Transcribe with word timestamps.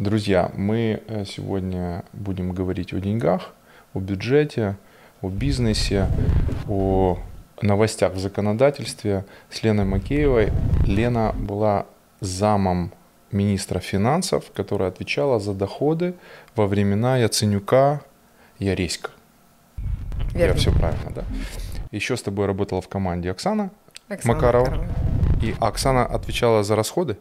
Друзья, 0.00 0.50
мы 0.54 1.02
э, 1.08 1.24
сегодня 1.26 2.06
будем 2.14 2.54
говорить 2.54 2.94
о 2.94 3.00
деньгах, 3.00 3.50
о 3.92 4.00
бюджете, 4.00 4.78
о 5.20 5.28
бизнесе, 5.28 6.06
о 6.70 7.18
новостях 7.60 8.14
в 8.14 8.18
законодательстве 8.18 9.26
с 9.50 9.62
Леной 9.62 9.84
Макеевой. 9.84 10.52
Лена 10.86 11.34
была 11.38 11.84
замом 12.20 12.94
министра 13.30 13.78
финансов, 13.78 14.50
которая 14.54 14.88
отвечала 14.88 15.38
за 15.38 15.52
доходы 15.52 16.14
во 16.56 16.66
времена 16.66 17.18
Яценюка 17.18 18.00
Яреська. 18.58 19.10
Верно. 20.32 20.54
Я 20.54 20.54
все 20.54 20.72
правильно, 20.72 21.10
да. 21.14 21.24
Еще 21.90 22.16
с 22.16 22.22
тобой 22.22 22.46
работала 22.46 22.80
в 22.80 22.88
команде 22.88 23.30
Оксана, 23.30 23.70
Оксана 24.08 24.34
Макарова. 24.34 24.64
Макарова. 24.64 24.88
И 25.42 25.54
Оксана 25.60 26.06
отвечала 26.06 26.62
за 26.64 26.74
расходы? 26.74 27.18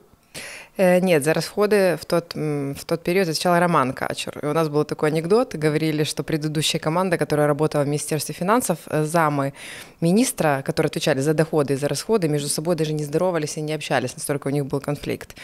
Э, 0.79 1.01
нет, 1.01 1.23
за 1.25 1.33
расходы 1.33 1.97
в 2.01 2.05
тот, 2.05 2.35
в 2.35 2.85
тот 2.85 3.03
период 3.03 3.27
отвечал 3.27 3.59
Роман 3.59 3.91
Качур. 3.91 4.39
И 4.41 4.45
у 4.45 4.53
нас 4.53 4.69
был 4.69 4.85
такой 4.85 5.09
анекдот, 5.09 5.53
говорили, 5.55 6.05
что 6.05 6.23
предыдущая 6.23 6.79
команда, 6.79 7.17
которая 7.17 7.47
работала 7.47 7.83
в 7.83 7.87
Министерстве 7.87 8.33
финансов, 8.33 8.77
э, 8.85 9.03
замы 9.03 9.53
министра, 9.99 10.61
которые 10.65 10.87
отвечали 10.87 11.19
за 11.19 11.33
доходы 11.33 11.73
и 11.73 11.75
за 11.75 11.89
расходы, 11.89 12.29
между 12.29 12.47
собой 12.47 12.77
даже 12.77 12.93
не 12.93 13.03
здоровались 13.03 13.57
и 13.57 13.61
не 13.61 13.73
общались, 13.73 14.15
настолько 14.15 14.47
у 14.47 14.51
них 14.51 14.65
был 14.65 14.79
конфликт. 14.79 15.35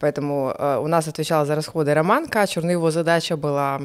Поэтому 0.00 0.52
э, 0.58 0.78
у 0.82 0.88
нас 0.88 1.06
отвечал 1.06 1.46
за 1.46 1.54
расходы 1.54 1.94
Роман 1.94 2.26
Качур, 2.26 2.64
но 2.64 2.72
его 2.72 2.90
задача 2.90 3.36
была 3.36 3.80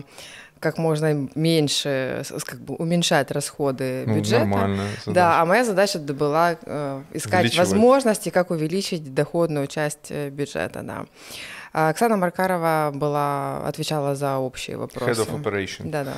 как 0.63 0.77
можно 0.77 1.29
меньше, 1.35 2.23
как 2.45 2.59
бы 2.61 2.75
уменьшать 2.75 3.29
расходы 3.31 4.05
ну, 4.07 4.15
бюджета. 4.15 4.45
Нормальная 4.45 4.87
задача. 4.87 5.11
Да, 5.11 5.41
а 5.41 5.45
моя 5.45 5.63
задача 5.63 5.99
была 5.99 6.57
э, 6.61 7.03
искать 7.13 7.55
возможности, 7.57 8.29
как 8.29 8.49
увеличить 8.49 9.13
доходную 9.13 9.67
часть 9.67 10.09
э, 10.09 10.29
бюджета, 10.29 10.81
да. 10.81 11.05
А 11.73 11.89
Оксана 11.89 12.17
Маркарова 12.17 12.91
была, 12.93 13.67
отвечала 13.67 14.15
за 14.15 14.37
общие 14.37 14.77
вопросы. 14.77 15.11
Head 15.11 15.27
of 15.27 15.43
Operation. 15.43 15.89
Да, 15.89 16.03
да. 16.03 16.13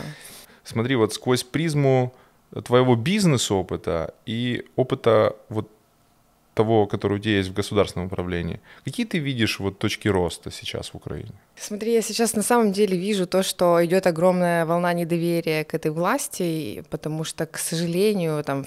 Смотри, 0.63 0.95
вот 0.95 1.13
сквозь 1.13 1.43
призму 1.43 2.13
твоего 2.63 2.95
бизнес-опыта 2.95 4.13
и 4.25 4.65
опыта 4.75 5.35
вот 5.49 5.69
того, 6.55 6.87
который 6.87 7.17
у 7.17 7.19
тебя 7.19 7.37
есть 7.37 7.49
в 7.49 7.53
государственном 7.53 8.07
управлении, 8.07 8.59
какие 8.85 9.05
ты 9.05 9.19
видишь 9.19 9.59
вот 9.59 9.77
точки 9.77 10.07
роста 10.07 10.51
сейчас 10.51 10.89
в 10.93 10.95
Украине? 10.95 11.31
Смотри, 11.55 11.93
я 11.93 12.01
сейчас 12.01 12.35
на 12.35 12.43
самом 12.43 12.71
деле 12.71 12.97
вижу 12.97 13.27
то, 13.27 13.43
что 13.43 13.85
идет 13.85 14.07
огромная 14.07 14.65
волна 14.65 14.93
недоверия 14.93 15.63
к 15.63 15.73
этой 15.73 15.91
власти, 15.91 16.83
потому 16.89 17.25
что, 17.25 17.45
к 17.45 17.57
сожалению, 17.57 18.43
там 18.43 18.65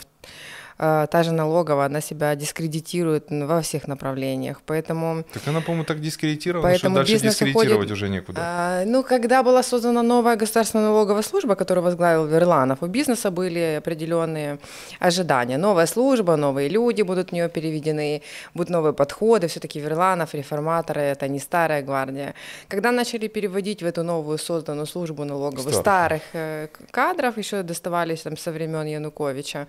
та 0.79 1.23
же 1.23 1.33
налоговая, 1.33 1.87
она 1.87 2.01
себя 2.01 2.35
дискредитирует 2.35 3.27
во 3.31 3.61
всех 3.61 3.89
направлениях, 3.89 4.61
поэтому... 4.65 5.25
Так 5.33 5.43
она, 5.47 5.61
по-моему, 5.61 5.85
так 5.85 6.01
дискредитирована, 6.01 6.69
поэтому 6.69 6.97
что 6.97 7.05
дальше 7.05 7.27
дискредитировать 7.27 7.73
уходит, 7.73 7.93
уже 7.93 8.09
некуда. 8.09 8.41
А, 8.43 8.85
ну, 8.85 9.03
когда 9.03 9.43
была 9.43 9.63
создана 9.63 10.03
новая 10.03 10.37
государственная 10.37 10.87
налоговая 10.87 11.23
служба, 11.23 11.55
которую 11.55 11.85
возглавил 11.85 12.27
Верланов, 12.27 12.83
у 12.83 12.87
бизнеса 12.87 13.31
были 13.31 13.77
определенные 13.79 14.59
ожидания. 15.01 15.59
Новая 15.59 15.87
служба, 15.87 16.37
новые 16.37 16.69
люди 16.69 17.03
будут 17.03 17.31
в 17.31 17.33
нее 17.33 17.49
переведены, 17.49 18.23
будут 18.55 18.71
новые 18.71 18.93
подходы, 18.93 19.47
все-таки 19.49 19.81
Верланов, 19.81 20.35
реформаторы, 20.35 21.01
это 21.01 21.29
не 21.29 21.41
старая 21.41 21.83
гвардия. 21.83 22.35
Когда 22.69 22.93
начали 22.93 23.29
переводить 23.29 23.83
в 23.83 23.87
эту 23.87 24.03
новую 24.03 24.39
созданную 24.39 24.87
службу 24.87 25.25
налоговую 25.25 25.73
старых, 25.73 25.89
старых 26.09 26.23
э, 26.33 26.69
кадров, 26.91 27.39
еще 27.39 27.63
доставались 27.63 28.23
там 28.23 28.37
со 28.37 28.53
времен 28.53 28.87
Януковича, 28.87 29.67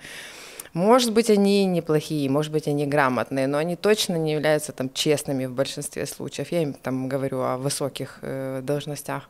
может 0.74 1.14
быть, 1.14 1.30
они 1.30 1.66
неплохие, 1.66 2.30
может 2.30 2.52
быть, 2.52 2.68
они 2.68 2.86
грамотные, 2.86 3.48
но 3.48 3.58
они 3.58 3.76
точно 3.76 4.16
не 4.16 4.34
являются 4.34 4.72
там 4.72 4.92
честными 4.94 5.46
в 5.46 5.54
большинстве 5.54 6.06
случаев. 6.06 6.52
Я 6.52 6.62
им 6.62 6.74
там 6.74 7.10
говорю 7.10 7.42
о 7.42 7.58
высоких 7.58 8.20
э, 8.22 8.62
должностях. 8.64 9.30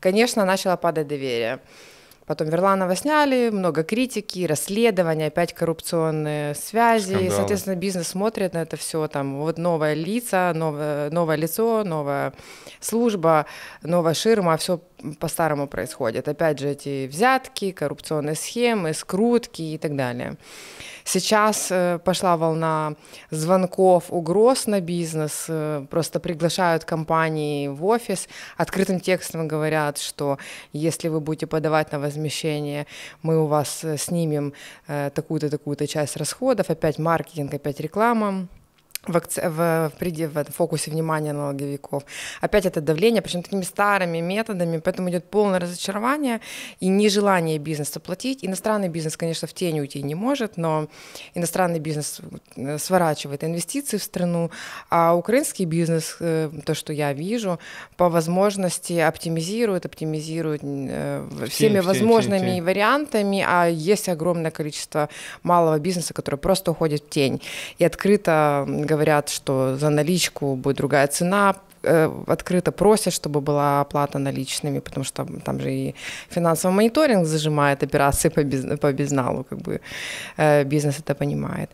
Конечно, 0.00 0.44
начало 0.44 0.76
падать 0.76 1.08
доверие. 1.08 1.60
Потом 2.30 2.48
Верланова 2.48 2.94
сняли, 2.94 3.50
много 3.50 3.82
критики, 3.82 4.46
расследования, 4.46 5.26
опять 5.26 5.52
коррупционные 5.52 6.54
связи. 6.54 7.14
Скандалы. 7.14 7.30
Соответственно, 7.32 7.74
бизнес 7.74 8.06
смотрит 8.06 8.54
на 8.54 8.58
это 8.58 8.76
все. 8.76 9.08
Там 9.08 9.40
вот 9.40 9.58
новое 9.58 9.94
лицо, 9.94 10.52
новое, 10.54 11.10
новое 11.10 11.34
лицо, 11.34 11.82
новая 11.82 12.32
служба, 12.78 13.46
новая 13.82 14.14
ширма, 14.14 14.56
все 14.58 14.80
по-старому 15.18 15.66
происходит. 15.66 16.28
Опять 16.28 16.58
же, 16.58 16.70
эти 16.70 17.06
взятки, 17.06 17.72
коррупционные 17.72 18.34
схемы, 18.34 18.94
скрутки 18.94 19.62
и 19.62 19.78
так 19.78 19.96
далее. 19.96 20.36
Сейчас 21.04 21.68
э, 21.70 21.98
пошла 22.04 22.36
волна 22.36 22.94
звонков, 23.30 24.04
угроз 24.10 24.66
на 24.66 24.80
бизнес, 24.80 25.46
э, 25.48 25.86
просто 25.90 26.20
приглашают 26.20 26.84
компании 26.84 27.68
в 27.68 27.84
офис, 27.84 28.28
открытым 28.56 29.00
текстом 29.00 29.48
говорят, 29.48 29.98
что 29.98 30.38
если 30.72 31.08
вы 31.08 31.20
будете 31.20 31.46
подавать 31.46 31.92
на 31.92 31.98
возмещение, 31.98 32.86
мы 33.22 33.42
у 33.42 33.46
вас 33.46 33.84
э, 33.84 33.96
снимем 33.96 34.52
такую-то, 34.86 35.50
такую-то 35.50 35.86
часть 35.86 36.16
расходов, 36.16 36.70
опять 36.70 36.98
маркетинг, 36.98 37.54
опять 37.54 37.80
реклама 37.80 38.48
в, 39.06 39.12
в, 39.12 39.92
в, 39.98 40.44
в 40.44 40.54
фокусе 40.54 40.90
внимания 40.90 41.32
налоговиков. 41.32 42.04
Опять 42.40 42.66
это 42.66 42.80
давление, 42.80 43.22
причем 43.22 43.42
такими 43.42 43.62
старыми 43.62 44.20
методами, 44.20 44.78
поэтому 44.78 45.10
идет 45.10 45.24
полное 45.24 45.58
разочарование 45.58 46.40
и 46.80 46.88
нежелание 46.88 47.58
бизнеса 47.58 48.00
платить. 48.00 48.44
Иностранный 48.44 48.88
бизнес, 48.88 49.16
конечно, 49.16 49.48
в 49.48 49.54
тень 49.54 49.80
уйти 49.80 50.02
не 50.02 50.14
может, 50.14 50.56
но 50.56 50.88
иностранный 51.34 51.78
бизнес 51.78 52.20
э, 52.56 52.78
сворачивает 52.78 53.42
инвестиции 53.42 53.96
в 53.96 54.02
страну, 54.02 54.50
а 54.90 55.14
украинский 55.14 55.64
бизнес, 55.64 56.16
э, 56.20 56.50
то, 56.64 56.74
что 56.74 56.92
я 56.92 57.12
вижу, 57.12 57.58
по 57.96 58.08
возможности 58.08 58.94
оптимизирует, 58.98 59.86
оптимизирует 59.86 60.60
э, 60.62 61.26
всеми 61.48 61.74
тень, 61.74 61.80
возможными 61.80 62.38
тень, 62.38 62.54
тень. 62.56 62.64
вариантами, 62.64 63.44
а 63.46 63.66
есть 63.66 64.08
огромное 64.08 64.50
количество 64.50 65.08
малого 65.42 65.78
бизнеса, 65.78 66.12
который 66.12 66.36
просто 66.36 66.70
уходит 66.70 67.04
в 67.04 67.08
тень. 67.08 67.40
И 67.78 67.84
открыто 67.84 68.66
говорят, 68.90 69.28
что 69.28 69.76
за 69.76 69.90
наличку 69.90 70.56
будет 70.56 70.76
другая 70.76 71.06
цена, 71.06 71.54
э, 71.82 72.10
открыто 72.26 72.72
просят, 72.72 73.12
чтобы 73.12 73.40
была 73.40 73.80
оплата 73.80 74.18
наличными, 74.18 74.80
потому 74.80 75.04
что 75.04 75.26
там 75.44 75.60
же 75.60 75.70
и 75.72 75.94
финансовый 76.28 76.72
мониторинг 76.74 77.26
зажимает 77.26 77.82
операции 77.82 78.30
по, 78.30 78.42
без, 78.42 78.78
по 78.78 78.92
безналу, 78.92 79.44
как 79.50 79.58
бы 79.58 79.80
э, 80.36 80.64
бизнес 80.64 80.98
это 80.98 81.14
понимает. 81.14 81.70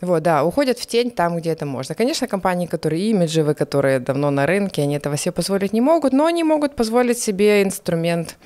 Вот, 0.00 0.22
да, 0.22 0.44
уходят 0.44 0.78
в 0.78 0.86
тень 0.86 1.10
там, 1.10 1.36
где 1.36 1.50
это 1.50 1.66
можно. 1.66 1.94
Конечно, 1.94 2.28
компании, 2.28 2.66
которые 2.66 3.10
имиджевые, 3.10 3.54
которые 3.54 3.98
давно 4.00 4.30
на 4.30 4.46
рынке, 4.46 4.82
они 4.82 4.96
этого 4.96 5.16
себе 5.16 5.32
позволить 5.32 5.72
не 5.72 5.80
могут, 5.80 6.12
но 6.12 6.24
они 6.24 6.44
могут 6.44 6.76
позволить 6.76 7.18
себе 7.18 7.62
инструмент 7.62 8.36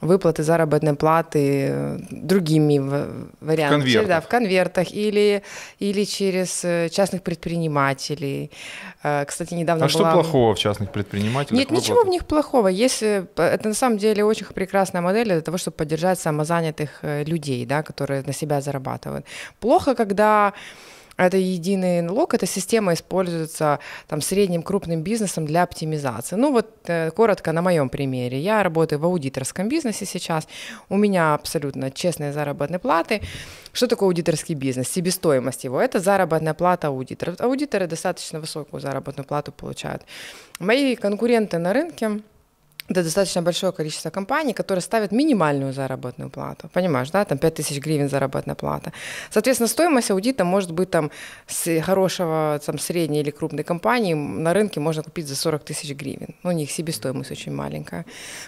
выплаты 0.00 0.42
заработной 0.42 0.94
платы 0.94 1.68
э, 1.68 1.98
другими 2.10 2.78
вариантами. 3.40 3.80
В 3.80 3.84
конвертах. 3.84 4.08
Да, 4.08 4.20
в 4.20 4.28
конвертах 4.28 4.92
или, 4.92 5.42
или 5.78 6.04
через 6.04 6.64
э, 6.64 6.88
частных 6.88 7.22
предпринимателей. 7.22 8.50
Э, 9.02 9.24
кстати, 9.24 9.54
недавно 9.54 9.84
А 9.84 9.88
была... 9.88 10.10
что 10.10 10.12
плохого 10.12 10.54
в 10.54 10.58
частных 10.58 10.90
предпринимателях? 10.90 11.58
Нет, 11.58 11.68
выплаты? 11.68 11.82
ничего 11.82 12.04
в 12.04 12.08
них 12.08 12.24
плохого. 12.24 12.68
Если... 12.68 13.26
Это 13.36 13.68
на 13.68 13.74
самом 13.74 13.98
деле 13.98 14.24
очень 14.24 14.46
прекрасная 14.46 15.02
модель 15.02 15.26
для 15.26 15.40
того, 15.40 15.58
чтобы 15.58 15.76
поддержать 15.76 16.18
самозанятых 16.18 17.00
людей, 17.02 17.66
да, 17.66 17.82
которые 17.82 18.22
на 18.22 18.32
себя 18.32 18.60
зарабатывают. 18.60 19.26
Плохо, 19.60 19.94
когда 19.94 20.52
это 21.26 21.36
единый 21.36 22.00
налог, 22.02 22.34
эта 22.34 22.46
система 22.46 22.94
используется 22.94 23.78
там, 24.08 24.20
средним 24.20 24.62
крупным 24.62 25.02
бизнесом 25.02 25.46
для 25.46 25.62
оптимизации. 25.62 26.36
Ну 26.36 26.52
вот 26.52 26.68
э, 26.86 27.10
коротко 27.10 27.52
на 27.52 27.62
моем 27.62 27.88
примере. 27.88 28.38
Я 28.38 28.62
работаю 28.62 28.98
в 28.98 29.04
аудиторском 29.04 29.68
бизнесе 29.68 30.06
сейчас, 30.06 30.48
у 30.88 30.96
меня 30.96 31.34
абсолютно 31.34 31.90
честные 31.90 32.32
заработные 32.32 32.78
платы. 32.78 33.20
Что 33.72 33.86
такое 33.86 34.08
аудиторский 34.08 34.54
бизнес? 34.54 34.88
Себестоимость 34.88 35.64
его– 35.64 35.80
это 35.82 36.00
заработная 36.00 36.54
плата 36.54 36.88
аудиторов. 36.88 37.40
Аудиторы 37.40 37.86
достаточно 37.86 38.40
высокую 38.40 38.80
заработную 38.80 39.26
плату 39.26 39.52
получают. 39.52 40.02
Мои 40.58 40.96
конкуренты 40.96 41.58
на 41.58 41.72
рынке– 41.72 42.20
это 42.90 43.04
достаточно 43.04 43.42
большое 43.42 43.72
количество 43.72 44.10
компаний, 44.10 44.52
которые 44.52 44.82
ставят 44.82 45.12
минимальную 45.12 45.72
заработную 45.72 46.30
плату. 46.30 46.68
Понимаешь, 46.72 47.10
да, 47.10 47.24
там 47.24 47.38
5 47.38 47.54
тысяч 47.54 47.78
гривен 47.78 48.08
заработная 48.08 48.56
плата. 48.56 48.92
Соответственно, 49.30 49.68
стоимость 49.68 50.10
аудита 50.10 50.44
может 50.44 50.72
быть 50.72 50.90
там 50.90 51.10
с 51.46 51.80
хорошего, 51.80 52.60
там, 52.66 52.78
средней 52.78 53.20
или 53.20 53.30
крупной 53.30 53.64
компании 53.64 54.14
на 54.14 54.52
рынке 54.52 54.80
можно 54.80 55.02
купить 55.02 55.28
за 55.28 55.36
40 55.36 55.64
тысяч 55.64 55.94
гривен. 55.94 56.34
Ну, 56.42 56.50
у 56.50 56.52
них 56.52 56.70
себестоимость 56.70 57.30
очень 57.30 57.52
маленькая 57.52 58.04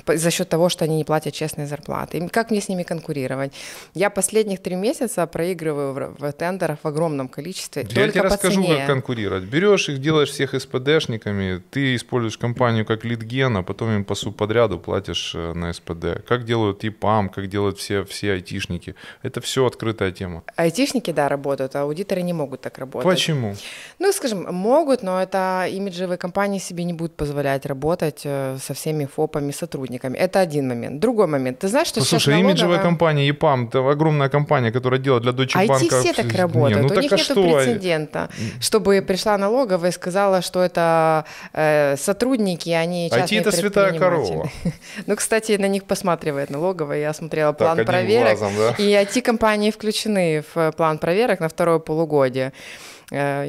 за 0.06 0.30
счет 0.30 0.48
того, 0.48 0.68
что 0.68 0.84
они 0.84 0.96
не 0.96 1.04
платят 1.04 1.34
честные 1.34 1.66
зарплаты. 1.66 2.18
И 2.18 2.28
как 2.28 2.50
мне 2.50 2.60
с 2.60 2.68
ними 2.68 2.82
конкурировать? 2.82 3.52
Я 3.94 4.10
последних 4.10 4.60
три 4.60 4.74
месяца 4.74 5.26
проигрываю 5.26 5.92
в, 5.92 6.16
в 6.18 6.32
тендерах 6.32 6.78
в 6.82 6.88
огромном 6.88 7.28
количестве. 7.28 7.86
Я 7.90 8.08
тебе 8.08 8.22
расскажу, 8.22 8.62
цене. 8.62 8.76
как 8.78 8.86
конкурировать. 8.86 9.44
Берешь 9.44 9.88
их, 9.88 9.98
делаешь 9.98 10.30
всех 10.30 10.60
СПДшниками, 10.60 11.62
ты 11.70 11.94
используешь 11.94 12.38
компанию 12.38 12.84
как 12.84 13.04
лидген, 13.04 13.56
а 13.56 13.62
потом 13.62 13.90
им 13.90 14.04
по 14.04 14.14
субподряду 14.32 14.78
платишь 14.78 15.34
э, 15.34 15.52
на 15.52 15.72
СПД. 15.72 16.24
Как 16.26 16.44
делают 16.44 16.84
ИПАМ, 16.84 17.28
как 17.28 17.48
делают 17.48 17.78
все, 17.78 18.04
все 18.04 18.32
айтишники. 18.32 18.94
Это 19.22 19.40
все 19.40 19.66
открытая 19.66 20.10
тема. 20.10 20.42
Айтишники, 20.56 21.12
да, 21.12 21.28
работают, 21.28 21.76
а 21.76 21.82
аудиторы 21.82 22.22
не 22.22 22.32
могут 22.32 22.60
так 22.60 22.78
работать. 22.78 23.10
Почему? 23.10 23.54
Ну, 23.98 24.12
скажем, 24.12 24.54
могут, 24.54 25.02
но 25.02 25.20
это 25.20 25.66
имиджевые 25.70 26.16
компании 26.16 26.58
себе 26.58 26.84
не 26.84 26.92
будут 26.92 27.16
позволять 27.16 27.66
работать 27.66 28.22
э, 28.24 28.56
со 28.60 28.72
всеми 28.72 29.04
ФОПами, 29.04 29.52
сотрудниками. 29.52 30.16
Это 30.18 30.40
один 30.40 30.68
момент. 30.68 31.00
Другой 31.00 31.26
момент. 31.26 31.58
Ты 31.58 31.68
знаешь, 31.68 31.88
что 31.88 32.00
ну, 32.00 32.06
сейчас 32.06 32.22
слушай, 32.22 32.34
налоговая... 32.34 32.52
имиджевая 32.52 32.78
компания 32.82 33.28
ИПАМ, 33.28 33.68
это 33.68 33.90
огромная 33.90 34.28
компания, 34.28 34.72
которая 34.72 35.00
делает 35.00 35.22
для 35.22 35.32
Deutsche 35.32 35.66
Bank. 35.66 35.82
IT 35.82 36.00
все 36.00 36.12
так 36.12 36.32
работают. 36.32 36.76
Не, 36.76 36.82
ну 36.82 36.86
У 36.86 36.88
так 36.88 37.02
них 37.02 37.12
а 37.12 37.16
нет 37.16 37.24
что? 37.24 37.34
прецедента, 37.34 38.28
чтобы 38.60 39.02
пришла 39.02 39.38
налоговая 39.38 39.90
и 39.90 39.92
сказала, 39.92 40.42
что 40.42 40.62
это 40.62 41.24
э, 41.52 41.96
сотрудники, 41.96 42.70
а 42.70 42.86
не 42.86 43.10
частные 43.10 43.40
IT 43.40 43.42
это 43.42 43.52
святая 43.52 43.92
предприниматели. 43.92 44.21
Корова. 44.28 44.50
Ну, 45.06 45.16
кстати, 45.16 45.52
на 45.58 45.68
них 45.68 45.84
посматривает 45.84 46.50
налоговая. 46.50 46.98
Я 47.00 47.12
смотрела 47.14 47.52
Так, 47.52 47.58
план 47.58 47.72
одним 47.72 47.86
проверок. 47.86 48.38
глазом, 48.38 48.56
да? 48.56 48.74
И 48.82 48.92
IT-компании 48.92 49.70
включены 49.70 50.42
в 50.54 50.58
э, 50.58 50.72
план 50.72 50.98
проверок 50.98 51.40
на 51.40 51.48
второе 51.48 51.78
полугодие. 51.78 52.52
Э, 53.10 53.46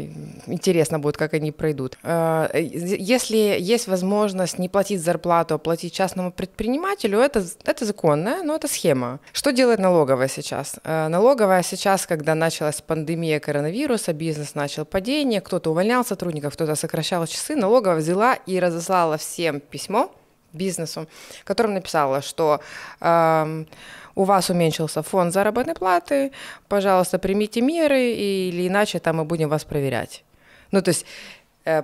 Интересно 0.48 1.00
будет, 1.00 1.18
как 1.18 1.34
они 1.34 1.52
пройдут. 1.52 1.98
Э, 2.04 2.48
Если 2.54 3.38
есть 3.60 3.88
возможность 3.88 4.60
не 4.60 4.70
платить 4.70 5.02
зарплату, 5.02 5.56
а 5.56 5.58
платить 5.58 5.94
частному 5.94 6.32
предпринимателю, 6.32 7.20
это, 7.20 7.44
это 7.66 7.86
законная, 7.86 8.44
но 8.44 8.56
это 8.56 8.68
схема. 8.68 9.20
Что 9.32 9.52
делает 9.52 9.80
налоговая 9.80 10.28
сейчас? 10.28 10.76
Налоговая 10.84 11.64
сейчас, 11.64 12.06
когда 12.06 12.36
началась 12.36 12.82
пандемия 12.82 13.40
коронавируса, 13.40 14.14
бизнес 14.14 14.56
начал 14.56 14.86
падение, 14.86 15.40
кто-то 15.42 15.72
увольнял 15.72 16.04
сотрудников, 16.06 16.54
кто-то 16.54 16.76
сокращал 16.76 17.26
часы, 17.28 17.56
налоговая 17.56 17.98
взяла 17.98 18.34
и 18.36 18.60
разослала 18.60 19.18
всем 19.18 19.60
письмо 19.60 20.10
бизнесу, 20.54 21.08
в 21.42 21.44
котором 21.44 21.74
написала, 21.74 22.22
что 22.22 22.62
эм, 23.02 23.68
у 24.16 24.24
вас 24.24 24.50
уменьшился 24.50 25.02
фонд 25.02 25.34
заработной 25.34 25.76
платы, 25.76 26.32
пожалуйста, 26.68 27.20
примите 27.20 27.62
меры, 27.62 28.12
или 28.12 28.68
иначе 28.68 29.00
там 29.00 29.18
мы 29.18 29.26
будем 29.26 29.50
вас 29.50 29.64
проверять. 29.64 30.24
Ну, 30.72 30.82
то 30.82 30.90
есть 30.90 31.06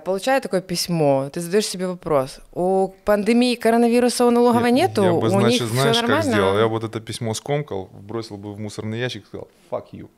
получая 0.04 0.40
такое 0.40 0.60
письмо, 0.60 1.30
ты 1.32 1.40
задаешь 1.40 1.66
себе 1.66 1.86
вопрос, 1.86 2.40
у 2.52 2.88
пандемии 3.04 3.54
коронавируса 3.54 4.26
у 4.26 4.30
налоговой 4.30 4.72
нету, 4.72 5.02
Я 5.02 5.12
бы, 5.12 5.26
у 5.26 5.30
значит, 5.30 5.62
них 5.62 5.70
знаешь, 5.70 5.96
все 5.96 6.00
как 6.02 6.10
нормально? 6.10 6.32
сделал? 6.32 6.58
Я 6.58 6.66
вот 6.66 6.84
это 6.84 7.00
письмо 7.00 7.34
скомкал, 7.34 7.88
бросил 7.92 8.36
бы 8.36 8.52
в 8.52 8.60
мусорный 8.60 8.98
ящик 8.98 9.24
и 9.24 9.26
сказал 9.26 9.48
«fuck 9.70 9.84
you». 9.92 10.08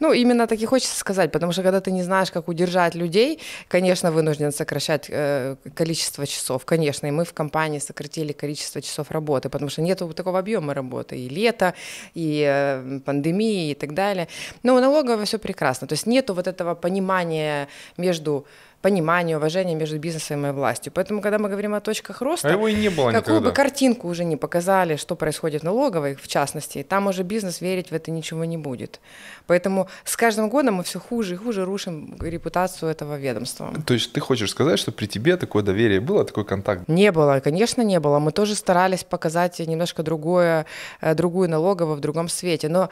Ну, 0.00 0.12
именно 0.12 0.46
так 0.46 0.60
и 0.60 0.66
хочется 0.66 0.98
сказать, 0.98 1.32
потому 1.32 1.52
что 1.52 1.62
когда 1.62 1.80
ты 1.80 1.90
не 1.90 2.02
знаешь, 2.02 2.30
как 2.30 2.48
удержать 2.48 2.94
людей, 2.94 3.40
конечно, 3.68 4.12
вынужден 4.12 4.52
сокращать 4.52 5.06
э, 5.08 5.56
количество 5.74 6.26
часов, 6.26 6.64
конечно, 6.64 7.06
и 7.06 7.10
мы 7.10 7.24
в 7.24 7.32
компании 7.32 7.78
сократили 7.78 8.32
количество 8.32 8.82
часов 8.82 9.10
работы, 9.10 9.48
потому 9.48 9.70
что 9.70 9.82
нет 9.82 10.02
такого 10.14 10.38
объема 10.38 10.74
работы, 10.74 11.16
и 11.16 11.28
лето, 11.28 11.72
и 12.14 12.44
э, 12.46 13.00
пандемии, 13.04 13.70
и 13.70 13.74
так 13.74 13.94
далее. 13.94 14.28
Но 14.62 14.74
у 14.74 14.80
налоговой 14.80 15.24
все 15.24 15.38
прекрасно, 15.38 15.86
то 15.86 15.94
есть 15.94 16.06
нету 16.06 16.34
вот 16.34 16.46
этого 16.46 16.74
понимания 16.74 17.68
между 17.96 18.46
понимания, 18.82 19.36
уважения 19.36 19.74
между 19.74 19.98
бизнесом 19.98 20.46
и 20.46 20.52
властью. 20.52 20.92
Поэтому, 20.94 21.20
когда 21.20 21.38
мы 21.38 21.48
говорим 21.48 21.74
о 21.74 21.80
точках 21.80 22.22
роста, 22.22 22.48
А 22.48 22.52
его 22.52 22.68
и 22.68 22.74
не 22.74 22.88
было 22.90 23.10
какую 23.10 23.36
никогда. 23.36 23.50
бы 23.50 23.52
картинку 23.52 24.08
уже 24.08 24.24
не 24.24 24.36
показали, 24.36 24.96
что 24.96 25.16
происходит 25.16 25.62
в 25.62 25.64
налоговой, 25.64 26.14
в 26.14 26.28
частности, 26.28 26.84
там 26.88 27.08
уже 27.08 27.24
бизнес 27.24 27.60
верить 27.60 27.90
в 27.90 27.94
это 27.94 28.10
ничего 28.10 28.44
не 28.44 28.56
будет. 28.56 29.00
Поэтому 29.46 29.88
с 30.04 30.16
каждым 30.16 30.48
годом 30.48 30.74
мы 30.74 30.84
все 30.84 31.00
хуже 31.00 31.34
и 31.34 31.36
хуже 31.36 31.64
рушим 31.64 32.16
репутацию 32.20 32.90
этого 32.90 33.18
ведомства. 33.18 33.72
То 33.86 33.94
есть 33.94 34.12
ты 34.12 34.20
хочешь 34.20 34.50
сказать, 34.50 34.78
что 34.78 34.92
при 34.92 35.06
тебе 35.06 35.36
такое 35.36 35.62
доверие 35.62 36.00
было, 36.00 36.24
такой 36.24 36.44
контакт? 36.44 36.86
Не 36.88 37.10
было, 37.10 37.40
конечно, 37.40 37.82
не 37.82 37.98
было. 37.98 38.20
Мы 38.20 38.30
тоже 38.30 38.54
старались 38.54 39.02
показать 39.02 39.58
немножко 39.58 40.02
другое, 40.02 40.66
э, 41.00 41.14
другую 41.14 41.50
налоговую 41.50 41.96
в 41.96 42.00
другом 42.00 42.28
свете. 42.28 42.68
Но 42.68 42.90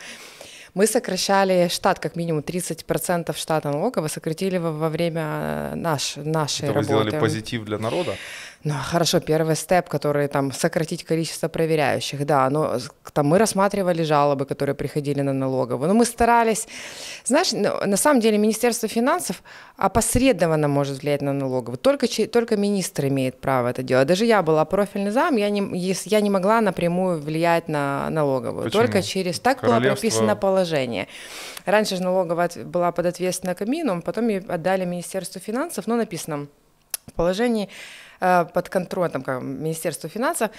мы 0.76 0.86
сокращали 0.86 1.68
штат, 1.68 1.98
как 1.98 2.16
минимум 2.16 2.42
30% 2.42 3.34
штата 3.36 3.70
налогового 3.70 4.08
сократили 4.08 4.58
во, 4.58 4.72
во 4.72 4.88
время 4.90 5.22
э, 5.22 5.74
наш, 5.74 6.16
нашей 6.16 6.64
Это 6.64 6.72
вы 6.72 6.74
работы. 6.74 6.84
сделали 6.84 7.20
позитив 7.20 7.64
для 7.64 7.78
народа? 7.78 8.14
Ну, 8.66 8.74
хорошо, 8.82 9.20
первый 9.20 9.54
степ, 9.54 9.88
который 9.88 10.26
там 10.26 10.50
сократить 10.50 11.04
количество 11.04 11.46
проверяющих, 11.46 12.26
да, 12.26 12.50
но 12.50 12.78
там 13.12 13.26
мы 13.26 13.38
рассматривали 13.38 14.02
жалобы, 14.02 14.44
которые 14.44 14.74
приходили 14.74 15.20
на 15.22 15.32
налоговую, 15.32 15.86
но 15.86 15.94
мы 15.94 16.04
старались, 16.04 16.66
знаешь, 17.24 17.52
на 17.52 17.96
самом 17.96 18.20
деле 18.20 18.38
Министерство 18.38 18.88
финансов 18.88 19.44
опосредованно 19.76 20.66
может 20.66 21.02
влиять 21.02 21.22
на 21.22 21.32
налоговую, 21.32 21.78
только, 21.78 22.08
только 22.26 22.56
министр 22.56 23.06
имеет 23.06 23.40
право 23.40 23.68
это 23.68 23.84
делать. 23.84 24.08
Даже 24.08 24.24
я 24.24 24.42
была 24.42 24.64
профильный 24.64 25.12
зам, 25.12 25.36
я 25.36 25.48
не, 25.48 25.94
я 26.06 26.20
не 26.20 26.30
могла 26.30 26.60
напрямую 26.60 27.20
влиять 27.20 27.68
на 27.68 28.10
налоговую, 28.10 28.64
Почему? 28.64 28.82
только 28.82 29.00
через, 29.02 29.38
так 29.38 29.60
было 29.60 29.74
Королевство- 29.74 30.00
прописано 30.00 30.34
положение. 30.34 31.06
Раньше 31.66 31.94
же 31.94 32.02
налоговая 32.02 32.50
была 32.64 32.90
подответственна 32.90 33.54
Камину, 33.54 34.02
потом 34.02 34.26
ее 34.26 34.42
отдали 34.48 34.84
Министерству 34.84 35.40
финансов, 35.40 35.86
но 35.86 35.94
написано 35.94 36.48
в 37.06 37.12
положении 37.12 37.68
под 38.18 38.68
контролем 38.68 39.10
там, 39.10 39.22
как, 39.22 39.42
Министерства 39.42 40.08
финансов 40.08 40.50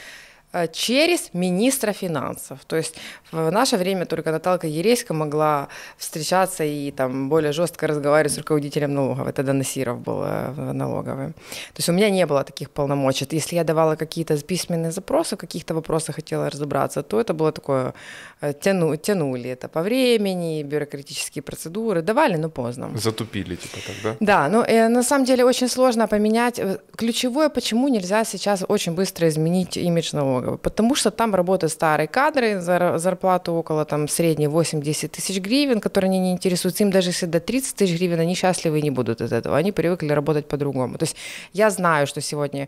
э, 0.54 0.68
через 0.68 1.34
министра 1.34 1.94
финансов. 1.94 2.60
То 2.66 2.76
есть 2.76 2.96
в 3.32 3.52
наше 3.52 3.78
время 3.78 4.06
только 4.06 4.32
Наталка 4.32 4.68
Ереська 4.68 5.14
могла 5.14 5.68
встречаться 5.98 6.64
и 6.64 6.92
там 6.92 7.30
более 7.30 7.52
жестко 7.52 7.88
разговаривать 7.88 8.34
с 8.34 8.38
руководителем 8.38 8.94
налоговой. 8.94 9.34
Тогда 9.34 9.54
Насиров 9.54 10.00
был 10.00 10.24
э, 10.24 10.52
в 10.52 10.74
налоговой. 10.74 11.28
То 11.28 11.78
есть 11.78 11.90
у 11.90 11.94
меня 11.94 12.10
не 12.10 12.26
было 12.26 12.44
таких 12.44 12.70
полномочий. 12.70 13.28
Если 13.32 13.56
я 13.56 13.64
давала 13.64 13.96
какие-то 13.96 14.38
письменные 14.38 14.92
запросы, 14.92 15.36
в 15.36 15.40
каких-то 15.40 15.74
вопросах 15.74 16.16
хотела 16.16 16.50
разобраться, 16.50 17.02
то 17.02 17.20
это 17.20 17.34
было 17.34 17.52
такое, 17.52 17.94
э, 18.37 18.37
тяну, 18.62 18.96
тянули 18.96 19.50
это 19.50 19.68
по 19.68 19.82
времени, 19.82 20.64
бюрократические 20.64 21.42
процедуры. 21.42 22.02
Давали, 22.02 22.38
но 22.38 22.50
поздно. 22.50 22.92
Затупили, 22.96 23.56
типа 23.56 23.78
так, 23.88 23.96
да? 24.04 24.16
Да, 24.20 24.50
ну 24.50 24.64
э, 24.64 24.88
на 24.90 25.04
самом 25.04 25.26
деле 25.26 25.44
очень 25.46 25.68
сложно 25.68 26.08
поменять. 26.08 26.60
Э, 26.60 26.78
Ключевое, 26.96 27.50
почему 27.50 27.88
нельзя 27.88 28.24
сейчас 28.26 28.64
очень 28.68 28.94
быстро 28.94 29.28
изменить 29.28 29.78
имидж 29.78 30.16
налоговой. 30.16 30.58
Потому 30.58 30.96
что 30.96 31.10
там 31.12 31.34
работают 31.36 31.72
старые 31.74 32.08
кадры, 32.08 32.60
зар- 32.60 32.98
зарплату 33.00 33.54
около 33.54 33.86
там 33.86 34.08
средней 34.08 34.48
8-10 34.48 35.08
тысяч 35.08 35.40
гривен, 35.40 35.80
которые 35.80 36.10
они 36.10 36.20
не 36.20 36.32
интересуются. 36.32 36.84
Им 36.84 36.92
даже 36.92 37.10
если 37.10 37.26
до 37.26 37.40
30 37.40 37.76
тысяч 37.76 37.98
гривен, 37.98 38.20
они 38.20 38.36
счастливы 38.36 38.82
не 38.82 38.92
будут 38.92 39.22
от 39.22 39.32
этого. 39.32 39.58
Они 39.58 39.72
привыкли 39.72 40.10
работать 40.14 40.48
по-другому. 40.48 40.98
То 40.98 41.04
есть 41.04 41.16
я 41.54 41.70
знаю, 41.70 42.06
что 42.08 42.22
сегодня 42.22 42.68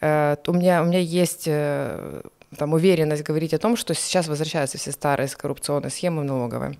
э, 0.00 0.36
у, 0.46 0.52
меня, 0.52 0.82
у 0.82 0.84
меня 0.84 1.00
есть... 1.00 1.44
э, 1.46 2.22
там, 2.56 2.72
уверенность 2.74 3.22
говорить 3.22 3.54
о 3.54 3.58
том, 3.58 3.76
что 3.76 3.94
сейчас 3.94 4.28
возвращаются 4.28 4.78
все 4.78 4.92
старые 4.92 5.28
коррупционные 5.28 5.90
схемы 5.90 6.22
в 6.22 6.24
налоговой. 6.24 6.78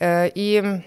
Э, 0.00 0.28
И 0.34 0.80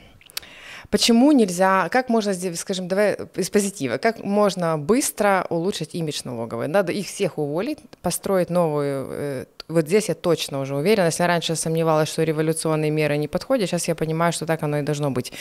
Почему 0.89 1.33
нельзя, 1.33 1.89
как 1.89 2.07
можно, 2.07 2.33
скажем, 2.55 2.87
давай 2.87 3.17
из 3.35 3.49
позитива, 3.49 3.97
как 3.97 4.23
можно 4.23 4.77
быстро 4.77 5.45
улучшить 5.49 5.93
имидж 5.93 6.21
налоговой? 6.23 6.69
Надо 6.69 6.93
их 6.93 7.07
всех 7.07 7.37
уволить, 7.37 7.79
построить 8.01 8.49
новую, 8.49 9.07
э, 9.11 9.45
вот 9.67 9.85
здесь 9.85 10.07
я 10.07 10.15
точно 10.15 10.61
уже 10.61 10.75
уверена, 10.75 11.07
если 11.07 11.23
раньше 11.23 11.57
сомневалась, 11.57 12.07
что 12.07 12.23
революционные 12.23 12.89
меры 12.89 13.17
не 13.17 13.27
подходят, 13.27 13.69
сейчас 13.69 13.89
я 13.89 13.95
понимаю, 13.95 14.31
что 14.31 14.45
так 14.45 14.63
оно 14.63 14.79
и 14.79 14.81
должно 14.81 15.11
быть. 15.11 15.33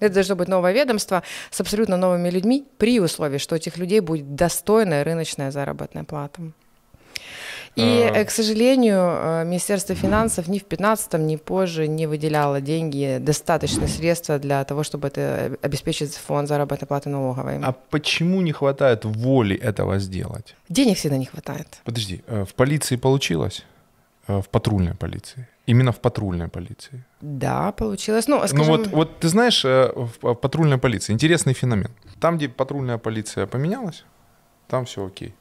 Это 0.00 0.14
должно 0.14 0.34
быть 0.34 0.48
новое 0.48 0.72
ведомство 0.72 1.22
с 1.50 1.60
абсолютно 1.60 1.96
новыми 1.96 2.28
людьми 2.28 2.66
при 2.78 2.98
условии, 2.98 3.38
что 3.38 3.54
у 3.54 3.58
этих 3.58 3.78
людей 3.78 4.00
будет 4.00 4.34
достойная 4.34 5.04
рыночная 5.04 5.52
заработная 5.52 6.02
плата. 6.02 6.42
И, 7.78 8.02
А. 8.02 8.12
э, 8.20 8.24
к 8.24 8.30
сожалению, 8.30 8.98
э, 8.98 9.44
Министерство 9.44 9.94
финансов 9.94 10.48
ни 10.48 10.58
в 10.58 10.64
15 10.64 11.18
ни 11.26 11.36
позже 11.36 11.86
не 11.88 12.06
выделяло 12.08 12.60
деньги, 12.60 13.18
достаточные 13.20 13.88
средства 13.88 14.38
для 14.38 14.64
того, 14.64 14.82
чтобы 14.82 15.08
это 15.08 15.56
обеспечить 15.62 16.14
фонд 16.16 16.48
заработной 16.48 16.88
платы 16.88 17.08
налоговой. 17.08 17.60
А 17.62 17.72
почему 17.90 18.40
не 18.42 18.52
хватает 18.52 19.04
воли 19.04 19.56
этого 19.56 19.98
сделать? 20.00 20.56
Денег 20.68 20.96
всегда 20.96 21.16
не 21.18 21.26
хватает. 21.26 21.66
Подожди, 21.84 22.22
э, 22.26 22.44
в 22.44 22.54
полиции 22.54 22.96
получилось? 22.96 23.64
Э, 24.28 24.40
В 24.40 24.48
патрульной 24.48 24.94
полиции? 24.94 25.46
Именно 25.66 25.92
в 25.92 25.96
патрульной 26.00 26.48
полиции? 26.48 27.04
Да, 27.20 27.72
получилось. 27.72 28.28
Ну, 28.28 28.40
Ну 28.40 28.46
скажем, 28.48 28.66
вот, 28.66 28.86
вот 28.88 29.18
ты 29.20 29.28
знаешь, 29.28 29.64
э, 29.64 29.92
в 29.94 30.34
патрульной 30.34 30.78
полиции 30.78 31.12
интересный 31.12 31.54
феномен. 31.54 31.90
Там, 32.20 32.36
где 32.36 32.48
патрульная 32.48 32.98
полиция 32.98 33.46
поменялась, 33.46 34.04
там 34.66 34.84
все 34.84 35.06
окей. 35.06 35.34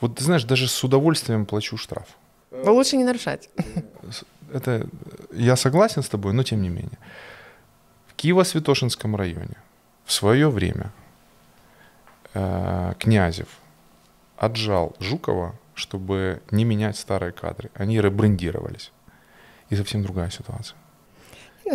Вот 0.00 0.16
ты 0.16 0.24
знаешь, 0.24 0.44
даже 0.44 0.68
с 0.68 0.84
удовольствием 0.84 1.46
плачу 1.46 1.76
штраф. 1.76 2.06
но 2.50 2.74
лучше 2.74 2.96
не 2.96 3.04
нарушать. 3.04 3.48
Это 4.52 4.70
э, 4.70 4.84
я 5.32 5.56
согласен 5.56 6.02
с 6.02 6.08
тобой, 6.08 6.32
но 6.32 6.42
тем 6.42 6.62
не 6.62 6.68
менее. 6.68 6.98
В 8.06 8.14
Киево-Святошинском 8.16 9.16
районе 9.16 9.56
в 10.04 10.12
свое 10.12 10.48
время 10.48 10.92
э, 12.34 12.94
Князев 12.98 13.48
отжал 14.36 14.94
Жукова, 15.00 15.54
чтобы 15.74 16.40
не 16.50 16.64
менять 16.64 16.96
старые 16.96 17.32
кадры. 17.32 17.70
Они 17.74 18.00
ребрендировались. 18.00 18.92
И 19.70 19.76
совсем 19.76 20.02
другая 20.02 20.30
ситуация. 20.30 20.76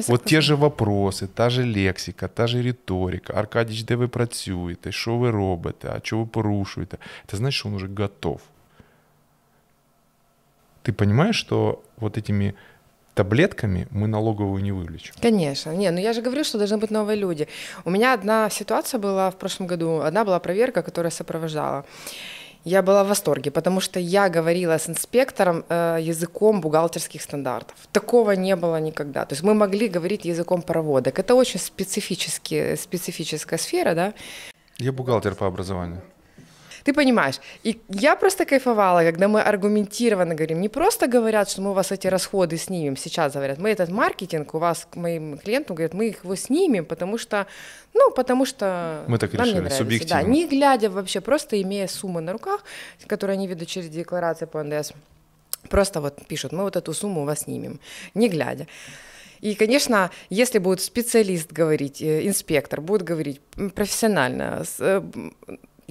Вот 0.08 0.24
те 0.24 0.40
же 0.40 0.54
вопроси, 0.54 1.26
та 1.26 1.50
же 1.50 1.64
лексика, 1.64 2.28
та 2.28 2.46
же 2.46 2.62
риторика. 2.62 3.32
Аркадіч, 3.36 3.82
де 3.82 3.96
ви 3.96 4.08
працюєте, 4.08 4.92
що 4.92 5.16
ви 5.16 5.30
робите, 5.30 5.88
а 5.96 6.00
що 6.02 6.18
ви 6.18 6.26
порушуєте? 6.26 6.98
Це 7.26 7.36
значить, 7.36 7.58
що 7.58 7.68
він 7.68 7.76
вже 7.76 7.88
готов. 7.98 8.40
ты 10.86 10.92
понимаешь, 10.92 11.34
что 11.34 11.82
вот 11.96 12.16
этими 12.16 12.54
таблетками 13.14 13.88
мы 13.90 14.06
налоговую 14.06 14.62
не 14.62 14.70
вылечим. 14.70 15.14
Конечно. 15.20 15.74
Не, 15.74 15.90
ну 15.90 15.98
я 15.98 16.12
же 16.12 16.22
говорю, 16.22 16.44
что 16.44 16.58
должны 16.58 16.78
быть 16.78 16.92
новые 16.92 17.16
люди. 17.16 17.48
У 17.84 17.90
меня 17.90 18.14
одна 18.14 18.48
ситуация 18.50 19.00
была 19.00 19.30
в 19.30 19.36
прошлом 19.36 19.66
году, 19.66 20.00
одна 20.00 20.24
была 20.24 20.38
проверка, 20.38 20.82
которая 20.82 21.10
сопровождала. 21.10 21.84
Я 22.63 22.81
была 22.83 23.03
в 23.03 23.07
восторге, 23.07 23.49
потому 23.49 23.81
что 23.81 23.99
я 23.99 24.29
говорила 24.29 24.77
с 24.77 24.87
инспектором 24.87 25.65
э, 25.67 25.97
языком 25.99 26.61
бухгалтерских 26.61 27.21
стандартов. 27.21 27.75
Такого 27.91 28.31
не 28.31 28.55
было 28.55 28.79
никогда. 28.79 29.25
То 29.25 29.33
есть 29.33 29.43
мы 29.43 29.53
могли 29.53 29.87
говорить 29.87 30.25
языком 30.25 30.61
проводок. 30.61 31.17
Это 31.17 31.33
очень 31.33 31.59
специфический, 31.59 32.75
специфическая 32.75 33.57
сфера, 33.57 33.95
да. 33.95 34.13
Я 34.77 34.91
бухгалтер 34.91 35.35
по 35.35 35.47
образованию. 35.47 36.01
Ты 36.83 36.93
понимаешь, 36.93 37.39
и 37.63 37.79
я 37.89 38.15
просто 38.15 38.45
кайфовала, 38.45 39.03
когда 39.03 39.27
мы 39.27 39.41
аргументированно 39.41 40.35
говорим, 40.35 40.61
не 40.61 40.69
просто 40.69 41.07
говорят, 41.07 41.49
что 41.49 41.61
мы 41.61 41.71
у 41.71 41.73
вас 41.73 41.91
эти 41.91 42.07
расходы 42.07 42.57
снимем, 42.57 42.97
сейчас 42.97 43.33
говорят, 43.33 43.59
мы 43.59 43.69
этот 43.69 43.89
маркетинг 43.89 44.53
у 44.55 44.57
вас 44.57 44.87
к 44.89 44.95
моим 44.95 45.37
клиентам, 45.37 45.75
говорят, 45.75 45.93
мы 45.93 46.09
их 46.09 46.23
его 46.23 46.35
снимем, 46.35 46.85
потому 46.85 47.17
что, 47.17 47.47
ну, 47.93 48.11
потому 48.11 48.45
что 48.45 49.03
мы 49.07 49.17
так 49.17 49.33
нам 49.33 49.41
решили, 49.41 49.53
не 49.53 49.59
нравится. 49.59 49.77
субъективно. 49.77 50.21
Да, 50.21 50.27
не 50.27 50.47
глядя 50.47 50.89
вообще, 50.89 51.21
просто 51.21 51.61
имея 51.61 51.87
суммы 51.87 52.21
на 52.21 52.33
руках, 52.33 52.63
которые 53.07 53.35
они 53.35 53.47
ведут 53.47 53.67
через 53.67 53.89
декларации 53.89 54.45
по 54.45 54.63
НДС, 54.63 54.93
просто 55.69 56.01
вот 56.01 56.25
пишут, 56.27 56.51
мы 56.51 56.63
вот 56.63 56.75
эту 56.75 56.93
сумму 56.93 57.21
у 57.21 57.25
вас 57.25 57.41
снимем, 57.41 57.79
не 58.13 58.29
глядя. 58.29 58.67
И, 59.41 59.55
конечно, 59.55 60.11
если 60.29 60.59
будет 60.59 60.81
специалист 60.81 61.51
говорить, 61.51 62.01
э, 62.01 62.27
инспектор 62.27 62.79
будет 62.79 63.01
говорить 63.01 63.41
профессионально, 63.73 64.63
э, 64.79 65.01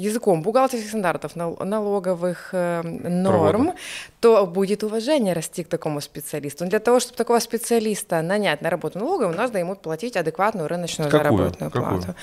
языком 0.01 0.43
бухгалтерских 0.43 0.89
стандартов, 0.89 1.37
налоговых 1.37 2.51
э, 2.53 2.83
норм, 2.83 3.51
Проводом. 3.51 3.75
то 4.21 4.47
будет 4.47 4.83
уважение 4.83 5.35
расти 5.35 5.63
к 5.65 5.69
такому 5.69 6.01
специалисту. 6.01 6.65
Но 6.65 6.71
для 6.71 6.79
того, 6.79 7.01
чтобы 7.01 7.17
такого 7.17 7.39
специалиста 7.41 8.23
нанять 8.23 8.63
на 8.63 8.71
работу 8.71 8.99
налоговую, 8.99 9.37
нужно 9.37 9.59
ему 9.59 9.77
платить 9.77 10.17
адекватную 10.17 10.69
рыночную 10.69 11.11
Какую? 11.11 11.37
заработную 11.39 11.71
Какую? 11.71 12.03
плату. 12.03 12.15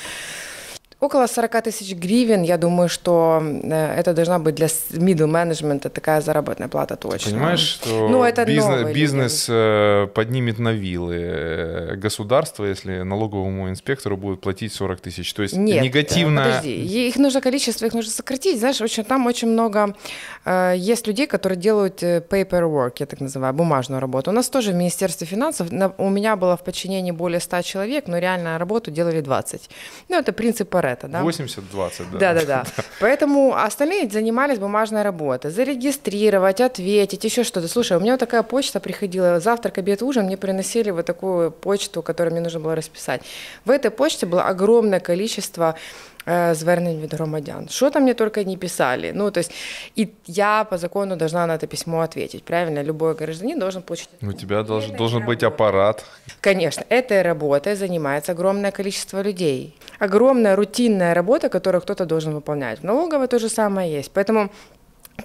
Около 1.00 1.27
40 1.27 1.62
тысяч 1.62 1.94
гривен, 1.94 2.42
я 2.42 2.58
думаю, 2.58 2.89
что 2.89 3.39
э, 3.44 4.00
это 4.00 4.16
должна 4.16 4.39
быть 4.39 4.56
для 4.56 4.66
middle 4.66 5.27
management 5.30 5.89
такая 5.89 6.22
заработная 6.22 6.70
плата 6.70 6.96
точно. 6.96 7.30
Ты 7.30 7.38
понимаешь, 7.38 7.60
что 7.60 8.10
ну, 8.10 8.24
это 8.24 8.46
бизнес, 8.46 8.92
бизнес 8.96 9.46
э, 9.48 10.08
поднимет 10.16 10.58
на 10.58 10.72
вилы 10.74 11.16
э, 11.20 11.96
государство, 11.98 12.66
если 12.66 13.04
налоговому 13.04 13.70
инспектору 13.70 14.18
будет 14.18 14.42
платить 14.42 14.74
40 14.74 15.00
тысяч. 15.00 15.32
То 15.36 15.44
есть 15.44 15.56
Нет, 15.56 15.84
негативно... 15.84 16.44
подожди, 16.44 17.08
их 17.08 17.18
нужно 17.18 17.42
количество, 17.42 17.86
их 17.86 17.94
нужно 17.94 18.12
сократить. 18.12 18.58
Знаешь, 18.58 18.82
очень, 18.82 19.04
там 19.04 19.27
очень 19.27 19.50
много 19.50 19.96
есть 20.75 21.06
людей, 21.06 21.27
которые 21.27 21.60
делают 21.60 22.01
paperwork, 22.01 22.94
я 23.00 23.06
так 23.06 23.22
называю, 23.22 23.54
бумажную 23.54 24.01
работу. 24.01 24.32
У 24.32 24.34
нас 24.34 24.50
тоже 24.50 24.72
в 24.72 24.75
Министерстве 24.75 25.27
финансов, 25.27 25.68
у 25.98 26.10
меня 26.10 26.36
было 26.36 26.58
в 26.58 26.63
подчинении 26.63 27.12
более 27.12 27.39
100 27.39 27.62
человек, 27.62 28.08
но 28.08 28.18
реально 28.18 28.58
работу 28.58 28.89
делали 28.89 29.22
20. 29.22 29.70
Ну, 30.10 30.18
это 30.18 30.34
принцип 30.34 30.70
Паретта, 30.88 31.08
да? 31.08 31.22
80-20, 31.22 32.12
да. 32.13 32.17
Да-да-да. 32.20 32.63
Поэтому 33.00 33.56
остальные 33.56 34.10
занимались 34.10 34.60
бумажной 34.60 35.01
работой. 35.01 35.51
Зарегистрировать, 35.51 36.62
ответить, 36.62 37.24
еще 37.24 37.44
что-то. 37.44 37.67
Слушай, 37.67 37.98
у 37.98 38.00
меня 38.00 38.13
вот 38.13 38.20
такая 38.20 38.44
почта 38.44 38.79
приходила, 38.79 39.39
завтрак, 39.39 39.77
обед, 39.77 40.01
ужин, 40.01 40.25
мне 40.25 40.38
приносили 40.38 40.91
вот 40.91 41.06
такую 41.06 41.51
почту, 41.51 42.01
которую 42.01 42.34
мне 42.34 42.41
нужно 42.41 42.60
было 42.60 42.75
расписать. 42.75 43.22
В 43.65 43.72
этой 43.72 43.91
почте 43.91 44.25
было 44.25 44.44
огромное 44.44 45.00
количество 45.00 45.75
звернень 46.52 47.02
від 47.02 47.14
громадян. 47.14 47.68
Що 47.70 47.90
там 47.90 48.04
мне 48.04 48.14
только 48.14 48.44
не 48.44 48.58
писали. 48.58 49.12
Ну, 49.16 49.32
то 49.32 49.40
есть, 49.40 49.52
и 49.98 50.10
я 50.28 50.64
по 50.64 50.78
закону 50.78 51.16
должна 51.16 51.48
на 51.48 51.56
это 51.56 51.68
письмо 51.68 52.02
ответить, 52.02 52.44
правильно? 52.44 52.84
Любой 52.84 53.16
гражданин 53.16 53.60
должен 53.60 53.82
получить. 53.82 54.10
У 54.22 54.34
тебя 54.34 54.64
должен, 54.64 54.96
должен 54.96 55.26
быть 55.26 55.44
аппарат. 55.44 56.06
Конечно, 56.42 56.84
этой 56.90 57.22
работой 57.22 57.76
занимается 57.76 58.32
огромное 58.32 58.72
количество 58.72 59.24
людей. 59.24 59.76
Огромная 60.00 60.56
рутинная 60.56 61.14
работа, 61.14 61.50
которую 61.50 61.82
кто-то 61.82 62.06
должен 62.06 62.34
выполнять. 62.34 62.80
В 62.80 62.84
налоговой 62.84 63.28
то 63.28 63.40
же 63.40 63.50
самое 63.50 63.98
есть. 63.98 64.12
Поэтому 64.14 64.50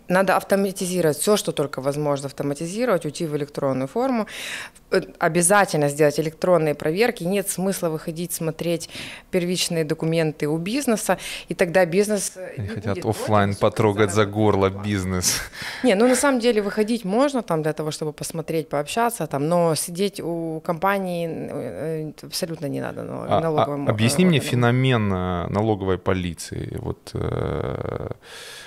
надо 0.09 0.37
автоматизировать 0.37 1.19
все, 1.19 1.37
что 1.37 1.53
только 1.53 1.81
возможно 1.81 2.27
автоматизировать, 2.27 3.05
уйти 3.05 3.27
в 3.27 3.37
электронную 3.37 3.89
форму. 3.89 4.23
Э, 4.23 4.82
обязательно 5.19 5.89
сделать 5.89 6.19
электронные 6.21 6.75
проверки. 6.75 7.25
Нет 7.25 7.49
смысла 7.49 7.89
выходить, 7.89 8.33
смотреть 8.33 8.89
первичные 9.31 9.85
документы 9.85 10.49
у 10.49 10.59
бизнеса, 10.59 11.19
и 11.49 11.55
тогда 11.55 11.85
бизнес... 11.87 12.33
Э, 12.37 12.55
Они 12.59 12.69
хотят 12.69 13.05
офлайн 13.05 13.55
потрогать 13.55 14.13
за 14.13 14.27
горло 14.27 14.71
бизнес. 14.71 15.41
Не, 15.83 15.95
ну 15.95 16.09
на 16.09 16.17
самом 16.17 16.41
деле 16.41 16.63
выходить 16.63 17.05
можно 17.05 17.43
там 17.43 17.63
для 17.63 17.73
того, 17.73 17.91
чтобы 17.91 18.13
посмотреть, 18.13 18.69
пообщаться, 18.69 19.27
там, 19.27 19.49
но 19.49 19.75
сидеть 19.75 20.21
у 20.21 20.61
компании 20.61 21.29
э, 21.29 22.13
абсолютно 22.23 22.67
не 22.67 22.81
надо. 22.81 23.03
Но, 23.03 23.25
а, 23.29 23.39
а, 23.39 23.91
объясни 23.91 24.25
мне 24.25 24.41
феномен 24.41 25.09
налоговой 25.09 25.99
полиции. 25.99 26.77
Вот 26.81 27.15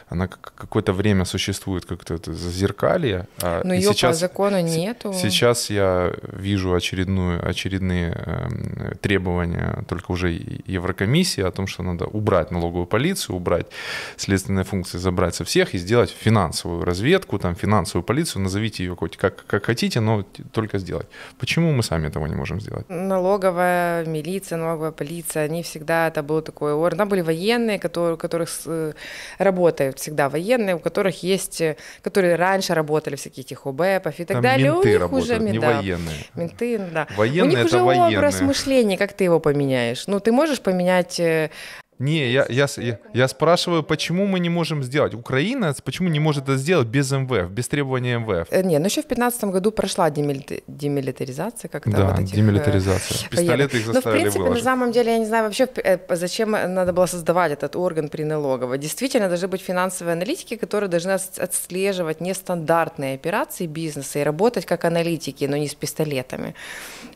она 0.08 0.28
какое-то 0.28 0.94
время 0.94 1.26
существует 1.26 1.86
как-то 1.86 2.18
зазеркалье. 2.32 3.28
А 3.42 3.62
Но 3.64 3.74
ее 3.74 3.94
сейчас, 3.94 4.12
по 4.12 4.20
закону 4.20 4.60
нету. 4.62 5.14
Сейчас 5.14 5.70
я 5.70 6.14
вижу 6.22 6.74
очередную, 6.74 7.48
очередные 7.48 8.14
э, 8.16 8.96
требования 9.02 9.84
только 9.88 10.12
уже 10.12 10.32
Еврокомиссии 10.66 11.44
о 11.44 11.52
том, 11.52 11.68
что 11.68 11.84
надо 11.84 12.06
убрать 12.06 12.52
налоговую 12.52 12.86
полицию, 12.86 13.36
убрать 13.36 13.68
следственные 14.18 14.66
функции, 14.66 14.98
забрать 14.98 15.36
со 15.36 15.44
всех 15.44 15.74
и 15.74 15.78
сделать 15.78 16.16
финансовую 16.20 16.84
разведку, 16.84 17.40
там, 17.40 17.56
финансовую 17.56 18.04
полицию, 18.04 18.42
назовите 18.42 18.84
ее 18.84 18.96
хоть 18.96 19.18
как, 19.18 19.46
как 19.48 19.66
хотите, 19.66 20.00
но 20.00 20.24
только 20.52 20.78
сделать. 20.80 21.08
Почему 21.40 21.72
мы 21.72 21.84
сами 21.84 22.08
этого 22.08 22.28
не 22.28 22.36
можем 22.36 22.62
сделать? 22.62 22.86
Налоговая 22.90 24.06
милиция, 24.06 24.58
налоговая 24.58 24.92
полиция, 24.92 25.46
они 25.46 25.64
всегда, 25.64 26.08
это 26.08 26.24
был 26.24 26.42
такой 26.42 26.74
орган. 26.74 26.98
Там 27.00 27.10
были 27.10 27.22
военные, 27.22 27.80
которые, 27.80 28.16
у 28.16 28.18
которых 28.18 28.50
э, 28.66 28.94
работают 29.38 30.00
всегда 30.00 30.30
военные, 30.30 30.76
у 30.76 30.80
которых 30.80 31.24
есть, 31.24 31.62
э, 31.62 31.76
которые 32.02 32.36
раньше 32.36 32.74
работали 32.74 33.16
в 33.16 33.20
всяких 33.20 33.46
этих 33.46 33.66
ОБЭПов 33.66 34.20
и 34.20 34.26
так 34.26 34.36
Там 34.36 34.44
далее. 34.44 34.72
Менты 34.72 34.88
у 34.88 34.92
них 34.92 35.00
работают, 35.02 35.24
уже 35.24 35.52
не 35.52 35.60
да, 35.60 35.76
военные. 35.78 36.05
Менты, 36.36 36.78
да. 36.78 37.08
Военные 37.16 37.44
у 37.44 37.46
них 37.50 37.58
это 37.58 37.68
уже 37.68 37.84
военные. 37.84 38.18
образ 38.18 38.42
мышления, 38.42 38.98
как 38.98 39.14
ты 39.14 39.24
его 39.24 39.40
поменяешь? 39.40 40.08
Ну, 40.08 40.20
ты 40.20 40.32
можешь 40.32 40.62
поменять 40.62 41.20
э, 41.20 41.50
не, 41.98 42.30
я, 42.30 42.46
я, 42.50 42.68
я, 42.78 43.00
я 43.14 43.28
спрашиваю, 43.30 43.82
почему 43.82 44.26
мы 44.26 44.40
не 44.40 44.50
можем 44.50 44.84
сделать? 44.84 45.14
Украина 45.14 45.74
почему 45.84 46.10
не 46.10 46.20
может 46.20 46.44
это 46.44 46.58
сделать 46.58 46.88
без 46.88 47.10
МВФ, 47.10 47.50
без 47.50 47.70
требования 47.70 48.20
МВФ? 48.20 48.48
Э, 48.52 48.64
не, 48.64 48.78
ну 48.80 48.86
еще 48.86 49.02
в 49.02 49.08
2015 49.08 49.44
году 49.46 49.72
прошла 49.72 50.10
демилитаризация 50.10 51.70
как-то. 51.70 51.92
Да, 51.92 52.06
вот 52.08 52.20
этих, 52.20 52.34
э, 52.34 52.36
демилитаризация. 52.36 53.30
Пистолеты 53.30 53.78
их 53.78 53.86
заставили 53.86 53.94
Ну, 53.96 54.02
в 54.02 54.22
принципе, 54.22 54.40
выложить. 54.44 54.66
на 54.66 54.72
самом 54.72 54.92
деле, 54.92 55.14
я 55.14 55.20
не 55.20 55.26
знаю 55.26 55.46
вообще, 55.46 55.70
э, 55.84 55.98
зачем 56.16 56.52
надо 56.52 56.92
было 56.92 57.06
создавать 57.06 57.54
этот 57.54 57.78
орган 57.78 58.10
при 58.10 58.24
налоговой. 58.24 58.78
Действительно, 58.78 59.30
должны 59.30 59.48
быть 59.48 59.62
финансовые 59.62 60.14
аналитики, 60.14 60.58
которые 60.58 60.90
должны 60.90 61.12
отслеживать 61.12 62.20
нестандартные 62.20 63.16
операции 63.16 63.68
бизнеса 63.68 64.20
и 64.20 64.24
работать 64.24 64.66
как 64.66 64.84
аналитики, 64.84 65.46
но 65.46 65.56
не 65.56 65.70
с 65.70 65.76
пистолетами. 65.76 66.56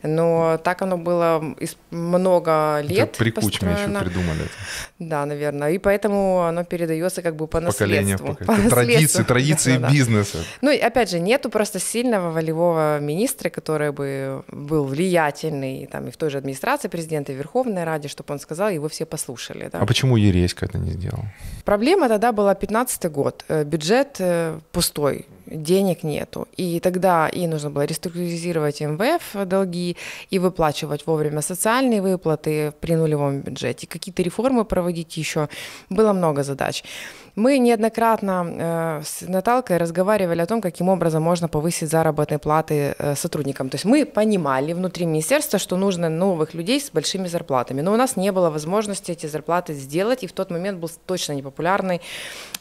Но 0.04 0.58
так 0.64 0.82
оно 0.82 0.98
было 0.98 1.44
много 1.92 2.80
лет 2.82 3.10
Это 3.10 3.18
при 3.18 3.32
Кучме 3.32 3.72
еще 3.72 4.00
придумали 4.00 4.46
это. 4.46 4.69
Да, 5.00 5.26
наверное. 5.26 5.72
И 5.72 5.78
поэтому 5.78 6.44
оно 6.44 6.64
передается 6.64 7.22
как 7.22 7.36
бы 7.36 7.48
по 7.48 7.62
Поколение, 7.62 8.18
наследству. 8.18 8.28
поколение. 8.36 8.70
По 8.70 8.76
традиции, 8.76 9.24
традиции 9.24 9.78
да, 9.78 9.90
бизнеса. 9.90 10.38
Да. 10.38 10.44
Ну, 10.62 10.72
и 10.72 10.78
опять 10.78 11.10
же, 11.10 11.20
нету 11.20 11.50
просто 11.50 11.80
сильного 11.80 12.32
волевого 12.32 13.00
министра, 13.00 13.50
который 13.50 13.92
бы 13.92 14.44
был 14.48 14.86
влиятельный 14.86 15.88
там, 15.92 16.08
и 16.08 16.12
в 16.12 16.18
той 16.18 16.30
же 16.30 16.38
администрации 16.38 16.88
президента, 16.88 17.32
и 17.32 17.36
в 17.36 17.38
Верховной 17.38 17.84
Раде, 17.84 18.08
чтобы 18.08 18.34
он 18.34 18.40
сказал, 18.40 18.70
его 18.70 18.88
все 18.88 19.06
послушали. 19.06 19.70
Да. 19.72 19.80
А 19.80 19.86
почему 19.86 20.18
Ереська 20.18 20.66
это 20.66 20.78
не 20.78 20.92
сделал? 20.92 21.24
Проблема 21.66 22.08
тогда 22.08 22.32
была 22.32 22.56
15 22.56 23.12
год. 23.12 23.46
Э, 23.48 23.64
бюджет 23.64 24.16
э, 24.20 24.60
пустой 24.72 25.26
денег 25.50 26.04
нету. 26.04 26.48
И 26.58 26.80
тогда 26.80 27.28
и 27.28 27.48
нужно 27.48 27.70
было 27.70 27.86
реструктуризировать 27.86 28.82
МВФ 28.82 29.48
долги 29.48 29.98
и 30.30 30.40
выплачивать 30.40 31.08
вовремя 31.08 31.42
социальные 31.42 32.02
выплаты 32.02 32.74
при 32.80 32.96
нулевом 32.96 33.42
бюджете. 33.42 33.88
Какие-то 33.88 34.24
реформы 34.24 34.66
проводить 34.66 35.18
еще. 35.18 35.50
Было 35.90 36.14
много 36.14 36.44
задач. 36.44 36.84
Мы 37.36 37.60
неоднократно 37.60 39.00
э, 39.00 39.02
с 39.04 39.22
Наталкой 39.28 39.78
разговаривали 39.78 40.42
о 40.42 40.46
том, 40.46 40.62
каким 40.62 40.90
образом 40.90 41.24
можно 41.24 41.48
повысить 41.48 41.90
заработные 41.90 42.40
платы 42.40 42.96
э, 42.98 43.16
сотрудникам. 43.16 43.70
То 43.70 43.76
есть 43.76 43.86
мы 43.86 44.06
понимали 44.06 44.74
внутри 44.74 45.06
министерства, 45.06 45.60
что 45.60 45.78
нужно 45.78 46.10
новых 46.10 46.54
людей 46.54 46.80
с 46.80 46.92
большими 46.92 47.28
зарплатами, 47.28 47.82
но 47.82 47.94
у 47.94 47.98
нас 47.98 48.18
не 48.18 48.32
было 48.32 48.50
возможности 48.50 49.12
эти 49.12 49.28
зарплаты 49.28 49.74
сделать, 49.74 50.24
и 50.24 50.28
в 50.28 50.32
тот 50.32 50.52
момент 50.52 50.80
был 50.80 50.90
точно 51.06 51.34
непопулярный 51.34 52.02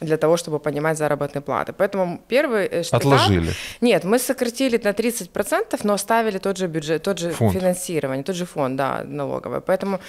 для 0.00 0.16
того, 0.16 0.36
чтобы 0.36 0.58
понимать 0.58 0.98
заработные 0.98 1.42
платы. 1.42 1.72
Поэтому 1.72 2.20
первый 2.28 2.66
э, 2.66 2.82
штат. 2.82 3.00
Отложили. 3.00 3.52
Нет, 3.80 4.04
мы 4.04 4.18
сократили 4.18 4.80
на 4.84 4.90
30%, 4.90 5.80
но 5.82 5.94
оставили 5.94 6.38
тот 6.38 6.58
же 6.58 6.66
бюджет, 6.66 7.02
тот 7.02 7.18
же 7.18 7.30
фонд. 7.30 7.52
финансирование, 7.52 8.24
тот 8.24 8.36
же 8.36 8.44
фонд, 8.44 8.76
да, 8.76 9.02
налоговый. 9.04 9.60
Поэтому 9.60 10.00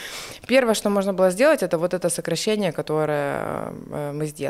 первое, 0.47 0.73
что 0.73 0.89
можно 0.89 1.13
было 1.13 1.31
сделать, 1.31 1.63
это 1.63 1.77
вот 1.77 1.93
это 1.93 2.09
сокращение, 2.09 2.71
которое 2.71 3.71
мы 4.13 4.25
сделали. 4.25 4.48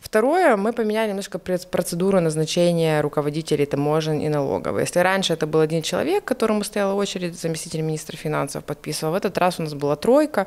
Второе, 0.00 0.56
мы 0.56 0.72
поменяли 0.72 1.08
немножко 1.08 1.38
процедуру 1.38 2.20
назначения 2.20 3.00
руководителей 3.00 3.66
таможен 3.66 4.20
и 4.20 4.28
налоговой. 4.28 4.82
Если 4.82 5.00
раньше 5.00 5.32
это 5.32 5.46
был 5.46 5.60
один 5.60 5.82
человек, 5.82 6.24
которому 6.24 6.64
стояла 6.64 6.94
очередь, 6.94 7.38
заместитель 7.38 7.82
министра 7.82 8.16
финансов 8.16 8.64
подписывал, 8.64 9.12
в 9.12 9.16
этот 9.16 9.38
раз 9.38 9.60
у 9.60 9.62
нас 9.62 9.74
была 9.74 9.96
тройка, 9.96 10.46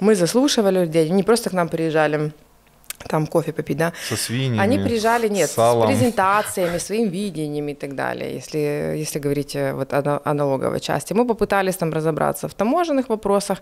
мы 0.00 0.14
заслушивали 0.14 0.80
людей, 0.80 1.08
не 1.10 1.22
просто 1.22 1.50
к 1.50 1.52
нам 1.52 1.68
приезжали 1.68 2.32
там 3.08 3.26
кофе 3.26 3.52
попить, 3.52 3.76
да. 3.76 3.92
Со 4.08 4.16
свиньями, 4.16 4.60
Они 4.60 4.78
приезжали, 4.78 5.28
нет, 5.28 5.50
салом. 5.50 5.84
с 5.84 5.86
презентациями, 5.86 6.78
своим 6.78 7.08
видением 7.08 7.68
и 7.68 7.74
так 7.74 7.94
далее, 7.94 8.34
если, 8.34 8.94
если 8.98 9.18
говорить 9.18 9.56
э, 9.56 9.72
вот 9.74 9.92
о, 9.92 10.20
о 10.24 10.34
налоговой 10.34 10.80
части. 10.80 11.14
Мы 11.14 11.26
попытались 11.26 11.76
там 11.76 11.92
разобраться 11.92 12.48
в 12.48 12.54
таможенных 12.54 13.08
вопросах. 13.08 13.58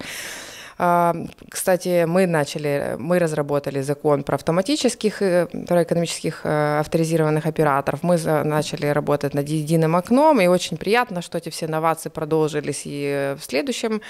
А, 0.80 1.14
кстати, 1.50 2.04
мы 2.04 2.26
начали, 2.26 2.94
мы 2.98 3.18
разработали 3.18 3.80
закон 3.80 4.22
про 4.22 4.36
автоматических, 4.36 5.22
э, 5.22 5.46
про 5.66 5.82
экономических 5.82 6.42
э, 6.44 6.78
авторизированных 6.78 7.46
операторов. 7.46 8.04
Мы 8.04 8.16
начали 8.44 8.86
работать 8.86 9.34
над 9.34 9.48
единым 9.48 9.96
окном, 9.96 10.40
и 10.40 10.46
очень 10.46 10.76
приятно, 10.76 11.20
что 11.20 11.38
эти 11.38 11.48
все 11.48 11.66
инновации 11.66 12.10
продолжились 12.10 12.82
и 12.84 13.34
в 13.38 13.44
следующем 13.44 14.00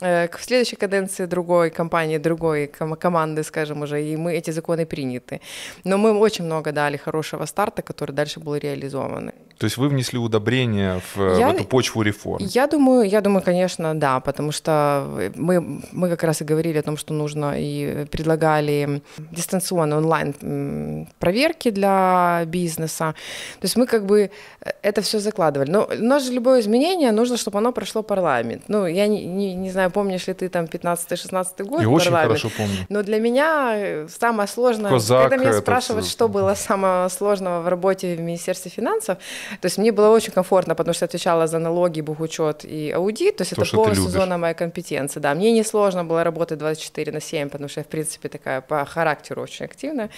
в 0.00 0.38
следующей 0.40 0.76
каденции 0.76 1.26
другой 1.26 1.70
компании, 1.70 2.18
другой 2.18 2.66
команды, 2.66 3.42
скажем 3.42 3.82
уже, 3.82 4.02
и 4.02 4.16
мы 4.16 4.34
эти 4.34 4.50
законы 4.50 4.86
приняты. 4.86 5.40
Но 5.84 5.98
мы 5.98 6.12
очень 6.12 6.44
много 6.44 6.72
дали 6.72 6.96
хорошего 6.96 7.46
старта, 7.46 7.82
который 7.82 8.12
дальше 8.12 8.40
был 8.40 8.56
реализован. 8.56 9.32
То 9.60 9.66
есть 9.66 9.76
вы 9.76 9.88
внесли 9.88 10.18
удобрения 10.18 11.02
в, 11.14 11.38
я, 11.38 11.48
в 11.48 11.54
эту 11.54 11.64
почву 11.64 12.00
реформ? 12.00 12.42
Я 12.42 12.66
думаю, 12.66 13.06
я 13.06 13.20
думаю, 13.20 13.42
конечно, 13.42 13.94
да, 13.94 14.20
потому 14.20 14.52
что 14.52 15.30
мы, 15.36 15.82
мы 15.92 16.08
как 16.08 16.24
раз 16.24 16.40
и 16.40 16.44
говорили 16.44 16.78
о 16.78 16.82
том, 16.82 16.96
что 16.96 17.12
нужно 17.12 17.54
и 17.58 18.06
предлагали 18.06 19.02
дистанционно 19.18 19.98
онлайн 19.98 21.06
проверки 21.18 21.70
для 21.70 22.44
бизнеса. 22.46 23.14
То 23.60 23.66
есть 23.66 23.76
мы 23.76 23.86
как 23.86 24.06
бы 24.06 24.30
э, 24.60 24.70
это 24.80 25.02
все 25.02 25.18
закладывали. 25.18 25.70
Но 25.70 25.90
у 25.92 26.04
нас 26.04 26.24
же 26.24 26.32
любое 26.32 26.60
изменение 26.60 27.12
нужно, 27.12 27.36
чтобы 27.36 27.58
оно 27.58 27.72
прошло 27.72 28.02
парламент. 28.02 28.62
Ну, 28.68 28.86
я 28.86 29.06
не, 29.08 29.26
не, 29.26 29.54
не 29.54 29.70
знаю, 29.70 29.89
помнишь 29.90 30.26
ли 30.26 30.34
ты 30.34 30.48
там 30.48 30.64
15-16 30.64 31.64
год? 31.64 31.82
И 31.82 31.86
очень 31.86 32.10
хорошо 32.10 32.50
помню. 32.56 32.86
Но 32.88 33.02
для 33.02 33.18
меня 33.18 33.72
э, 33.74 34.08
самое 34.08 34.48
сложное, 34.48 34.90
Козак, 34.90 35.30
когда 35.30 35.36
меня 35.36 35.52
спрашивают, 35.58 36.06
что 36.06 36.28
было 36.28 36.54
самого 36.54 37.08
сложного 37.08 37.62
в 37.62 37.68
работе 37.68 38.16
в 38.16 38.20
Министерстве 38.20 38.70
финансов, 38.70 39.18
то 39.60 39.66
есть 39.66 39.78
мне 39.78 39.92
было 39.92 40.10
очень 40.10 40.32
комфортно, 40.32 40.74
потому 40.74 40.94
что 40.94 41.04
отвечала 41.04 41.46
за 41.46 41.58
налоги, 41.58 42.00
бухучет 42.00 42.64
и 42.64 42.90
аудит, 42.90 43.36
то 43.36 43.42
есть 43.42 43.54
то, 43.54 43.62
это 43.62 43.76
полностью 43.76 44.08
зона 44.08 44.38
моей 44.38 44.54
компетенции. 44.54 45.20
Да, 45.20 45.34
мне 45.34 45.52
не 45.52 45.64
сложно 45.64 46.04
было 46.04 46.24
работать 46.24 46.58
24 46.58 47.12
на 47.12 47.20
7, 47.20 47.48
потому 47.48 47.68
что 47.68 47.80
я, 47.80 47.84
в 47.84 47.88
принципе, 47.88 48.28
такая 48.28 48.60
по 48.60 48.84
характеру 48.84 49.42
очень 49.42 49.64
активная, 49.64 50.10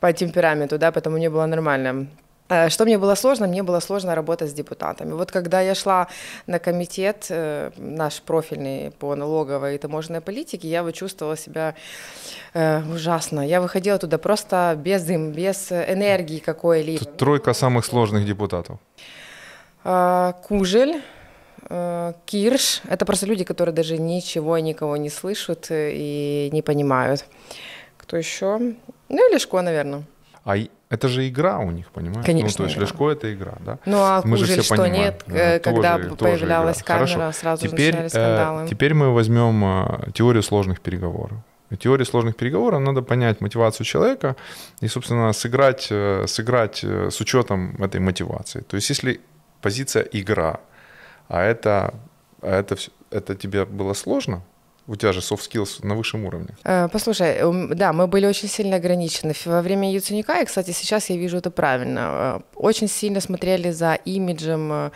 по 0.00 0.12
темпераменту, 0.12 0.78
да, 0.78 0.92
поэтому 0.92 1.16
мне 1.16 1.30
было 1.30 1.46
нормально. 1.46 2.06
Э, 2.48 2.68
что 2.68 2.84
мне 2.84 2.98
было 2.98 3.14
сложно? 3.14 3.46
Мне 3.46 3.62
было 3.62 3.80
сложно 3.80 4.14
работать 4.14 4.50
с 4.50 4.52
депутатами. 4.52 5.12
Вот 5.12 5.30
когда 5.30 5.60
я 5.60 5.74
шла 5.74 6.08
на 6.46 6.58
комитет 6.58 7.26
э, 7.30 7.70
наш 7.76 8.22
профильный 8.22 8.90
по 8.90 9.14
налоговой 9.14 9.74
и 9.74 9.78
таможенной 9.78 10.20
политике, 10.20 10.68
я 10.68 10.82
вот 10.82 10.94
чувствовала 10.94 11.36
себя 11.36 11.74
э, 12.54 12.82
ужасно. 12.94 13.46
Я 13.46 13.60
выходила 13.60 13.98
туда 13.98 14.18
просто 14.18 14.74
без 14.76 15.02
дым, 15.04 15.32
без 15.32 15.72
энергии 15.72 16.38
какой-либо. 16.38 17.04
Тройка 17.04 17.52
самых 17.52 17.84
сложных 17.84 18.24
депутатов. 18.24 18.78
Кужель, 20.48 21.02
Кирш. 22.26 22.82
Это 22.88 23.04
просто 23.06 23.26
люди, 23.26 23.44
которые 23.44 23.74
даже 23.74 23.96
ничего 23.96 24.56
и 24.56 24.62
никого 24.62 24.96
не 24.96 25.08
слышат 25.08 25.68
и 25.70 26.50
не 26.52 26.62
понимают. 26.62 27.24
Кто 27.96 28.16
еще? 28.16 28.58
Ну 29.08 29.30
и 29.30 29.32
Лешко, 29.32 29.62
наверное. 29.62 30.02
А 30.44 30.56
это 30.90 31.08
же 31.08 31.28
игра 31.28 31.58
у 31.58 31.70
них, 31.70 31.90
понимаешь? 31.90 32.24
Конечно. 32.24 32.48
Ну, 32.48 32.56
то 32.56 32.64
есть 32.64 32.76
игра. 32.76 32.82
Лешко 32.82 33.10
это 33.10 33.34
игра, 33.34 33.54
да? 33.60 33.78
Ну 33.84 33.98
а 33.98 34.22
мы 34.24 34.36
же 34.38 34.46
все 34.46 34.62
что 34.62 34.76
понимаем. 34.76 34.94
нет, 34.94 35.24
да, 35.26 35.58
когда 35.58 35.98
тоже, 35.98 36.16
появлялась 36.16 36.76
тоже 36.78 36.86
камера, 36.86 37.06
Хорошо. 37.06 37.38
сразу 37.38 37.68
теперь, 37.68 37.94
начинали 37.94 38.08
скандалы. 38.08 38.64
Э, 38.64 38.68
теперь 38.68 38.94
мы 38.94 39.12
возьмем 39.12 39.64
э, 39.64 40.12
теорию 40.12 40.42
сложных 40.42 40.80
переговоров. 40.80 41.38
В 41.70 41.76
теории 41.76 42.04
сложных 42.04 42.36
переговоров 42.36 42.80
надо 42.80 43.02
понять 43.02 43.42
мотивацию 43.42 43.84
человека 43.84 44.36
и, 44.80 44.88
собственно, 44.88 45.32
сыграть, 45.34 45.88
э, 45.90 46.24
сыграть 46.26 46.80
э, 46.82 47.10
с 47.10 47.20
учетом 47.20 47.76
этой 47.82 48.00
мотивации. 48.00 48.60
То 48.60 48.76
есть 48.76 48.88
если 48.88 49.20
позиция 49.60 50.02
игра, 50.12 50.60
а 51.28 51.42
это, 51.42 51.92
а 52.40 52.60
это, 52.60 52.76
это 53.10 53.34
тебе 53.34 53.66
было 53.66 53.92
сложно, 53.92 54.42
у 54.88 54.96
тебя 54.96 55.12
же 55.12 55.20
soft 55.20 55.40
skills 55.48 55.86
на 55.86 55.94
высшем 55.94 56.24
уровне. 56.24 56.56
Э, 56.64 56.88
послушай, 56.88 57.38
да, 57.74 57.92
мы 57.92 58.06
были 58.06 58.26
очень 58.26 58.48
сильно 58.48 58.76
ограничены. 58.76 59.34
Во 59.44 59.60
время 59.60 59.92
Яценюка, 59.92 60.40
и, 60.40 60.44
кстати, 60.46 60.70
сейчас 60.70 61.10
я 61.10 61.16
вижу 61.16 61.36
это 61.36 61.50
правильно, 61.50 62.00
э, 62.00 62.40
очень 62.54 62.88
сильно 62.88 63.20
смотрели 63.20 63.70
за 63.70 63.94
имиджем 64.06 64.72
э, 64.72 64.90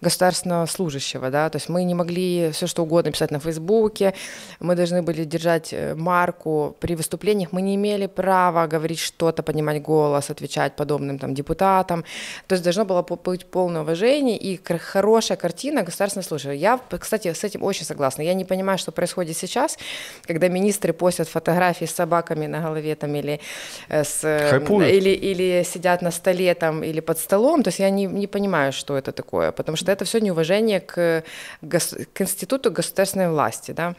государственного 0.00 0.66
служащего, 0.66 1.30
да, 1.30 1.48
то 1.50 1.56
есть 1.56 1.68
мы 1.68 1.84
не 1.84 1.94
могли 1.94 2.50
все 2.52 2.66
что 2.66 2.82
угодно 2.82 3.12
писать 3.12 3.30
на 3.30 3.40
Фейсбуке, 3.40 4.14
мы 4.60 4.74
должны 4.74 5.02
были 5.02 5.24
держать 5.24 5.74
марку 5.94 6.76
при 6.80 6.94
выступлениях, 6.94 7.52
мы 7.52 7.62
не 7.62 7.74
имели 7.74 8.06
права 8.06 8.66
говорить 8.66 8.98
что-то, 8.98 9.42
поднимать 9.42 9.82
голос, 9.82 10.30
отвечать 10.30 10.76
подобным 10.76 11.18
там 11.18 11.34
депутатам, 11.34 12.04
то 12.46 12.54
есть 12.54 12.64
должно 12.64 12.84
было 12.84 13.02
быть 13.02 13.46
полное 13.46 13.82
уважение 13.82 14.36
и 14.36 14.60
хорошая 14.78 15.36
картина 15.36 15.82
государственного 15.82 16.26
служащего. 16.26 16.52
Я, 16.52 16.80
кстати, 16.98 17.32
с 17.32 17.44
этим 17.44 17.62
очень 17.62 17.84
согласна. 17.84 18.22
Я 18.22 18.34
не 18.34 18.44
понимаю, 18.44 18.78
что 18.78 18.92
происходит 18.92 19.36
сейчас, 19.36 19.78
когда 20.26 20.48
министры 20.48 20.92
постят 20.92 21.28
фотографии 21.28 21.86
с 21.86 21.94
собаками 21.94 22.46
на 22.46 22.60
голове 22.60 22.94
там 22.94 23.14
или 23.14 23.40
э, 23.88 24.04
с 24.04 24.24
э, 24.24 24.60
или, 24.68 25.10
или 25.10 25.64
сидят 25.64 26.02
на 26.02 26.10
столе 26.10 26.54
там 26.54 26.82
или 26.82 27.00
под 27.00 27.18
столом, 27.18 27.62
то 27.62 27.68
есть 27.68 27.78
я 27.78 27.90
не, 27.90 28.06
не 28.06 28.26
понимаю, 28.26 28.72
что 28.72 28.96
это 28.96 29.12
такое, 29.12 29.52
потому 29.52 29.76
что 29.76 29.87
это 29.92 30.04
все 30.04 30.20
неуважение 30.20 30.80
к, 30.80 31.24
к 31.60 32.20
институту 32.20 32.70
государственной 32.70 33.30
власти, 33.30 33.72
да. 33.72 33.94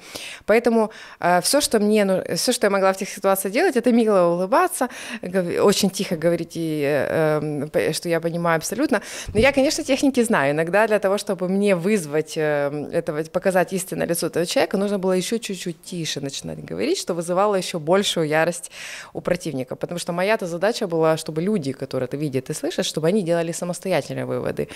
Поэтому 0.45 0.91
э, 1.19 1.41
все, 1.41 1.61
что 1.61 1.79
мне, 1.79 2.05
ну, 2.05 2.23
все, 2.35 2.51
что 2.51 2.67
я 2.67 2.71
могла 2.71 2.93
в 2.93 2.95
этих 2.95 3.09
ситуациях 3.09 3.53
делать, 3.53 3.75
это 3.75 3.91
мило 3.91 4.33
улыбаться, 4.33 4.89
очень 5.21 5.89
тихо 5.89 6.15
говорить, 6.15 6.53
и, 6.55 6.83
э, 6.83 7.67
э, 7.73 7.93
что 7.93 8.09
я 8.09 8.19
понимаю 8.19 8.57
абсолютно. 8.57 9.01
Но 9.33 9.39
я, 9.39 9.51
конечно, 9.51 9.83
техники 9.83 10.23
знаю. 10.23 10.51
Иногда 10.51 10.87
для 10.87 10.99
того, 10.99 11.17
чтобы 11.17 11.49
мне 11.49 11.75
вызвать 11.75 12.33
э, 12.35 12.89
этого, 12.91 13.23
показать 13.23 13.73
истинное 13.73 14.07
лицо 14.07 14.27
этого 14.27 14.45
человека, 14.45 14.77
нужно 14.77 14.99
было 14.99 15.13
еще 15.13 15.39
чуть-чуть 15.39 15.81
тише 15.83 16.21
начинать 16.21 16.63
говорить, 16.63 16.97
что 16.97 17.13
вызывало 17.13 17.55
еще 17.55 17.79
большую 17.79 18.27
ярость 18.27 18.71
у 19.13 19.21
противника. 19.21 19.75
Потому 19.75 19.99
что 19.99 20.13
моя-то 20.13 20.47
задача 20.47 20.87
была, 20.87 21.17
чтобы 21.17 21.41
люди, 21.41 21.71
которые 21.71 22.07
это 22.07 22.17
видят 22.17 22.49
и 22.49 22.53
слышат, 22.53 22.85
чтобы 22.85 23.07
они 23.07 23.23
делали 23.23 23.51
самостоятельные 23.51 24.25
выводы. 24.25 24.67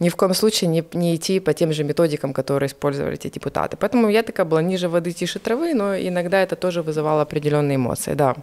Ни 0.00 0.08
в 0.08 0.16
коем 0.16 0.34
случае 0.34 0.49
не, 0.66 0.84
не 0.92 1.16
идти 1.16 1.40
по 1.40 1.52
тем 1.54 1.72
же 1.72 1.84
методикам, 1.84 2.32
которые 2.32 2.66
использовали 2.66 3.14
эти 3.14 3.28
депутаты. 3.28 3.76
Поэтому 3.76 4.08
я 4.08 4.22
такая 4.22 4.46
была 4.46 4.62
ниже 4.62 4.88
воды, 4.88 5.12
тише 5.12 5.38
травы, 5.38 5.74
но 5.74 5.96
иногда 5.96 6.42
это 6.42 6.56
тоже 6.56 6.82
вызывало 6.82 7.22
определенные 7.22 7.76
эмоции, 7.76 8.14
да. 8.14 8.36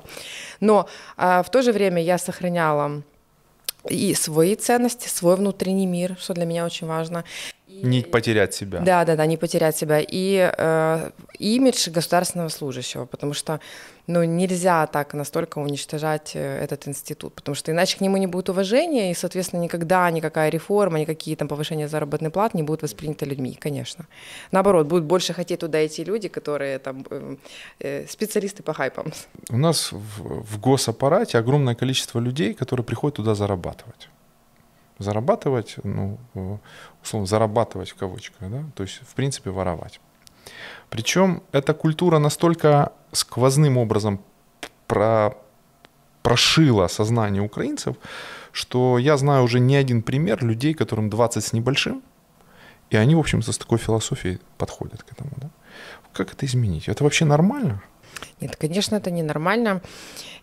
Но 0.60 0.88
а, 1.18 1.42
в 1.44 1.50
то 1.50 1.62
же 1.62 1.72
время 1.72 2.02
я 2.02 2.18
сохраняла 2.18 3.04
и 3.90 4.14
свои 4.14 4.56
ценности, 4.56 5.08
свой 5.08 5.36
внутренний 5.36 5.86
мир, 5.86 6.18
что 6.20 6.34
для 6.34 6.46
меня 6.46 6.66
очень 6.66 6.88
важно. 6.88 7.24
Не 7.84 8.02
потерять 8.02 8.54
себя. 8.54 8.80
Да, 8.80 9.06
да, 9.06 9.16
да, 9.16 9.26
не 9.26 9.38
потерять 9.38 9.78
себя. 9.78 10.00
И 10.00 10.52
э, 10.58 11.12
имидж 11.40 11.90
государственного 11.90 12.50
служащего, 12.50 13.06
потому 13.06 13.34
что 13.34 13.60
ну, 14.08 14.24
нельзя 14.24 14.88
так 14.88 15.14
настолько 15.14 15.60
уничтожать 15.60 16.32
э, 16.36 16.64
этот 16.64 16.88
институт, 16.88 17.34
потому 17.34 17.56
что 17.56 17.72
иначе 17.72 17.98
к 17.98 18.02
нему 18.02 18.18
не 18.18 18.28
будет 18.28 18.50
уважения, 18.50 19.12
и, 19.12 19.14
соответственно, 19.14 19.62
никогда 19.62 20.10
никакая 20.12 20.50
реформа, 20.50 21.00
никакие 21.00 21.36
там 21.36 21.48
повышения 21.48 21.88
заработной 21.88 22.30
платы 22.30 22.58
не 22.58 22.64
будут 22.64 22.82
восприняты 22.82 23.26
людьми, 23.26 23.58
конечно. 23.60 24.06
Наоборот, 24.52 24.88
будут 24.88 25.06
больше 25.06 25.34
хотеть 25.34 25.60
туда 25.60 25.86
идти 25.86 26.04
люди, 26.04 26.30
которые 26.30 26.80
там 26.80 27.06
э, 27.10 27.36
э 27.80 28.08
специалисты 28.08 28.64
по 28.64 28.74
хайпам. 28.74 29.12
У 29.50 29.58
нас 29.58 29.92
в, 29.92 30.44
в 30.44 30.60
госаппарате 30.60 31.38
огромное 31.38 31.76
количество 31.76 32.20
людей, 32.20 32.54
которые 32.54 32.86
приходят 32.86 33.18
туда 33.18 33.36
зарабатывать 33.36 34.10
зарабатывать, 35.00 35.76
ну, 35.84 36.18
условно, 37.08 37.28
зарабатывать 37.28 37.90
в 37.90 37.96
кавычках, 37.96 38.50
да, 38.50 38.64
то 38.76 38.84
есть, 38.84 39.02
в 39.08 39.16
принципе, 39.16 39.50
воровать. 39.50 40.00
Причем 40.90 41.42
эта 41.52 41.74
культура 41.74 42.20
настолько 42.20 42.92
сквозным 43.12 43.78
образом 43.78 44.22
про, 44.88 45.34
прошила 46.24 46.88
сознание 46.88 47.42
украинцев, 47.42 47.96
что 48.52 48.98
я 48.98 49.18
знаю 49.18 49.44
уже 49.44 49.60
не 49.60 49.76
один 49.76 50.02
пример 50.02 50.44
людей, 50.44 50.74
которым 50.74 51.10
20 51.10 51.44
с 51.44 51.54
небольшим, 51.54 52.02
и 52.90 52.98
они, 52.98 53.16
в 53.16 53.20
общем-то, 53.20 53.52
с 53.52 53.58
такой 53.58 53.78
философией 53.78 54.40
подходят 54.58 55.04
к 55.04 55.12
этому. 55.12 55.32
Да? 55.38 55.50
Как 56.14 56.34
это 56.34 56.46
изменить? 56.46 56.88
Это 56.88 57.04
вообще 57.04 57.26
нормально? 57.26 57.82
Нет, 58.42 58.56
конечно, 58.56 58.96
это 58.96 59.12
ненормально. 59.12 59.82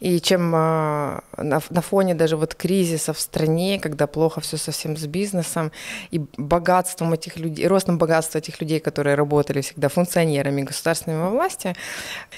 И 0.01 0.21
чем 0.21 0.53
а, 0.55 1.23
на, 1.37 1.61
на 1.71 1.81
фоне 1.81 2.15
даже 2.15 2.37
вот 2.37 2.55
кризиса 2.55 3.13
в 3.13 3.21
стране, 3.21 3.79
когда 3.79 4.07
плохо 4.07 4.41
все 4.41 4.57
совсем 4.57 4.97
с 4.97 5.07
бизнесом 5.07 5.71
и 6.11 6.21
богатством 6.37 7.13
этих 7.13 7.37
людей, 7.37 7.67
ростом 7.67 7.99
богатства 7.99 8.39
этих 8.39 8.61
людей, 8.61 8.81
которые 8.81 9.15
работали 9.15 9.61
всегда 9.61 9.89
функционерами 9.89 10.63
государственной 10.63 11.31
власти, 11.31 11.75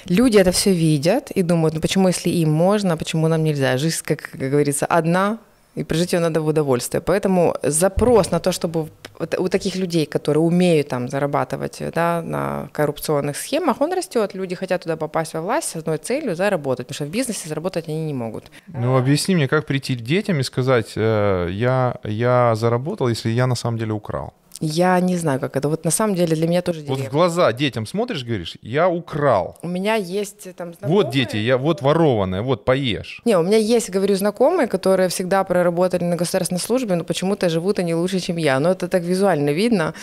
люди 0.05 0.37
это 0.37 0.51
все 0.51 0.71
видят 0.71 1.31
и 1.31 1.41
думают, 1.41 1.73
ну 1.75 1.81
почему, 1.81 2.07
если 2.07 2.29
им 2.29 2.51
можно, 2.51 2.97
почему 2.97 3.27
нам 3.27 3.43
нельзя? 3.43 3.77
Жизнь, 3.77 4.03
как 4.03 4.29
говорится, 4.33 4.85
одна, 4.85 5.39
и 5.77 5.83
прожить 5.83 6.13
ее 6.13 6.19
надо 6.19 6.41
в 6.41 6.47
удовольствие. 6.47 7.01
Поэтому 7.01 7.55
запрос 7.61 8.31
на 8.31 8.39
то, 8.39 8.51
чтобы 8.51 8.89
у 9.19 9.49
таких 9.49 9.75
людей, 9.75 10.05
которые 10.05 10.41
умеют 10.41 10.89
там 10.89 11.09
зарабатывать 11.09 11.81
да, 11.93 12.21
на 12.21 12.69
коррупционных 12.71 13.37
схемах, 13.37 13.81
он 13.81 13.93
растет. 13.93 14.33
Люди 14.33 14.55
хотят 14.55 14.83
туда 14.83 14.95
попасть 14.95 15.33
во 15.33 15.41
власть 15.41 15.69
с 15.69 15.75
одной 15.75 15.97
целью 15.97 16.35
заработать, 16.35 16.87
потому 16.87 16.95
что 16.95 17.05
в 17.05 17.09
бизнесе 17.09 17.49
заработать 17.49 17.87
они 17.87 18.05
не 18.05 18.13
могут. 18.13 18.45
Ну, 18.67 18.97
объясни 18.97 19.35
мне, 19.35 19.47
как 19.47 19.65
прийти 19.65 19.95
к 19.95 20.01
детям 20.01 20.39
и 20.39 20.43
сказать, 20.43 20.93
э, 20.95 21.49
я, 21.51 21.95
я 22.03 22.53
заработал, 22.55 23.07
если 23.07 23.29
я 23.29 23.47
на 23.47 23.55
самом 23.55 23.77
деле 23.77 23.93
украл. 23.93 24.33
Я 24.59 24.99
не 24.99 25.17
знаю, 25.17 25.39
как 25.39 25.55
это. 25.55 25.69
Вот 25.69 25.85
на 25.85 25.91
самом 25.91 26.15
деле 26.15 26.35
для 26.35 26.47
меня 26.47 26.61
тоже 26.61 26.83
Вот 26.87 26.99
в 26.99 27.09
глаза 27.11 27.53
детям 27.53 27.85
смотришь, 27.85 28.23
говоришь, 28.23 28.57
я 28.61 28.89
украл. 28.89 29.57
У 29.61 29.67
меня 29.67 29.95
есть 29.95 30.55
там 30.55 30.73
знакомые. 30.73 31.03
Вот 31.03 31.13
дети, 31.13 31.37
я 31.37 31.57
вот 31.57 31.81
ворованное, 31.81 32.41
вот 32.41 32.65
поешь. 32.65 33.21
Не, 33.25 33.37
у 33.37 33.43
меня 33.43 33.57
есть, 33.57 33.91
говорю, 33.91 34.15
знакомые, 34.15 34.67
которые 34.67 35.09
всегда 35.09 35.43
проработали 35.43 36.03
на 36.03 36.15
государственной 36.15 36.59
службе, 36.59 36.95
но 36.95 37.03
почему-то 37.03 37.49
живут 37.49 37.79
они 37.79 37.93
лучше, 37.93 38.19
чем 38.19 38.37
я. 38.37 38.59
Но 38.59 38.71
это 38.71 38.87
так 38.87 39.03
визуально 39.03 39.51
видно. 39.51 39.93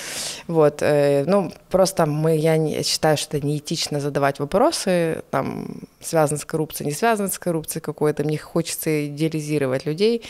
Вот. 0.47 0.83
Э, 0.83 1.25
ну, 1.27 1.53
просто 1.71 2.07
мы, 2.07 2.37
я 2.37 2.57
не, 2.57 2.83
считаю, 2.85 3.17
что 3.17 3.37
это 3.37 3.47
неэтично 3.47 3.99
задавать 3.99 4.39
вопросы, 4.39 5.23
там, 5.31 5.81
связано 6.07 6.39
с 6.39 6.45
коррупцией, 6.45 6.89
не 6.89 6.95
связано 6.95 7.29
с 7.29 7.39
коррупцией 7.39 7.83
какой-то. 7.83 8.25
Мне 8.25 8.39
хочется 8.39 9.07
идеализировать 9.07 9.87
людей. 9.87 10.23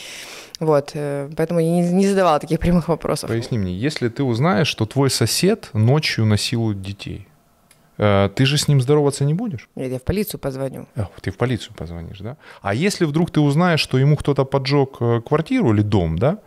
Вот, 0.60 0.92
э, 0.94 1.30
поэтому 1.36 1.60
я 1.60 1.70
не, 1.70 1.92
не 1.92 2.06
задавала 2.06 2.38
таких 2.38 2.60
прямых 2.60 2.88
вопросов. 2.88 3.28
Поясни 3.28 3.58
мне, 3.58 3.74
если 3.76 4.08
ты 4.08 4.22
узнаешь, 4.22 4.68
что 4.68 4.86
твой 4.86 5.10
сосед 5.10 5.70
ночью 5.72 6.26
насилует 6.26 6.80
детей, 6.80 7.26
э, 7.98 8.30
ты 8.34 8.46
же 8.46 8.56
с 8.56 8.68
ним 8.68 8.80
здороваться 8.80 9.24
не 9.24 9.34
будешь? 9.34 9.68
Нет, 9.74 9.92
я 9.92 9.98
в 9.98 10.02
полицию 10.02 10.40
позвоню. 10.40 10.86
А, 10.94 11.08
ты 11.20 11.30
в 11.30 11.36
полицию 11.36 11.74
позвонишь, 11.74 12.18
да? 12.20 12.36
А 12.62 12.74
если 12.74 13.04
вдруг 13.04 13.30
ты 13.30 13.40
узнаешь, 13.40 13.80
что 13.80 13.98
ему 13.98 14.16
кто-то 14.16 14.44
поджег 14.44 14.98
квартиру 15.26 15.72
или 15.74 15.82
дом, 15.82 16.18
да? 16.18 16.38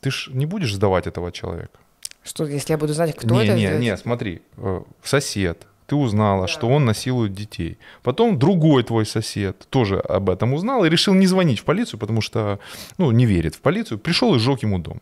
Ты 0.00 0.10
же 0.10 0.32
не 0.32 0.46
будешь 0.46 0.74
сдавать 0.74 1.06
этого 1.06 1.32
человека. 1.32 1.78
Что, 2.22 2.44
если 2.44 2.72
я 2.72 2.78
буду 2.78 2.92
знать, 2.92 3.14
кто 3.16 3.34
не, 3.34 3.44
это? 3.44 3.54
Не, 3.54 3.68
не, 3.68 3.78
не, 3.78 3.96
смотри, 3.96 4.42
сосед, 5.02 5.66
ты 5.86 5.94
узнала, 5.94 6.42
да. 6.42 6.48
что 6.48 6.68
он 6.68 6.84
насилует 6.84 7.32
детей. 7.32 7.78
Потом 8.02 8.38
другой 8.38 8.82
твой 8.82 9.06
сосед 9.06 9.66
тоже 9.70 9.98
об 10.00 10.30
этом 10.30 10.54
узнал 10.54 10.84
и 10.84 10.90
решил 10.90 11.14
не 11.14 11.26
звонить 11.26 11.60
в 11.60 11.64
полицию, 11.64 12.00
потому 12.00 12.20
что, 12.20 12.58
ну, 12.98 13.10
не 13.12 13.26
верит 13.26 13.54
в 13.54 13.60
полицию. 13.60 13.98
Пришел 13.98 14.34
и 14.34 14.38
сжег 14.38 14.62
ему 14.62 14.78
дом. 14.78 15.00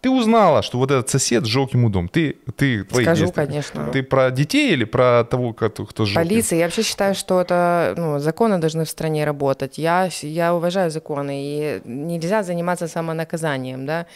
Ты 0.00 0.10
узнала, 0.10 0.62
что 0.62 0.78
вот 0.78 0.90
этот 0.90 1.08
сосед 1.08 1.46
сжег 1.46 1.74
ему 1.74 1.88
дом. 1.88 2.08
Ты, 2.08 2.36
ты 2.56 2.84
твои 2.84 3.04
Скажу, 3.04 3.24
действия. 3.24 3.46
конечно. 3.46 3.90
Ты 3.92 4.02
про 4.02 4.30
детей 4.30 4.72
или 4.72 4.84
про 4.84 5.24
того, 5.24 5.52
кто, 5.52 5.84
кто 5.86 6.04
сжег? 6.04 6.16
Полиция. 6.16 6.58
Я 6.58 6.64
вообще 6.66 6.82
считаю, 6.82 7.14
что 7.14 7.40
это, 7.40 7.94
ну, 7.96 8.18
законы 8.18 8.58
должны 8.58 8.84
в 8.84 8.90
стране 8.90 9.24
работать. 9.24 9.78
Я, 9.78 10.08
я 10.22 10.54
уважаю 10.54 10.90
законы, 10.90 11.42
и 11.42 11.80
нельзя 11.84 12.42
заниматься 12.42 12.88
самонаказанием, 12.88 13.86
да, 13.86 14.06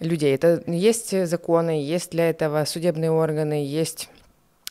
людей. 0.00 0.34
Это 0.34 0.62
есть 0.66 1.26
законы, 1.26 1.82
есть 1.82 2.10
для 2.10 2.30
этого 2.30 2.64
судебные 2.64 3.10
органы, 3.10 3.64
есть 3.64 4.08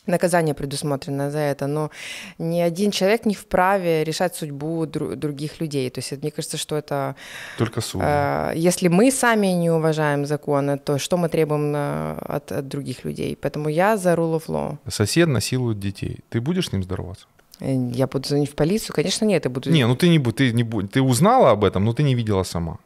наказание 0.06 0.54
предусмотрено 0.54 1.30
за 1.30 1.38
это, 1.38 1.66
но 1.66 1.90
ни 2.38 2.60
один 2.60 2.90
человек 2.90 3.26
не 3.26 3.34
вправе 3.34 4.04
решать 4.04 4.34
судьбу 4.34 4.84
дру- 4.84 5.14
других 5.14 5.60
людей. 5.60 5.90
То 5.90 6.00
есть 6.00 6.22
мне 6.22 6.30
кажется, 6.30 6.56
что 6.56 6.76
это... 6.76 7.14
Только 7.58 7.80
суд. 7.80 8.02
Э, 8.04 8.52
если 8.54 8.88
мы 8.88 9.10
сами 9.10 9.46
не 9.48 9.70
уважаем 9.70 10.26
законы, 10.26 10.78
то 10.78 10.98
что 10.98 11.16
мы 11.16 11.28
требуем 11.28 11.72
э, 11.74 12.18
от, 12.20 12.52
от 12.52 12.68
других 12.68 13.04
людей? 13.04 13.38
Поэтому 13.40 13.68
я 13.68 13.96
за 13.96 14.14
rule 14.14 14.36
of 14.36 14.46
law. 14.48 14.78
Сосед 14.88 15.28
насилует 15.28 15.78
детей. 15.78 16.20
Ты 16.30 16.40
будешь 16.40 16.68
с 16.68 16.72
ним 16.72 16.82
здороваться? 16.82 17.26
Э, 17.60 17.72
я 17.94 18.06
буду 18.06 18.28
звонить 18.28 18.50
в 18.50 18.54
полицию? 18.54 18.94
Конечно, 18.94 19.24
нет. 19.24 19.44
Я 19.44 19.50
буду... 19.50 19.70
Не, 19.70 19.86
ну 19.86 19.94
ты 19.94 20.08
не, 20.08 20.18
ты 20.18 20.52
не, 20.52 20.64
ты 20.88 21.00
узнала 21.00 21.50
об 21.50 21.64
этом, 21.64 21.84
но 21.84 21.92
ты 21.92 22.02
не 22.02 22.14
видела 22.14 22.42
сама. 22.42 22.78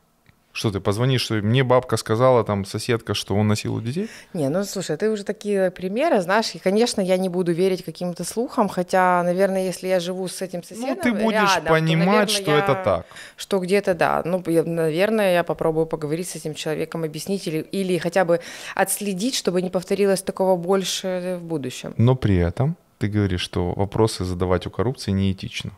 Что 0.57 0.71
ты 0.71 0.81
позвонишь, 0.81 1.21
что 1.21 1.35
мне 1.35 1.63
бабка 1.63 1.99
сказала, 1.99 2.43
там, 2.43 2.65
соседка, 2.65 3.13
что 3.13 3.35
он 3.37 3.47
насилует 3.47 3.85
детей? 3.85 4.09
Не, 4.33 4.49
ну 4.49 4.65
слушай, 4.65 4.97
ты 4.97 5.11
уже 5.11 5.23
такие 5.23 5.71
примеры, 5.71 6.23
знаешь, 6.23 6.55
и, 6.55 6.59
конечно, 6.59 7.03
я 7.03 7.19
не 7.19 7.29
буду 7.29 7.53
верить 7.53 7.85
каким-то 7.85 8.25
слухам, 8.25 8.71
хотя, 8.71 9.23
наверное, 9.23 9.67
если 9.67 9.87
я 9.87 10.01
живу 10.01 10.27
с 10.29 10.41
этим 10.41 10.63
соседом 10.63 10.89
Ну, 10.89 11.03
ты 11.03 11.13
будешь 11.13 11.57
рядом, 11.57 11.69
понимать, 11.69 11.99
то, 11.99 12.07
наверное, 12.07 12.27
что 12.29 12.51
я... 12.53 12.59
это 12.59 12.75
так. 12.83 13.07
Что 13.37 13.59
где-то, 13.59 13.93
да. 13.93 14.23
Ну, 14.25 14.43
я, 14.47 14.65
наверное, 14.65 15.35
я 15.35 15.45
попробую 15.45 15.85
поговорить 15.85 16.31
с 16.31 16.37
этим 16.37 16.55
человеком, 16.55 17.05
объяснить 17.05 17.47
или, 17.47 17.59
или 17.59 17.99
хотя 17.99 18.25
бы 18.25 18.41
отследить, 18.75 19.35
чтобы 19.35 19.61
не 19.61 19.69
повторилось 19.69 20.23
такого 20.23 20.57
больше 20.57 21.37
в 21.39 21.45
будущем. 21.45 21.93
Но 21.99 22.17
при 22.17 22.37
этом 22.37 22.77
ты 22.97 23.09
говоришь, 23.09 23.43
что 23.43 23.75
вопросы 23.75 24.25
задавать 24.25 24.67
у 24.67 24.71
коррупции 24.71 25.11
неэтично. 25.11 25.73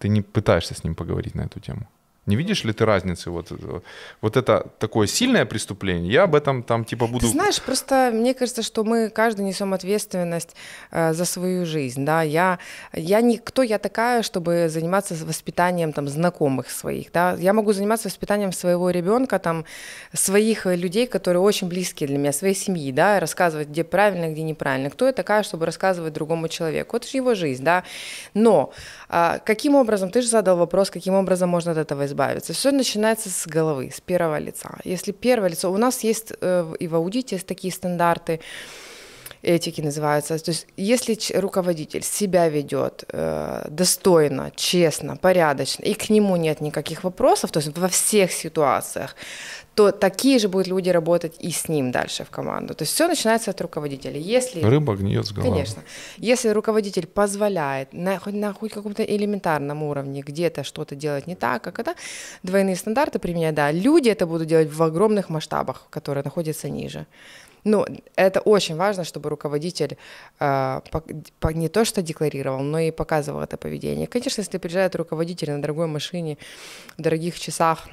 Ты 0.00 0.08
не 0.08 0.22
пытаешься 0.22 0.74
с 0.74 0.82
ним 0.82 0.96
поговорить 0.96 1.36
на 1.36 1.42
эту 1.42 1.60
тему. 1.60 1.86
Не 2.26 2.34
видишь 2.34 2.64
ли 2.64 2.72
ты 2.72 2.84
разницы? 2.84 3.30
Вот, 3.30 3.52
вот 4.20 4.36
это 4.36 4.66
такое 4.78 5.06
сильное 5.06 5.46
преступление, 5.46 6.12
я 6.12 6.24
об 6.24 6.34
этом 6.34 6.64
там 6.64 6.84
типа 6.84 7.06
буду... 7.06 7.26
Ты 7.26 7.32
знаешь, 7.32 7.62
просто 7.62 8.10
мне 8.12 8.34
кажется, 8.34 8.62
что 8.62 8.82
мы 8.82 9.10
каждый 9.10 9.44
несем 9.44 9.72
ответственность 9.72 10.56
э, 10.90 11.12
за 11.12 11.24
свою 11.24 11.64
жизнь, 11.64 12.04
да, 12.04 12.22
я, 12.22 12.58
я 12.92 13.20
не, 13.20 13.38
кто 13.38 13.62
я 13.62 13.78
такая, 13.78 14.22
чтобы 14.22 14.68
заниматься 14.68 15.14
воспитанием 15.14 15.92
там 15.92 16.08
знакомых 16.08 16.68
своих, 16.70 17.12
да, 17.12 17.34
я 17.34 17.52
могу 17.52 17.72
заниматься 17.72 18.08
воспитанием 18.08 18.52
своего 18.52 18.90
ребенка, 18.90 19.38
там, 19.38 19.64
своих 20.12 20.66
людей, 20.66 21.06
которые 21.06 21.40
очень 21.40 21.68
близкие 21.68 22.08
для 22.08 22.18
меня, 22.18 22.32
своей 22.32 22.54
семьи, 22.54 22.90
да, 22.90 23.20
рассказывать, 23.20 23.68
где 23.68 23.84
правильно, 23.84 24.32
где 24.32 24.42
неправильно, 24.42 24.90
кто 24.90 25.06
я 25.06 25.12
такая, 25.12 25.44
чтобы 25.44 25.64
рассказывать 25.64 26.12
другому 26.12 26.48
человеку, 26.48 26.96
это 26.96 27.08
же 27.08 27.18
его 27.18 27.36
жизнь, 27.36 27.62
да, 27.62 27.84
но 28.34 28.72
каким 29.08 29.74
образом, 29.74 30.10
ты 30.10 30.22
же 30.22 30.28
задал 30.28 30.56
вопрос, 30.56 30.90
каким 30.90 31.14
образом 31.14 31.48
можно 31.48 31.72
от 31.72 31.78
этого 31.78 32.04
избавиться, 32.06 32.16
избавиться. 32.16 32.52
Все 32.52 32.72
начинается 32.72 33.28
с 33.28 33.46
головы, 33.46 33.90
с 33.94 34.00
первого 34.00 34.38
лица. 34.38 34.78
Если 34.84 35.12
первое 35.12 35.50
лицо, 35.50 35.72
у 35.72 35.76
нас 35.76 36.04
есть 36.04 36.32
э, 36.40 36.74
и 36.80 36.88
в 36.88 36.94
аудите 36.94 37.36
есть 37.36 37.46
такие 37.46 37.72
стандарты, 37.72 38.40
этики 39.46 39.80
называются. 39.80 40.38
То 40.38 40.50
есть 40.50 40.66
если 40.76 41.16
руководитель 41.38 42.02
себя 42.02 42.48
ведет 42.48 43.04
э, 43.08 43.66
достойно, 43.70 44.50
честно, 44.54 45.16
порядочно, 45.16 45.84
и 45.84 45.94
к 45.94 46.10
нему 46.10 46.36
нет 46.36 46.60
никаких 46.60 47.04
вопросов, 47.04 47.50
то 47.52 47.60
есть 47.60 47.78
во 47.78 47.88
всех 47.88 48.32
ситуациях, 48.32 49.14
то 49.76 49.92
такие 49.92 50.38
же 50.38 50.48
будут 50.48 50.68
люди 50.68 50.88
работать 50.88 51.34
и 51.38 51.50
с 51.50 51.68
ним 51.68 51.92
дальше 51.92 52.24
в 52.24 52.30
команду. 52.30 52.74
То 52.74 52.82
есть 52.82 52.94
все 52.94 53.06
начинается 53.06 53.50
от 53.50 53.60
руководителя. 53.60 54.18
Если, 54.18 54.62
Рыба 54.62 54.96
гниет 54.96 55.26
с 55.26 55.32
головы. 55.32 55.50
Конечно. 55.50 55.82
Если 56.16 56.48
руководитель 56.48 57.06
позволяет 57.06 57.92
на, 57.92 58.18
хоть 58.18 58.34
на 58.34 58.54
хоть 58.54 58.72
каком-то 58.72 59.02
элементарном 59.02 59.82
уровне 59.82 60.22
где-то 60.22 60.64
что-то 60.64 60.96
делать 60.96 61.26
не 61.26 61.34
так, 61.34 61.62
как 61.62 61.78
это, 61.78 61.94
двойные 62.42 62.74
стандарты 62.74 63.18
применять, 63.18 63.54
да, 63.54 63.70
люди 63.70 64.08
это 64.08 64.26
будут 64.26 64.48
делать 64.48 64.72
в 64.72 64.82
огромных 64.82 65.28
масштабах, 65.28 65.86
которые 65.90 66.24
находятся 66.24 66.70
ниже. 66.70 67.06
Ну, 67.66 67.84
это 68.14 68.40
очень 68.40 68.76
важно, 68.76 69.02
чтобы 69.02 69.28
руководитель 69.28 69.96
э, 70.38 70.80
по, 70.92 71.02
по, 71.40 71.48
не 71.48 71.68
то 71.68 71.84
что 71.84 72.00
декларировал, 72.00 72.62
но 72.62 72.78
и 72.78 72.92
показывал 72.92 73.40
это 73.40 73.56
поведение. 73.56 74.06
Конечно, 74.06 74.42
если 74.42 74.58
приезжает 74.58 74.94
руководитель 74.94 75.50
на 75.50 75.60
дорогой 75.60 75.88
машине, 75.88 76.38
в 76.96 77.02
дорогих 77.02 77.40
часах, 77.40 77.88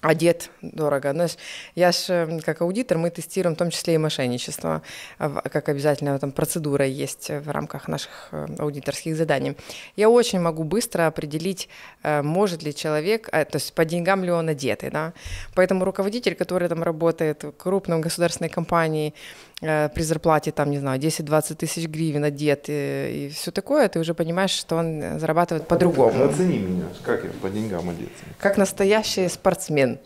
одет 0.00 0.50
дорого. 0.62 1.12
Но 1.12 1.26
я 1.74 1.92
же, 1.92 2.40
как 2.44 2.62
аудитор, 2.62 2.98
мы 2.98 3.10
тестируем 3.10 3.54
в 3.54 3.58
том 3.58 3.70
числе 3.70 3.94
и 3.94 3.98
мошенничество, 3.98 4.82
как 5.18 5.68
обязательно 5.68 6.18
там 6.18 6.32
процедура 6.32 6.86
есть 6.86 7.30
в 7.30 7.50
рамках 7.50 7.88
наших 7.88 8.28
э, 8.32 8.46
аудиторских 8.58 9.16
заданий. 9.16 9.56
Я 9.96 10.08
очень 10.08 10.40
могу 10.40 10.64
быстро 10.64 11.06
определить, 11.06 11.68
э, 12.02 12.22
может 12.22 12.62
ли 12.62 12.74
человек, 12.74 13.28
э, 13.32 13.44
то 13.44 13.56
есть 13.56 13.72
по 13.72 13.84
деньгам 13.84 14.24
ли 14.24 14.30
он 14.30 14.48
одетый. 14.48 14.90
Да? 14.90 15.12
Поэтому 15.54 15.84
руководитель, 15.84 16.34
который 16.34 16.68
там 16.68 16.82
работает 16.82 17.42
в 17.42 17.52
крупной 17.52 17.98
государственной 17.98 18.50
компании, 18.50 19.14
при 19.60 20.02
зарплате, 20.02 20.52
там, 20.52 20.70
не 20.70 20.78
знаю, 20.78 21.00
10-20 21.00 21.54
тысяч 21.56 21.88
гривен 21.88 22.24
одет 22.24 22.66
и, 22.68 23.26
и 23.26 23.32
все 23.34 23.50
такое, 23.50 23.88
ты 23.88 23.98
уже 23.98 24.14
понимаешь, 24.14 24.52
что 24.52 24.76
он 24.76 25.18
зарабатывает 25.18 25.66
по-другому. 25.66 26.24
Оцени 26.24 26.58
меня, 26.58 26.84
как 27.02 27.24
я 27.24 27.30
по 27.42 27.48
деньгам 27.50 27.90
одет. 27.90 28.08
Как 28.38 28.56
настоящий 28.56 29.28
спортсмен 29.28 29.48
спортсмен. 29.58 29.98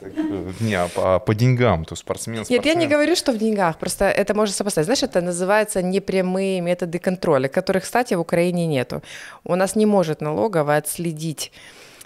Э, 0.00 0.52
не, 0.60 0.74
а 0.74 0.88
по, 0.88 1.16
а 1.16 1.18
по 1.18 1.34
деньгам, 1.34 1.84
то 1.84 1.96
спортсмен, 1.96 2.44
спортсмен. 2.44 2.56
Нет, 2.58 2.66
я 2.66 2.74
не 2.74 2.86
говорю, 2.86 3.16
что 3.16 3.32
в 3.32 3.38
деньгах, 3.38 3.78
просто 3.78 4.04
это 4.04 4.34
можно 4.34 4.54
сопоставить. 4.54 4.86
Знаешь, 4.86 5.02
это 5.02 5.20
называется 5.20 5.82
непрямые 5.82 6.60
методы 6.60 6.98
контроля, 6.98 7.48
которых, 7.48 7.82
кстати, 7.82 8.14
в 8.14 8.20
Украине 8.20 8.66
нету. 8.66 9.02
У 9.44 9.56
нас 9.56 9.76
не 9.76 9.86
может 9.86 10.20
налоговая 10.20 10.78
отследить 10.78 11.52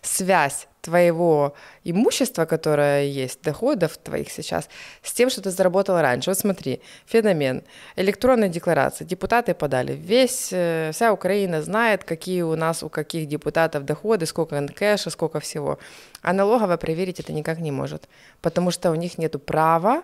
связь 0.02 0.68
твоего 0.82 1.54
имущества, 1.84 2.44
которое 2.44 3.04
есть, 3.04 3.40
доходов 3.42 3.96
твоих 3.96 4.30
сейчас, 4.30 4.68
с 5.02 5.12
тем, 5.12 5.30
что 5.30 5.40
ты 5.40 5.50
заработал 5.50 6.00
раньше. 6.00 6.30
Вот 6.30 6.38
смотри, 6.38 6.80
феномен. 7.06 7.62
Электронная 7.96 8.48
декларация. 8.48 9.06
Депутаты 9.06 9.54
подали. 9.54 9.92
Весь, 9.92 10.48
э, 10.52 10.90
вся 10.92 11.12
Украина 11.12 11.62
знает, 11.62 12.02
какие 12.02 12.42
у 12.42 12.56
нас, 12.56 12.82
у 12.82 12.88
каких 12.88 13.28
депутатов 13.28 13.84
доходы, 13.84 14.26
сколько 14.26 14.66
кэша, 14.66 15.10
сколько 15.10 15.38
всего. 15.38 15.78
А 16.20 16.32
налоговая 16.32 16.76
проверить 16.76 17.20
это 17.20 17.32
никак 17.32 17.60
не 17.60 17.70
может, 17.70 18.08
потому 18.40 18.72
что 18.72 18.90
у 18.90 18.96
них 18.96 19.18
нет 19.18 19.44
права 19.46 20.02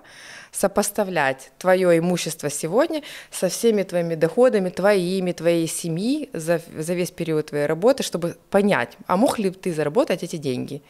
сопоставлять 0.52 1.50
твое 1.58 1.98
имущество 1.98 2.50
сегодня 2.50 3.02
со 3.30 3.48
всеми 3.48 3.82
твоими 3.82 4.14
доходами, 4.14 4.70
твоими, 4.70 5.32
твоей 5.32 5.66
семьи 5.66 6.30
за, 6.32 6.60
за 6.76 6.94
весь 6.94 7.10
период 7.10 7.46
твоей 7.46 7.66
работы, 7.66 8.02
чтобы 8.02 8.36
понять, 8.50 8.96
а 9.06 9.16
мог 9.16 9.38
ли 9.38 9.50
ты 9.50 9.72
заработать 9.72 10.22
эти 10.22 10.36
деньги. 10.36 10.82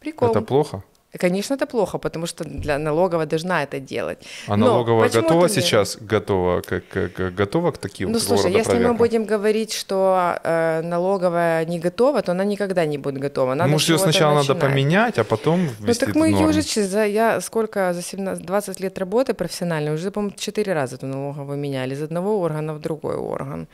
Прикол. 0.00 0.30
Это 0.30 0.40
плохо? 0.40 0.82
Конечно, 1.18 1.54
это 1.54 1.66
плохо, 1.66 1.98
потому 1.98 2.26
что 2.26 2.44
для 2.44 2.78
налоговая 2.78 3.26
должна 3.26 3.62
это 3.62 3.80
делать. 3.80 4.18
А 4.46 4.56
Но 4.56 4.66
налоговая 4.66 5.10
готова 5.10 5.48
сейчас, 5.48 5.98
готова, 6.00 6.62
как, 6.62 6.84
как, 6.88 7.34
готова 7.34 7.72
к 7.72 7.78
таким 7.78 8.12
Ну, 8.12 8.18
слушай, 8.18 8.50
если 8.50 8.70
проверкам? 8.70 8.92
мы 8.92 8.98
будем 8.98 9.24
говорить, 9.26 9.74
что 9.74 10.38
э, 10.42 10.80
налоговая 10.82 11.66
не 11.66 11.78
готова, 11.78 12.22
то 12.22 12.32
она 12.32 12.44
никогда 12.44 12.86
не 12.86 12.96
будет 12.96 13.20
готова. 13.20 13.54
Надо 13.54 13.70
Может, 13.70 13.90
ее 13.90 13.98
сначала 13.98 14.36
начинать. 14.36 14.48
надо 14.60 14.66
поменять, 14.68 15.18
а 15.18 15.24
потом 15.24 15.68
Ну, 15.80 15.94
так 15.94 16.14
мы 16.14 16.28
ее 16.28 16.46
уже, 16.46 16.62
за, 16.62 17.04
я 17.04 17.40
сколько, 17.40 17.92
за 17.92 18.02
17, 18.02 18.46
20 18.46 18.80
лет 18.80 18.98
работы 18.98 19.34
профессиональной, 19.34 19.92
уже, 19.94 20.10
по-моему, 20.10 20.34
4 20.38 20.72
раза 20.72 20.94
эту 20.94 21.06
налоговую 21.06 21.58
меняли, 21.58 21.94
из 21.94 22.02
одного 22.02 22.40
органа 22.40 22.72
в 22.72 22.80
другой 22.80 23.16
орган. 23.16 23.68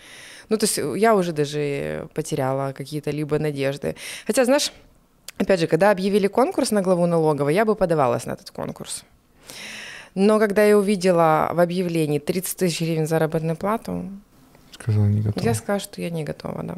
Ну, 0.49 0.57
то 0.57 0.65
есть 0.67 0.79
я 0.97 1.15
уже 1.15 1.33
даже 1.33 2.09
потеряла 2.15 2.73
какие-то 2.73 3.11
либо 3.11 3.39
надежды. 3.39 3.95
Хотя, 4.27 4.45
знаешь, 4.45 4.73
Опять 5.39 5.61
же, 5.61 5.67
когда 5.67 5.91
объявили 5.91 6.27
конкурс 6.27 6.71
на 6.71 6.83
главу 6.83 7.07
налоговой, 7.07 7.55
я 7.55 7.65
бы 7.65 7.75
подавалась 7.75 8.27
на 8.27 8.33
этот 8.33 8.51
конкурс. 8.51 9.05
Но 10.15 10.39
когда 10.39 10.65
я 10.65 10.77
увидела 10.77 11.51
в 11.53 11.61
объявлении 11.61 12.19
30 12.19 12.57
тысяч 12.57 12.81
гривен 12.81 13.07
заработную 13.07 13.57
плату, 13.57 14.05
Сказала, 14.73 15.07
не 15.07 15.21
готова. 15.21 15.45
я 15.45 15.55
скажу, 15.55 15.85
что 15.85 16.03
я 16.03 16.11
не 16.11 16.25
готова, 16.25 16.63
да. 16.63 16.75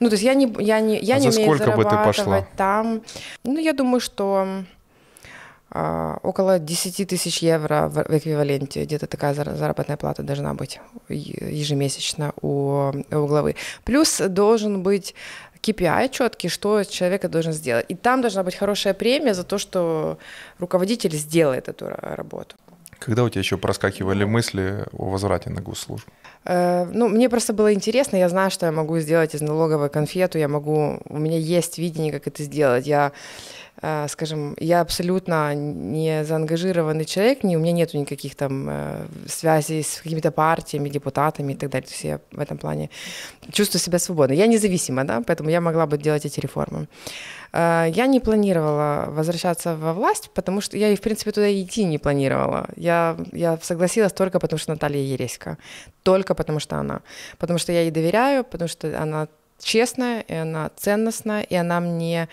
Ну, 0.00 0.08
то 0.08 0.14
есть 0.14 0.24
я 0.24 0.34
не, 0.34 0.52
я 0.58 0.80
не, 0.80 0.98
я 0.98 1.16
а 1.16 1.18
не 1.18 1.30
за 1.30 1.40
умею 1.40 1.56
сколько 1.56 1.76
бы 1.76 1.84
ты 1.84 1.90
пошла? 1.90 2.46
там. 2.56 3.02
Ну, 3.44 3.58
я 3.58 3.72
думаю, 3.72 4.00
что 4.00 4.64
а, 5.70 6.18
около 6.22 6.58
10 6.58 7.08
тысяч 7.08 7.42
евро 7.42 7.88
в, 7.88 8.04
в 8.04 8.18
эквиваленте, 8.18 8.84
где-то 8.84 9.06
такая 9.06 9.34
заработная 9.34 9.96
плата 9.96 10.22
должна 10.22 10.54
быть 10.54 10.80
ежемесячно 11.08 12.32
у, 12.40 12.92
у 13.10 13.26
главы. 13.26 13.56
Плюс 13.84 14.20
должен 14.20 14.82
быть 14.82 15.14
KPI 15.66 16.08
четкий, 16.10 16.48
что 16.48 16.84
человек 16.84 17.28
должен 17.28 17.52
сделать. 17.52 17.86
И 17.88 17.94
там 17.94 18.20
должна 18.20 18.42
быть 18.42 18.54
хорошая 18.54 18.94
премия 18.94 19.34
за 19.34 19.44
то, 19.44 19.58
что 19.58 20.18
руководитель 20.58 21.14
сделает 21.16 21.68
эту 21.68 21.88
работу. 21.88 22.56
Когда 22.98 23.24
у 23.24 23.28
тебя 23.28 23.40
еще 23.40 23.56
проскакивали 23.56 24.24
мысли 24.24 24.84
о 24.92 25.10
возврате 25.10 25.50
на 25.50 25.60
госслужбу? 25.60 26.10
Э, 26.44 26.86
ну, 26.92 27.08
мне 27.08 27.28
просто 27.28 27.52
было 27.52 27.74
интересно, 27.74 28.16
я 28.16 28.28
знаю, 28.28 28.50
что 28.50 28.66
я 28.66 28.72
могу 28.72 28.98
сделать 29.00 29.34
из 29.34 29.42
налоговой 29.42 29.88
конфету, 29.88 30.38
я 30.38 30.48
могу, 30.48 31.00
у 31.08 31.18
меня 31.18 31.38
есть 31.38 31.78
видение, 31.78 32.12
как 32.12 32.26
это 32.26 32.42
сделать. 32.42 32.86
Я 32.86 33.12
скажем, 34.08 34.56
я 34.58 34.80
абсолютно 34.80 35.54
не 35.54 36.24
заангажированный 36.24 37.04
человек, 37.04 37.44
не, 37.44 37.56
у 37.56 37.60
меня 37.60 37.72
нет 37.72 37.94
никаких 37.94 38.34
там 38.34 38.68
э, 38.70 39.06
связей 39.28 39.82
с 39.82 40.00
какими-то 40.00 40.30
партиями, 40.30 40.88
депутатами 40.88 41.52
и 41.52 41.56
так 41.56 41.70
далее. 41.70 41.86
То 41.86 41.92
есть 41.92 42.04
я 42.04 42.20
в 42.32 42.40
этом 42.40 42.56
плане 42.56 42.88
чувствую 43.52 43.80
себя 43.80 43.98
свободно. 43.98 44.34
Я 44.34 44.46
независима, 44.46 45.04
да, 45.04 45.22
поэтому 45.26 45.50
я 45.50 45.60
могла 45.60 45.86
бы 45.86 45.98
делать 45.98 46.24
эти 46.24 46.40
реформы. 46.40 46.88
Э, 47.52 47.86
я 47.94 48.06
не 48.06 48.20
планировала 48.20 49.06
возвращаться 49.08 49.76
во 49.76 49.92
власть, 49.92 50.30
потому 50.34 50.62
что 50.62 50.78
я, 50.78 50.94
в 50.96 51.00
принципе, 51.00 51.32
туда 51.32 51.52
идти 51.52 51.84
не 51.84 51.98
планировала. 51.98 52.68
Я, 52.76 53.16
я 53.32 53.58
согласилась 53.62 54.12
только 54.12 54.40
потому, 54.40 54.58
что 54.58 54.72
Наталья 54.72 55.02
Ереська. 55.02 55.58
Только 56.02 56.34
потому, 56.34 56.60
что 56.60 56.76
она. 56.76 57.00
Потому 57.38 57.58
что 57.58 57.72
я 57.72 57.82
ей 57.82 57.90
доверяю, 57.90 58.42
потому 58.44 58.68
что 58.68 58.98
она 58.98 59.28
честная, 59.58 60.20
и 60.20 60.34
она 60.34 60.70
ценностная, 60.76 61.42
и 61.42 61.54
она 61.54 61.80
мне 61.80 62.28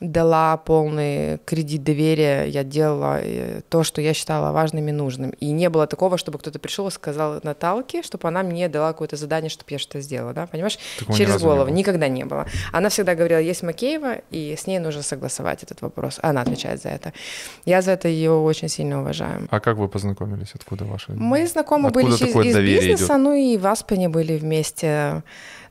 дала 0.00 0.56
полный 0.56 1.38
кредит 1.44 1.82
доверия, 1.82 2.44
я 2.44 2.62
делала 2.62 3.18
э, 3.20 3.62
то, 3.68 3.82
что 3.82 4.00
я 4.00 4.14
считала 4.14 4.52
важным 4.52 4.86
и 4.88 4.92
нужным. 4.92 5.30
И 5.40 5.50
не 5.50 5.68
было 5.68 5.86
такого, 5.86 6.18
чтобы 6.18 6.38
кто-то 6.38 6.58
пришел 6.58 6.86
и 6.88 6.90
сказал 6.90 7.40
Наталке, 7.42 8.02
чтобы 8.02 8.28
она 8.28 8.42
мне 8.42 8.68
дала 8.68 8.92
какое-то 8.92 9.16
задание, 9.16 9.50
чтобы 9.50 9.72
я 9.72 9.78
что-то 9.78 10.00
сделала, 10.00 10.32
да, 10.32 10.46
понимаешь? 10.46 10.78
Такого 10.98 11.18
Через 11.18 11.40
голову. 11.42 11.68
Не 11.68 11.78
Никогда 11.78 12.08
не 12.08 12.24
было. 12.24 12.46
Она 12.72 12.88
всегда 12.88 13.14
говорила, 13.14 13.38
есть 13.38 13.62
Макеева, 13.62 14.16
и 14.30 14.54
с 14.56 14.66
ней 14.66 14.78
нужно 14.78 15.02
согласовать 15.02 15.62
этот 15.62 15.80
вопрос. 15.80 16.18
Она 16.22 16.42
отвечает 16.42 16.82
за 16.82 16.90
это. 16.90 17.12
Я 17.64 17.82
за 17.82 17.92
это 17.92 18.08
ее 18.08 18.32
очень 18.32 18.68
сильно 18.68 19.00
уважаю. 19.00 19.48
А 19.50 19.60
как 19.60 19.78
вы 19.78 19.88
познакомились? 19.88 20.50
Откуда 20.54 20.84
ваши? 20.84 21.12
Мы 21.12 21.46
знакомы 21.46 21.88
Откуда 21.88 22.06
были 22.06 22.14
из, 22.14 22.56
из 22.56 22.56
бизнеса, 22.56 23.04
идет? 23.04 23.18
ну 23.18 23.34
и 23.34 23.56
в 23.56 23.66
Аспене 23.66 24.08
были 24.08 24.36
вместе. 24.36 25.22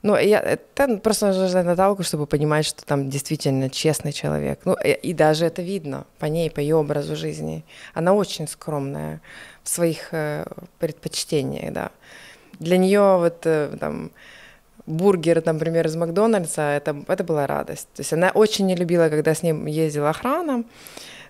Ну, 0.08 0.16
я, 0.16 0.40
это 0.40 0.98
просто 1.00 1.34
нужно 1.34 1.64
Наталку, 1.64 2.02
чтобы 2.04 2.28
понимать, 2.28 2.66
что 2.66 2.86
там 2.86 3.10
действительно 3.10 3.70
честный 3.70 4.14
человек. 4.14 4.62
Ну, 4.64 4.74
и, 4.86 4.92
и 5.10 5.14
даже 5.14 5.46
это 5.46 5.62
видно 5.62 6.06
по 6.18 6.28
ней, 6.28 6.50
по 6.50 6.62
ее 6.62 6.78
образу 6.78 7.18
жизни. 7.18 7.66
Она 7.94 8.14
очень 8.14 8.48
скромная 8.48 9.20
в 9.64 9.70
своих 9.70 10.14
э, 10.14 10.46
предпочтениях, 10.80 11.74
да. 11.74 11.90
Для 12.60 12.78
нее 12.78 13.18
вот 13.18 13.46
э, 13.46 13.76
там 13.78 14.12
бургер, 14.86 15.44
например, 15.46 15.88
из 15.88 15.98
Макдональдса, 15.98 16.62
это, 16.62 16.96
это 17.10 17.24
была 17.26 17.46
радость. 17.46 17.90
То 17.94 18.00
есть 18.00 18.14
она 18.14 18.32
очень 18.34 18.66
не 18.66 18.76
любила, 18.78 19.10
когда 19.10 19.34
с 19.34 19.44
ним 19.44 19.66
ездила 19.66 20.12
охрана, 20.12 20.64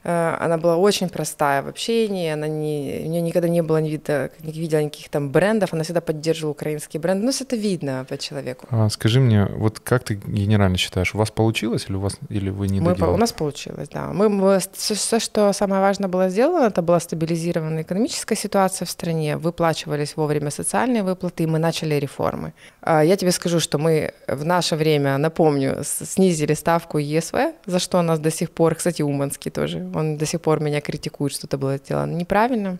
она 0.03 0.57
была 0.57 0.77
очень 0.77 1.09
простая 1.09 1.61
в 1.61 1.67
общении, 1.67 2.31
она 2.31 2.47
не, 2.47 3.01
у 3.05 3.09
нее 3.09 3.21
никогда 3.21 3.47
не 3.47 3.61
было, 3.61 3.77
не, 3.77 3.89
вида, 3.89 4.31
не 4.41 4.51
видела 4.51 4.81
никаких 4.81 5.09
там 5.09 5.31
брендов, 5.31 5.73
она 5.73 5.83
всегда 5.83 6.01
поддерживала 6.01 6.51
украинские 6.51 7.01
бренды, 7.01 7.25
ну, 7.25 7.31
это 7.39 7.55
видно 7.55 8.05
по 8.07 8.17
человеку. 8.17 8.67
А, 8.69 8.89
скажи 8.89 9.19
мне, 9.19 9.45
вот 9.45 9.79
как 9.79 10.03
ты 10.03 10.15
генерально 10.15 10.77
считаешь, 10.77 11.15
у 11.15 11.17
вас 11.17 11.31
получилось 11.31 11.85
или 11.89 11.95
у 11.95 11.99
вас 11.99 12.17
или 12.29 12.49
вы 12.49 12.67
не 12.67 12.79
мы, 12.79 12.93
У 12.93 13.17
нас 13.17 13.31
получилось, 13.31 13.89
да. 13.89 14.11
Мы, 14.13 14.29
мы, 14.29 14.59
все, 14.73 15.19
что 15.19 15.53
самое 15.53 15.81
важное 15.81 16.09
было 16.09 16.29
сделано, 16.29 16.67
это 16.67 16.81
была 16.81 16.99
стабилизирована 16.99 17.81
экономическая 17.81 18.35
ситуация 18.35 18.85
в 18.85 18.89
стране, 18.89 19.37
выплачивались 19.37 20.15
вовремя 20.15 20.51
социальные 20.51 21.03
выплаты, 21.03 21.43
и 21.43 21.47
мы 21.47 21.59
начали 21.59 21.95
реформы. 21.95 22.53
А, 22.81 23.03
я 23.03 23.15
тебе 23.15 23.31
скажу, 23.31 23.59
что 23.59 23.77
мы 23.77 24.13
в 24.27 24.45
наше 24.45 24.75
время, 24.75 25.17
напомню, 25.17 25.83
снизили 25.83 26.53
ставку 26.53 26.97
ЕСВ, 26.97 27.35
за 27.65 27.79
что 27.79 27.99
у 27.99 28.01
нас 28.01 28.19
до 28.19 28.31
сих 28.31 28.51
пор, 28.51 28.75
кстати, 28.75 29.01
Уманский 29.01 29.51
тоже, 29.51 29.79
он 29.95 30.17
до 30.17 30.25
сих 30.25 30.41
пор 30.41 30.59
меня 30.59 30.81
критикует, 30.81 31.33
что 31.33 31.47
это 31.47 31.57
было 31.57 31.77
сделано 31.77 32.13
неправильно, 32.13 32.77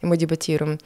и 0.00 0.06
мы 0.06 0.16
дебатируем. 0.16 0.78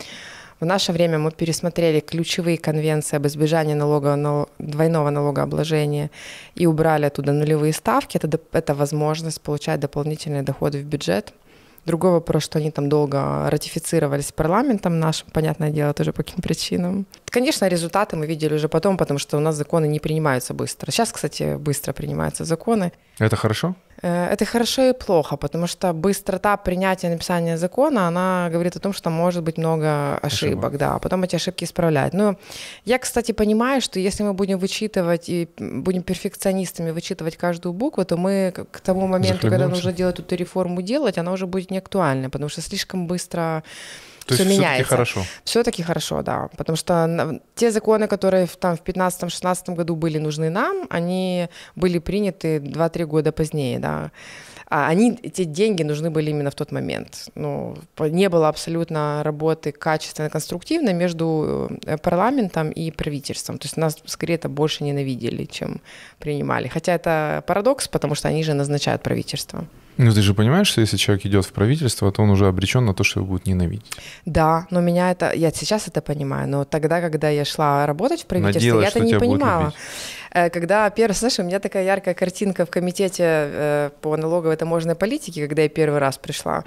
В 0.58 0.64
наше 0.64 0.92
время 0.92 1.18
мы 1.18 1.30
пересмотрели 1.32 2.00
ключевые 2.00 2.56
конвенции 2.56 3.16
об 3.16 3.26
избежании 3.26 3.74
налога, 3.74 4.46
двойного 4.58 5.10
налогообложения 5.10 6.10
и 6.54 6.66
убрали 6.66 7.04
оттуда 7.04 7.32
нулевые 7.32 7.74
ставки. 7.74 8.16
Это, 8.16 8.40
это 8.52 8.74
возможность 8.74 9.42
получать 9.42 9.80
дополнительные 9.80 10.42
доходы 10.42 10.78
в 10.78 10.84
бюджет. 10.84 11.34
Другой 11.84 12.10
вопрос, 12.10 12.42
что 12.42 12.58
они 12.58 12.70
там 12.70 12.88
долго 12.88 13.48
ратифицировались 13.48 14.32
парламентом 14.32 14.98
нашим, 14.98 15.28
понятное 15.30 15.70
дело, 15.70 15.92
тоже 15.92 16.12
по 16.12 16.24
каким 16.24 16.42
причинам. 16.42 17.06
Конечно, 17.26 17.68
результаты 17.68 18.16
мы 18.16 18.26
видели 18.26 18.54
уже 18.54 18.68
потом, 18.68 18.96
потому 18.96 19.20
что 19.20 19.36
у 19.36 19.40
нас 19.40 19.54
законы 19.54 19.86
не 19.86 20.00
принимаются 20.00 20.52
быстро. 20.52 20.90
Сейчас, 20.90 21.12
кстати, 21.12 21.56
быстро 21.56 21.92
принимаются 21.92 22.44
законы. 22.44 22.92
Это 23.20 23.36
хорошо? 23.36 23.76
Э, 24.02 24.26
это 24.32 24.44
хорошо 24.44 24.82
и 24.82 24.92
плохо, 24.92 25.36
потому 25.36 25.66
что 25.66 25.92
быстрота 25.92 26.56
принятия 26.56 27.08
написания 27.08 27.56
закона, 27.56 28.08
она 28.08 28.48
говорит 28.52 28.76
о 28.76 28.80
том, 28.80 28.92
что 28.92 29.10
может 29.10 29.42
быть 29.42 29.58
много 29.58 30.16
ошибок, 30.18 30.64
ошибок. 30.64 30.78
да, 30.78 30.94
а 30.94 30.98
потом 30.98 31.24
эти 31.24 31.36
ошибки 31.36 31.64
исправлять. 31.64 32.12
Но 32.12 32.36
я, 32.84 32.98
кстати, 32.98 33.32
понимаю, 33.32 33.80
что 33.80 33.98
если 34.00 34.24
мы 34.24 34.32
будем 34.32 34.58
вычитывать 34.58 35.28
и 35.28 35.48
будем 35.58 36.02
перфекционистами 36.02 36.90
вычитывать 36.90 37.36
каждую 37.36 37.72
букву, 37.72 38.04
то 38.04 38.16
мы 38.16 38.52
к 38.70 38.80
тому 38.80 39.06
моменту, 39.06 39.48
когда 39.48 39.68
нужно 39.68 39.92
делать 39.92 40.18
эту 40.18 40.34
реформу 40.36 40.82
делать, 40.82 41.18
она 41.18 41.32
уже 41.32 41.46
будет 41.46 41.70
не 41.70 41.78
актуальна, 41.78 42.30
потому 42.30 42.48
что 42.48 42.60
слишком 42.60 43.06
быстро 43.06 43.62
то 44.26 44.34
все 44.34 44.44
есть 44.44 44.56
меняется. 44.58 44.84
Все-таки 44.84 44.88
хорошо. 44.88 45.26
Все-таки 45.44 45.82
хорошо, 45.82 46.22
да. 46.22 46.48
Потому 46.56 46.76
что 46.76 47.40
те 47.54 47.70
законы, 47.70 48.08
которые 48.08 48.46
там 48.46 48.76
в 48.76 48.82
2015-2016 48.82 49.74
году 49.74 49.96
были 49.96 50.18
нужны 50.18 50.50
нам, 50.50 50.86
они 50.90 51.48
были 51.76 51.98
приняты 51.98 52.58
2-3 52.58 53.04
года 53.06 53.32
позднее, 53.32 53.78
да. 53.78 54.10
А 54.68 54.88
они, 54.88 55.16
эти 55.22 55.44
деньги 55.44 55.84
нужны 55.84 56.10
были 56.10 56.30
именно 56.30 56.50
в 56.50 56.56
тот 56.56 56.72
момент. 56.72 57.28
Ну, 57.36 57.76
не 58.00 58.28
было 58.28 58.48
абсолютно 58.48 59.22
работы 59.22 59.70
качественно, 59.70 60.28
конструктивной 60.28 60.92
между 60.92 61.70
э, 61.86 61.96
парламентом 61.98 62.70
и 62.70 62.90
правительством. 62.90 63.58
То 63.58 63.66
есть 63.66 63.76
нас 63.76 63.96
скорее 64.06 64.34
это 64.34 64.48
больше 64.48 64.82
ненавидели, 64.82 65.44
чем 65.44 65.80
принимали. 66.18 66.66
Хотя 66.66 66.94
это 66.94 67.44
парадокс, 67.46 67.86
потому 67.86 68.16
что 68.16 68.26
они 68.26 68.42
же 68.42 68.54
назначают 68.54 69.02
правительство. 69.02 69.66
Ну, 69.98 70.12
ты 70.12 70.22
же 70.22 70.34
понимаешь, 70.34 70.68
что 70.68 70.80
если 70.80 70.96
человек 70.96 71.26
идет 71.26 71.46
в 71.46 71.52
правительство, 71.52 72.12
то 72.12 72.22
он 72.22 72.30
уже 72.30 72.46
обречен 72.46 72.84
на 72.84 72.94
то, 72.94 73.04
что 73.04 73.20
его 73.20 73.28
будут 73.28 73.46
ненавидеть. 73.46 73.90
Да, 74.26 74.66
но 74.70 74.80
меня 74.80 75.10
это, 75.10 75.32
я 75.32 75.50
сейчас 75.50 75.88
это 75.88 76.02
понимаю, 76.02 76.48
но 76.48 76.64
тогда, 76.64 77.00
когда 77.00 77.30
я 77.30 77.44
шла 77.44 77.86
работать 77.86 78.22
в 78.22 78.26
правительство, 78.26 78.58
Надеялась, 78.58 78.84
я 78.84 78.88
это 78.88 79.00
не 79.00 79.18
понимала. 79.18 79.72
Э, 80.32 80.50
когда 80.50 80.90
первый, 80.90 81.14
знаешь, 81.14 81.38
у 81.38 81.42
меня 81.42 81.60
такая 81.60 81.84
яркая 81.84 82.14
картинка 82.14 82.66
в 82.66 82.70
комитете 82.70 83.24
э, 83.24 83.90
по 84.02 84.16
налоговой 84.16 84.56
таможенной 84.56 84.94
политике, 84.94 85.46
когда 85.46 85.62
я 85.62 85.68
первый 85.68 85.98
раз 85.98 86.18
пришла 86.18 86.64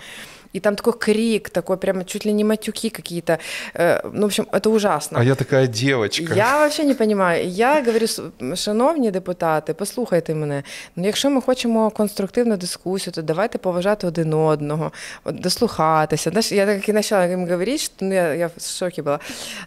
и 0.53 0.59
там 0.59 0.75
такой 0.75 0.93
крик, 0.93 1.49
такой 1.49 1.77
прямо 1.77 2.03
чуть 2.03 2.25
ли 2.25 2.33
не 2.33 2.43
матюки 2.43 2.89
какие-то. 2.89 3.39
Э, 3.73 4.01
ну, 4.13 4.21
в 4.21 4.25
общем, 4.25 4.47
это 4.51 4.69
ужасно. 4.69 5.19
А 5.19 5.23
я 5.23 5.35
такая 5.35 5.67
девочка. 5.67 6.33
Я 6.33 6.59
вообще 6.59 6.83
не 6.83 6.93
понимаю. 6.93 7.47
Я 7.47 7.83
говорю, 7.83 8.07
шановні 8.55 9.11
депутати, 9.11 9.73
послухайте 9.73 10.35
мене. 10.35 10.63
Ну, 10.95 11.05
якщо 11.05 11.29
ми 11.29 11.41
хочемо 11.41 11.89
конструктивну 11.89 12.57
дискусію, 12.57 13.13
то 13.13 13.21
давайте 13.21 13.57
поважати 13.57 14.07
один 14.07 14.33
одного, 14.33 14.91
дослухатися. 15.25 16.29
Знаешь, 16.29 16.51
я 16.51 16.65
так 16.65 16.89
и 16.89 16.93
начала 16.93 17.25
им 17.25 17.45
говорить, 17.45 17.81
что 17.81 18.05
ну, 18.05 18.13
я, 18.13 18.33
я 18.33 18.47
в 18.57 18.61
шоке 18.61 19.01
была. 19.01 19.19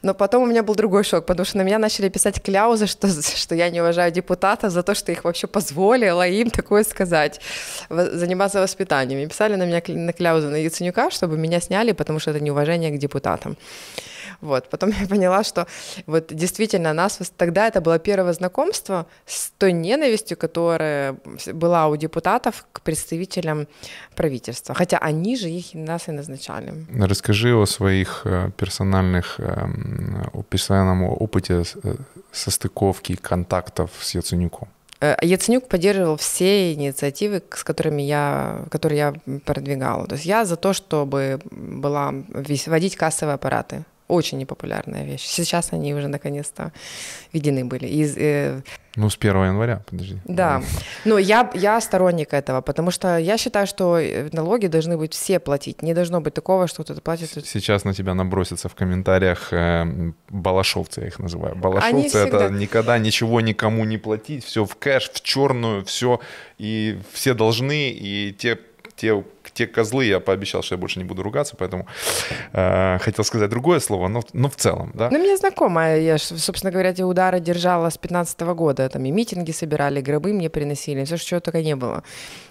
Но 0.03 0.14
потом 0.14 0.42
у 0.42 0.47
меня 0.47 0.62
был 0.62 0.75
другой 0.75 1.05
шок, 1.05 1.27
потому 1.27 1.45
что 1.45 1.59
на 1.59 1.64
меня 1.64 1.79
начали 1.79 2.09
писать 2.09 2.40
кляузы, 2.42 2.87
что, 2.87 3.09
что 3.37 3.55
я 3.55 3.71
не 3.71 3.81
уважаю 3.81 4.12
депутата 4.12 4.71
за 4.71 4.83
то, 4.83 4.95
что 4.95 5.12
их 5.12 5.25
вообще 5.25 5.47
позволила 5.47 6.27
им 6.27 6.51
такое 6.51 6.85
сказать, 6.85 7.40
заниматься 7.90 8.61
воспитанием. 8.61 9.21
И 9.21 9.27
писали 9.27 9.57
на 9.57 9.66
меня 9.66 9.83
на 9.88 10.12
кляузы 10.12 10.49
на 10.49 10.57
Яценюка, 10.72 11.11
чтобы 11.11 11.37
меня 11.37 11.61
сняли, 11.61 11.92
потому 11.92 12.20
что 12.20 12.30
это 12.30 12.40
неуважение 12.40 12.90
к 12.90 12.98
депутатам. 12.98 13.56
Вот. 14.40 14.68
Потом 14.70 14.90
я 15.00 15.06
поняла, 15.06 15.44
что 15.44 15.66
вот 16.06 16.35
действительно 16.35 16.92
нас 16.92 17.20
тогда 17.37 17.68
это 17.68 17.80
было 17.80 17.98
первое 17.98 18.32
знакомство 18.32 19.06
с 19.26 19.50
той 19.58 19.72
ненавистью, 19.72 20.37
которая 20.37 21.16
была 21.54 21.87
у 21.87 21.96
депутатов 21.96 22.64
к 22.72 22.80
представителям 22.80 23.66
правительства. 24.16 24.74
Хотя 24.74 24.98
они 24.98 25.37
же 25.37 25.48
их 25.48 25.74
нас 25.74 26.08
и 26.08 26.12
назначали. 26.12 26.72
Расскажи 27.08 27.54
о 27.54 27.66
своих 27.66 28.22
э, 28.24 28.50
персональных, 28.56 29.38
эм, 29.38 30.28
о 30.32 30.42
персональном 30.42 31.04
опыте 31.04 31.62
э, 31.85 31.94
состыковки 32.32 33.14
контактов 33.14 33.90
с 34.00 34.14
Яценюком. 34.14 34.68
Э, 35.03 35.17
Яценюк 35.21 35.67
поддерживал 35.69 36.17
все 36.17 36.73
инициативы, 36.75 37.43
с 37.51 37.65
которыми 37.65 38.03
я, 38.03 38.65
которые 38.71 38.99
я 38.99 39.41
продвигала. 39.41 40.07
То 40.07 40.15
есть 40.15 40.25
я 40.25 40.45
за 40.45 40.57
то, 40.57 40.73
чтобы 40.73 41.41
была 41.51 42.12
вводить 42.12 42.97
кассовые 42.97 43.35
аппараты 43.35 43.85
очень 44.12 44.38
непопулярная 44.38 45.05
вещь. 45.05 45.25
Сейчас 45.27 45.72
они 45.72 45.94
уже 45.94 46.09
наконец-то 46.09 46.72
введены 47.33 47.64
были. 47.64 47.87
Из, 47.87 48.16
э... 48.16 48.62
Ну, 48.96 49.09
с 49.09 49.16
1 49.16 49.44
января, 49.44 49.83
подожди. 49.90 50.18
Да. 50.25 50.62
Но 51.05 51.18
я, 51.18 51.51
я 51.55 51.81
сторонник 51.81 52.35
этого, 52.35 52.61
потому 52.61 52.90
что 52.90 53.16
я 53.16 53.38
считаю, 53.38 53.66
что 53.66 53.98
налоги 54.33 54.66
должны 54.66 54.98
быть 54.98 55.14
все 55.14 55.38
платить. 55.38 55.83
Не 55.83 55.94
должно 55.94 56.20
быть 56.20 56.35
такого, 56.35 56.68
что 56.68 56.83
кто-то 56.85 57.01
платит. 57.01 57.31
Сейчас 57.46 57.85
на 57.85 57.94
тебя 57.94 58.14
набросятся 58.14 58.68
в 58.68 58.75
комментариях 58.75 59.53
э, 59.53 60.12
балашовцы, 60.29 61.01
я 61.01 61.07
их 61.07 61.18
называю. 61.18 61.57
Балашовцы 61.57 62.09
всегда... 62.09 62.44
это 62.44 62.55
никогда 62.55 62.98
ничего 62.98 63.40
никому 63.40 63.85
не 63.85 63.98
платить, 63.98 64.44
все 64.44 64.64
в 64.64 64.77
кэш, 64.77 65.11
в 65.11 65.22
черную, 65.22 65.85
все, 65.85 66.20
и 66.59 66.98
все 67.12 67.35
должны, 67.35 67.90
и 67.90 68.35
те 68.38 68.59
те, 68.96 69.24
те 69.55 69.66
козлы, 69.66 70.05
я 70.05 70.20
пообещал, 70.20 70.62
что 70.62 70.74
я 70.74 70.78
больше 70.78 70.98
не 70.98 71.05
буду 71.05 71.22
ругаться, 71.22 71.57
поэтому 71.59 71.87
э, 72.52 72.98
хотел 73.00 73.24
сказать 73.24 73.50
другое 73.50 73.81
слово, 73.81 74.09
но, 74.09 74.22
но 74.33 74.48
в 74.48 74.57
целом, 74.57 74.90
да. 74.94 75.09
Ну, 75.11 75.18
мне 75.18 75.37
знакомая, 75.37 76.00
я, 76.00 76.18
собственно 76.18 76.72
говоря, 76.72 76.90
эти 76.90 77.02
удары 77.02 77.40
держала 77.40 77.90
с 77.90 77.98
15 77.98 78.40
-го 78.40 78.55
года, 78.55 78.88
там 78.88 79.05
и 79.05 79.11
митинги 79.11 79.52
собирали, 79.52 80.00
гробы 80.00 80.33
мне 80.33 80.48
приносили, 80.48 81.05
все, 81.05 81.16
что 81.16 81.40
только 81.40 81.62
не 81.62 81.76
было. 81.76 82.02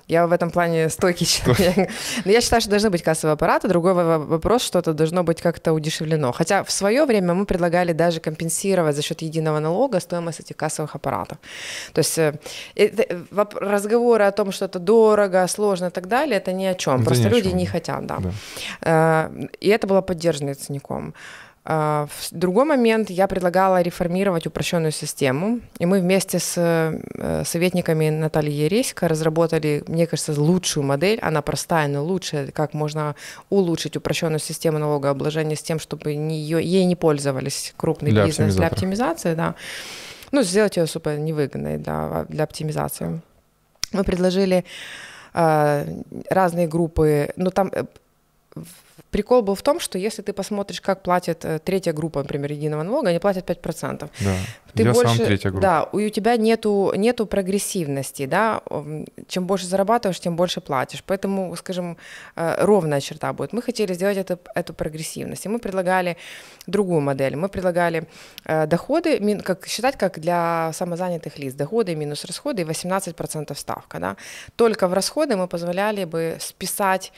Я 0.07 0.27
в 0.27 0.31
этом 0.31 0.51
плане 0.51 0.89
стойкий 0.89 1.25
человек. 1.25 1.89
Но 2.25 2.31
я 2.31 2.41
считаю, 2.41 2.61
что 2.61 2.69
должны 2.69 2.89
быть 2.89 3.03
кассовые 3.03 3.33
аппараты. 3.33 3.67
Другой 3.67 3.93
вопрос, 3.93 4.63
что 4.63 4.79
это 4.79 4.93
должно 4.93 5.23
быть 5.23 5.41
как-то 5.41 5.73
удешевлено. 5.73 6.31
Хотя 6.31 6.63
в 6.63 6.71
свое 6.71 7.05
время 7.05 7.33
мы 7.33 7.45
предлагали 7.45 7.93
даже 7.93 8.19
компенсировать 8.19 8.95
за 8.95 9.01
счет 9.01 9.21
единого 9.21 9.59
налога 9.59 9.99
стоимость 9.99 10.39
этих 10.39 10.55
кассовых 10.55 10.95
аппаратов. 10.95 11.37
То 11.93 11.99
есть 11.99 12.17
э, 12.17 12.33
разговоры 13.55 14.23
о 14.23 14.31
том, 14.31 14.51
что 14.51 14.65
это 14.65 14.79
дорого, 14.79 15.47
сложно 15.47 15.87
и 15.87 15.91
так 15.91 16.07
далее, 16.07 16.37
это 16.37 16.53
ни 16.53 16.65
о 16.65 16.75
чем. 16.75 16.95
Это 16.95 17.05
Просто 17.05 17.29
люди 17.29 17.49
чем. 17.49 17.57
не 17.57 17.65
хотят, 17.65 18.05
да. 18.05 18.17
да. 18.19 18.31
Э, 18.81 19.47
и 19.59 19.69
это 19.69 19.87
было 19.87 20.01
поддержано 20.01 20.55
ценником. 20.55 21.13
А, 21.63 22.07
в 22.09 22.29
другой 22.31 22.65
момент 22.65 23.11
я 23.11 23.27
предлагала 23.27 23.81
реформировать 23.81 24.47
упрощенную 24.47 24.91
систему, 24.91 25.59
и 25.77 25.85
мы 25.85 25.99
вместе 25.99 26.39
с 26.39 26.55
э, 26.57 27.43
советниками 27.45 28.09
Натальи 28.09 28.51
Ересько 28.51 29.07
разработали, 29.07 29.83
мне 29.87 30.07
кажется, 30.07 30.33
лучшую 30.39 30.83
модель, 30.83 31.19
она 31.21 31.43
простая, 31.43 31.87
но 31.87 32.03
лучшая, 32.03 32.47
как 32.47 32.73
можно 32.73 33.15
улучшить 33.51 33.95
упрощенную 33.95 34.39
систему 34.39 34.79
налогообложения 34.79 35.55
с 35.55 35.61
тем, 35.61 35.79
чтобы 35.79 36.11
ее, 36.11 36.63
ей 36.63 36.85
не 36.85 36.95
пользовались 36.95 37.73
крупный 37.77 38.11
для 38.11 38.25
бизнес 38.25 38.55
для 38.55 38.67
оптимизации, 38.67 39.35
да. 39.35 39.53
Ну, 40.31 40.41
сделать 40.41 40.77
ее 40.77 40.87
супер 40.87 41.19
невыгодной 41.19 41.77
да, 41.77 42.25
для 42.27 42.45
оптимизации. 42.45 43.21
Мы 43.91 44.03
предложили 44.03 44.65
э, 45.35 45.85
разные 46.29 46.67
группы, 46.67 47.29
но 47.35 47.51
там 47.51 47.69
э, 47.71 47.83
Прикол 49.11 49.41
был 49.41 49.55
в 49.55 49.61
том, 49.61 49.79
что 49.79 49.97
если 49.97 50.21
ты 50.21 50.31
посмотришь, 50.31 50.79
как 50.79 51.03
платит 51.03 51.43
э, 51.45 51.59
третья 51.59 51.91
группа, 51.91 52.19
например, 52.19 52.51
единого 52.51 52.83
налога, 52.83 53.09
они 53.09 53.19
платят 53.19 53.49
5%. 53.49 53.99
Да. 53.99 54.35
Ты 54.73 54.83
Я 54.83 54.93
больше, 54.93 55.17
сам 55.17 55.25
третья 55.25 55.49
группа. 55.49 55.61
Да, 55.61 55.89
у 55.91 56.09
тебя 56.09 56.37
нету, 56.37 56.93
нету 56.95 57.25
прогрессивности, 57.25 58.25
да, 58.25 58.61
чем 59.27 59.47
больше 59.47 59.65
зарабатываешь, 59.65 60.19
тем 60.19 60.35
больше 60.35 60.61
платишь. 60.61 61.03
Поэтому, 61.05 61.53
скажем, 61.57 61.97
э, 62.37 62.65
ровная 62.65 63.01
черта 63.01 63.33
будет. 63.33 63.53
Мы 63.53 63.61
хотели 63.61 63.93
сделать 63.93 64.17
это, 64.17 64.39
эту 64.55 64.73
прогрессивность, 64.73 65.45
и 65.45 65.49
мы 65.49 65.59
предлагали 65.59 66.15
другую 66.67 67.01
модель. 67.01 67.35
Мы 67.35 67.49
предлагали 67.49 68.07
э, 68.45 68.65
доходы, 68.65 69.41
как, 69.43 69.67
считать 69.67 69.97
как 69.97 70.19
для 70.19 70.71
самозанятых 70.73 71.37
лиц, 71.37 71.53
доходы 71.53 71.95
минус 71.95 72.23
расходы 72.23 72.61
и 72.61 72.65
18% 72.65 73.55
ставка, 73.55 73.99
да. 73.99 74.15
Только 74.55 74.87
в 74.87 74.93
расходы 74.93 75.35
мы 75.35 75.47
позволяли 75.47 76.05
бы 76.05 76.37
списать 76.39 77.11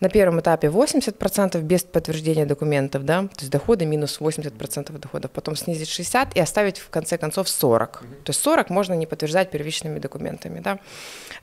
на 0.00 0.08
первом 0.08 0.40
этапе 0.40 0.68
80% 0.68 1.60
без 1.62 1.82
подтверждения 1.82 2.46
документов, 2.46 3.04
да, 3.04 3.22
то 3.22 3.40
есть 3.40 3.50
доходы 3.50 3.86
минус 3.86 4.20
80% 4.20 4.98
доходов, 4.98 5.30
потом 5.30 5.56
снизить 5.56 5.88
60 5.88 6.36
и 6.36 6.40
оставить 6.40 6.78
в 6.78 6.88
конце 6.90 7.18
концов 7.18 7.48
40. 7.48 7.98
То 8.24 8.30
есть 8.30 8.40
40 8.40 8.70
можно 8.70 8.94
не 8.94 9.06
подтверждать 9.06 9.50
первичными 9.50 9.98
документами, 9.98 10.60
да, 10.60 10.78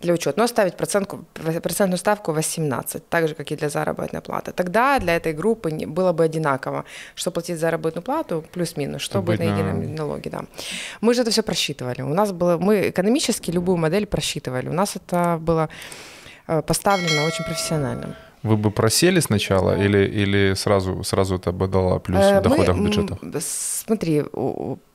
для 0.02 0.14
учета, 0.14 0.40
но 0.40 0.46
оставить 0.46 0.76
процентку, 0.76 1.26
процентную 1.34 1.98
ставку 1.98 2.32
18, 2.32 3.10
так 3.10 3.28
же, 3.28 3.36
как 3.36 3.52
и 3.52 3.56
для 3.56 3.70
заработной 3.70 4.22
платы. 4.22 4.52
Тогда 4.52 5.00
для 5.00 5.16
этой 5.16 5.34
группы 5.34 5.70
было 5.70 6.14
бы 6.14 6.24
одинаково, 6.24 6.86
что 7.16 7.32
платить 7.32 7.60
заработную 7.60 8.04
плату 8.04 8.44
плюс-минус, 8.52 9.02
что 9.02 9.22
будет 9.22 9.40
на 9.40 9.44
едином 9.44 9.96
налоге, 9.96 10.30
да. 10.30 10.46
Мы 11.02 11.14
же 11.14 11.22
это 11.22 11.32
все 11.32 11.44
просчитывали. 11.44 12.02
У 12.02 12.14
нас 12.14 12.32
было, 12.32 12.58
мы 12.58 12.90
экономически 12.90 13.52
любую 13.52 13.78
модель 13.78 14.06
просчитывали. 14.06 14.70
У 14.70 14.74
нас 14.74 14.96
это 14.96 15.38
было 15.42 15.70
э, 16.48 16.62
поставлено 16.62 17.26
очень 17.26 17.44
профессионально. 17.46 18.16
Вы 18.46 18.58
бы 18.58 18.70
просели 18.70 19.20
сначала 19.22 19.76
или, 19.76 20.06
или 20.06 20.54
сразу, 20.54 21.04
сразу 21.04 21.36
это 21.36 21.52
бы 21.52 21.68
дало 21.68 22.00
плюс 22.00 22.20
в 22.20 22.22
э, 22.22 22.42
доходах 22.42 22.76
Мы, 22.76 22.88
бюджетах? 22.88 23.18
Смотри, 23.40 24.24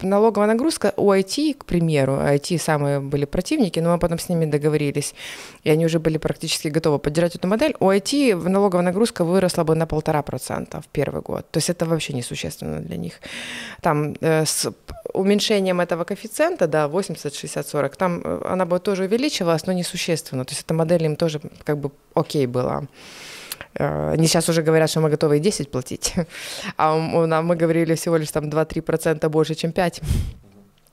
налоговая 0.00 0.46
нагрузка 0.46 0.92
у 0.96 1.12
IT, 1.12 1.54
к 1.54 1.64
примеру, 1.64 2.12
IT 2.12 2.58
самые 2.58 3.00
были 3.00 3.24
противники, 3.24 3.80
но 3.80 3.92
мы 3.92 3.98
потом 3.98 4.18
с 4.18 4.28
ними 4.28 4.44
договорились, 4.44 5.14
и 5.64 5.70
они 5.70 5.86
уже 5.86 5.98
были 5.98 6.18
практически 6.18 6.68
готовы 6.68 7.00
поддержать 7.00 7.34
эту 7.34 7.48
модель. 7.48 7.74
У 7.80 7.90
IT 7.90 8.48
налоговая 8.48 8.84
нагрузка 8.84 9.24
выросла 9.24 9.64
бы 9.64 9.74
на 9.74 9.86
полтора 9.86 10.22
процента 10.22 10.80
в 10.80 10.86
первый 10.86 11.22
год. 11.22 11.50
То 11.50 11.58
есть 11.58 11.70
это 11.70 11.86
вообще 11.86 12.12
несущественно 12.12 12.78
для 12.78 12.96
них. 12.96 13.14
Там 13.82 14.14
э, 14.20 14.44
с 14.44 14.72
уменьшением 15.12 15.80
этого 15.80 16.04
коэффициента, 16.04 16.68
да, 16.68 16.86
80, 16.86 17.34
60, 17.34 17.66
40, 17.66 17.96
там 17.96 18.20
э, 18.24 18.42
она 18.52 18.64
бы 18.64 18.78
тоже 18.78 19.04
увеличивалась, 19.04 19.66
но 19.66 19.72
несущественно. 19.72 20.44
То 20.44 20.52
есть 20.52 20.62
эта 20.62 20.74
модель 20.74 21.04
им 21.04 21.16
тоже 21.16 21.40
как 21.64 21.78
бы 21.78 21.90
окей 22.14 22.46
была. 22.46 22.82
Э, 23.74 24.12
они 24.12 24.26
сейчас 24.26 24.48
уже 24.48 24.62
говорят, 24.62 24.90
что 24.90 25.00
мы 25.00 25.10
готовы 25.10 25.36
и 25.36 25.40
10 25.40 25.70
платить, 25.70 26.14
а 26.76 26.96
мы 26.96 27.56
говорили 27.56 27.94
всего 27.94 28.16
лишь 28.16 28.30
там 28.30 28.44
2-3% 28.44 29.28
больше, 29.28 29.54
чем 29.54 29.70
5%. 29.70 30.02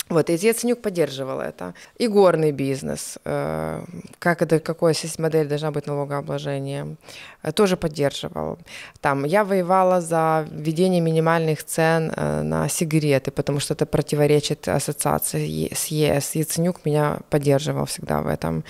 Вот, 0.09 0.29
и 0.29 0.33
Яценюк 0.33 0.81
поддерживал 0.81 1.41
это. 1.41 1.73
И 1.97 2.07
горный 2.07 2.53
бизнес, 2.53 3.17
э, 3.25 3.83
как 4.19 4.41
это, 4.41 4.59
какая 4.59 4.95
модель 5.17 5.47
должна 5.47 5.71
быть 5.71 5.85
налогообложения, 5.85 6.95
э, 7.43 7.51
тоже 7.51 7.75
поддерживал. 7.75 8.57
Там 9.01 9.25
я 9.25 9.43
воевала 9.43 9.99
за 9.99 10.47
введение 10.49 11.01
минимальных 11.01 11.61
цен 11.65 12.13
на 12.15 12.69
сигареты, 12.69 13.31
потому 13.31 13.59
что 13.59 13.73
это 13.73 13.85
противоречит 13.85 14.69
ассоциации 14.69 15.73
с 15.73 15.87
ЕС. 15.87 16.35
Яценюк 16.35 16.85
меня 16.85 17.19
поддерживал 17.29 17.85
всегда 17.85 18.21
в 18.21 18.27
этом. 18.27 18.63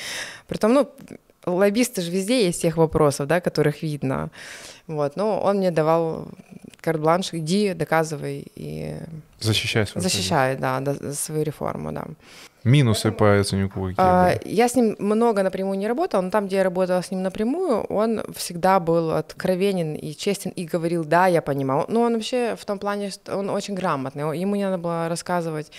Притом, 0.47 0.73
ну, 0.73 0.89
лоббисты 1.47 2.01
же 2.01 2.11
везде 2.11 2.45
есть 2.45 2.61
тех 2.61 2.77
вопросов, 2.77 3.27
да, 3.27 3.41
которых 3.41 3.81
видно. 3.81 4.29
Вот, 4.87 5.15
но 5.15 5.39
он 5.41 5.57
мне 5.57 5.71
давал 5.71 6.27
карт-бланш, 6.81 7.33
иди, 7.33 7.73
доказывай 7.73 8.45
и... 8.55 8.95
Защищай 9.39 9.85
свою 9.85 10.03
Защищай, 10.03 10.55
да, 10.57 10.79
да, 10.79 11.13
свою 11.13 11.43
реформу, 11.43 11.91
да. 11.91 12.05
Минусы 12.67 13.11
по 13.11 13.41
ценнику 13.43 13.81
какие 13.81 13.95
А, 13.97 14.35
были? 14.35 14.53
Я 14.53 14.67
с 14.67 14.75
ним 14.75 14.95
много 14.99 15.41
напрямую 15.41 15.77
не 15.79 15.87
работала, 15.87 16.21
но 16.21 16.29
там, 16.29 16.47
где 16.47 16.57
я 16.57 16.63
работала 16.63 17.01
с 17.01 17.11
ним 17.11 17.23
напрямую, 17.23 17.81
он 17.83 18.21
всегда 18.35 18.79
был 18.79 19.11
откровенен 19.11 19.95
и 19.95 20.13
честен 20.13 20.51
и 20.51 20.65
говорил, 20.65 21.05
да, 21.05 21.27
я 21.27 21.41
понимаю. 21.41 21.85
Ну, 21.87 22.01
он 22.01 22.13
вообще 22.13 22.55
в 22.59 22.65
том 22.65 22.77
плане, 22.77 23.09
что 23.09 23.37
он 23.37 23.49
очень 23.49 23.73
грамотный, 23.73 24.37
ему 24.37 24.55
не 24.55 24.65
надо 24.65 24.77
было 24.77 25.07
рассказывать 25.07 25.71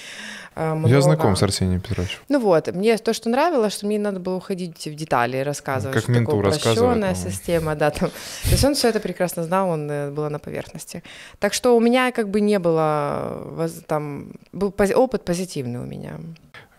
э, 0.55 0.75
много. 0.75 0.95
Я 0.95 1.01
знаком 1.03 1.37
с 1.37 1.43
Арсением 1.43 1.81
Петровичем. 1.81 2.19
Ну 2.29 2.41
вот, 2.41 2.75
мне 2.75 2.97
то, 2.97 3.13
что 3.13 3.29
нравилось, 3.29 3.75
что 3.75 3.87
мне 3.87 3.97
не 3.99 4.03
надо 4.03 4.19
было 4.21 4.37
уходить 4.37 4.87
в 4.87 4.95
детали 4.95 5.37
и 5.37 5.43
рассказывать, 5.43 5.95
Как 5.95 6.09
менту 6.09 6.31
по-моему. 6.31 7.15
система, 7.15 7.75
да, 7.75 7.91
там. 7.91 8.09
То 8.09 8.51
есть 8.51 8.65
он 8.65 8.75
все 8.75 8.89
это 8.89 9.01
прекрасно 9.01 9.43
знал, 9.45 9.69
он 9.69 9.91
э, 9.91 10.11
был 10.11 10.31
на 10.31 10.39
поверхности. 10.39 11.03
Так 11.39 11.53
что 11.53 11.77
у 11.77 11.81
меня 11.81 12.13
как 12.13 12.29
бы 12.31 12.41
не 12.41 12.59
было, 12.59 13.43
воз- 13.45 13.83
там, 13.87 14.33
был 14.53 14.73
опыт 14.97 15.25
позитивный 15.25 15.81
у 15.81 15.85
меня. 15.85 16.13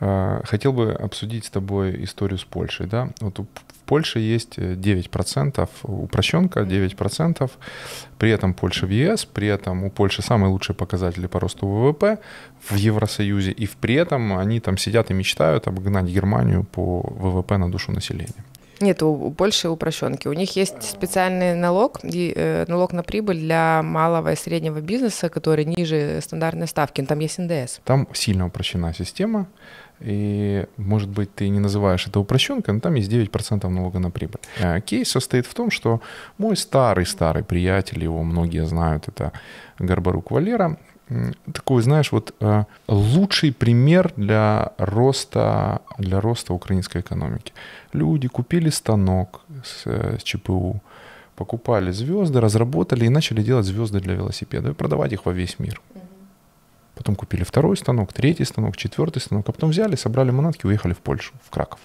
А, 0.01 0.41
Хотел 0.45 0.73
бы 0.73 0.93
обсудить 0.93 1.45
с 1.45 1.49
тобой 1.49 2.03
историю 2.03 2.37
с 2.37 2.43
Польшей. 2.43 2.87
Да? 2.87 3.09
Вот 3.21 3.39
у- 3.39 3.43
в 3.43 3.89
Польше 3.89 4.19
есть 4.19 4.53
э, 4.57 4.75
9%, 4.75 5.67
упрощенка 5.83 6.61
9%, 6.61 7.49
при 8.19 8.29
этом 8.29 8.53
Польша 8.53 8.85
в 8.85 8.91
ЕС, 8.91 9.25
при 9.25 9.47
этом 9.47 9.83
у 9.83 9.89
Польши 9.89 10.21
самые 10.21 10.51
лучшие 10.51 10.75
показатели 10.75 11.27
по 11.27 11.39
росту 11.39 11.67
ВВП 11.67 12.19
в 12.69 12.75
Евросоюзе, 12.75 13.51
и 13.51 13.67
при 13.81 13.95
этом 13.95 14.37
они 14.37 14.59
там 14.59 14.77
сидят 14.77 15.09
и 15.09 15.13
мечтают 15.13 15.67
обогнать 15.67 16.05
Германию 16.05 16.63
по 16.63 17.01
ВВП 17.01 17.57
на 17.57 17.71
душу 17.71 17.91
населения. 17.91 18.45
Нет, 18.81 19.03
у, 19.03 19.31
Польши 19.31 19.67
упрощенки. 19.69 20.27
У 20.29 20.33
них 20.33 20.55
есть 20.55 20.83
специальный 20.83 21.53
налог, 21.55 21.99
э, 22.03 22.65
налог 22.67 22.93
на 22.93 23.03
прибыль 23.03 23.39
для 23.39 23.81
малого 23.83 24.31
и 24.31 24.35
среднего 24.35 24.79
бизнеса, 24.81 25.29
который 25.29 25.65
ниже 25.65 26.19
стандартной 26.21 26.67
ставки. 26.67 27.01
Там 27.01 27.19
есть 27.19 27.39
НДС. 27.39 27.79
Там 27.83 28.07
сильно 28.13 28.45
упрощена 28.45 28.93
система, 28.93 29.47
и, 30.01 30.65
может 30.77 31.09
быть, 31.09 31.33
ты 31.35 31.49
не 31.49 31.59
называешь 31.59 32.07
это 32.07 32.19
упрощенкой, 32.19 32.73
но 32.73 32.79
там 32.79 32.95
есть 32.95 33.11
9% 33.11 33.69
налога 33.69 33.99
на 33.99 34.11
прибыль. 34.11 34.39
Э, 34.59 34.81
Кейс 34.81 35.09
состоит 35.09 35.45
в 35.45 35.53
том, 35.53 35.71
что 35.71 36.01
мой 36.37 36.55
старый-старый 36.55 37.43
приятель, 37.43 38.03
его 38.03 38.23
многие 38.23 38.65
знают, 38.65 39.07
это 39.07 39.31
Горбарук 39.79 40.31
Валера, 40.31 40.77
такой, 41.51 41.81
знаешь, 41.81 42.11
вот 42.11 42.35
э, 42.39 42.65
лучший 42.87 43.51
пример 43.51 44.13
для 44.15 44.73
роста, 44.77 45.81
для 45.97 46.21
роста 46.21 46.53
украинской 46.53 47.01
экономики. 47.01 47.53
Люди 47.93 48.27
купили 48.27 48.69
станок 48.69 49.41
с, 49.63 49.81
э, 49.85 50.17
с 50.19 50.23
ЧПУ, 50.23 50.81
покупали 51.35 51.91
звезды, 51.91 52.39
разработали 52.39 53.05
и 53.05 53.09
начали 53.09 53.41
делать 53.41 53.65
звезды 53.65 53.99
для 53.99 54.13
велосипеда 54.13 54.69
и 54.69 54.73
продавать 54.73 55.13
их 55.13 55.25
во 55.25 55.33
весь 55.33 55.59
мир. 55.59 55.81
Потом 56.99 57.15
купили 57.15 57.45
второй 57.45 57.77
станок, 57.77 58.11
третий 58.11 58.43
станок, 58.43 58.75
четвертый 58.75 59.21
станок, 59.21 59.47
а 59.47 59.53
потом 59.53 59.69
взяли, 59.69 59.95
собрали 59.95 60.31
манатки, 60.31 60.65
уехали 60.65 60.91
в 60.91 60.97
Польшу, 60.97 61.33
в 61.45 61.49
Краков. 61.49 61.79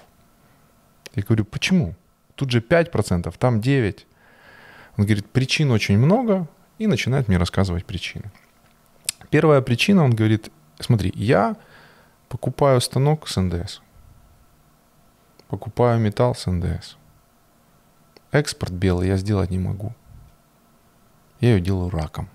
Я 1.15 1.23
говорю, 1.23 1.45
почему? 1.45 1.95
Тут 2.35 2.51
же 2.51 2.59
5%, 2.59 3.33
там 3.39 3.61
9%. 3.61 4.01
Он 4.97 5.05
говорит, 5.05 5.31
причин 5.31 5.71
очень 5.71 5.99
много, 5.99 6.49
и 6.79 6.89
начинает 6.89 7.29
мне 7.29 7.37
рассказывать 7.37 7.85
причины. 7.85 8.33
Первая 9.31 9.61
причина, 9.61 10.03
он 10.03 10.11
говорит, 10.11 10.51
смотри, 10.81 11.13
я 11.15 11.55
покупаю 12.29 12.81
станок 12.81 13.29
с 13.29 13.41
НДС, 13.41 13.83
покупаю 15.47 16.01
металл 16.01 16.35
с 16.35 16.51
НДС. 16.51 16.97
Экспорт 18.33 18.73
белый 18.73 19.07
я 19.07 19.17
сделать 19.17 19.51
не 19.51 19.61
могу. 19.61 19.95
Я 21.39 21.51
ее 21.51 21.61
делаю 21.61 21.91
раком. 21.91 22.29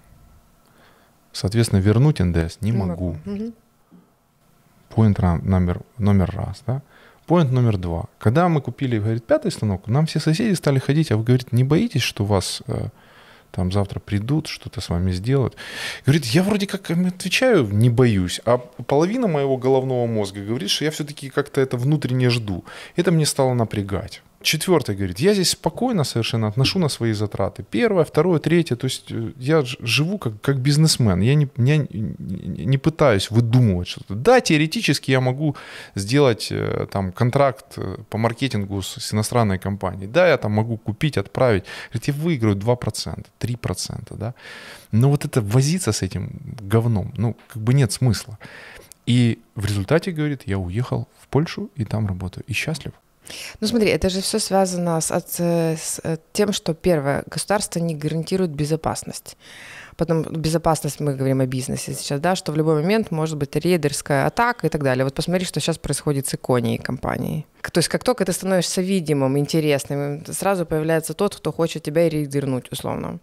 Соответственно, 1.31 1.79
вернуть 1.79 2.19
НДС 2.19 2.57
не 2.61 2.71
могу. 2.71 3.17
Ра- 5.19 5.41
номер, 5.43 5.81
номер 5.97 6.31
раз, 6.35 6.63
да? 6.67 6.81
Поинт 7.25 7.51
номер 7.51 7.77
два. 7.77 8.05
Когда 8.17 8.49
мы 8.49 8.59
купили, 8.59 8.97
говорит, 8.97 9.23
пятый 9.25 9.51
станок, 9.51 9.87
нам 9.87 10.05
все 10.07 10.19
соседи 10.19 10.55
стали 10.55 10.79
ходить, 10.79 11.11
а 11.11 11.17
вы, 11.17 11.23
говорит, 11.23 11.51
не 11.53 11.63
боитесь, 11.63 12.01
что 12.01 12.25
вас 12.25 12.63
э, 12.67 12.87
там 13.51 13.71
завтра 13.71 13.99
придут, 13.99 14.47
что-то 14.47 14.81
с 14.81 14.89
вами 14.89 15.11
сделают? 15.11 15.55
Говорит, 16.05 16.25
я 16.25 16.41
вроде 16.41 16.65
как 16.65 16.89
отвечаю, 16.89 17.67
не 17.67 17.89
боюсь, 17.91 18.41
а 18.45 18.57
половина 18.57 19.27
моего 19.27 19.57
головного 19.57 20.07
мозга 20.07 20.43
говорит, 20.43 20.71
что 20.71 20.85
я 20.85 20.91
все-таки 20.91 21.29
как-то 21.29 21.61
это 21.61 21.77
внутренне 21.77 22.31
жду. 22.31 22.65
Это 22.95 23.11
мне 23.11 23.27
стало 23.27 23.53
напрягать. 23.53 24.23
Четвертое 24.41 24.95
говорит, 24.95 25.19
я 25.19 25.33
здесь 25.33 25.49
спокойно 25.49 26.05
совершенно 26.05 26.47
отношу 26.47 26.79
на 26.79 26.89
свои 26.89 27.11
затраты. 27.11 27.65
Первое, 27.69 28.05
второе, 28.05 28.39
третье. 28.39 28.77
То 28.77 28.85
есть 28.85 29.11
э, 29.11 29.33
я 29.37 29.63
живу 29.81 30.17
как, 30.17 30.39
как 30.41 30.59
бизнесмен. 30.59 31.19
Я 31.19 31.35
не, 31.35 31.47
я 31.57 31.77
не 31.77 32.77
пытаюсь 32.77 33.31
выдумывать 33.31 33.89
что-то. 33.89 34.15
Да, 34.15 34.39
теоретически 34.39 35.11
я 35.11 35.19
могу 35.19 35.57
сделать 35.95 36.47
э, 36.51 36.87
там 36.89 37.11
контракт 37.11 37.77
э, 37.77 37.97
по 38.09 38.17
маркетингу 38.17 38.81
с, 38.81 38.95
с 38.95 39.13
иностранной 39.13 39.59
компанией. 39.59 40.07
Да, 40.07 40.27
я 40.27 40.37
там 40.37 40.53
могу 40.53 40.77
купить, 40.77 41.17
отправить. 41.17 41.65
Говорит, 41.91 42.07
я 42.07 42.13
выиграю 42.13 42.55
2%, 42.55 43.25
3%. 43.39 44.17
Да? 44.17 44.33
Но 44.91 45.09
вот 45.09 45.25
это 45.25 45.41
возиться 45.41 45.91
с 45.91 46.01
этим 46.01 46.29
говном, 46.61 47.13
ну, 47.17 47.35
как 47.49 47.61
бы 47.61 47.73
нет 47.73 47.91
смысла. 47.91 48.39
И 49.05 49.39
в 49.55 49.65
результате, 49.65 50.11
говорит, 50.11 50.43
я 50.45 50.57
уехал 50.57 51.09
в 51.21 51.27
Польшу 51.27 51.69
и 51.75 51.83
там 51.83 52.07
работаю. 52.07 52.45
И 52.47 52.53
счастлив. 52.53 52.93
Ну 53.61 53.67
смотри, 53.67 53.89
это 53.89 54.09
же 54.09 54.21
все 54.21 54.39
связано 54.39 54.99
с, 55.01 55.11
от- 55.11 55.29
с, 55.29 55.99
э, 56.03 56.17
тем, 56.33 56.53
что 56.53 56.73
первое, 56.73 57.23
государство 57.27 57.79
не 57.79 57.95
гарантирует 57.95 58.51
безопасность. 58.51 59.37
Потом 59.97 60.23
безопасность, 60.23 61.01
мы 61.01 61.13
говорим 61.13 61.41
о 61.41 61.45
бизнесе 61.45 61.93
сейчас, 61.93 62.21
да, 62.21 62.35
что 62.35 62.53
в 62.53 62.55
любой 62.55 62.81
момент 62.81 63.11
может 63.11 63.37
быть 63.37 63.55
рейдерская 63.55 64.25
атака 64.27 64.67
и 64.67 64.69
так 64.69 64.81
далее. 64.81 65.03
Вот 65.03 65.13
посмотри, 65.13 65.45
что 65.45 65.59
сейчас 65.59 65.77
происходит 65.77 66.25
с 66.27 66.33
иконией 66.35 66.77
компании. 66.77 67.45
К- 67.61 67.69
То 67.71 67.79
есть 67.79 67.89
как 67.89 68.03
только 68.05 68.23
ты 68.23 68.31
становишься 68.31 68.81
видимым, 68.81 69.37
интересным, 69.37 70.23
сразу 70.25 70.65
появляется 70.65 71.13
тот, 71.13 71.35
кто 71.35 71.51
хочет 71.51 71.83
тебя 71.83 72.07
рейдернуть, 72.07 72.71
условно. 72.71 73.19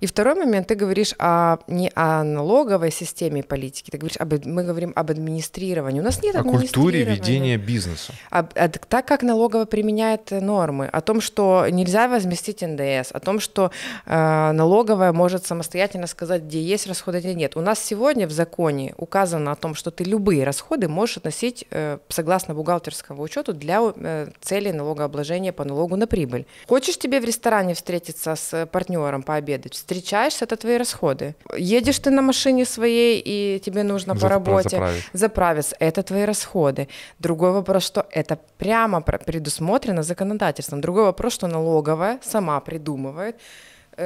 И 0.00 0.06
второй 0.06 0.34
момент, 0.34 0.68
ты 0.68 0.74
говоришь 0.74 1.14
о, 1.18 1.58
не 1.66 1.90
о 1.94 2.22
налоговой 2.22 2.90
системе 2.90 3.42
политики, 3.42 3.90
ты 3.90 3.98
говоришь, 3.98 4.16
об, 4.18 4.32
мы 4.46 4.64
говорим 4.64 4.92
об 4.94 5.10
администрировании. 5.10 6.00
У 6.00 6.04
нас 6.04 6.22
нет 6.22 6.36
О 6.36 6.44
культуре 6.44 7.04
ведения 7.04 7.56
бизнеса. 7.56 8.12
А, 8.30 8.46
а 8.54 8.68
так 8.68 9.06
как 9.06 9.22
налоговая 9.22 9.66
применяет 9.66 10.30
нормы, 10.30 10.86
о 10.86 11.00
том, 11.00 11.20
что 11.20 11.66
нельзя 11.70 12.08
возместить 12.08 12.62
НДС, 12.62 13.10
о 13.12 13.20
том, 13.20 13.40
что 13.40 13.70
э, 14.06 14.52
налоговая 14.52 15.12
может 15.12 15.46
самостоятельно 15.46 16.06
сказать, 16.06 16.42
где 16.42 16.62
есть 16.62 16.86
расходы, 16.86 17.20
где 17.20 17.34
нет. 17.34 17.56
У 17.56 17.60
нас 17.60 17.78
сегодня 17.80 18.26
в 18.26 18.32
законе 18.32 18.94
указано 18.96 19.52
о 19.52 19.56
том, 19.56 19.74
что 19.74 19.90
ты 19.90 20.04
любые 20.04 20.44
расходы 20.44 20.88
можешь 20.88 21.18
относить 21.18 21.64
э, 21.70 21.98
согласно 22.08 22.54
бухгалтерскому 22.54 23.22
учету 23.22 23.52
для 23.52 23.80
э, 23.82 24.28
целей 24.40 24.72
налогообложения 24.72 25.52
по 25.52 25.64
налогу 25.64 25.96
на 25.96 26.06
прибыль. 26.06 26.46
Хочешь 26.66 26.98
тебе 26.98 27.20
в 27.20 27.24
ресторане 27.24 27.74
встретиться 27.74 28.36
с 28.36 28.66
партнером 28.66 29.22
пообедать, 29.22 29.74
встречаешься, 29.88 30.44
это 30.44 30.56
твои 30.56 30.76
расходы. 30.78 31.34
Едешь 31.56 31.98
ты 31.98 32.10
на 32.10 32.22
машине 32.22 32.64
своей, 32.64 33.22
и 33.24 33.58
тебе 33.60 33.82
нужно 33.82 34.14
по 34.14 34.20
Запра- 34.20 34.28
работе 34.28 34.68
заправить. 34.70 35.04
заправиться. 35.14 35.76
Это 35.80 36.02
твои 36.02 36.24
расходы. 36.24 36.88
Другой 37.18 37.52
вопрос, 37.52 37.86
что 37.86 38.04
это 38.10 38.36
прямо 38.58 39.00
предусмотрено 39.00 40.02
законодательством. 40.02 40.80
Другой 40.80 41.04
вопрос, 41.04 41.32
что 41.34 41.46
налоговая 41.46 42.18
сама 42.22 42.60
придумывает 42.60 43.36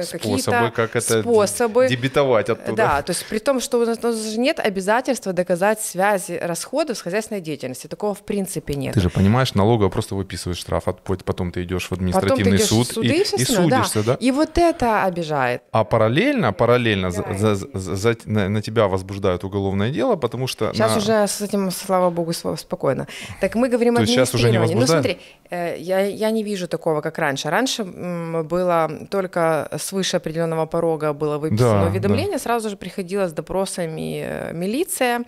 Способы, 0.01 0.11
какие-то 0.11 0.71
как 0.75 0.95
это 0.95 1.21
способы. 1.21 1.87
дебетовать 1.87 2.49
оттуда. 2.49 2.75
Да, 2.75 3.01
то 3.03 3.11
есть 3.11 3.25
при 3.27 3.39
том, 3.39 3.59
что 3.59 3.79
у 3.79 3.85
нас, 3.85 3.99
у 4.01 4.07
нас 4.07 4.15
же 4.23 4.39
нет 4.39 4.59
обязательства 4.59 5.33
доказать 5.33 5.81
связи 5.81 6.39
расходов 6.41 6.97
с 6.97 7.01
хозяйственной 7.01 7.41
деятельностью. 7.41 7.89
Такого 7.89 8.15
в 8.15 8.23
принципе 8.23 8.73
нет. 8.73 8.93
Ты 8.95 8.99
же 9.01 9.09
понимаешь, 9.09 9.53
налоговая 9.53 9.89
просто 9.91 10.15
выписывает 10.15 10.57
штраф, 10.57 10.87
а 10.87 10.93
потом 10.93 11.51
ты 11.51 11.63
идешь 11.63 11.87
в 11.87 11.91
административный 11.91 12.57
идешь 12.57 12.67
суд 12.67 12.87
в 12.87 12.93
суды 12.93 13.07
и, 13.07 13.17
и, 13.19 13.21
остальное, 13.21 13.69
да. 13.69 13.83
судишься, 13.83 14.03
да? 14.03 14.17
И 14.19 14.31
вот 14.31 14.57
это 14.57 15.03
обижает. 15.03 15.61
А 15.71 15.83
параллельно, 15.83 16.53
параллельно 16.53 17.11
Да. 17.11 17.33
за- 17.37 17.55
за- 17.55 17.95
за- 17.95 18.17
на, 18.25 18.49
на 18.49 18.61
тебя 18.61 18.87
возбуждают 18.87 19.43
уголовное 19.43 19.91
дело, 19.91 20.15
потому 20.15 20.47
что... 20.47 20.71
Сейчас 20.73 20.91
на- 20.91 20.97
уже 20.97 21.27
с 21.27 21.41
этим, 21.41 21.71
слава 21.71 22.09
богу, 22.09 22.33
спокойно. 22.33 23.07
Так 23.41 23.55
мы 23.55 23.69
говорим 23.69 23.97
о 23.97 24.05
щас 24.05 24.33
уже 24.33 24.49
не. 24.49 24.57
Ну 24.57 24.63
возбуждают? 24.63 25.05
смотри, 25.05 25.21
э, 25.49 25.75
я, 25.77 25.99
я 26.01 26.31
не 26.31 26.43
вижу 26.43 26.67
такого, 26.67 27.01
как 27.01 27.17
раньше. 27.19 27.49
Раньше 27.49 27.83
было 27.83 28.89
только 29.09 29.69
свыше 29.83 30.17
определенного 30.17 30.65
порога 30.65 31.13
было 31.13 31.37
выписано 31.37 31.81
Да, 31.81 31.87
уведомление, 31.87 32.39
сразу 32.39 32.69
же 32.69 32.77
приходила 32.77 33.27
с 33.27 33.33
допросами 33.33 34.23
э, 34.25 34.53
милиция, 34.53 35.23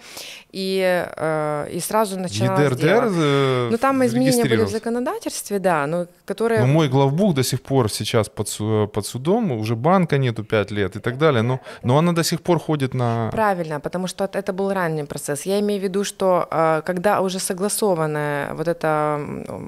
и, 0.52 1.06
э, 1.18 1.68
и 1.72 1.80
сразу 1.80 2.20
начиналось 2.20 2.62
ЕДРДР 2.62 2.86
дело. 2.86 3.12
э, 3.16 3.70
Ну 3.72 3.78
там 3.78 4.06
изменения 4.06 4.44
были 4.44 4.64
в 4.64 4.70
законодательстве, 4.70 5.60
да, 5.60 5.88
но 5.88 6.08
которые... 6.26 6.62
Но 6.62 6.68
мой 6.68 6.88
главбух 6.90 7.34
до 7.36 7.44
сих 7.44 7.62
пор 7.62 7.92
сейчас 7.92 8.30
под, 8.30 8.48
под 8.92 9.06
судом, 9.06 9.52
уже 9.52 9.76
банка 9.76 10.18
нету 10.18 10.44
5 10.44 10.72
лет 10.72 10.96
и 10.96 11.00
так 11.00 11.18
далее, 11.18 11.42
но, 11.42 11.60
но 11.84 11.98
она 11.98 12.14
до 12.14 12.24
сих 12.24 12.42
пор 12.42 12.60
ходит 12.60 12.94
на... 12.94 13.30
Правильно, 13.32 13.80
потому 13.80 14.08
что 14.08 14.24
это 14.34 14.54
был 14.54 14.74
ранний 14.74 15.04
процесс. 15.04 15.46
Я 15.46 15.60
имею 15.60 15.82
в 15.82 15.84
виду, 15.84 16.04
что 16.04 16.48
когда 16.86 17.22
уже 17.22 17.40
согласованное 17.40 18.54
вот 18.54 18.68
это 18.68 19.20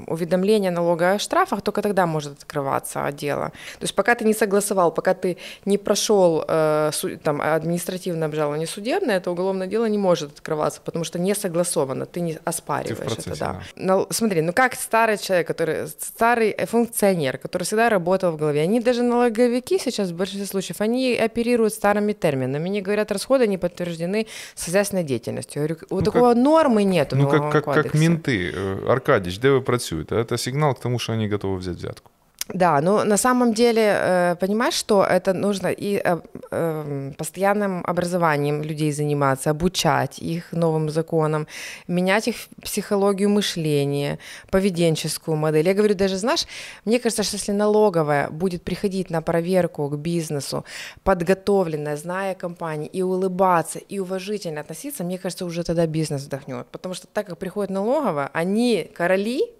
уведомление 0.07 0.71
налога 0.71 1.13
о 1.13 1.19
штрафах, 1.19 1.61
только 1.61 1.81
тогда 1.81 2.05
может 2.05 2.33
открываться 2.39 3.11
дело. 3.11 3.51
То 3.79 3.83
есть 3.83 3.95
пока 3.95 4.15
ты 4.15 4.25
не 4.25 4.33
согласовал 4.33 4.76
согласовал, 4.77 4.91
пока 4.91 5.13
ты 5.13 5.37
не 5.65 5.77
прошел 5.77 6.43
э, 6.47 6.91
там, 7.23 7.41
административное 7.41 8.27
обжалование 8.27 8.67
судебное, 8.67 9.17
это 9.17 9.31
уголовное 9.31 9.67
дело 9.67 9.89
не 9.89 9.97
может 9.97 10.31
открываться, 10.31 10.81
потому 10.83 11.05
что 11.05 11.19
не 11.19 11.35
согласовано, 11.35 12.05
ты 12.05 12.21
не 12.21 12.37
оспариваешь 12.45 12.97
ты 12.97 13.03
процессе, 13.05 13.29
это. 13.29 13.39
Да. 13.39 13.53
Да. 13.53 13.61
Но, 13.75 14.07
смотри, 14.09 14.41
ну 14.41 14.53
как 14.53 14.75
старый 14.75 15.17
человек, 15.17 15.47
который 15.47 15.87
старый 15.87 16.55
функционер, 16.65 17.37
который 17.37 17.63
всегда 17.63 17.89
работал 17.89 18.31
в 18.31 18.37
голове, 18.37 18.61
они 18.61 18.79
даже 18.79 19.03
налоговики 19.03 19.79
сейчас 19.79 20.09
в 20.09 20.15
большинстве 20.15 20.45
случаев, 20.45 20.81
они 20.81 21.15
оперируют 21.15 21.73
старыми 21.73 22.13
терминами, 22.13 22.69
они 22.69 22.81
говорят, 22.81 23.11
расходы 23.11 23.47
не 23.47 23.57
подтверждены 23.57 24.27
с 24.55 24.65
хозяйственной 24.65 25.03
деятельностью. 25.03 25.61
Я 25.61 25.67
говорю, 25.67 25.87
вот 25.89 26.05
ну, 26.05 26.11
такого 26.11 26.33
как, 26.33 26.43
нормы 26.43 26.83
нету. 26.83 27.15
Ну 27.15 27.29
как, 27.29 27.51
как, 27.51 27.65
как 27.65 27.93
менты, 27.93 28.51
э, 28.53 28.89
Аркадьевич, 28.89 29.39
где 29.39 29.49
вы 29.49 29.61
працюете? 29.61 30.15
Это 30.15 30.37
сигнал 30.37 30.73
к 30.75 30.79
тому, 30.79 30.99
что 30.99 31.13
они 31.13 31.27
готовы 31.27 31.57
взять 31.57 31.77
взятку. 31.77 32.11
Да, 32.53 32.79
ну 32.81 33.03
на 33.03 33.17
самом 33.17 33.53
деле, 33.53 33.81
э, 33.81 34.35
понимаешь, 34.39 34.73
что 34.73 35.03
это 35.03 35.33
нужно 35.33 35.67
и 35.67 36.01
э, 36.03 36.19
э, 36.51 37.11
постоянным 37.17 37.83
образованием 37.85 38.63
людей 38.63 38.93
заниматься, 38.93 39.49
обучать 39.49 40.19
их 40.19 40.53
новым 40.53 40.89
законам, 40.89 41.47
менять 41.87 42.27
их 42.29 42.35
психологию 42.63 43.29
мышления, 43.29 44.17
поведенческую 44.49 45.35
модель. 45.35 45.67
Я 45.67 45.73
говорю, 45.73 45.93
даже, 45.95 46.17
знаешь, 46.17 46.45
мне 46.85 46.99
кажется, 46.99 47.23
что 47.23 47.35
если 47.35 47.51
налоговая 47.51 48.29
будет 48.29 48.63
приходить 48.63 49.09
на 49.09 49.21
проверку 49.21 49.89
к 49.89 49.97
бизнесу, 49.97 50.63
подготовленная, 51.03 51.97
зная 51.97 52.33
компании, 52.33 52.87
и 52.87 53.01
улыбаться, 53.01 53.79
и 53.79 53.99
уважительно 53.99 54.61
относиться, 54.61 55.03
мне 55.03 55.17
кажется, 55.17 55.45
уже 55.45 55.63
тогда 55.63 55.85
бизнес 55.85 56.23
вдохнет. 56.23 56.67
Потому 56.71 56.95
что 56.95 57.07
так 57.07 57.27
как 57.27 57.37
приходит 57.37 57.71
налоговая, 57.71 58.29
они 58.33 58.89
короли, 58.95 59.56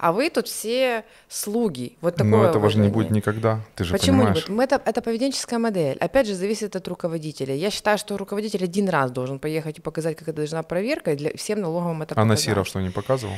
а 0.00 0.12
вы 0.12 0.30
тут 0.30 0.48
все 0.48 1.04
слуги. 1.28 1.98
Вот 2.00 2.16
такое 2.16 2.30
Но 2.30 2.44
этого 2.44 2.70
же 2.70 2.78
не 2.78 2.88
будет 2.88 3.10
никогда, 3.10 3.60
ты 3.74 3.84
же 3.84 3.92
Почему 3.92 4.22
понимаешь. 4.22 4.48
не 4.48 4.54
будет? 4.54 4.72
Это, 4.72 4.82
это 4.86 5.02
поведенческая 5.02 5.58
модель. 5.58 5.98
Опять 5.98 6.26
же, 6.26 6.34
зависит 6.34 6.74
от 6.74 6.88
руководителя. 6.88 7.54
Я 7.54 7.70
считаю, 7.70 7.98
что 7.98 8.16
руководитель 8.16 8.64
один 8.64 8.88
раз 8.88 9.10
должен 9.10 9.38
поехать 9.38 9.78
и 9.78 9.82
показать, 9.82 10.16
как 10.16 10.28
это 10.28 10.36
должна 10.38 10.62
проверка, 10.62 11.12
и 11.12 11.16
для 11.16 11.36
всем 11.36 11.60
налоговым 11.60 12.00
это 12.00 12.14
А 12.18 12.24
Насиров 12.24 12.66
что, 12.66 12.80
не 12.80 12.88
показывал? 12.88 13.34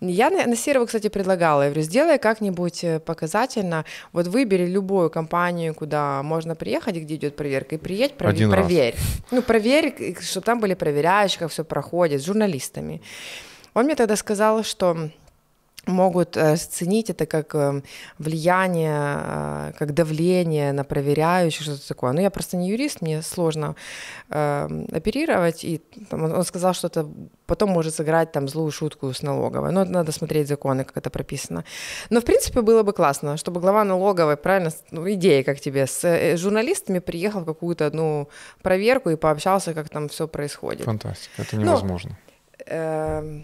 Я 0.00 0.28
на 0.28 0.56
Серого, 0.56 0.84
кстати, 0.84 1.08
предлагала. 1.08 1.62
Я 1.62 1.68
говорю, 1.70 1.82
сделай 1.82 2.18
как-нибудь 2.18 2.84
э, 2.84 3.00
показательно. 3.00 3.86
Вот 4.12 4.26
выбери 4.26 4.66
любую 4.66 5.08
компанию, 5.08 5.74
куда 5.74 6.22
можно 6.22 6.54
приехать, 6.54 6.96
где 6.96 7.14
идет 7.14 7.36
проверка, 7.36 7.76
и 7.76 7.78
приедь, 7.78 8.18
проверь. 8.18 8.34
Один 8.36 8.50
проверь. 8.50 8.94
Раз. 8.94 9.02
Ну, 9.30 9.40
проверь, 9.40 10.16
чтобы 10.20 10.44
там 10.44 10.60
были 10.60 10.74
проверяющие, 10.74 11.38
как 11.38 11.50
все 11.50 11.64
проходит, 11.64 12.20
с 12.20 12.26
журналистами. 12.26 13.00
Он 13.72 13.86
мне 13.86 13.94
тогда 13.94 14.16
сказал, 14.16 14.62
что 14.62 15.10
могут 15.86 16.36
э, 16.36 16.56
сценить 16.56 17.10
это 17.10 17.26
как 17.26 17.54
э, 17.54 17.82
влияние, 18.18 19.18
э, 19.18 19.72
как 19.78 19.94
давление 19.94 20.72
на 20.72 20.84
проверяющих, 20.84 21.62
что-то 21.62 21.88
такое. 21.88 22.12
Но 22.12 22.20
я 22.20 22.30
просто 22.30 22.56
не 22.56 22.70
юрист, 22.70 23.02
мне 23.02 23.22
сложно 23.22 23.74
оперировать, 24.28 25.64
и 25.64 25.80
там, 26.10 26.24
он 26.24 26.44
сказал, 26.44 26.74
что 26.74 26.88
это 26.88 27.06
потом 27.46 27.70
может 27.70 27.94
сыграть 27.94 28.32
там 28.32 28.48
злую 28.48 28.70
шутку 28.72 29.12
с 29.12 29.22
налоговой. 29.22 29.72
Но 29.72 29.84
надо 29.84 30.12
смотреть 30.12 30.48
законы, 30.48 30.84
как 30.84 30.96
это 30.96 31.10
прописано. 31.10 31.64
Но, 32.10 32.20
в 32.20 32.24
принципе, 32.24 32.62
было 32.62 32.82
бы 32.82 32.92
классно, 32.92 33.36
чтобы 33.36 33.60
глава 33.60 33.84
налоговой, 33.84 34.36
правильно, 34.36 34.70
ну, 34.90 35.08
идея 35.12 35.44
как 35.44 35.60
тебе, 35.60 35.86
с 35.86 36.36
журналистами 36.36 36.98
приехал 36.98 37.40
в 37.40 37.44
какую-то 37.44 37.86
одну 37.86 38.28
проверку 38.62 39.10
и 39.10 39.16
пообщался, 39.16 39.74
как 39.74 39.88
там 39.88 40.08
все 40.08 40.26
происходит. 40.26 40.84
Фантастика, 40.84 41.42
это 41.42 41.56
ну, 41.56 41.62
невозможно. 41.62 42.18
Но, 42.58 42.66
э, 42.66 43.42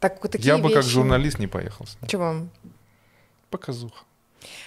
так, 0.00 0.20
такие 0.28 0.46
Я 0.46 0.56
бы 0.56 0.68
вещи... 0.68 0.74
как 0.74 0.84
журналист 0.84 1.38
не 1.38 1.46
поехал 1.46 1.86
с 1.86 1.96
ним. 2.00 2.08
Чего? 2.08 2.48
Показуха. 3.50 4.04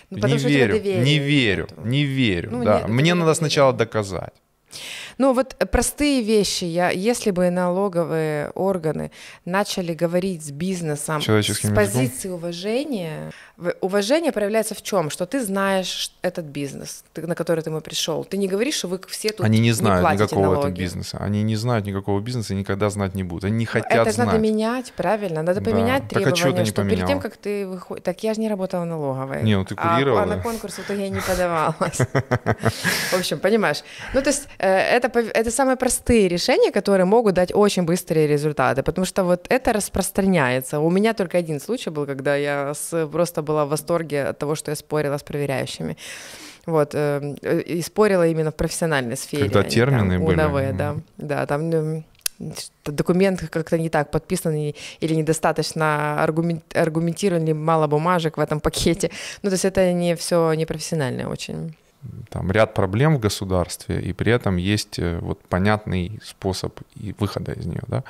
Ну, 0.10 0.28
не, 0.28 0.38
верю, 0.38 0.76
не 0.76 1.18
верю, 1.18 1.68
не 1.84 2.06
верю, 2.06 2.52
ну, 2.52 2.64
да. 2.64 2.82
Нет, 2.82 2.90
Мне 2.90 3.14
надо 3.16 3.34
сначала 3.34 3.74
доказать. 3.74 4.34
Ну 5.18 5.34
вот 5.34 5.56
простые 5.72 6.22
вещи, 6.22 6.66
я, 6.66 6.90
если 6.90 7.32
бы 7.32 7.50
налоговые 7.50 8.50
органы 8.52 9.12
начали 9.46 9.94
говорить 9.94 10.46
с 10.46 10.52
бизнесом 10.52 11.22
с 11.22 11.72
позиции 11.76 12.30
уважения, 12.30 13.32
уважение 13.82 14.32
проявляется 14.32 14.76
в 14.76 14.82
чем? 14.82 15.10
Что 15.10 15.26
ты 15.26 15.44
знаешь 15.44 16.12
этот 16.22 16.46
бизнес, 16.46 17.04
на 17.16 17.36
который 17.36 17.64
ты 17.64 17.70
мы 17.70 17.82
пришел. 17.82 18.24
Ты 18.24 18.38
не 18.38 18.48
говоришь, 18.48 18.76
что 18.76 18.88
вы 18.88 19.00
все 19.08 19.30
тут 19.30 19.46
Они 19.46 19.60
не 19.60 19.72
знают 19.72 20.08
не 20.08 20.14
никакого 20.16 20.42
налоги. 20.42 20.60
этого 20.60 20.72
бизнеса. 20.72 21.18
Они 21.20 21.44
не 21.44 21.56
знают 21.56 21.86
никакого 21.86 22.20
бизнеса 22.20 22.54
и 22.54 22.58
никогда 22.58 22.90
знать 22.90 23.16
не 23.16 23.24
будут. 23.24 23.46
Они 23.46 23.58
не 23.58 23.66
хотят 23.66 23.92
Это 23.92 24.12
знать. 24.12 24.28
надо 24.28 24.40
менять, 24.40 24.94
правильно. 24.94 25.44
Надо 25.44 25.62
поменять 25.62 26.04
да. 26.04 26.10
требования, 26.10 26.36
так, 26.36 26.54
а 26.54 26.64
ты 26.64 26.66
что 26.66 26.84
перед 26.84 27.08
тем, 27.08 27.20
как 27.20 27.38
ты 27.38 27.68
выходишь... 27.68 28.04
Так 28.04 28.24
я 28.24 28.34
же 28.34 28.42
не 28.42 28.50
работала 28.50 28.84
налоговой. 28.86 29.44
Не, 29.44 29.58
ну 29.58 29.66
ты 29.66 29.76
курировала. 29.76 30.22
А, 30.22 30.24
а 30.24 30.28
на 30.28 30.42
конкурс 30.42 30.80
то 30.88 30.94
я 30.94 31.10
не 31.10 31.22
подавалась. 31.22 31.98
В 33.12 33.14
общем, 33.14 33.40
понимаешь. 33.40 33.84
Ну 34.14 34.22
то 34.22 34.30
есть 34.30 34.48
э, 34.58 34.68
это, 35.04 35.20
это 35.20 35.52
самые 35.52 35.76
простые 35.76 36.28
решения, 36.28 36.72
которые 36.72 37.06
могут 37.06 37.36
дать 37.36 37.54
очень 37.54 37.84
быстрые 37.84 38.28
результаты, 38.28 38.84
потому 38.84 39.06
что 39.06 39.24
вот 39.24 39.46
это 39.50 39.74
распространяется. 39.74 40.80
У 40.80 40.90
меня 40.90 41.14
только 41.14 41.38
один 41.38 41.60
случай 41.60 41.90
был, 41.90 42.06
когда 42.06 42.36
я 42.36 42.74
просто 43.12 43.42
была 43.42 43.66
в 43.66 43.70
восторге 43.70 44.24
от 44.24 44.38
того, 44.38 44.56
что 44.56 44.72
я 44.72 44.76
спорила 44.76 45.18
с 45.18 45.24
проверяющими. 45.24 45.98
Вот, 46.66 46.92
э, 46.96 47.36
и 47.66 47.82
спорила 47.82 48.26
именно 48.26 48.52
в 48.52 48.56
профессиональной 48.56 49.18
сфере. 49.18 49.50
Когда 49.50 49.64
термины 49.64 50.16
там, 50.16 50.26
были. 50.26 50.42
УНВ, 50.42 50.78
да, 50.78 50.96
да, 51.18 51.46
там 51.46 51.70
ну, 51.70 52.04
документ 52.86 53.42
как-то 53.50 53.78
не 53.78 53.90
так 53.90 54.12
подписан 54.12 54.56
или 54.56 55.14
недостаточно 55.16 56.24
аргументирован, 56.24 57.64
мало 57.64 57.88
бумажек 57.88 58.38
в 58.38 58.40
этом 58.40 58.60
пакете. 58.60 59.12
Ну, 59.42 59.50
то 59.50 59.54
есть 59.54 59.66
это 59.66 59.92
не 59.92 60.16
все 60.16 60.54
непрофессиональное 60.54 61.28
очень 61.28 61.76
там 62.30 62.52
ряд 62.52 62.74
проблем 62.74 63.16
в 63.16 63.20
государстве, 63.20 64.02
и 64.02 64.14
при 64.14 64.32
этом 64.32 64.58
есть 64.58 65.00
э, 65.00 65.20
вот 65.20 65.40
понятный 65.50 66.20
способ 66.24 66.80
и 66.96 67.16
выхода 67.20 67.52
из 67.52 67.66
нее. 67.66 67.84
Да? 67.88 68.04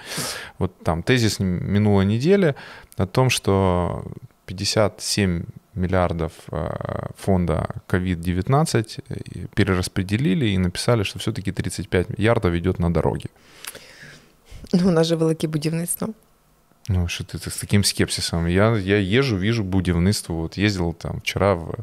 Вот 0.60 0.72
там 0.84 1.04
тезис 1.04 1.40
минулой 1.40 2.06
недели 2.06 2.56
о 2.98 3.06
том, 3.06 3.30
что 3.30 4.04
57 4.46 5.44
миллиардов 5.76 6.32
э, 6.52 6.70
фонда 7.18 7.68
COVID-19 7.88 9.04
э, 9.10 9.48
перераспределили 9.56 10.46
и 10.48 10.58
написали, 10.58 11.04
что 11.04 11.20
все-таки 11.20 11.52
35 11.52 12.18
миллиардов 12.18 12.54
идет 12.54 12.80
на 12.80 12.94
дороги. 12.94 13.30
Ну, 14.72 14.88
у 14.88 14.92
нас 14.92 15.08
же 15.08 15.16
велике 15.16 15.48
будівництво. 15.48 16.14
Ну, 16.90 17.08
что 17.08 17.24
ты, 17.24 17.38
ты 17.38 17.50
с 17.50 17.58
таким 17.58 17.84
скепсисом? 17.84 18.48
Я, 18.48 18.78
я 18.78 18.98
езжу, 18.98 19.38
вижу 19.38 19.64
будівництво. 19.64 20.36
Вот 20.36 20.58
ездил 20.58 20.94
там 20.94 21.20
вчера 21.20 21.54
в, 21.54 21.76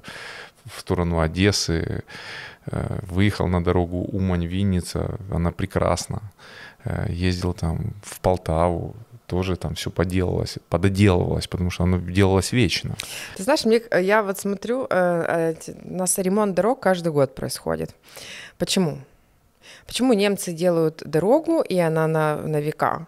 в 0.66 0.80
сторону 0.80 1.20
Одессы, 1.20 2.02
э, 2.66 2.98
выехал 3.02 3.48
на 3.48 3.62
дорогу 3.62 4.04
Умань-Винница, 4.12 5.18
она 5.30 5.52
прекрасна. 5.52 6.22
Ездил 7.08 7.52
там 7.52 7.92
в 8.02 8.20
Полтаву, 8.20 8.96
тоже 9.30 9.56
там 9.56 9.74
все 9.74 9.90
поделалось, 9.90 10.58
пододелывалось, 10.68 11.46
потому 11.46 11.70
что 11.70 11.84
оно 11.84 11.98
делалось 11.98 12.52
вечно. 12.52 12.96
Ты 13.36 13.44
знаешь, 13.44 13.64
мне, 13.64 13.80
я 14.02 14.22
вот 14.22 14.38
смотрю, 14.38 14.86
э, 14.90 15.54
э, 15.66 15.72
у 15.84 15.94
нас 15.94 16.18
ремонт 16.18 16.54
дорог 16.54 16.80
каждый 16.80 17.12
год 17.12 17.34
происходит. 17.34 17.94
Почему? 18.58 18.98
Почему 19.86 20.14
немцы 20.14 20.52
делают 20.52 21.02
дорогу, 21.06 21.60
и 21.60 21.78
она 21.78 22.08
на, 22.08 22.36
на 22.36 22.60
века? 22.60 23.06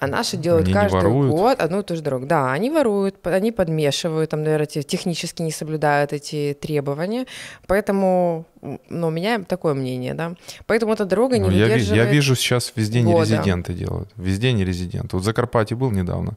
А 0.00 0.06
наши 0.06 0.36
делают 0.36 0.66
они 0.66 0.74
каждый 0.74 1.28
год 1.28 1.60
одну 1.60 1.80
и 1.80 1.82
ту 1.82 1.96
же 1.96 2.02
дорогу. 2.02 2.26
Да, 2.26 2.52
они 2.52 2.70
воруют, 2.70 3.16
они 3.26 3.50
подмешивают, 3.50 4.30
там, 4.30 4.44
наверное, 4.44 4.66
технически 4.66 5.42
не 5.42 5.50
соблюдают 5.50 6.12
эти 6.12 6.56
требования. 6.60 7.26
Поэтому, 7.66 8.46
ну, 8.62 9.08
у 9.08 9.10
меня 9.10 9.40
такое 9.40 9.74
мнение, 9.74 10.14
да. 10.14 10.34
Поэтому 10.66 10.92
эта 10.92 11.04
дорога 11.04 11.38
не 11.38 11.48
ну, 11.48 11.50
я, 11.50 11.74
я 11.74 12.04
вижу 12.04 12.36
сейчас 12.36 12.72
везде 12.76 13.02
не 13.02 13.12
резиденты 13.12 13.72
делают. 13.72 14.10
Везде 14.16 14.52
не 14.52 14.64
резиденты. 14.64 15.16
Вот 15.16 15.22
в 15.22 15.24
Закарпатье 15.24 15.76
был 15.76 15.90
недавно. 15.90 16.36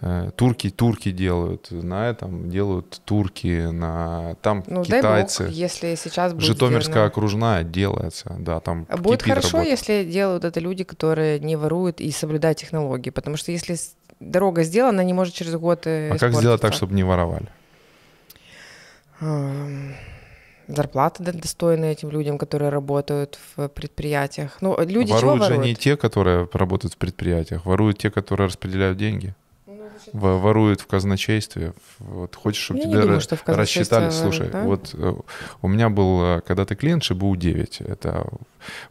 Э, 0.00 0.30
турки, 0.36 0.70
турки 0.70 1.10
делают, 1.10 1.72
на 1.72 2.08
этом 2.08 2.50
делают 2.50 3.00
турки, 3.04 3.66
на 3.66 4.36
там 4.42 4.62
ну, 4.68 4.84
китайцы. 4.84 5.38
Дай 5.38 5.48
бог, 5.48 5.56
если 5.56 5.94
сейчас 5.96 6.34
будет 6.34 6.44
Житомирская 6.44 6.94
верно. 6.94 7.08
окружная 7.08 7.64
делается, 7.64 8.36
да, 8.38 8.60
там 8.60 8.86
Будет 8.98 9.22
хорошо, 9.22 9.58
работа. 9.58 9.70
если 9.70 10.04
делают 10.04 10.44
это 10.44 10.60
люди, 10.60 10.84
которые 10.84 11.40
не 11.40 11.56
воруют 11.56 12.00
и 12.00 12.12
соблюдают 12.12 12.58
технологии, 12.58 13.10
потому 13.10 13.36
что 13.36 13.50
если 13.50 13.76
дорога 14.20 14.62
сделана, 14.62 15.00
не 15.00 15.14
может 15.14 15.34
через 15.34 15.56
год 15.56 15.84
А 15.86 16.16
как 16.16 16.32
сделать 16.32 16.60
так, 16.60 16.74
чтобы 16.74 16.94
не 16.94 17.02
воровали? 17.02 17.48
зарплаты 20.68 21.24
достойные 21.24 21.92
этим 21.92 22.10
людям, 22.10 22.38
которые 22.38 22.68
работают 22.68 23.38
в 23.56 23.68
предприятиях. 23.68 24.58
Ну, 24.60 24.76
люди 24.78 25.10
воруют 25.10 25.20
чего 25.20 25.36
же 25.36 25.40
воруют? 25.40 25.64
не 25.64 25.74
те, 25.74 25.96
которые 25.96 26.48
работают 26.52 26.94
в 26.94 26.98
предприятиях, 26.98 27.64
воруют 27.66 27.98
те, 27.98 28.10
которые 28.10 28.46
распределяют 28.46 28.98
деньги 28.98 29.34
воруют 30.12 30.80
в 30.80 30.86
казначействе. 30.86 31.72
Вот 31.98 32.34
хочешь, 32.34 32.62
чтобы 32.62 32.80
тебе 32.80 33.00
думаю, 33.00 33.20
что 33.20 33.38
рассчитали. 33.46 34.10
Слушай, 34.10 34.48
да? 34.50 34.64
вот 34.64 34.94
э, 34.94 35.14
у 35.62 35.68
меня 35.68 35.88
был 35.88 36.22
э, 36.22 36.40
когда-то 36.46 36.76
клиент 36.76 37.02
ШБУ-9. 37.02 37.90
Это 37.90 38.26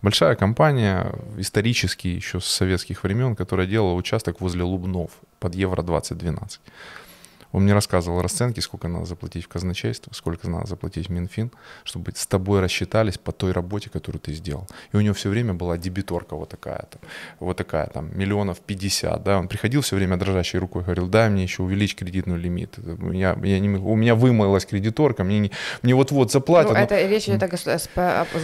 большая 0.01 0.36
компания, 0.36 1.13
исторически 1.38 2.07
еще 2.07 2.39
с 2.39 2.45
советских 2.45 3.03
времен, 3.03 3.36
которая 3.36 3.68
делала 3.68 3.93
участок 3.93 4.41
возле 4.41 4.63
Лубнов 4.63 5.11
под 5.39 5.55
Евро-2012. 5.55 6.59
Он 7.52 7.64
мне 7.64 7.74
рассказывал 7.74 8.22
расценки, 8.22 8.60
сколько 8.60 8.88
надо 8.88 9.06
заплатить 9.06 9.45
в 9.45 9.48
казначейство, 9.48 10.12
сколько 10.14 10.50
надо 10.50 10.68
заплатить 10.68 11.08
в 11.08 11.12
Минфин, 11.12 11.52
чтобы 11.84 12.12
с 12.16 12.28
тобой 12.28 12.60
рассчитались 12.60 13.18
по 13.18 13.32
той 13.32 13.52
работе, 13.52 13.89
которую 13.89 14.20
ты 14.20 14.34
сделал. 14.34 14.68
И 14.91 14.98
у 14.98 15.02
него 15.02 15.14
все 15.14 15.30
время 15.30 15.54
была 15.54 15.78
дебиторка 15.78 16.36
вот 16.36 16.50
такая-то, 16.50 17.00
вот 17.39 17.58
такая, 17.58 17.88
там, 17.88 18.10
миллионов 18.18 18.60
пятьдесят, 18.60 19.24
да. 19.24 19.39
Он 19.39 19.48
приходил 19.48 19.82
все 19.82 19.95
время 19.95 20.18
дрожащей 20.18 20.60
рукой, 20.60 20.84
говорил, 20.84 21.08
дай 21.08 21.30
мне 21.30 21.43
еще 21.43 21.64
увеличь 21.64 21.95
кредитный 21.95 22.38
лимит. 22.38 22.76
Я, 23.14 23.38
я 23.41 23.60
не, 23.60 23.70
у 23.70 23.95
меня 23.95 24.16
вымылась 24.16 24.66
кредиторка, 24.66 25.24
мне, 25.24 25.39
не, 25.39 25.52
мне 25.82 25.95
вот-вот 25.95 26.32
заплатят. 26.32 26.72
Ну, 26.72 26.78
но... 26.78 26.84
это 26.84 27.08
речь 27.08 27.30
идет 27.30 27.43
о, 27.43 27.58
с, 27.58 27.89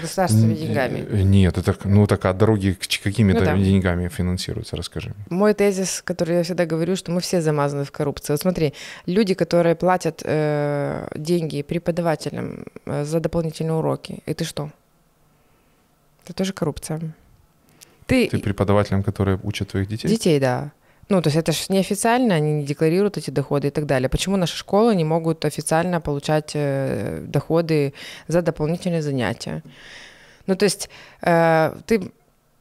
государственными 0.01 0.55
деньгами. 0.55 1.05
Э, 1.09 1.21
нет, 1.21 1.57
это, 1.57 1.75
ну, 1.83 2.07
так, 2.07 2.25
а 2.25 2.33
дороги 2.33 2.77
какими-то 3.03 3.39
ну, 3.39 3.45
да. 3.45 3.57
деньгами 3.57 4.07
финансируются, 4.07 4.75
расскажи. 4.75 5.13
Мой 5.29 5.53
тезис, 5.53 6.01
который 6.03 6.37
я 6.37 6.43
всегда 6.43 6.65
говорю, 6.65 6.95
что 6.95 7.11
мы 7.11 7.21
все 7.21 7.41
замазаны 7.41 7.83
в 7.83 7.91
коррупции. 7.91 8.33
Вот 8.33 8.41
смотри, 8.41 8.73
люди, 9.05 9.33
которые 9.33 9.75
платят 9.75 10.21
э, 10.23 11.07
деньги 11.15 11.61
преподавателям 11.61 12.65
э, 12.85 13.03
за 13.05 13.19
дополнительные 13.19 13.73
уроки, 13.73 14.19
и 14.25 14.33
ты 14.33 14.43
что? 14.43 14.69
Это 16.23 16.33
тоже 16.33 16.53
коррупция. 16.53 16.99
Ты, 18.05 18.27
ты 18.27 18.39
преподавателям, 18.39 19.03
которые 19.03 19.39
учат 19.43 19.69
твоих 19.69 19.87
детей? 19.87 20.07
Детей, 20.07 20.39
да. 20.39 20.71
Ну, 21.09 21.21
то 21.21 21.27
есть 21.27 21.37
это 21.37 21.51
же 21.51 21.59
неофициально, 21.69 22.35
они 22.35 22.53
не 22.53 22.63
декларируют 22.65 23.17
эти 23.17 23.29
доходы 23.29 23.67
и 23.67 23.71
так 23.71 23.85
далее. 23.85 24.09
Почему 24.09 24.37
наши 24.37 24.57
школы 24.57 24.95
не 24.95 25.03
могут 25.03 25.45
официально 25.45 26.01
получать 26.01 26.51
э, 26.55 27.23
доходы 27.27 27.93
за 28.27 28.41
дополнительные 28.41 29.01
занятия? 29.01 29.63
Ну, 30.47 30.55
то 30.55 30.65
есть 30.65 30.89
э, 31.21 31.75
ты 31.85 32.11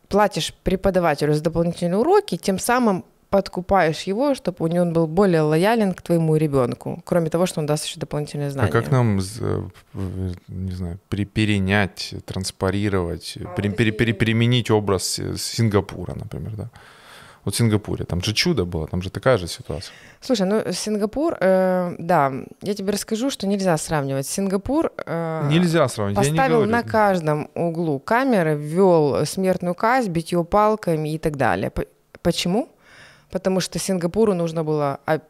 платишь 0.09 0.55
преподавателю 0.65 1.35
за 1.35 1.43
дополнительные 1.43 1.99
уроки, 1.99 2.37
тем 2.37 2.59
самым 2.59 3.05
подкупаешь 3.33 4.03
его, 4.03 4.35
чтобы 4.35 4.59
у 4.61 4.67
него 4.67 4.83
он 4.83 4.93
был 4.93 5.07
более 5.07 5.41
лоялен 5.41 5.95
к 5.95 6.03
твоему 6.03 6.37
ребенку, 6.37 7.03
кроме 7.07 7.31
того, 7.31 7.47
что 7.47 7.61
он 7.61 7.67
даст 7.67 7.87
еще 7.87 7.99
дополнительные 7.99 8.51
знания. 8.51 8.69
А 8.69 8.73
как 8.73 8.91
нам, 8.91 9.19
э, 9.19 10.33
не 10.49 10.73
знаю, 10.73 10.99
перенять, 11.09 12.15
транспарировать, 12.27 13.39
а, 13.43 13.55
пере, 13.57 13.71
пере, 13.71 13.93
пере, 13.93 14.13
переменить 14.13 14.71
образ 14.71 15.19
Сингапура, 15.37 16.15
например, 16.15 16.53
да? 16.57 16.71
Вот 17.45 17.55
в 17.55 17.57
Сингапуре, 17.57 18.05
там 18.05 18.23
же 18.23 18.35
чудо 18.35 18.65
было, 18.65 18.87
там 18.87 19.03
же 19.03 19.11
такая 19.11 19.39
же 19.39 19.49
ситуация. 19.49 19.95
Слушай, 20.21 20.47
ну 20.47 20.73
Сингапур, 20.73 21.37
э, 21.41 21.95
да, 21.99 22.33
я 22.61 22.75
тебе 22.75 22.93
расскажу, 22.93 23.31
что 23.31 23.47
нельзя 23.47 23.79
сравнивать. 23.79 24.27
Сингапур 24.27 24.93
э, 25.07 25.49
нельзя 25.51 25.89
сравнивать. 25.89 26.29
поставил 26.29 26.67
на 26.67 26.83
каждом 26.83 27.49
углу 27.55 27.99
камеры, 27.99 28.55
ввел 28.55 29.25
смертную 29.25 29.75
казнь, 29.75 30.11
битье 30.11 30.45
палками 30.45 31.15
и 31.15 31.19
так 31.19 31.37
далее. 31.37 31.73
Почему? 32.23 32.69
Потому 33.33 33.61
что 33.61 33.79
Сингапуру 33.79 34.35
нужно 34.35 34.63
было 34.63 35.01
а, 35.07 35.21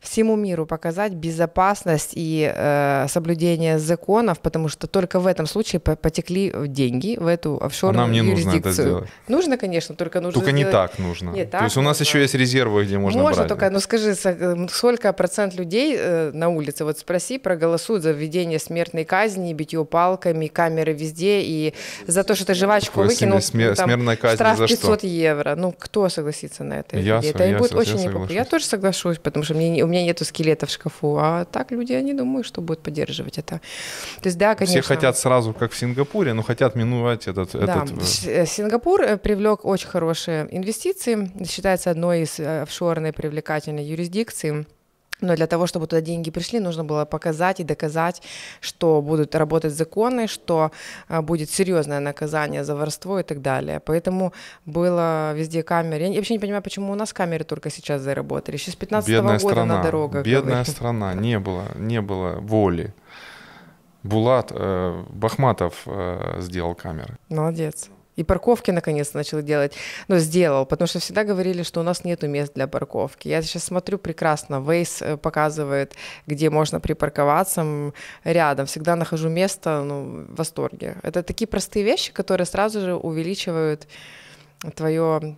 всему 0.00 0.34
миру 0.34 0.66
показать 0.66 1.12
безопасность 1.12 2.12
и 2.14 2.50
э, 2.54 3.06
соблюдение 3.08 3.78
законов, 3.78 4.40
потому 4.40 4.68
что 4.68 4.86
только 4.86 5.20
в 5.20 5.26
этом 5.26 5.46
случае 5.46 5.80
потекли 5.80 6.52
деньги 6.66 7.16
в 7.20 7.26
эту 7.26 7.58
офшорную 7.62 8.04
а 8.04 8.06
нам 8.06 8.12
не 8.12 8.18
юрисдикцию. 8.18 8.52
нужно 8.54 8.58
это 8.58 8.72
сделать. 8.72 9.08
Нужно, 9.28 9.56
конечно, 9.58 9.94
только 9.94 10.20
нужно 10.20 10.40
Только 10.40 10.56
сделать... 10.56 10.66
не 10.66 10.72
так 10.72 10.98
нужно. 10.98 11.30
Не, 11.30 11.44
так 11.44 11.60
То 11.60 11.64
есть 11.64 11.76
у 11.76 11.82
нас 11.82 12.00
еще 12.00 12.20
есть 12.20 12.34
резервы, 12.34 12.84
где 12.84 12.98
можно, 12.98 13.22
можно 13.22 13.42
брать. 13.42 13.48
только, 13.48 13.70
ну 13.70 13.80
скажи, 13.80 14.14
э, 14.24 14.68
сколько 14.70 15.12
процент 15.12 15.54
людей 15.54 15.96
э, 15.98 16.30
на 16.32 16.48
улице, 16.48 16.84
вот 16.84 16.98
спроси, 16.98 17.38
проголосуют 17.38 18.02
за 18.02 18.12
введение 18.12 18.58
смертной 18.58 19.04
казни, 19.04 19.52
битье 19.52 19.84
палками, 19.84 20.46
камеры 20.46 20.94
везде, 20.94 21.42
и 21.42 21.74
за 22.06 22.24
то, 22.24 22.34
что 22.34 22.46
ты 22.46 22.54
жвачку 22.54 23.02
выкинул, 23.02 23.38
смер- 23.38 23.74
там, 23.74 23.86
смертная 23.86 24.16
казнь 24.16 24.36
штраф 24.36 24.56
за 24.56 24.66
500 24.66 24.98
что? 25.00 25.06
евро. 25.06 25.54
Ну, 25.56 25.74
кто 25.78 26.08
согласится 26.08 26.64
на 26.64 26.80
это? 26.80 26.98
Я, 26.98 27.20
это 27.22 27.44
я, 27.44 27.58
будет 27.58 27.72
я, 27.72 27.76
очень 27.76 27.98
я 27.98 28.04
непопулярно. 28.04 28.32
Я 28.32 28.44
тоже 28.46 28.64
соглашусь, 28.64 29.18
потому 29.18 29.44
что 29.44 29.54
мне 29.54 29.84
меня 29.90 30.04
нету 30.04 30.24
скелета 30.24 30.66
в 30.66 30.70
шкафу, 30.70 31.18
а 31.18 31.44
так 31.44 31.72
люди, 31.72 31.92
я 31.92 32.02
не 32.02 32.14
думаю, 32.14 32.44
что 32.44 32.60
будут 32.60 32.82
поддерживать 32.82 33.38
это. 33.38 33.60
То 34.20 34.26
есть, 34.26 34.38
да, 34.38 34.54
конечно. 34.54 34.80
Все 34.80 34.94
хотят 34.94 35.18
сразу, 35.18 35.52
как 35.52 35.72
в 35.72 35.76
Сингапуре, 35.76 36.32
но 36.32 36.42
хотят 36.42 36.74
миновать 36.74 37.28
этот... 37.28 37.52
Да, 37.52 37.84
этот... 37.84 38.24
Э, 38.26 38.46
Сингапур 38.46 39.02
э, 39.02 39.16
привлек 39.16 39.64
очень 39.64 39.88
хорошие 39.88 40.48
инвестиции, 40.50 41.30
считается 41.46 41.90
одной 41.90 42.22
из 42.22 42.40
э, 42.40 42.62
офшорной 42.62 43.12
привлекательной 43.12 43.84
юрисдикций. 43.84 44.66
Но 45.20 45.36
для 45.36 45.46
того, 45.46 45.66
чтобы 45.66 45.86
туда 45.86 46.00
деньги 46.00 46.30
пришли, 46.30 46.60
нужно 46.60 46.84
было 46.84 47.04
показать 47.04 47.60
и 47.60 47.64
доказать, 47.64 48.22
что 48.60 49.02
будут 49.02 49.34
работать 49.34 49.72
законы, 49.72 50.26
что 50.26 50.70
а, 51.08 51.22
будет 51.22 51.50
серьезное 51.50 52.00
наказание 52.00 52.64
за 52.64 52.74
воровство 52.74 53.20
и 53.20 53.22
так 53.22 53.42
далее. 53.42 53.80
Поэтому 53.80 54.32
было 54.66 55.32
везде 55.34 55.62
камеры. 55.62 56.04
Я 56.04 56.16
вообще 56.16 56.34
не 56.34 56.40
понимаю, 56.40 56.62
почему 56.62 56.92
у 56.92 56.94
нас 56.94 57.12
камеры 57.12 57.44
только 57.44 57.70
сейчас 57.70 58.02
заработали. 58.02 58.56
Еще 58.56 58.70
с 58.70 58.76
15 58.76 59.10
-го 59.10 59.22
года 59.22 59.38
страна, 59.38 59.76
на 59.76 59.82
дорогах. 59.82 60.24
Бедная 60.24 60.54
говорит. 60.54 60.68
страна. 60.68 61.14
Не 61.14 61.38
было, 61.38 61.64
не 61.76 62.00
было 62.00 62.40
воли. 62.40 62.94
Булат 64.02 64.50
э, 64.50 65.04
Бахматов 65.10 65.82
э, 65.86 66.40
сделал 66.40 66.74
камеры. 66.74 67.18
Молодец. 67.28 67.90
И 68.20 68.24
парковки 68.24 68.70
наконец 68.70 69.14
начал 69.14 69.40
делать. 69.40 69.72
Ну, 70.08 70.18
сделал, 70.18 70.66
потому 70.66 70.86
что 70.86 70.98
всегда 70.98 71.24
говорили, 71.24 71.62
что 71.62 71.80
у 71.80 71.82
нас 71.82 72.04
нету 72.04 72.28
мест 72.28 72.52
для 72.54 72.66
парковки. 72.66 73.28
Я 73.28 73.40
сейчас 73.40 73.64
смотрю 73.64 73.96
прекрасно. 73.96 74.56
Waze 74.56 75.04
э, 75.04 75.16
показывает, 75.16 75.94
где 76.26 76.50
можно 76.50 76.80
припарковаться 76.80 77.92
рядом. 78.24 78.66
Всегда 78.66 78.94
нахожу 78.96 79.30
место, 79.30 79.82
ну, 79.84 80.26
в 80.28 80.34
восторге. 80.34 80.96
Это 81.02 81.22
такие 81.22 81.48
простые 81.48 81.82
вещи, 81.82 82.12
которые 82.12 82.46
сразу 82.46 82.80
же 82.80 82.94
увеличивают 82.94 83.88
твое 84.74 85.36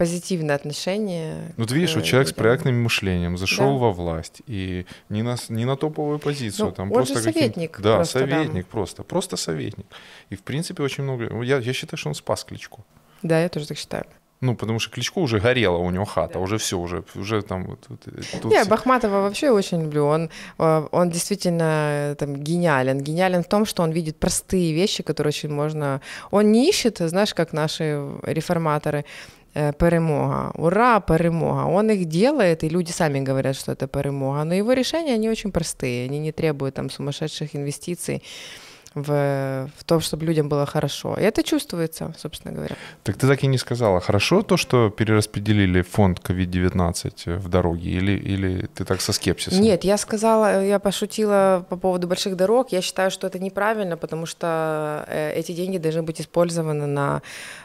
позитивное 0.00 0.56
отношение. 0.56 1.52
Ну, 1.58 1.66
ты 1.66 1.74
видишь, 1.74 1.94
вот 1.94 2.04
человек 2.04 2.28
с 2.28 2.32
проектным 2.32 2.82
мышлением 2.82 3.36
зашел 3.36 3.74
да. 3.74 3.78
во 3.80 3.92
власть 3.92 4.40
и 4.46 4.86
не 5.10 5.22
на, 5.22 5.36
не 5.50 5.66
на 5.66 5.76
топовую 5.76 6.18
позицию. 6.18 6.68
Ну, 6.68 6.72
там 6.72 6.86
он 6.86 6.94
просто 6.94 7.18
же 7.18 7.24
советник. 7.24 7.80
Да, 7.82 7.96
просто, 7.96 8.18
советник 8.20 8.64
да. 8.64 8.70
просто. 8.70 9.02
Просто 9.02 9.36
советник. 9.36 9.84
И, 10.30 10.36
в 10.36 10.42
принципе, 10.42 10.82
очень 10.82 11.04
много... 11.04 11.42
Я, 11.42 11.58
я 11.58 11.72
считаю, 11.74 11.98
что 11.98 12.08
он 12.08 12.14
спас 12.14 12.44
Кличку. 12.44 12.82
Да, 13.22 13.42
я 13.42 13.50
тоже 13.50 13.66
так 13.66 13.76
считаю. 13.76 14.04
Ну, 14.40 14.56
потому 14.56 14.78
что 14.78 14.90
Кличко 14.90 15.18
уже 15.18 15.38
горела 15.38 15.76
у 15.76 15.90
него 15.90 16.06
хата, 16.06 16.32
да. 16.32 16.40
уже 16.40 16.56
все, 16.56 16.78
уже, 16.78 17.04
уже 17.14 17.42
там 17.42 17.66
вот, 17.66 17.84
вот 17.88 18.00
тут... 18.40 18.52
Я 18.52 18.64
Бахматова 18.64 19.20
вообще 19.20 19.50
очень 19.50 19.82
люблю. 19.82 20.06
Он, 20.06 20.30
э, 20.58 20.88
он 20.92 21.10
действительно 21.10 22.12
э, 22.12 22.14
там 22.18 22.36
гениален. 22.36 23.00
Гениален 23.00 23.42
в 23.42 23.48
том, 23.48 23.66
что 23.66 23.82
он 23.82 23.90
видит 23.90 24.16
простые 24.18 24.72
вещи, 24.72 25.02
которые 25.02 25.28
очень 25.28 25.52
можно... 25.52 26.00
Он 26.30 26.52
не 26.52 26.70
ищет, 26.70 26.96
знаешь, 27.00 27.34
как 27.34 27.52
наши 27.52 28.02
реформаторы, 28.22 29.04
Э, 29.04 29.39
перемога, 29.52 30.52
ура, 30.54 31.00
перемога. 31.00 31.66
Он 31.66 31.90
их 31.90 32.06
делает, 32.06 32.64
и 32.64 32.68
люди 32.68 32.90
сами 32.90 33.20
говорят, 33.20 33.56
что 33.56 33.72
это 33.72 33.86
перемога. 33.86 34.44
Но 34.44 34.54
его 34.54 34.72
решения, 34.72 35.14
они 35.14 35.28
очень 35.28 35.52
простые, 35.52 36.04
они 36.04 36.18
не 36.18 36.32
требуют 36.32 36.74
там 36.74 36.90
сумасшедших 36.90 37.56
инвестиций 37.56 38.22
в, 38.94 39.70
в 39.76 39.84
том, 39.84 40.00
чтобы 40.00 40.24
людям 40.26 40.48
было 40.48 40.66
хорошо. 40.66 41.14
И 41.14 41.22
это 41.22 41.42
чувствуется, 41.42 42.12
собственно 42.18 42.54
говоря. 42.54 42.76
Так 43.02 43.16
ты 43.16 43.26
так 43.26 43.44
и 43.44 43.46
не 43.46 43.58
сказала. 43.58 44.00
Хорошо 44.00 44.42
то, 44.42 44.56
что 44.56 44.90
перераспределили 44.90 45.82
фонд 45.82 46.18
COVID-19 46.18 47.36
в 47.38 47.48
дороге, 47.48 47.90
или, 47.90 48.12
или 48.12 48.66
ты 48.74 48.84
так 48.84 49.00
со 49.00 49.12
скепсисом? 49.12 49.60
Нет, 49.60 49.84
я 49.84 49.96
сказала, 49.96 50.64
я 50.64 50.78
пошутила 50.78 51.64
по 51.68 51.76
поводу 51.76 52.08
больших 52.08 52.36
дорог. 52.36 52.72
Я 52.72 52.82
считаю, 52.82 53.10
что 53.10 53.26
это 53.26 53.38
неправильно, 53.38 53.96
потому 53.96 54.26
что 54.26 55.04
э, 55.06 55.32
эти 55.34 55.52
деньги 55.52 55.78
должны 55.78 56.02
быть 56.02 56.20
использованы 56.20 56.86
на 56.86 57.22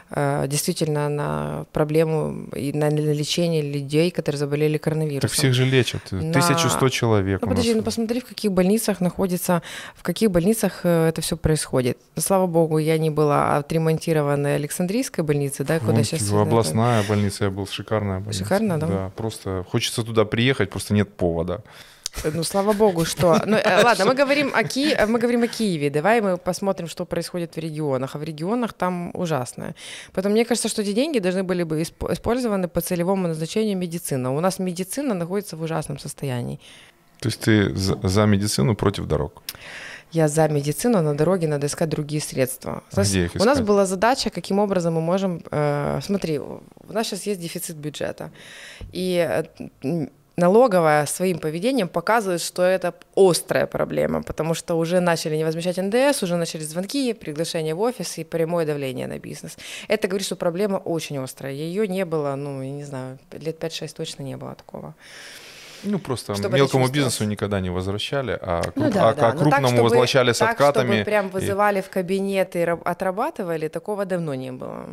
Э, 0.08 0.46
действительно 0.46 1.08
на 1.08 1.66
проблему 1.72 2.46
и 2.54 2.72
на 2.72 2.88
лечение 2.90 3.60
людей, 3.60 4.12
которые 4.12 4.38
заболели 4.38 4.78
коронавирусом. 4.78 5.28
Так 5.28 5.32
всех 5.32 5.52
же 5.52 5.64
лечат. 5.64 6.12
На... 6.12 6.30
1100 6.30 6.88
человек. 6.90 7.42
Ну, 7.42 7.48
подожди, 7.48 7.74
ну 7.74 7.82
посмотри, 7.82 8.20
в 8.20 8.24
каких 8.24 8.52
больницах 8.52 9.00
находится, 9.00 9.62
в 9.96 10.04
каких 10.04 10.30
больницах 10.30 10.80
э, 10.84 11.08
это 11.16 11.22
все 11.22 11.36
происходит. 11.36 11.98
Слава 12.16 12.46
богу, 12.46 12.78
я 12.78 12.98
не 12.98 13.08
была 13.08 13.56
отремонтированной 13.56 14.56
Александрийской 14.56 15.24
больнице, 15.24 15.64
да, 15.64 15.78
куда 15.78 15.92
Вон, 15.92 16.04
сейчас... 16.04 16.30
Областная 16.30 17.02
больница, 17.08 17.44
я 17.44 17.50
был, 17.50 17.66
шикарная 17.66 18.20
больница. 18.20 18.44
Шикарно, 18.44 18.78
да? 18.78 18.86
Да, 18.86 19.12
просто 19.16 19.64
хочется 19.70 20.02
туда 20.02 20.26
приехать, 20.26 20.70
просто 20.70 20.92
нет 20.94 21.08
повода. 21.16 21.62
Ну, 22.24 22.44
слава 22.44 22.72
богу, 22.72 23.04
что... 23.04 23.42
Ну, 23.46 23.56
э, 23.56 23.82
ладно, 23.84 24.04
мы 24.04 24.14
говорим, 24.14 24.52
о 24.54 24.62
Ки... 24.64 24.96
мы 25.06 25.18
говорим 25.18 25.42
о 25.42 25.46
Киеве. 25.46 25.90
Давай 25.90 26.20
мы 26.20 26.36
посмотрим, 26.36 26.88
что 26.88 27.04
происходит 27.04 27.56
в 27.56 27.58
регионах. 27.58 28.14
А 28.14 28.18
в 28.18 28.22
регионах 28.22 28.72
там 28.72 29.10
ужасно. 29.14 29.74
Поэтому 30.12 30.34
мне 30.34 30.44
кажется, 30.44 30.68
что 30.68 30.82
эти 30.82 30.92
деньги 30.92 31.18
должны 31.18 31.42
были 31.42 31.62
бы 31.62 31.82
использованы 31.82 32.68
по 32.68 32.80
целевому 32.80 33.28
назначению 33.28 33.76
медицины. 33.76 34.30
У 34.30 34.40
нас 34.40 34.58
медицина 34.58 35.14
находится 35.14 35.56
в 35.56 35.62
ужасном 35.62 35.98
состоянии. 35.98 36.58
То 37.20 37.28
есть 37.28 37.40
ты 37.40 37.74
за 37.74 38.26
медицину 38.26 38.74
против 38.74 39.06
дорог? 39.06 39.42
Я 40.12 40.28
за 40.28 40.48
медицину, 40.48 41.02
на 41.02 41.14
дороге 41.14 41.48
надо 41.48 41.66
искать 41.66 41.88
другие 41.88 42.20
средства. 42.20 42.82
У 42.92 42.96
нас, 42.96 43.14
у 43.14 43.44
нас 43.44 43.60
была 43.60 43.86
задача, 43.86 44.30
каким 44.30 44.58
образом 44.58 44.94
мы 44.94 45.00
можем... 45.00 45.42
Э, 45.50 46.00
смотри, 46.02 46.38
у 46.38 46.62
нас 46.92 47.06
сейчас 47.06 47.26
есть 47.26 47.40
дефицит 47.40 47.76
бюджета. 47.76 48.30
И 48.92 49.44
э, 49.82 50.06
налоговая 50.36 51.06
своим 51.06 51.38
поведением 51.38 51.88
показывает, 51.88 52.40
что 52.40 52.62
это 52.62 52.94
острая 53.16 53.66
проблема, 53.66 54.22
потому 54.22 54.54
что 54.54 54.74
уже 54.78 55.00
начали 55.00 55.36
не 55.36 55.44
возмещать 55.44 55.78
НДС, 55.78 56.22
уже 56.22 56.36
начали 56.36 56.64
звонки, 56.64 57.12
приглашения 57.14 57.74
в 57.74 57.80
офис 57.80 58.18
и 58.18 58.24
прямое 58.24 58.66
давление 58.66 59.06
на 59.06 59.18
бизнес. 59.18 59.56
Это 59.88 60.08
говорит, 60.08 60.26
что 60.26 60.36
проблема 60.36 60.76
очень 60.76 61.18
острая. 61.18 61.52
Ее 61.52 61.88
не 61.88 62.04
было, 62.04 62.36
ну, 62.36 62.62
я 62.62 62.70
не 62.70 62.84
знаю, 62.84 63.18
лет 63.32 63.62
5-6 63.62 63.94
точно 63.96 64.22
не 64.22 64.36
было 64.36 64.54
такого. 64.54 64.94
Ну, 65.86 65.98
просто 65.98 66.34
Чтобы 66.34 66.56
мелкому 66.56 66.88
бизнесу 66.88 67.24
никогда 67.24 67.60
не 67.60 67.70
возвращали, 67.70 68.38
а, 68.42 68.60
круп- 68.62 68.72
Ну 68.76 68.90
да, 68.90 69.08
а, 69.08 69.14
да. 69.14 69.28
а 69.28 69.32
но 69.32 69.38
крупному 69.40 69.66
так, 69.66 69.68
чтобы- 69.76 69.82
возвращали 69.82 70.32
с 70.32 70.38
так, 70.38 70.50
откатами. 70.50 70.92
чтобы 70.92 71.04
прям 71.04 71.26
И 71.26 71.30
вызывали 71.30 71.80
в 71.80 71.88
кабинет 71.90 72.56
и 72.56 72.64
раб- 72.64 72.82
отрабатывали, 72.84 73.68
такого 73.68 74.04
давно 74.04 74.34
не 74.34 74.52
было. 74.52 74.84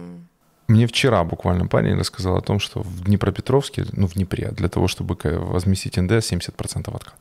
Мне 0.68 0.86
вчера 0.88 1.24
буквально 1.24 1.68
парень 1.68 1.98
рассказал 2.00 2.38
о 2.38 2.42
том, 2.42 2.60
что 2.60 2.82
в 2.82 3.04
Днепропетровске, 3.04 3.86
ну, 3.94 4.08
в 4.08 4.14
Днепре, 4.14 4.52
для 4.52 4.70
того, 4.70 4.88
чтобы 4.88 5.18
возместить 5.24 5.98
НДС, 5.98 6.28
70% 6.32 6.96
откат. 6.96 7.16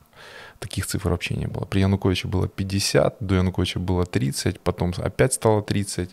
Таких 0.59 0.85
цифр 0.85 1.09
вообще 1.09 1.35
не 1.35 1.47
было. 1.47 1.65
При 1.65 1.81
Януковиче 1.81 2.27
было 2.27 2.47
50, 2.47 3.15
до 3.19 3.35
Януковича 3.35 3.79
было 3.79 4.05
30, 4.05 4.59
потом 4.59 4.93
опять 4.97 5.33
стало 5.33 5.61
30, 5.61 6.09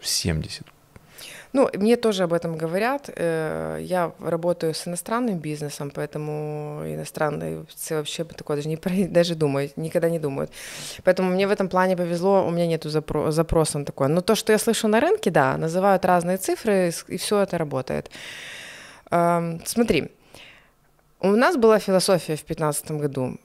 70. 0.00 0.62
Ну, 1.52 1.68
мне 1.74 1.96
тоже 1.96 2.22
об 2.24 2.32
этом 2.32 2.56
говорят. 2.56 3.10
Э, 3.14 3.78
Я 3.80 4.12
работаю 4.20 4.72
с 4.72 4.88
иностранным 4.88 5.38
бизнесом, 5.38 5.90
поэтому 5.90 6.82
иностранные 6.86 7.64
вообще 7.90 8.24
такое 8.24 8.56
даже 8.56 8.68
не 8.68 8.76
даже 9.08 9.34
думают, 9.34 9.76
никогда 9.76 10.08
не 10.10 10.18
думают. 10.18 10.50
Поэтому 11.04 11.30
мне 11.30 11.46
в 11.46 11.50
этом 11.50 11.68
плане 11.68 11.96
повезло, 11.96 12.46
у 12.46 12.50
меня 12.50 12.66
нету 12.66 12.88
запро- 12.88 13.30
запроса 13.30 13.78
на 13.78 13.84
такое. 13.84 14.08
Но 14.08 14.20
то, 14.20 14.34
что 14.34 14.52
я 14.52 14.58
слышу 14.58 14.88
на 14.88 15.00
рынке, 15.00 15.30
да, 15.30 15.56
называют 15.58 16.04
разные 16.04 16.38
цифры, 16.38 16.90
и 17.08 17.16
все 17.16 17.40
это 17.42 17.58
работает. 17.58 18.10
Эм, 19.10 19.60
Смотри, 19.66 20.10
у 21.20 21.28
нас 21.36 21.56
была 21.56 21.78
философия 21.78 22.36
в 22.36 22.44
2015 22.46 22.90
году. 22.92 23.36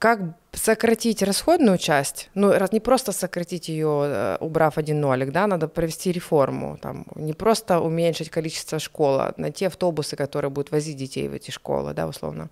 Как 0.00 0.20
сократить 0.52 1.22
расходную 1.22 1.76
часть, 1.78 2.30
ну, 2.34 2.52
раз- 2.52 2.72
не 2.72 2.80
просто 2.80 3.12
сократить 3.12 3.68
ее, 3.68 4.02
э, 4.06 4.36
убрав 4.40 4.78
один 4.78 5.00
нолик, 5.00 5.30
да, 5.30 5.46
надо 5.46 5.68
провести 5.68 6.10
реформу, 6.10 6.78
там, 6.82 7.04
не 7.16 7.34
просто 7.34 7.80
уменьшить 7.80 8.30
количество 8.30 8.78
школ, 8.78 9.20
а 9.20 9.34
на 9.36 9.50
те 9.50 9.66
автобусы, 9.66 10.16
которые 10.16 10.50
будут 10.50 10.72
возить 10.72 10.96
детей 10.96 11.28
в 11.28 11.34
эти 11.34 11.50
школы, 11.50 11.92
да, 11.92 12.06
условно. 12.06 12.48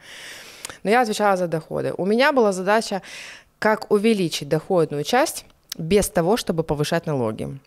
Но 0.83 0.91
я 0.91 1.01
отвечала 1.01 1.37
за 1.39 1.47
доходы. 1.49 1.95
У 1.97 2.05
меня 2.05 2.33
была 2.33 2.53
задача, 2.53 3.01
как 3.59 3.91
увеличить 3.91 4.49
доходную 4.49 5.03
часть 5.05 5.47
без 5.79 6.11
того, 6.11 6.37
чтобы 6.37 6.65
повышать 6.65 7.07
налоги. 7.07 7.59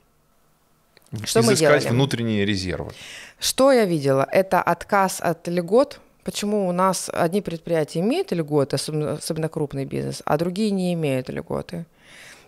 Что 1.24 1.42
мы 1.42 1.54
Изыскать 1.54 1.82
делали? 1.82 1.96
внутренние 1.96 2.46
резервы. 2.46 2.92
Что 3.40 3.72
я 3.72 3.86
видела? 3.86 4.28
Это 4.32 4.62
отказ 4.62 5.22
от 5.22 5.48
льгот. 5.48 6.00
Почему 6.24 6.68
у 6.68 6.72
нас 6.72 7.10
одни 7.12 7.42
предприятия 7.42 8.00
имеют 8.00 8.32
льготы, 8.32 8.76
особенно, 8.76 9.50
крупный 9.50 9.86
бизнес, 9.86 10.22
а 10.26 10.38
другие 10.38 10.70
не 10.70 10.94
имеют 10.94 11.30
льготы? 11.30 11.86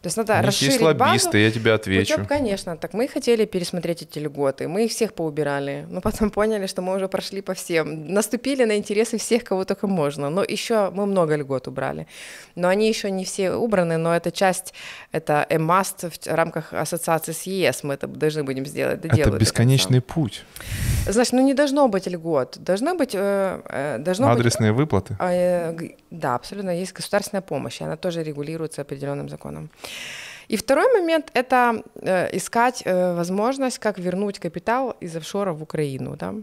То 0.03 0.07
есть 0.07 0.17
надо 0.17 0.33
У 0.33 0.35
них 0.35 0.45
расширить 0.45 0.71
есть 0.73 0.83
лоббисты, 0.83 1.27
базу. 1.27 1.37
я 1.37 1.51
тебе 1.51 1.71
отвечу. 1.71 2.13
Путём, 2.13 2.25
конечно. 2.25 2.75
Так 2.75 2.93
мы 2.93 3.07
хотели 3.07 3.45
пересмотреть 3.45 4.01
эти 4.01 4.19
льготы. 4.19 4.67
Мы 4.67 4.83
их 4.83 4.91
всех 4.91 5.13
поубирали. 5.13 5.85
Но 5.89 6.01
потом 6.01 6.29
поняли, 6.29 6.67
что 6.67 6.81
мы 6.81 6.93
уже 6.95 7.07
прошли 7.07 7.41
по 7.41 7.53
всем. 7.53 8.13
Наступили 8.13 8.65
на 8.65 8.75
интересы 8.75 9.17
всех, 9.17 9.45
кого 9.45 9.63
только 9.63 9.87
можно. 9.87 10.29
Но 10.29 10.43
еще 10.43 10.89
мы 10.89 11.05
много 11.05 11.37
льгот 11.37 11.69
убрали. 11.69 12.05
Но 12.55 12.67
они 12.67 12.89
еще 12.89 13.11
не 13.11 13.23
все 13.23 13.53
убраны, 13.53 13.95
но 13.95 14.13
это 14.13 14.29
часть, 14.31 14.73
это 15.13 15.45
a 15.49 15.55
must 15.55 16.09
в 16.09 16.27
рамках 16.27 16.73
ассоциации 16.73 17.31
с 17.31 17.43
ЕС. 17.43 17.83
Мы 17.83 17.93
это 17.93 18.07
должны 18.07 18.43
будем 18.43 18.65
сделать. 18.65 19.05
Это 19.05 19.07
конца. 19.07 19.37
бесконечный 19.37 20.01
путь. 20.01 20.43
Значит, 21.07 21.33
ну 21.33 21.41
не 21.41 21.53
должно 21.53 21.87
быть 21.87 22.07
льгот. 22.07 22.57
Должно 22.59 22.95
быть... 22.95 23.15
э, 23.15 23.61
э, 23.69 23.97
должно 23.99 24.27
быть 24.27 24.39
Адресные 24.39 24.73
выплаты. 24.73 25.15
а, 25.19 25.31
э, 25.31 25.95
Да, 26.11 26.35
абсолютно. 26.35 26.71
Есть 26.71 26.91
государственная 26.91 27.41
помощь, 27.41 27.81
и 27.81 27.85
она 27.85 27.95
тоже 27.95 28.23
регулируется 28.23 28.81
определенным 28.81 29.29
законом. 29.29 29.69
И 30.47 30.57
второй 30.57 30.91
момент– 30.93 31.31
это 31.33 31.83
э, 31.95 32.35
искать 32.37 32.83
э, 32.85 33.15
возможность, 33.15 33.79
как 33.79 33.97
вернуть 33.97 34.39
капитал 34.39 34.95
из 34.99 35.15
офшора 35.15 35.53
в 35.53 35.63
Украину. 35.63 36.15
Да? 36.15 36.35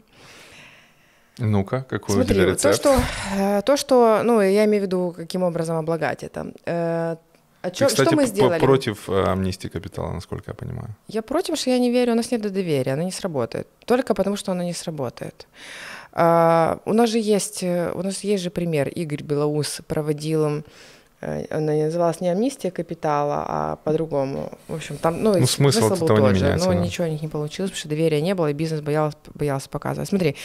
Ну-ка, 1.38 1.86
какой 1.88 2.14
у 2.14 2.18
Смотри, 2.18 2.34
тебя 2.34 2.46
вот 2.48 2.60
то, 2.60 2.68
рецепт? 2.70 2.76
что, 2.76 3.02
э, 3.36 3.62
то, 3.62 3.76
что, 3.76 4.22
ну, 4.24 4.40
я 4.40 4.64
имею 4.64 4.82
в 4.82 4.86
виду, 4.86 5.14
каким 5.16 5.42
образом 5.42 5.76
облагать 5.76 6.22
это. 6.24 6.52
Э, 6.66 7.16
о 7.62 7.70
Ты, 7.70 7.86
кстати, 7.86 8.08
что 8.08 8.16
мы 8.16 8.26
сделали? 8.26 8.58
против 8.58 9.08
амнистии 9.08 9.68
капитала, 9.68 10.12
насколько 10.12 10.50
я 10.50 10.54
понимаю. 10.54 10.96
Я 11.08 11.20
против, 11.22 11.58
что 11.58 11.70
я 11.70 11.78
не 11.78 11.90
верю, 11.90 12.12
у 12.12 12.16
нас 12.16 12.30
нет 12.32 12.40
доверия, 12.40 12.94
оно 12.94 13.02
не 13.02 13.12
сработает. 13.12 13.68
Только 13.84 14.14
потому, 14.14 14.36
что 14.36 14.52
оно 14.52 14.62
не 14.62 14.72
сработает. 14.72 15.46
А, 16.12 16.78
у 16.86 16.94
нас 16.94 17.10
же 17.10 17.18
есть, 17.18 17.62
у 17.62 18.02
нас 18.02 18.24
есть 18.24 18.42
же 18.42 18.50
пример. 18.50 18.88
Игорь 18.88 19.22
Белоус 19.22 19.82
проводил, 19.86 20.64
э, 21.20 21.44
она 21.50 21.72
называлась 21.72 22.20
не 22.20 22.28
амнистия 22.28 22.70
капитала, 22.70 23.44
а 23.46 23.76
по-другому. 23.76 24.52
В 24.68 24.74
общем, 24.74 24.96
там, 24.98 25.22
ну, 25.22 25.38
Ну, 25.38 25.46
смысл 25.46 25.92
от 25.92 25.98
был 25.98 26.06
этого 26.06 26.18
не 26.18 26.22
тот 26.24 26.36
же, 26.36 26.44
меняется, 26.44 26.68
но 26.68 26.74
да. 26.74 26.80
ничего 26.80 27.06
у 27.06 27.10
них 27.10 27.22
не 27.22 27.28
получилось, 27.28 27.70
потому 27.70 27.80
что 27.80 27.88
доверия 27.88 28.20
не 28.20 28.34
было, 28.34 28.50
и 28.50 28.52
бизнес 28.52 28.80
боялся, 28.80 29.18
боялся 29.34 29.68
показывать. 29.68 30.08
Смотри, 30.08 30.36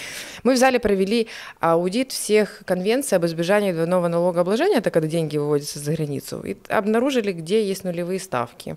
мы 0.43 0.53
взяли, 0.53 0.77
провели 0.77 1.27
аудит 1.59 2.11
всех 2.11 2.63
конвенций 2.65 3.17
об 3.17 3.25
избежании 3.25 3.71
двойного 3.71 4.07
налогообложения, 4.07 4.77
это 4.77 4.91
когда 4.91 5.07
деньги 5.07 5.37
выводятся 5.37 5.79
за 5.79 5.93
границу, 5.93 6.41
и 6.41 6.57
обнаружили, 6.69 7.31
где 7.31 7.65
есть 7.65 7.83
нулевые 7.83 8.19
ставки. 8.19 8.75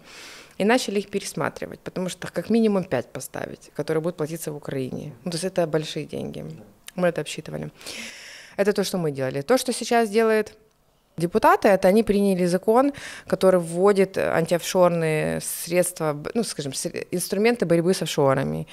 И 0.58 0.64
начали 0.64 0.98
их 0.98 1.08
пересматривать, 1.08 1.78
потому 1.80 2.08
что 2.08 2.26
как 2.32 2.50
минимум 2.50 2.82
5 2.82 3.12
поставить, 3.12 3.70
которые 3.76 4.02
будут 4.02 4.16
платиться 4.16 4.50
в 4.50 4.56
Украине. 4.56 5.12
Ну, 5.24 5.30
то 5.30 5.36
есть 5.36 5.44
это 5.44 5.66
большие 5.68 6.04
деньги. 6.04 6.44
Мы 6.96 7.08
это 7.08 7.20
обсчитывали. 7.20 7.70
Это 8.56 8.72
то, 8.72 8.82
что 8.82 8.98
мы 8.98 9.12
делали. 9.12 9.42
То, 9.42 9.56
что 9.56 9.72
сейчас 9.72 10.10
делает 10.10 10.58
депутаты, 11.18 11.68
это 11.68 11.88
они 11.88 12.02
приняли 12.02 12.46
закон, 12.46 12.92
который 13.26 13.60
вводит 13.60 14.18
антиофшорные 14.18 15.40
средства, 15.40 16.16
ну, 16.34 16.44
скажем, 16.44 16.72
инструменты 17.10 17.66
борьбы 17.66 17.94
с 17.94 18.02
офшорами, 18.02 18.66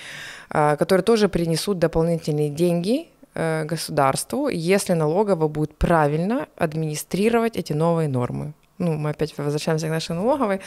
а, 0.50 0.76
которые 0.76 1.04
тоже 1.04 1.30
принесут 1.30 1.80
дополнительные 1.80 2.50
деньги 2.50 3.08
э, 3.34 3.66
государству, 3.66 4.48
если 4.48 4.94
налогово 4.94 5.48
будет 5.48 5.76
правильно 5.78 6.48
администрировать 6.56 7.58
эти 7.58 7.74
новые 7.74 8.08
нормы. 8.08 8.54
Ну, 8.78 8.94
мы 8.94 9.12
опять 9.12 9.38
возвращаемся 9.38 9.88
к 9.88 9.90
нашей 9.90 10.16
налоговой, 10.16 10.60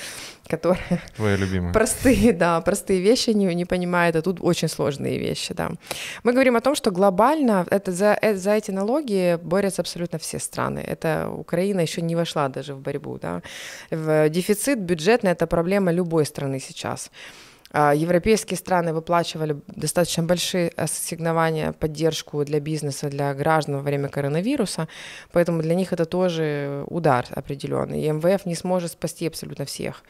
которая 0.46 1.02
Твоя 1.16 1.36
любимая. 1.36 1.72
простые, 1.72 2.32
да, 2.38 2.61
простые 2.61 3.00
вещи 3.00 3.30
не, 3.30 3.54
не 3.54 3.64
понимает, 3.66 4.16
а 4.16 4.22
тут 4.22 4.38
очень 4.40 4.68
сложные 4.68 5.18
вещи, 5.18 5.54
да. 5.54 5.70
Мы 6.22 6.32
говорим 6.32 6.56
о 6.56 6.61
том, 6.61 6.74
что 6.74 6.90
глобально 6.90 7.66
это 7.70 7.92
за, 7.92 8.18
э- 8.22 8.34
за 8.34 8.52
эти 8.52 8.70
налоги 8.70 9.38
борются 9.42 9.82
абсолютно 9.82 10.18
все 10.18 10.38
страны. 10.38 10.78
Это 10.78 11.28
Украина 11.30 11.80
еще 11.80 12.00
не 12.00 12.16
вошла 12.16 12.48
даже 12.48 12.74
в 12.74 12.80
борьбу, 12.80 13.18
да. 13.20 13.42
В 13.90 14.28
дефицит 14.30 14.78
бюджетный– 14.78 15.30
это 15.32 15.46
проблема 15.46 15.92
любой 15.92 16.24
страны 16.24 16.61
сейчас. 16.61 17.11
Европейские 17.74 18.56
страны 18.56 18.94
выплачивали 18.94 19.60
достаточно 19.66 20.22
большие 20.22 20.70
ассигнования, 20.70 21.72
поддержку 21.72 22.44
для 22.44 22.60
бизнеса, 22.60 23.10
для 23.10 23.34
граждан 23.34 23.76
во 23.76 23.82
время 23.82 24.08
коронавируса, 24.08 24.88
поэтому 25.32 25.60
для 25.62 25.74
них 25.74 25.92
это 25.92 26.06
тоже 26.06 26.84
удар 26.86 27.26
определенный. 27.30 28.02
И 28.02 28.10
МВФ 28.10 28.46
не 28.46 28.54
сможет 28.54 28.92
спасти 28.92 29.26
абсолютно 29.26 29.64
всех. 29.66 30.02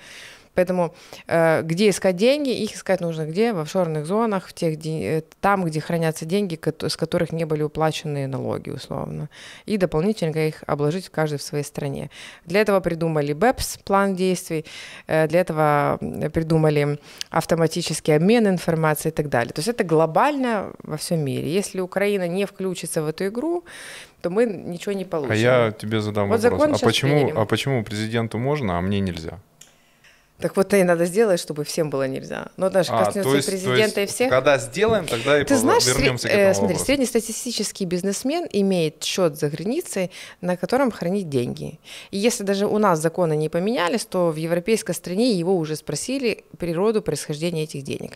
Поэтому 0.58 0.92
э, 1.28 1.62
где 1.62 1.88
искать 1.88 2.16
деньги? 2.16 2.50
Их 2.50 2.74
искать 2.74 3.00
нужно 3.00 3.26
где? 3.26 3.52
В 3.52 3.60
офшорных 3.60 4.06
зонах, 4.06 4.48
в 4.48 4.52
тех, 4.52 4.76
э, 4.86 5.22
там, 5.40 5.64
где 5.64 5.80
хранятся 5.80 6.24
деньги, 6.24 6.58
с 6.88 6.96
которых 6.96 7.32
не 7.32 7.44
были 7.44 7.62
уплачены 7.62 8.26
налоги, 8.26 8.70
условно. 8.70 9.28
И 9.66 9.76
дополнительно 9.76 10.48
их 10.48 10.64
обложить 10.66 11.06
в 11.06 11.10
каждой 11.10 11.38
в 11.38 11.42
своей 11.42 11.64
стране. 11.64 12.10
Для 12.44 12.60
этого 12.60 12.80
придумали 12.80 13.34
БЭПС, 13.34 13.78
план 13.84 14.16
действий, 14.16 14.64
э, 15.06 15.28
для 15.28 15.40
этого 15.40 15.98
придумали 16.34 16.98
автоматический 17.30 18.16
обмен 18.16 18.48
информацией 18.48 19.12
и 19.12 19.14
так 19.14 19.28
далее. 19.28 19.52
То 19.52 19.60
есть 19.60 19.68
это 19.68 19.84
глобально 19.84 20.72
во 20.82 20.96
всем 20.96 21.20
мире. 21.20 21.54
Если 21.54 21.80
Украина 21.80 22.26
не 22.26 22.46
включится 22.46 23.00
в 23.02 23.06
эту 23.06 23.26
игру, 23.26 23.62
то 24.22 24.30
мы 24.30 24.46
ничего 24.46 24.92
не 24.92 25.04
получим. 25.04 25.32
А 25.32 25.36
я 25.36 25.70
тебе 25.70 26.00
задам 26.00 26.28
Вот 26.28 26.42
вопрос. 26.42 26.82
А 26.82 26.84
почему, 26.84 27.30
а 27.36 27.44
почему 27.44 27.84
президенту 27.84 28.38
можно, 28.38 28.76
а 28.76 28.80
мне 28.80 28.98
нельзя? 28.98 29.38
Так 30.40 30.56
вот 30.56 30.72
и 30.72 30.84
надо 30.84 31.04
сделать, 31.06 31.40
чтобы 31.40 31.64
всем 31.64 31.90
было 31.90 32.06
нельзя. 32.06 32.46
Но 32.56 32.68
это 32.68 32.84
же 32.84 32.92
А, 32.92 33.04
коснется 33.06 33.30
есть- 33.34 33.48
президента, 33.48 34.00
есть 34.00 34.12
и 34.12 34.14
всех. 34.14 34.30
Когда 34.30 34.56
сделаем, 34.58 35.04
тогда 35.06 35.40
и 35.40 35.44
Ты 35.44 35.56
знаешь, 35.56 35.84
вернемся 35.84 36.28
сре- 36.28 36.30
к 36.30 36.34
э, 36.34 36.38
этому 36.38 36.54
смотри, 36.54 36.74
вопросу. 36.74 36.84
среднестатистический 36.84 37.84
бизнесмен 37.86 38.46
имеет 38.52 39.02
счет 39.02 39.36
за 39.36 39.48
границей, 39.50 40.12
на 40.40 40.56
котором 40.56 40.92
хранит 40.92 41.28
деньги. 41.28 41.80
И 42.12 42.18
если 42.18 42.44
даже 42.44 42.66
у 42.68 42.78
нас 42.78 43.00
законы 43.00 43.34
не 43.36 43.48
поменялись, 43.48 44.04
то 44.04 44.30
в 44.30 44.36
европейской 44.36 44.92
стране 44.92 45.32
его 45.32 45.56
уже 45.56 45.74
спросили 45.74 46.44
природу 46.56 47.02
происхождения 47.02 47.64
этих 47.64 47.82
денег. 47.82 48.12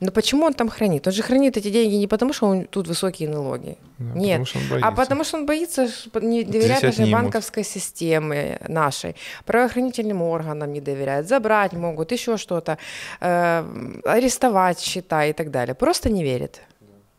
Но 0.00 0.10
почему 0.12 0.44
он 0.44 0.52
там 0.52 0.68
хранит? 0.68 1.06
Он 1.06 1.14
же 1.14 1.22
хранит 1.22 1.56
эти 1.56 1.70
деньги 1.70 1.94
не 1.94 2.06
потому, 2.08 2.34
что 2.34 2.46
он, 2.46 2.64
тут 2.66 2.88
высокие 2.88 3.28
налоги. 3.30 3.78
Да, 3.98 4.18
Нет. 4.18 4.40
потому 4.40 4.46
что 4.46 4.58
он 4.58 4.64
А 4.64 4.90
боится. 4.90 5.02
потому 5.02 5.24
что 5.24 5.36
он 5.38 5.46
боится 5.46 5.88
не 6.20 6.44
нашей 6.44 6.88
отнимут. 6.90 7.12
банковской 7.12 7.64
системе 7.64 8.58
нашей, 8.68 9.16
правоохранительным 9.46 10.20
органам 10.20 10.72
не 10.72 10.80
доверяет, 10.82 11.26
забрать 11.26 11.53
могут, 11.72 12.12
еще 12.12 12.36
что-то, 12.36 12.76
э, 13.20 13.64
арестовать 14.04 14.80
счета 14.80 15.24
и 15.24 15.32
так 15.32 15.50
далее. 15.50 15.74
Просто 15.74 16.10
не 16.10 16.22
верит. 16.24 16.60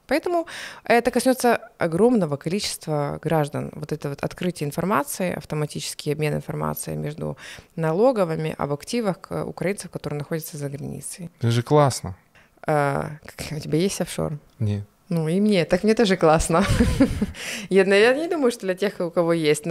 Поэтому 0.07 0.45
это 0.83 1.09
коснется 1.09 1.59
огромного 1.79 2.37
количества 2.37 3.19
граждан. 3.23 3.71
Вот 3.75 3.91
это 3.91 4.09
вот 4.09 4.23
открытие 4.23 4.67
информации, 4.67 5.33
автоматический 5.37 6.11
обмен 6.13 6.35
информацией 6.35 6.95
между 6.97 7.37
налоговыми 7.75 8.53
об 8.57 8.71
активах 8.71 9.17
украинцев, 9.47 9.89
которые 9.89 10.19
находятся 10.19 10.57
за 10.57 10.69
границей. 10.69 11.29
Это 11.39 11.49
же 11.51 11.63
классно. 11.63 12.15
Как- 12.61 13.51
У 13.51 13.59
тебя 13.59 13.79
есть 13.79 14.01
офшор? 14.01 14.37
Нет. 14.59 14.83
Ну 15.09 15.27
и 15.27 15.39
мне, 15.39 15.65
так 15.65 15.83
мне 15.83 15.93
тоже 15.93 16.17
классно. 16.17 16.65
я, 17.69 17.83
я 17.83 18.13
не 18.15 18.27
думаю, 18.27 18.51
что 18.51 18.61
для 18.61 18.73
тех, 18.73 18.99
у 18.99 19.11
кого 19.11 19.33
есть, 19.33 19.65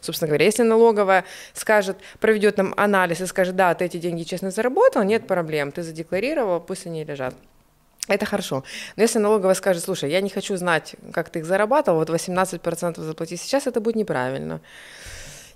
собственно 0.00 0.28
говоря, 0.28 0.44
если 0.44 0.62
налоговая 0.62 1.24
скажет, 1.54 1.96
проведет 2.20 2.58
нам 2.58 2.74
анализ 2.76 3.20
и 3.20 3.26
скажет, 3.26 3.56
да, 3.56 3.74
ты 3.74 3.86
эти 3.86 3.96
деньги 3.96 4.24
честно 4.24 4.50
заработал, 4.50 5.04
нет 5.04 5.26
проблем, 5.26 5.72
ты 5.72 5.82
задекларировал, 5.82 6.60
пусть 6.60 6.86
они 6.86 7.04
лежат. 7.04 7.34
Это 8.08 8.26
хорошо. 8.26 8.62
Но 8.96 9.02
если 9.04 9.20
налоговая 9.20 9.54
скажет, 9.54 9.84
слушай, 9.84 10.10
я 10.10 10.20
не 10.20 10.28
хочу 10.28 10.56
знать, 10.56 10.96
как 11.12 11.30
ты 11.30 11.38
их 11.38 11.46
зарабатывал, 11.46 11.98
вот 12.00 12.10
18% 12.10 13.00
заплати 13.00 13.36
сейчас, 13.36 13.66
это 13.66 13.80
будет 13.80 13.96
неправильно. 13.96 14.60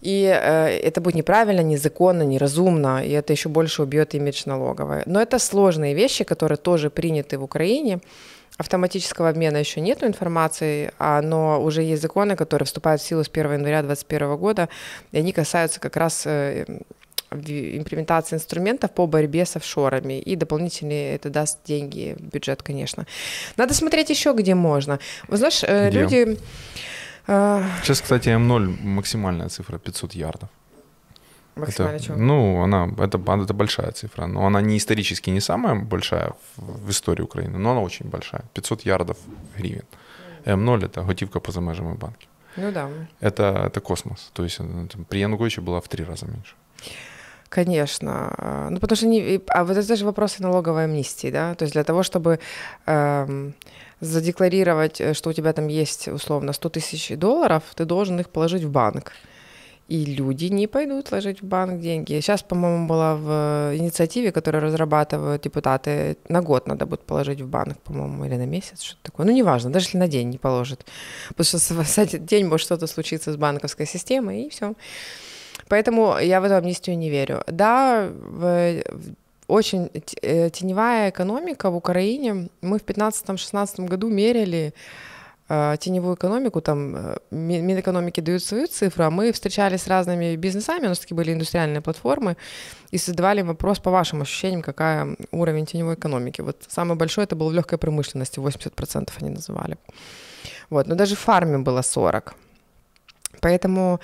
И 0.00 0.24
э, 0.24 0.68
это 0.68 1.00
будет 1.00 1.16
неправильно, 1.16 1.62
незаконно, 1.62 2.22
неразумно, 2.22 3.04
и 3.04 3.10
это 3.10 3.32
еще 3.32 3.48
больше 3.48 3.82
убьет 3.82 4.14
имидж 4.14 4.42
налоговой. 4.46 5.02
Но 5.06 5.20
это 5.20 5.38
сложные 5.38 5.94
вещи, 5.94 6.24
которые 6.24 6.56
тоже 6.56 6.88
приняты 6.88 7.36
в 7.36 7.42
Украине. 7.42 7.98
Автоматического 8.58 9.28
обмена 9.28 9.58
еще 9.58 9.80
нет 9.80 10.02
информации, 10.02 10.92
а, 10.98 11.20
но 11.20 11.62
уже 11.62 11.82
есть 11.82 12.00
законы, 12.00 12.36
которые 12.36 12.64
вступают 12.64 13.02
в 13.02 13.06
силу 13.06 13.22
с 13.22 13.28
1 13.28 13.52
января 13.52 13.82
2021 13.82 14.36
года, 14.36 14.68
и 15.12 15.18
они 15.18 15.32
касаются 15.32 15.78
как 15.78 15.96
раз 15.96 16.22
э, 16.26 16.64
имплементации 17.30 18.36
инструментов 18.36 18.92
по 18.92 19.06
борьбе 19.06 19.44
с 19.44 19.56
офшорами. 19.56 20.20
И 20.20 20.36
дополнительные 20.36 21.16
это 21.16 21.28
даст 21.28 21.58
деньги 21.66 22.16
в 22.18 22.22
бюджет, 22.22 22.62
конечно. 22.62 23.06
Надо 23.56 23.74
смотреть 23.74 24.10
еще, 24.10 24.32
где 24.32 24.54
можно. 24.54 24.98
Вы 25.28 25.36
знаешь, 25.36 25.62
э, 25.62 25.90
где? 25.90 26.00
люди... 26.00 26.38
Э, 27.26 27.62
Сейчас, 27.82 28.00
кстати, 28.00 28.28
М0 28.30 28.82
максимальная 28.82 29.48
цифра 29.48 29.78
500 29.78 30.14
ярдов. 30.14 30.48
Максимально 31.56 31.96
это, 31.96 32.16
Ну, 32.16 32.62
она, 32.62 32.88
это, 32.98 33.18
это 33.18 33.54
большая 33.54 33.90
цифра, 33.92 34.26
но 34.26 34.46
она 34.46 34.60
не 34.60 34.76
исторически 34.76 35.30
не 35.30 35.40
самая 35.40 35.74
большая 35.74 36.32
в, 36.56 36.86
в 36.86 36.90
истории 36.90 37.22
Украины, 37.22 37.58
но 37.58 37.70
она 37.70 37.80
очень 37.80 38.10
большая. 38.10 38.42
500 38.54 38.86
ярдов 38.86 39.16
гривен. 39.58 39.84
М0 40.44 40.84
это 40.84 41.02
готівка 41.02 41.40
по 41.40 41.52
замежам 41.52 41.96
банки. 41.96 42.28
Ну 42.56 42.72
да. 42.72 42.88
Это, 43.20 43.42
это 43.66 43.80
космос. 43.80 44.30
То 44.32 44.44
есть 44.44 44.60
э, 44.60 44.86
при 45.08 45.20
Януковиче 45.20 45.60
была 45.60 45.80
в 45.80 45.88
три 45.88 46.04
раза 46.04 46.26
меньше. 46.26 46.54
Конечно. 47.48 48.68
Ну, 48.70 48.80
потому 48.80 48.96
что 48.96 49.06
не... 49.06 49.40
А 49.48 49.64
вот 49.64 49.76
это 49.76 49.96
же 49.96 50.04
вопросы 50.04 50.42
налоговой 50.42 50.84
амнистии, 50.84 51.30
да? 51.30 51.54
То 51.54 51.64
есть 51.64 51.72
для 51.72 51.84
того, 51.84 52.02
чтобы 52.02 52.38
эм, 52.86 53.54
задекларировать, 54.00 55.00
э, 55.00 55.14
что 55.14 55.30
у 55.30 55.32
тебя 55.32 55.52
там 55.52 55.68
есть, 55.68 56.08
условно, 56.08 56.52
100 56.52 56.68
тысяч 56.68 57.16
долларов, 57.16 57.62
ты 57.74 57.84
должен 57.84 58.20
их 58.20 58.28
положить 58.28 58.64
в 58.64 58.70
банк. 58.70 59.12
И 59.88 60.04
люди 60.04 60.46
не 60.46 60.66
пойдут 60.66 61.12
ложить 61.12 61.42
в 61.42 61.44
банк 61.44 61.80
деньги. 61.80 62.20
Сейчас, 62.20 62.42
по-моему, 62.42 62.88
была 62.88 63.14
в 63.14 63.76
инициативе, 63.76 64.32
которую 64.32 64.64
разрабатывают 64.64 65.42
депутаты, 65.42 66.16
на 66.28 66.42
год 66.42 66.66
надо 66.66 66.86
будет 66.86 67.02
положить 67.02 67.40
в 67.40 67.46
банк, 67.46 67.78
по-моему, 67.82 68.24
или 68.24 68.34
на 68.34 68.46
месяц, 68.46 68.82
что-то 68.82 69.02
такое. 69.04 69.26
Ну, 69.26 69.32
неважно, 69.32 69.70
даже 69.70 69.86
если 69.86 69.98
на 69.98 70.08
день 70.08 70.28
не 70.30 70.38
положит. 70.38 70.84
Потому 71.36 71.44
что 71.44 71.74
в 71.74 71.98
этот 71.98 72.24
день 72.24 72.46
может 72.46 72.64
что-то 72.64 72.88
случиться 72.88 73.32
с 73.32 73.36
банковской 73.36 73.86
системой, 73.86 74.42
и 74.42 74.48
все. 74.48 74.74
Поэтому 75.68 76.18
я 76.18 76.40
в 76.40 76.44
эту 76.44 76.56
амнистию 76.56 76.98
не 76.98 77.08
верю. 77.08 77.44
Да, 77.46 78.08
в, 78.10 78.82
очень 79.46 79.90
э, 80.22 80.50
теневая 80.50 81.10
экономика 81.10 81.70
в 81.70 81.76
Украине. 81.76 82.48
Мы 82.60 82.78
в 82.78 82.84
2015-2016 82.84 83.86
году 83.86 84.08
мерили 84.08 84.66
э, 84.68 84.72
теневую 85.48 86.16
экономику, 86.16 86.60
там 86.60 86.96
э, 86.96 87.16
Минэкономики 87.30 88.20
дают 88.20 88.42
свою 88.42 88.66
цифру, 88.66 89.04
а 89.04 89.10
мы 89.10 89.30
встречались 89.32 89.82
с 89.82 89.86
разными 89.86 90.36
бизнесами, 90.36 90.86
у 90.86 90.88
нас 90.88 90.98
такие 90.98 91.16
были 91.16 91.32
индустриальные 91.32 91.80
платформы, 91.80 92.36
и 92.90 92.98
задавали 92.98 93.42
вопрос 93.42 93.78
по 93.78 93.90
вашим 93.90 94.22
ощущениям, 94.22 94.62
какая 94.62 95.16
уровень 95.30 95.66
теневой 95.66 95.94
экономики. 95.94 96.40
Вот 96.40 96.56
самый 96.68 96.96
большой 96.96 97.24
это 97.24 97.36
был 97.36 97.50
в 97.50 97.52
легкой 97.52 97.78
промышленности, 97.78 98.40
80% 98.40 99.10
они 99.20 99.30
называли. 99.30 99.76
Вот, 100.70 100.88
но 100.88 100.94
даже 100.94 101.14
в 101.14 101.20
фарме 101.20 101.58
было 101.58 101.80
40%. 101.80 102.32
Поэтому 103.40 104.00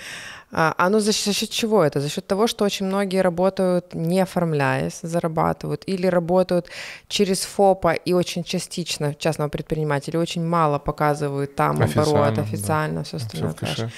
а, 0.55 0.75
оно 0.77 1.01
за 1.01 1.13
счет, 1.13 1.25
за 1.25 1.33
счет 1.33 1.51
чего 1.51 1.83
это? 1.83 2.01
За 2.01 2.09
счет 2.09 2.27
того, 2.27 2.47
что 2.47 2.65
очень 2.65 2.87
многие 2.87 3.23
работают, 3.23 3.95
не 3.95 4.21
оформляясь, 4.21 5.01
зарабатывают, 5.03 5.83
или 5.87 6.07
работают 6.07 6.67
через 7.09 7.41
ФОПа 7.41 7.93
и 7.93 8.13
очень 8.13 8.45
частично 8.45 9.15
частного 9.15 9.49
предпринимателя, 9.49 10.21
очень 10.21 10.45
мало 10.45 10.79
показывают 10.79 11.57
там 11.57 11.81
официально, 11.81 12.29
оборот, 12.29 12.39
официально, 12.39 12.99
да. 12.99 13.05
все 13.05 13.17
остальное. 13.17 13.55
Все 13.75 13.91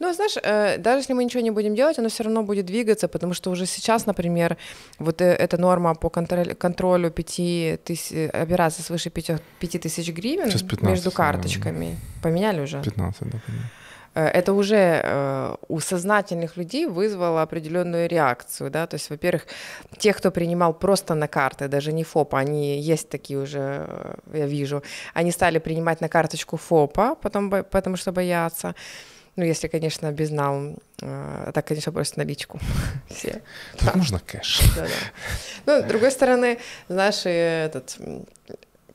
ну, 0.00 0.12
знаешь, 0.12 0.36
э, 0.42 0.78
даже 0.78 0.98
если 0.98 1.12
мы 1.12 1.24
ничего 1.24 1.40
не 1.40 1.52
будем 1.52 1.74
делать, 1.74 1.98
оно 1.98 2.08
все 2.08 2.24
равно 2.24 2.42
будет 2.42 2.66
двигаться, 2.66 3.06
потому 3.06 3.32
что 3.34 3.50
уже 3.50 3.64
сейчас, 3.66 4.06
например, 4.06 4.56
вот 4.98 5.20
э, 5.20 5.24
эта 5.24 5.56
норма 5.56 5.94
по 5.94 6.10
контролю, 6.10 6.56
контролю 6.56 7.10
5 7.10 7.84
тысяч, 7.84 8.30
операций 8.32 8.82
свыше 8.82 9.10
5, 9.10 9.40
5 9.60 9.80
тысяч 9.80 10.08
гривен 10.10 10.50
между 10.82 11.10
карточками. 11.10 11.96
Да. 12.16 12.22
Поменяли 12.28 12.60
уже? 12.60 12.82
15, 12.82 13.20
да, 13.20 13.38
поменяли. 13.46 13.70
Э, 14.14 14.26
это 14.26 14.52
уже 14.52 15.00
э, 15.02 15.54
у 15.68 15.80
сознательных 15.80 16.56
людей 16.56 16.86
вызвало 16.86 17.42
определенную 17.42 18.08
реакцию, 18.08 18.70
да, 18.70 18.86
то 18.86 18.94
есть, 18.94 19.10
во-первых, 19.10 19.46
те, 19.98 20.12
кто 20.12 20.30
принимал 20.30 20.74
просто 20.74 21.14
на 21.14 21.28
карты, 21.28 21.68
даже 21.68 21.92
не 21.92 22.04
ФОПа, 22.04 22.38
они 22.38 22.80
есть 22.80 23.08
такие 23.08 23.38
уже, 23.38 23.86
э, 23.88 24.14
я 24.32 24.46
вижу, 24.46 24.82
они 25.14 25.32
стали 25.32 25.58
принимать 25.58 26.00
на 26.00 26.08
карточку 26.08 26.56
ФОПа, 26.56 27.14
потом, 27.14 27.50
потому 27.50 27.96
что 27.96 28.12
боятся, 28.12 28.74
ну, 29.36 29.44
если, 29.44 29.66
конечно, 29.66 30.12
безнал, 30.12 30.76
так, 31.52 31.66
конечно, 31.66 31.90
просят 31.90 32.16
наличку 32.16 32.60
все. 33.10 33.42
Тут 33.78 33.96
можно 33.96 34.20
кэш. 34.20 34.60
Да, 34.76 34.82
да. 34.82 34.88
Ну, 35.66 35.82
с 35.82 35.88
другой 35.88 36.12
стороны, 36.12 36.58
знаешь, 36.88 37.22
этот, 37.26 37.98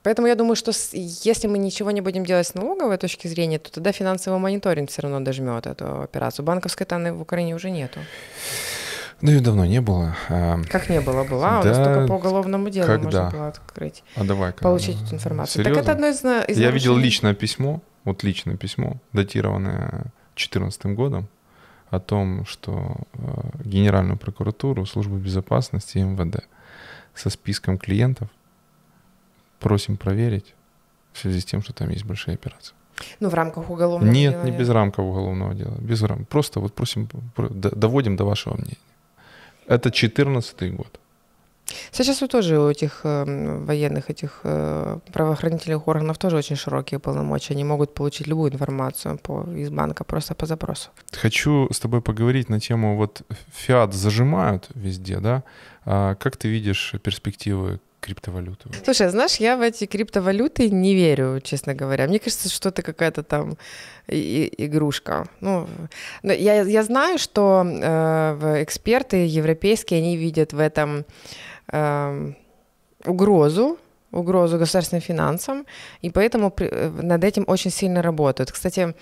Поэтому 0.04 0.28
я 0.28 0.36
думаю, 0.36 0.56
что 0.56 0.72
если 0.94 1.48
мы 1.48 1.58
ничего 1.58 1.92
не 1.92 2.02
будем 2.02 2.26
делать 2.26 2.48
с 2.48 2.54
налоговой 2.54 2.98
точки 2.98 3.28
зрения, 3.28 3.60
то 3.60 3.72
тогда 3.72 3.92
финансовый 3.92 4.40
мониторинг 4.40 4.90
все 4.90 5.02
равно 5.02 5.20
дожмет 5.20 5.68
эту 5.68 6.02
операцию. 6.04 6.46
Банковской 6.46 6.86
тайны 6.86 7.14
в 7.14 7.22
Украине 7.22 7.56
уже 7.56 7.70
нету. 7.70 8.00
Ну, 9.22 9.32
ее 9.32 9.42
давно 9.42 9.66
не 9.66 9.82
было. 9.82 10.16
А, 10.30 10.62
как 10.70 10.90
не 10.90 11.02
было? 11.02 11.26
Была. 11.26 11.62
Да, 11.62 11.72
у 11.72 11.74
нас 11.74 11.78
только 11.78 12.08
по 12.08 12.14
уголовному 12.14 12.70
делу 12.70 12.88
когда? 12.88 13.24
можно 13.24 13.32
было 13.32 13.48
открыть. 13.50 14.04
А 14.16 14.24
давай 14.24 14.54
Получить 14.54 15.02
эту 15.04 15.16
информацию. 15.16 15.66
Серьезно? 15.66 15.84
Так 15.84 15.84
это 15.84 15.92
одно 15.92 16.08
из, 16.08 16.50
из 16.50 16.58
Я 16.58 16.72
видел 16.72 16.96
личное 16.96 17.34
письмо, 17.34 17.82
вот 18.06 18.24
личное 18.24 18.56
письмо, 18.56 18.96
датированное 19.12 20.14
2014 20.36 20.86
годом, 20.96 21.28
о 21.90 22.00
том, 22.00 22.46
что 22.46 22.96
э, 23.14 23.20
Генеральную 23.66 24.18
прокуратуру, 24.18 24.86
Службу 24.86 25.18
безопасности 25.18 25.98
и 25.98 26.02
МВД 26.02 26.46
со 27.14 27.30
списком 27.30 27.78
клиентов 27.78 28.30
просим 29.60 29.98
проверить 29.98 30.56
в 31.14 31.20
связи 31.20 31.40
с 31.40 31.46
тем, 31.46 31.62
что 31.62 31.74
там 31.74 31.90
есть 31.90 32.06
большие 32.06 32.36
операции. 32.36 32.74
Ну, 33.20 33.30
в 33.30 33.34
рамках 33.34 33.70
уголовного 33.70 34.12
Нет, 34.12 34.34
дела? 34.34 34.44
Нет, 34.44 34.52
не 34.52 34.60
без 34.60 34.70
рамков 34.70 35.06
уголовного 35.06 35.54
дела. 35.54 35.76
Без 35.80 36.04
рам... 36.04 36.26
Просто 36.26 36.60
вот 36.60 36.74
просим, 36.74 37.08
доводим 37.38 38.16
до 38.16 38.26
вашего 38.26 38.56
мнения. 38.56 38.78
Это 39.68 39.92
14 39.92 40.76
год. 40.76 41.00
Сейчас 41.92 42.22
вот 42.22 42.32
тоже 42.32 42.60
у 42.60 42.70
этих 42.70 43.02
э, 43.04 43.26
военных, 43.66 44.10
этих 44.10 44.42
э, 44.44 45.00
правоохранительных 45.14 45.88
органов 45.88 46.18
тоже 46.18 46.38
очень 46.38 46.56
широкие 46.56 47.00
полномочия. 47.00 47.54
Они 47.54 47.64
могут 47.64 47.94
получить 47.94 48.28
любую 48.28 48.52
информацию 48.52 49.18
по, 49.18 49.44
из 49.56 49.70
банка 49.70 50.04
просто 50.04 50.34
по 50.34 50.46
запросу. 50.46 50.90
Хочу 51.12 51.68
с 51.72 51.80
тобой 51.80 52.02
поговорить 52.02 52.50
на 52.50 52.60
тему, 52.60 52.98
вот 52.98 53.22
фиат 53.54 53.94
зажимают 53.94 54.70
везде, 54.76 55.20
да? 55.20 55.44
А 55.86 56.16
как 56.16 56.38
ты 56.38 56.48
видишь 56.48 56.96
перспективы 57.04 57.80
криптовалюту? 58.00 58.70
Слушай, 58.84 59.10
знаешь, 59.10 59.36
я 59.36 59.58
в 59.58 59.62
эти 59.62 59.86
криптовалюты 59.86 60.70
не 60.70 60.96
верю, 60.96 61.42
честно 61.42 61.74
говоря. 61.74 62.08
Мне 62.08 62.20
кажется, 62.20 62.50
что 62.50 62.70
это 62.70 62.82
какая-то 62.82 63.24
там 63.24 63.58
игрушка. 64.08 65.28
Ну, 65.42 65.68
я, 66.24 66.62
я 66.62 66.84
знаю, 66.84 67.18
что 67.18 67.64
э, 67.66 68.64
эксперты 68.64 69.26
европейские, 69.26 70.00
они 70.00 70.18
видят 70.18 70.54
в 70.54 70.60
этом 70.60 71.06
э, 71.72 72.34
угрозу, 73.06 73.78
угрозу 74.12 74.58
государственным 74.58 75.02
финансам, 75.02 75.66
и 76.02 76.10
поэтому 76.10 76.54
э, 76.58 76.90
над 76.90 77.24
этим 77.24 77.44
очень 77.48 77.72
сильно 77.72 78.02
работают. 78.02 78.52
Кстати, 78.52 78.96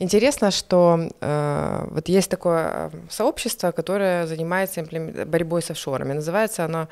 интересно, 0.00 0.50
что 0.50 1.08
э, 1.20 1.86
вот 1.90 2.08
есть 2.08 2.30
такое 2.30 2.90
сообщество, 3.08 3.70
которое 3.70 4.26
занимается 4.26 4.82
борьбой 5.26 5.62
с 5.62 5.70
офшорами. 5.70 6.14
Называется 6.14 6.64
оно 6.64 6.88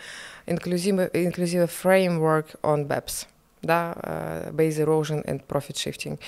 Inclusive, 0.47 1.11
Inclusive 1.13 1.71
Framework 1.83 2.59
on 2.63 2.87
BEPS 2.87 3.27
да, 3.63 3.95
э, 4.03 4.51
Base 4.53 4.79
Erosion 4.79 5.25
and 5.25 5.43
Profit 5.47 5.75
Shifting. 5.75 6.19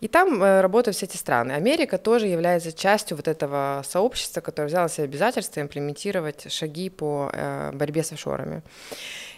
И 0.00 0.08
там 0.08 0.42
э, 0.42 0.60
работают 0.60 0.96
все 0.96 1.06
эти 1.06 1.16
страны. 1.16 1.52
Америка 1.52 1.98
тоже 1.98 2.26
является 2.26 2.72
частью 2.72 3.16
вот 3.16 3.26
этого 3.26 3.82
сообщества, 3.88 4.40
которое 4.40 4.68
взяло 4.68 4.88
себе 4.88 5.04
обязательство 5.04 5.60
имплементировать 5.60 6.52
шаги 6.52 6.90
по 6.90 7.32
борьбе 7.72 8.02
с 8.02 8.12
офшорами. 8.12 8.62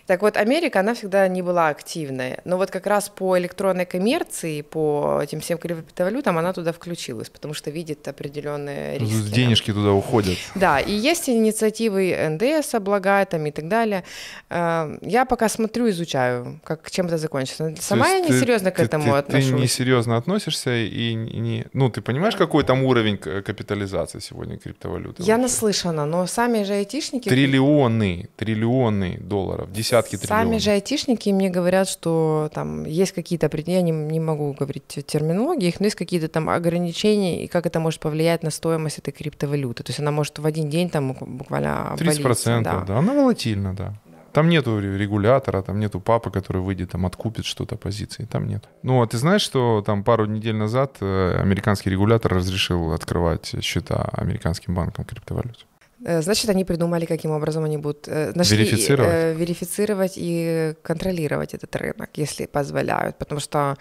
Так 0.06 0.22
вот, 0.22 0.36
Америка, 0.36 0.80
она 0.80 0.94
всегда 0.94 1.26
не 1.26 1.42
была 1.42 1.68
активная, 1.68 2.40
но 2.44 2.56
вот 2.58 2.70
как 2.70 2.86
раз 2.86 3.08
по 3.08 3.36
электронной 3.38 3.86
коммерции, 3.86 4.60
по 4.62 5.18
этим 5.20 5.40
всем 5.40 5.58
криптовалютам 5.58 6.38
она 6.38 6.52
туда 6.52 6.72
включилась, 6.72 7.28
потому 7.28 7.54
что 7.54 7.70
видит 7.70 8.06
определенные 8.06 8.98
риски. 8.98 9.34
Денежки 9.34 9.72
туда 9.72 9.90
уходят. 9.92 10.38
Да, 10.54 10.78
и 10.78 10.92
есть 10.92 11.28
инициативы 11.28 12.14
НДС 12.30 12.74
облагать 12.74 13.30
там 13.30 13.44
и 13.46 13.50
так 13.50 13.66
далее. 13.68 14.04
Э, 14.48 14.96
Я 15.02 15.24
пока 15.24 15.48
смотрю, 15.48 15.88
изучаю, 15.90 16.60
как 16.62 16.88
чем 16.90 17.06
это 17.06 17.18
закончится. 17.18 17.74
Сама 17.80 18.06
я 18.08 18.16
есть 18.18 18.28
ты- 18.28 18.34
несерьезно 18.34 18.70
к 18.70 18.76
ты- 18.76 18.84
этому 18.84 19.04
ты, 19.06 19.10
Ты 19.10 19.16
отношусь. 19.18 19.60
несерьезно 19.60 20.16
относишься 20.16 20.70
и 20.76 21.14
не... 21.14 21.64
Ну, 21.72 21.90
ты 21.90 22.00
понимаешь, 22.00 22.36
какой 22.36 22.62
там 22.62 22.84
уровень 22.84 23.18
капитализации 23.18 24.20
сегодня 24.20 24.56
криптовалюты? 24.56 25.22
Я 25.24 25.36
наслышана, 25.36 26.06
но 26.06 26.26
сами 26.28 26.62
же 26.62 26.74
айтишники... 26.74 27.28
Триллионы, 27.28 28.28
триллионы 28.36 29.18
долларов, 29.20 29.72
десятки 29.72 29.95
Сами 30.04 30.18
триллионов. 30.44 30.62
же 30.62 30.70
айтишники 30.70 31.30
мне 31.30 31.48
говорят, 31.50 31.88
что 31.88 32.50
там 32.52 32.84
есть 32.84 33.12
какие-то, 33.12 33.48
пред- 33.48 33.68
я 33.68 33.82
не, 33.82 33.90
не 33.90 34.20
могу 34.20 34.52
говорить 34.52 34.86
терминологии, 35.06 35.68
их, 35.68 35.80
но 35.80 35.86
есть 35.86 35.96
какие-то 35.96 36.28
там 36.28 36.48
ограничения, 36.48 37.44
и 37.44 37.46
как 37.46 37.66
это 37.66 37.80
может 37.80 38.00
повлиять 38.00 38.42
на 38.42 38.50
стоимость 38.50 38.98
этой 38.98 39.12
криптовалюты. 39.12 39.82
То 39.82 39.90
есть 39.90 40.00
она 40.00 40.10
может 40.10 40.38
в 40.38 40.46
один 40.46 40.68
день 40.70 40.90
там 40.90 41.12
буквально 41.12 41.94
30 41.98 42.18
обвалиться, 42.20 42.60
да. 42.62 42.84
да. 42.86 42.98
Она 42.98 43.12
волатильна, 43.14 43.74
да. 43.74 43.94
Там 44.32 44.50
нету 44.50 44.78
ре- 44.80 44.98
регулятора, 44.98 45.62
там 45.62 45.80
нету 45.80 45.98
папы, 45.98 46.30
который 46.30 46.60
выйдет, 46.60 46.90
там 46.90 47.06
откупит 47.06 47.46
что-то 47.46 47.76
позиции, 47.76 48.26
там 48.30 48.46
нет. 48.46 48.68
Ну, 48.82 49.00
а 49.00 49.06
ты 49.06 49.16
знаешь, 49.16 49.40
что 49.40 49.82
там 49.86 50.04
пару 50.04 50.26
недель 50.26 50.54
назад 50.56 50.96
э, 51.00 51.38
американский 51.40 51.88
регулятор 51.88 52.34
разрешил 52.34 52.92
открывать 52.92 53.54
счета 53.62 54.10
американским 54.12 54.74
банкам 54.74 55.06
криптовалют? 55.06 55.64
Э, 56.06 56.22
Значит, 56.22 56.50
они 56.50 56.64
придумали, 56.64 57.04
каким 57.04 57.32
образом 57.32 57.64
они 57.64 57.78
будут 57.78 58.08
э, 58.08 58.32
нашли, 58.34 58.58
Верифицировать? 58.58 59.12
э, 59.12 59.34
верифицировать 59.34 60.12
и 60.16 60.74
контролировать 60.82 61.54
этот 61.54 61.74
рынок, 61.76 62.10
если 62.14 62.46
позволяют. 62.46 63.16
Потому 63.16 63.40
что, 63.40 63.76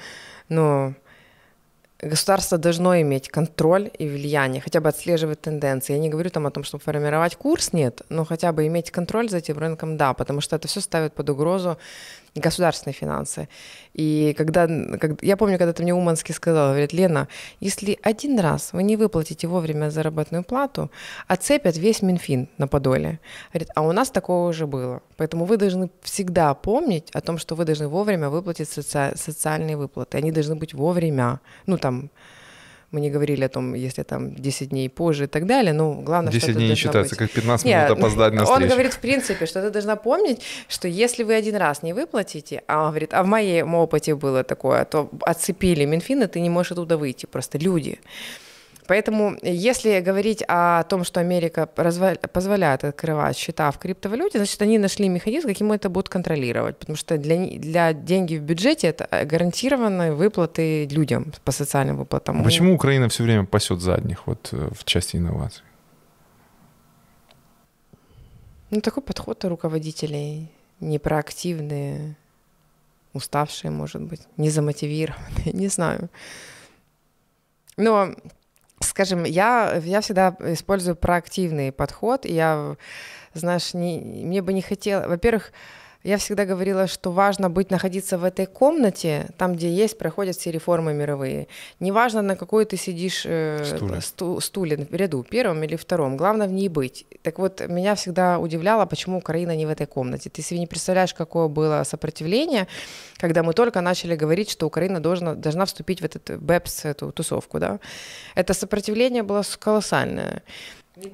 ну, 0.50 0.96
государство 2.02 2.58
должно 2.58 3.00
иметь 3.02 3.30
контроль 3.30 3.92
и 4.00 4.08
влияние, 4.08 4.62
хотя 4.62 4.80
бы 4.80 4.90
отслеживать 4.90 5.42
тенденции. 5.42 5.94
Я 5.94 6.00
не 6.00 6.10
говорю 6.10 6.32
там 6.32 6.48
о 6.48 6.52
том, 6.52 6.64
чтобы 6.64 6.84
формировать 6.84 7.36
курс, 7.36 7.74
нет, 7.74 8.02
но 8.10 8.26
хотя 8.26 8.52
бы 8.52 8.66
иметь 8.66 8.90
контроль 8.90 9.30
за 9.30 9.38
этим 9.38 9.60
рынком, 9.60 9.96
да, 9.98 10.14
потому 10.14 10.42
что 10.42 10.56
это 10.56 10.68
все 10.68 10.82
ставит 10.82 11.14
под 11.14 11.30
угрозу 11.30 11.78
государственные 12.36 12.94
финансы. 12.94 13.48
И 13.94 14.34
когда, 14.38 14.68
как- 15.00 15.24
я 15.24 15.38
помню, 15.38 15.58
когда 15.58 15.72
ты 15.74 15.84
мне 15.84 15.94
Уманский 15.94 16.34
сказал, 16.34 16.70
говорит, 16.70 16.94
Лена, 16.94 17.28
если 17.62 17.98
один 18.02 18.40
раз 18.40 18.74
вы 18.74 18.84
не 18.84 18.98
выплатите 18.98 19.48
вовремя 19.48 19.90
заработную 19.90 20.44
плату, 20.44 20.92
отцепят 21.28 21.78
весь 21.78 22.02
Минфин 22.02 22.50
на 22.58 22.68
Подоле. 22.68 23.20
Говорит, 23.54 23.70
а 23.76 23.82
у 23.82 23.92
нас 23.92 24.10
такого 24.12 24.50
уже 24.50 24.68
было. 24.68 25.02
Поэтому 25.18 25.46
вы 25.46 25.58
должны 25.58 25.90
всегда 26.02 26.54
помнить 26.54 27.10
о 27.14 27.22
том, 27.22 27.38
что 27.38 27.56
вы 27.56 27.64
должны 27.66 27.88
вовремя 27.88 28.30
выплатить 28.30 28.68
соци- 28.68 29.16
социальные 29.18 29.78
выплаты. 29.78 30.18
Они 30.18 30.32
должны 30.32 30.56
быть 30.56 30.74
вовремя. 30.74 31.40
Ну, 31.66 31.78
там, 31.78 32.10
мы 32.92 33.02
не 33.02 33.10
говорили 33.10 33.44
о 33.46 33.50
том, 33.50 33.74
если 33.74 34.04
там 34.04 34.34
10 34.36 34.70
дней 34.70 34.90
позже 34.90 35.24
и 35.26 35.28
так 35.28 35.46
далее, 35.46 35.74
но 35.74 35.94
главное, 35.96 36.32
10 36.32 36.44
что 36.44 36.52
это 36.52 36.58
дней 36.60 36.64
не 36.64 36.70
должно 36.70 36.84
считается, 36.90 37.16
быть. 37.16 37.20
как 37.20 37.32
15 37.32 37.66
Не, 37.66 37.74
минут 37.76 37.92
опоздать 37.98 38.34
на 38.34 38.42
Он 38.42 38.48
встречу. 38.48 38.72
говорит, 38.74 38.94
в 38.94 39.00
принципе, 39.00 39.46
что 39.46 39.62
ты 39.62 39.70
должна 39.72 39.96
помнить, 39.96 40.42
что 40.68 40.88
если 40.88 41.24
вы 41.24 41.34
один 41.36 41.56
раз 41.58 41.84
не 41.84 41.94
выплатите, 41.94 42.64
а 42.68 42.84
он 42.84 42.90
говорит, 42.90 43.14
а 43.14 43.24
в 43.24 43.28
моем 43.28 43.76
опыте 43.76 44.16
было 44.16 44.44
такое, 44.44 44.86
то 44.86 45.10
отцепили 45.22 45.86
Минфин, 45.86 46.24
и 46.24 46.28
ты 46.28 46.40
не 46.40 46.50
можешь 46.50 46.72
оттуда 46.74 46.98
выйти, 46.98 47.26
просто 47.26 47.58
люди. 47.58 48.00
Поэтому, 48.88 49.38
если 49.42 50.00
говорить 50.00 50.44
о 50.48 50.84
том, 50.84 51.04
что 51.04 51.20
Америка 51.20 51.66
позволяет 51.66 52.84
открывать 52.84 53.38
счета 53.38 53.72
в 53.72 53.80
криптовалюте, 53.80 54.38
значит, 54.38 54.62
они 54.62 54.78
нашли 54.78 55.10
механизм, 55.10 55.48
каким 55.48 55.72
это 55.72 55.90
будут 55.90 56.10
контролировать. 56.10 56.78
Потому 56.78 56.96
что 56.96 57.18
для, 57.18 57.48
для 57.48 57.94
деньги 57.94 58.38
в 58.38 58.44
бюджете 58.44 58.88
это 58.88 59.08
э, 59.12 59.26
гарантированные 59.26 60.14
выплаты 60.14 60.86
людям 60.86 61.34
по 61.44 61.52
социальным 61.52 61.98
выплатам. 61.98 62.42
А 62.42 62.44
Почему 62.44 62.76
Украина 62.76 63.08
все 63.10 63.24
время 63.24 63.46
пасет 63.46 63.82
задних 63.82 64.28
вот 64.28 64.50
э, 64.52 64.70
в 64.76 64.84
части 64.84 65.18
инноваций? 65.18 65.64
Ну, 68.70 68.82
такой 68.82 69.04
подход 69.04 69.46
у 69.46 69.50
руководителей 69.50 70.52
непроактивные, 70.80 72.16
уставшие, 73.14 73.72
может 73.72 74.02
быть, 74.02 74.22
незамотивированные, 74.38 75.54
не 75.54 75.70
знаю. 75.70 76.10
Но, 77.78 78.16
скажем, 78.80 79.24
я, 79.24 79.82
я 79.84 80.02
всегда 80.02 80.36
использую 80.40 80.96
проактивный 80.96 81.72
подход. 81.72 82.26
Я, 82.26 82.76
знаешь, 83.34 83.74
не, 83.74 84.00
мне 84.00 84.42
бы 84.42 84.54
не 84.54 84.62
хотелось... 84.62 85.08
Во-первых, 85.08 85.52
я 86.06 86.18
всегда 86.18 86.46
говорила, 86.46 86.86
что 86.88 87.12
важно 87.12 87.50
быть, 87.50 87.72
находиться 87.72 88.20
в 88.20 88.24
этой 88.24 88.46
комнате, 88.46 89.28
там, 89.38 89.56
где 89.56 89.70
есть, 89.74 89.98
проходят 89.98 90.36
все 90.36 90.52
реформы 90.52 90.94
мировые. 90.94 91.48
Неважно, 91.80 92.22
на 92.22 92.36
какой 92.36 92.66
ты 92.66 92.78
сидишь 92.78 93.26
э, 93.26 93.64
Стуле. 93.66 94.02
сту- 94.02 94.40
стуле, 94.40 94.78
в 94.78 94.94
ряду, 94.94 95.24
первом 95.24 95.64
или 95.64 95.76
втором. 95.76 96.16
Главное 96.16 96.48
в 96.48 96.52
ней 96.52 96.70
быть. 96.70 97.08
Так 97.24 97.40
вот, 97.40 97.68
меня 97.68 97.96
всегда 97.96 98.38
удивляло, 98.38 98.86
почему 98.86 99.18
Украина 99.18 99.56
не 99.56 99.66
в 99.66 99.70
этой 99.70 99.88
комнате. 99.88 100.30
Ты 100.30 100.44
себе 100.44 100.60
не 100.60 100.68
представляешь, 100.68 101.16
какое 101.16 101.48
было 101.48 101.84
сопротивление, 101.84 102.68
когда 103.18 103.42
мы 103.42 103.54
только 103.54 103.82
начали 103.82 104.16
говорить, 104.16 104.52
что 104.52 104.68
Украина 104.68 105.00
должна, 105.00 105.34
должна 105.34 105.66
вступить 105.66 106.02
в 106.02 106.06
этот 106.06 106.40
БЭПС, 106.40 106.86
эту 106.86 107.12
тусовку. 107.12 107.60
Да? 107.60 107.80
Это 108.36 108.54
сопротивление 108.54 109.24
было 109.24 109.42
колоссальное. 109.60 110.44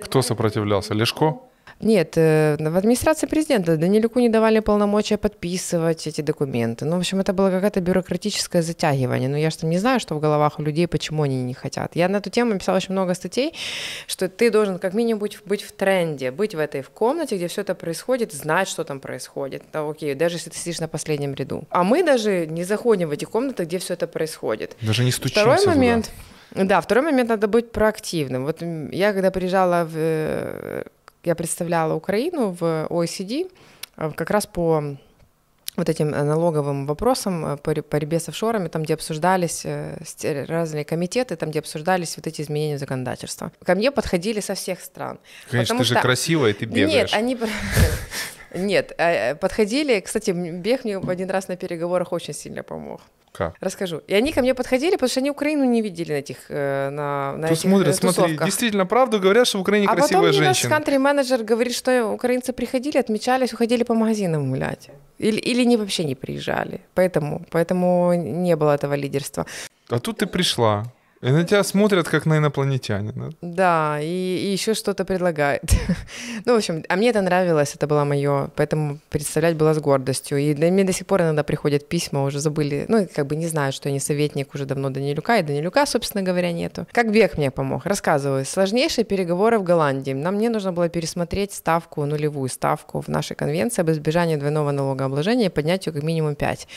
Кто 0.01 0.21
сопротивлялся? 0.21 0.93
Лешко? 0.93 1.39
Нет, 1.79 2.13
э, 2.17 2.57
в 2.59 2.77
администрации 2.77 3.27
президента 3.27 3.77
Данилюку 3.77 4.19
не 4.19 4.29
давали 4.29 4.59
полномочия 4.59 5.17
подписывать 5.17 6.07
эти 6.07 6.21
документы. 6.21 6.85
Ну, 6.85 6.97
в 6.97 6.99
общем, 6.99 7.19
это 7.19 7.33
было 7.33 7.49
какое-то 7.49 7.79
бюрократическое 7.81 8.61
затягивание. 8.61 9.29
Но 9.29 9.37
я 9.37 9.49
же 9.49 9.57
там 9.57 9.69
не 9.69 9.77
знаю, 9.77 9.99
что 9.99 10.15
в 10.15 10.19
головах 10.19 10.59
у 10.59 10.63
людей, 10.63 10.87
почему 10.87 11.23
они 11.23 11.43
не 11.43 11.53
хотят. 11.53 11.95
Я 11.95 12.09
на 12.09 12.17
эту 12.17 12.29
тему 12.29 12.53
написала 12.53 12.77
очень 12.77 12.91
много 12.91 13.13
статей, 13.13 13.53
что 14.07 14.27
ты 14.27 14.49
должен 14.51 14.79
как 14.79 14.93
минимум 14.93 15.19
быть, 15.45 15.63
в 15.63 15.71
тренде, 15.71 16.31
быть 16.31 16.55
в 16.55 16.59
этой 16.59 16.81
в 16.81 16.89
комнате, 16.89 17.35
где 17.37 17.47
все 17.47 17.61
это 17.61 17.75
происходит, 17.75 18.33
знать, 18.33 18.67
что 18.67 18.83
там 18.83 18.99
происходит. 18.99 19.63
Да, 19.73 19.87
окей, 19.87 20.13
даже 20.15 20.35
если 20.35 20.49
ты 20.49 20.57
сидишь 20.57 20.79
на 20.79 20.87
последнем 20.87 21.33
ряду. 21.33 21.63
А 21.69 21.83
мы 21.83 22.03
даже 22.03 22.45
не 22.47 22.63
заходим 22.63 23.09
в 23.09 23.11
эти 23.11 23.25
комнаты, 23.25 23.63
где 23.65 23.77
все 23.77 23.93
это 23.93 24.07
происходит. 24.07 24.75
Даже 24.81 25.03
не 25.03 25.11
стучимся 25.11 25.41
Второй 25.41 25.57
туда. 25.57 25.71
момент. 25.71 26.11
Да, 26.53 26.81
второй 26.81 27.05
момент 27.05 27.29
надо 27.29 27.47
быть 27.47 27.71
проактивным. 27.71 28.43
Вот 28.45 28.61
я 28.91 29.13
когда 29.13 29.31
приезжала 29.31 29.85
в, 29.85 29.93
э, 29.95 30.83
я 31.23 31.35
представляла 31.35 31.93
Украину 31.93 32.55
в 32.59 32.87
OECD 32.89 33.51
э, 33.97 34.11
как 34.15 34.29
раз 34.29 34.45
по 34.45 34.97
вот 35.77 35.89
этим 35.89 36.09
налоговым 36.09 36.85
вопросам 36.85 37.45
э, 37.45 37.57
по 37.57 37.73
борьбе 37.73 38.19
с 38.19 38.29
офшорами, 38.29 38.67
там, 38.67 38.83
где 38.83 38.93
обсуждались 38.93 39.61
э, 39.65 39.97
разные 40.47 40.83
комитеты, 40.83 41.35
там, 41.35 41.49
где 41.49 41.59
обсуждались 41.59 42.17
вот 42.17 42.27
эти 42.27 42.41
изменения 42.41 42.77
законодательства. 42.77 43.51
Ко 43.63 43.75
мне 43.75 43.91
подходили 43.91 44.41
со 44.41 44.53
всех 44.53 44.81
стран. 44.81 45.19
Конечно, 45.49 45.77
ты 45.77 45.83
же 45.83 45.93
что- 45.93 46.01
красивая, 46.01 46.51
и 46.51 46.53
ты 46.53 46.65
бегаешь. 46.65 47.11
Нет, 47.13 47.13
они... 47.13 47.37
Нет, 48.53 48.91
э, 48.97 49.35
подходили, 49.35 50.01
кстати, 50.01 50.31
бег 50.31 50.83
мне 50.83 50.97
один 50.97 51.29
раз 51.29 51.47
на 51.47 51.55
переговорах 51.55 52.11
очень 52.11 52.33
сильно 52.33 52.63
помог. 52.63 53.01
Как? 53.31 53.55
Расскажу. 53.61 54.01
И 54.07 54.13
они 54.13 54.33
ко 54.33 54.41
мне 54.41 54.53
подходили, 54.53 54.91
потому 54.91 55.09
что 55.09 55.21
они 55.21 55.31
Украину 55.31 55.63
не 55.63 55.81
видели 55.81 56.11
на 56.13 56.17
этих, 56.17 56.37
э, 56.49 56.89
на, 56.89 57.37
на 57.37 57.45
этих 57.45 57.61
смотрят, 57.61 57.87
э, 57.89 57.93
смотри, 57.93 58.23
тусовках. 58.23 58.45
действительно, 58.45 58.85
правду 58.85 59.19
говорят, 59.19 59.47
что 59.47 59.57
в 59.59 59.61
Украине 59.61 59.87
а 59.87 59.91
потом 59.91 60.01
красивая 60.01 60.29
мне 60.29 60.39
наш 60.39 60.57
женщина. 60.57 60.69
кантри-менеджер 60.69 61.43
говорит, 61.43 61.73
что 61.73 62.07
украинцы 62.07 62.51
приходили, 62.51 62.97
отмечались, 62.97 63.53
уходили 63.53 63.83
по 63.83 63.93
магазинам 63.93 64.49
гулять. 64.49 64.89
Или, 65.17 65.39
или 65.39 65.63
не 65.63 65.77
вообще 65.77 66.03
не 66.03 66.15
приезжали. 66.15 66.81
Поэтому, 66.93 67.45
поэтому 67.51 68.13
не 68.15 68.55
было 68.55 68.75
этого 68.75 68.95
лидерства. 68.95 69.45
А 69.89 69.99
тут 69.99 70.17
ты 70.17 70.25
пришла, 70.25 70.85
и 71.21 71.31
на 71.31 71.43
тебя 71.43 71.63
смотрят, 71.63 72.07
как 72.07 72.25
на 72.25 72.37
инопланетянина. 72.37 73.31
Да, 73.41 73.99
и, 74.01 74.05
и 74.05 74.51
еще 74.51 74.73
что-то 74.73 75.05
предлагает. 75.05 75.61
ну, 76.45 76.53
в 76.53 76.57
общем, 76.57 76.83
а 76.89 76.95
мне 76.95 77.09
это 77.09 77.21
нравилось, 77.21 77.75
это 77.75 77.85
было 77.85 78.05
мое, 78.05 78.49
поэтому 78.55 78.97
представлять 79.09 79.55
было 79.55 79.73
с 79.73 79.79
гордостью. 79.79 80.39
И 80.39 80.53
для 80.53 80.71
меня 80.71 80.83
до 80.83 80.93
сих 80.93 81.05
пор 81.05 81.21
иногда 81.21 81.43
приходят 81.43 81.87
письма, 81.87 82.23
уже 82.23 82.39
забыли, 82.39 82.85
ну, 82.87 83.07
как 83.13 83.27
бы 83.27 83.35
не 83.35 83.47
знаю, 83.47 83.71
что 83.71 83.89
я 83.89 83.93
не 83.93 83.99
советник 83.99 84.55
уже 84.55 84.65
давно 84.65 84.89
Данилюка, 84.89 85.37
и 85.37 85.43
Данилюка, 85.43 85.85
собственно 85.85 86.23
говоря, 86.23 86.51
нету. 86.51 86.87
Как 86.91 87.11
Бег 87.11 87.37
мне 87.37 87.51
помог? 87.51 87.85
Рассказываю. 87.85 88.43
Сложнейшие 88.43 89.05
переговоры 89.05 89.59
в 89.59 89.63
Голландии. 89.63 90.13
Нам 90.13 90.35
мне 90.35 90.49
нужно 90.49 90.73
было 90.73 90.89
пересмотреть 90.89 91.53
ставку, 91.53 92.05
нулевую 92.05 92.49
ставку 92.49 93.01
в 93.01 93.07
нашей 93.09 93.35
конвенции 93.35 93.81
об 93.81 93.91
избежании 93.91 94.37
двойного 94.37 94.71
налогообложения 94.71 95.45
и 95.45 95.49
поднять 95.49 95.85
ее 95.85 95.93
как 95.93 96.03
минимум 96.03 96.33
5. 96.35 96.67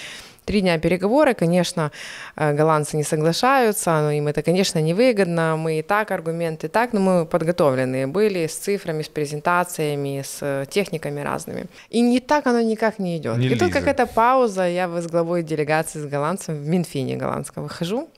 Три 0.45 0.61
дня 0.61 0.78
переговоры, 0.78 1.34
конечно, 1.34 1.90
э, 2.36 2.53
голландцы 2.53 2.97
не 2.97 3.03
соглашаются, 3.03 3.90
но 4.03 4.11
им 4.11 4.28
это, 4.28 4.42
конечно, 4.42 4.78
невыгодно. 4.78 5.57
Мы 5.57 5.78
и 5.78 5.82
так 5.82 6.11
аргументы, 6.11 6.66
и 6.66 6.70
так, 6.70 6.92
но 6.92 7.01
мы 7.01 7.26
подготовленные 7.26 8.07
были 8.07 8.47
с 8.47 8.55
цифрами, 8.57 9.03
с 9.03 9.09
презентациями, 9.09 10.22
с 10.24 10.38
э, 10.42 10.66
техниками 10.68 11.20
разными. 11.20 11.66
И 11.88 12.01
не 12.03 12.20
так 12.20 12.47
оно 12.47 12.61
никак 12.61 12.99
не 12.99 13.16
идет. 13.16 13.38
Не 13.38 13.47
и 13.47 13.51
тут 13.51 13.68
лиза. 13.68 13.78
какая-то 13.78 14.07
пауза, 14.07 14.68
я 14.68 14.88
с 14.88 15.07
главой 15.07 15.42
делегации 15.42 16.01
с 16.01 16.07
голландцем 16.07 16.57
в 16.62 16.68
Минфине 16.68 17.16
голландского 17.16 17.62
выхожу, 17.64 18.09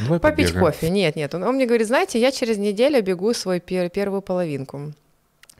Давай 0.00 0.18
попить 0.20 0.46
побегаем. 0.52 0.64
кофе. 0.72 0.90
Нет, 0.90 1.16
нет. 1.16 1.34
Он, 1.34 1.42
он 1.44 1.54
мне 1.54 1.66
говорит, 1.66 1.86
знаете, 1.86 2.20
я 2.20 2.30
через 2.32 2.58
неделю 2.58 3.02
бегу 3.02 3.32
свою 3.32 3.60
пер- 3.60 3.90
первую 3.90 4.22
половинку. 4.22 4.92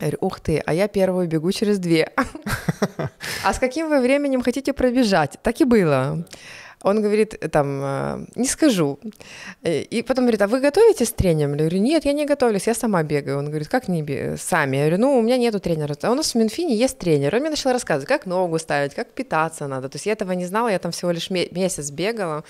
Я 0.00 0.06
говорю, 0.06 0.18
ух 0.20 0.40
ты, 0.40 0.62
а 0.64 0.74
я 0.74 0.88
первую 0.88 1.28
бегу 1.28 1.52
через 1.52 1.78
две. 1.78 2.12
А 3.44 3.52
с 3.52 3.58
каким 3.58 3.88
вы 3.88 4.00
временем 4.00 4.42
хотите 4.42 4.72
пробежать? 4.72 5.38
Так 5.42 5.60
и 5.60 5.64
было. 5.64 6.24
Он 6.82 7.02
говорит, 7.02 7.38
там, 7.50 7.80
э, 7.82 8.26
не 8.36 8.46
скажу. 8.46 8.98
Э, 9.62 9.80
и 9.80 10.02
потом 10.02 10.24
говорит, 10.24 10.42
а 10.42 10.46
вы 10.46 10.60
готовитесь 10.60 11.08
с 11.08 11.12
тренером? 11.12 11.52
Я 11.52 11.58
говорю, 11.58 11.78
нет, 11.78 12.04
я 12.04 12.12
не 12.12 12.26
готовлюсь, 12.26 12.66
я 12.66 12.74
сама 12.74 13.02
бегаю. 13.02 13.38
Он 13.38 13.46
говорит, 13.46 13.68
как 13.68 13.88
не? 13.88 14.36
Сами. 14.36 14.76
Я 14.76 14.82
говорю, 14.84 15.02
ну, 15.02 15.18
у 15.18 15.22
меня 15.22 15.38
нету 15.38 15.58
тренера. 15.58 15.96
А 16.02 16.10
у 16.10 16.14
нас 16.14 16.34
в 16.34 16.38
Минфине 16.38 16.76
есть 16.76 16.98
тренер. 16.98 17.34
Он 17.34 17.40
мне 17.40 17.50
начал 17.50 17.72
рассказывать, 17.72 18.08
как 18.08 18.26
ногу 18.26 18.58
ставить, 18.58 18.94
как 18.94 19.08
питаться 19.08 19.66
надо. 19.66 19.88
То 19.88 19.96
есть 19.96 20.06
я 20.06 20.12
этого 20.12 20.32
не 20.32 20.46
знала, 20.46 20.68
я 20.68 20.78
там 20.78 20.92
всего 20.92 21.10
лишь 21.10 21.30
месяц 21.30 21.90
бегала. 21.90 22.44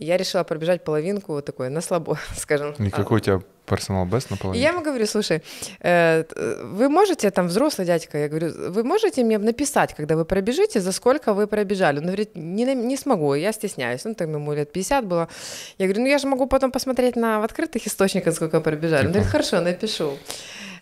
И 0.00 0.06
я 0.06 0.16
решила 0.16 0.44
пробежать 0.44 0.82
половинку 0.82 1.32
вот 1.32 1.44
такой, 1.44 1.68
на 1.68 1.82
слабо, 1.82 2.18
скажем. 2.36 2.72
И 2.78 2.90
какой 2.90 3.18
у 3.18 3.20
тебя 3.20 3.40
персонал 3.66 4.06
бест 4.06 4.30
на 4.30 4.36
половинку? 4.36 4.62
Я 4.62 4.70
ему 4.70 4.82
говорю, 4.82 5.06
слушай, 5.06 5.42
э, 5.80 6.24
вы 6.62 6.88
можете, 6.88 7.30
там, 7.30 7.48
взрослый 7.48 7.86
дядька, 7.86 8.18
я 8.18 8.28
говорю, 8.28 8.72
вы 8.72 8.82
можете 8.82 9.22
мне 9.22 9.38
написать, 9.38 9.94
когда 9.94 10.16
вы 10.16 10.24
пробежите, 10.24 10.80
за 10.80 10.92
сколько 10.92 11.34
вы 11.34 11.46
пробежали? 11.46 11.98
Он 11.98 12.04
говорит, 12.04 12.30
не, 12.34 12.74
не 12.74 12.96
смогу, 12.96 13.34
я 13.34 13.52
стесняюсь. 13.52 14.04
Ну, 14.04 14.14
там 14.14 14.32
ему 14.32 14.54
лет 14.54 14.72
50 14.72 15.04
было. 15.04 15.28
Я 15.78 15.86
говорю, 15.86 16.00
ну, 16.00 16.08
я 16.08 16.18
же 16.18 16.26
могу 16.28 16.46
потом 16.46 16.72
посмотреть 16.72 17.16
на 17.16 17.38
в 17.40 17.44
открытых 17.44 17.86
источниках, 17.86 18.34
сколько 18.34 18.60
пробежали. 18.60 19.06
Он 19.06 19.12
говорит, 19.12 19.30
хорошо, 19.30 19.60
напишу. 19.60 20.16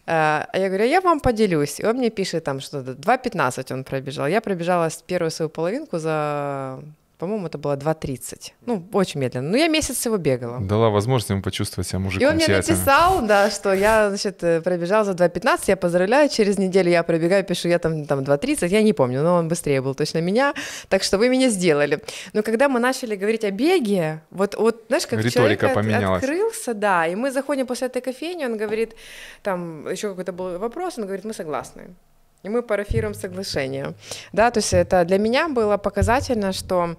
Э, 0.07 0.47
а 0.53 0.59
я 0.59 0.69
говорю, 0.69 0.85
я 0.85 1.01
вам 1.01 1.19
поделюсь. 1.19 1.81
И 1.81 1.87
он 1.87 1.97
мне 1.97 2.11
пишет 2.11 2.45
там 2.45 2.61
что-то, 2.61 2.93
2.15 2.93 3.73
он 3.73 3.83
пробежал. 3.83 4.29
Я 4.29 4.41
пробежала 4.41 4.89
первую 5.09 5.31
свою 5.33 5.49
половинку 5.49 5.99
за 5.99 6.79
по-моему, 7.19 7.49
это 7.49 7.59
было 7.59 7.77
2.30. 7.77 8.53
Ну, 8.67 8.89
очень 8.93 9.21
медленно. 9.21 9.51
Ну, 9.51 9.57
я 9.57 9.67
месяц 9.69 10.07
его 10.07 10.19
бегала. 10.19 10.61
Дала 10.61 10.89
возможность 10.89 11.31
ему 11.31 11.43
почувствовать 11.43 11.89
себя 11.89 11.99
мужиком. 11.99 12.23
И 12.23 12.31
он 12.31 12.37
мне 12.37 12.47
написал, 12.47 13.23
да, 13.23 13.51
что 13.51 13.73
я, 13.73 14.09
значит, 14.09 14.45
э, 14.45 14.61
пробежал 14.61 15.05
за 15.05 15.13
2.15, 15.13 15.65
я 15.67 15.77
поздравляю, 15.77 16.29
через 16.29 16.59
неделю 16.59 16.91
я 16.91 17.03
пробегаю, 17.03 17.45
пишу, 17.45 17.69
я 17.69 17.81
там, 17.81 18.07
там 18.07 18.21
2.30, 18.21 18.69
я 18.69 18.83
не 18.83 18.93
помню, 18.93 19.23
но 19.23 19.35
он 19.35 19.49
быстрее 19.49 19.81
был 19.81 19.95
точно 19.95 20.21
меня, 20.21 20.55
так 20.89 21.03
что 21.03 21.19
вы 21.19 21.29
меня 21.29 21.51
сделали. 21.51 22.01
Но 22.35 22.43
когда 22.43 22.69
мы 22.69 22.79
начали 22.79 23.17
говорить 23.17 23.45
о 23.45 23.51
беге, 23.51 24.23
вот, 24.31 24.55
вот 24.55 24.85
знаешь, 24.87 25.07
как 25.07 25.19
Риторика 25.19 25.33
человек 25.33 25.75
поменялась. 25.75 26.23
открылся, 26.23 26.75
да, 26.75 27.07
и 27.09 27.17
мы 27.17 27.33
заходим 27.33 27.67
после 27.67 27.89
этой 27.89 28.01
кофейни, 28.01 28.45
он 28.45 28.57
говорит, 28.57 28.95
там 29.43 29.89
еще 29.91 30.11
какой-то 30.11 30.33
был 30.33 30.59
вопрос, 30.59 30.99
он 30.99 31.05
говорит, 31.05 31.25
мы 31.25 31.35
согласны. 31.35 31.97
И 32.45 32.49
мы 32.49 32.63
парафируем 32.63 33.15
соглашение. 33.15 33.95
Да, 34.33 34.51
то 34.51 34.59
есть 34.59 34.73
это 34.73 35.05
для 35.05 35.19
меня 35.19 35.49
было 35.49 35.77
показательно, 35.77 36.53
что 36.53 36.95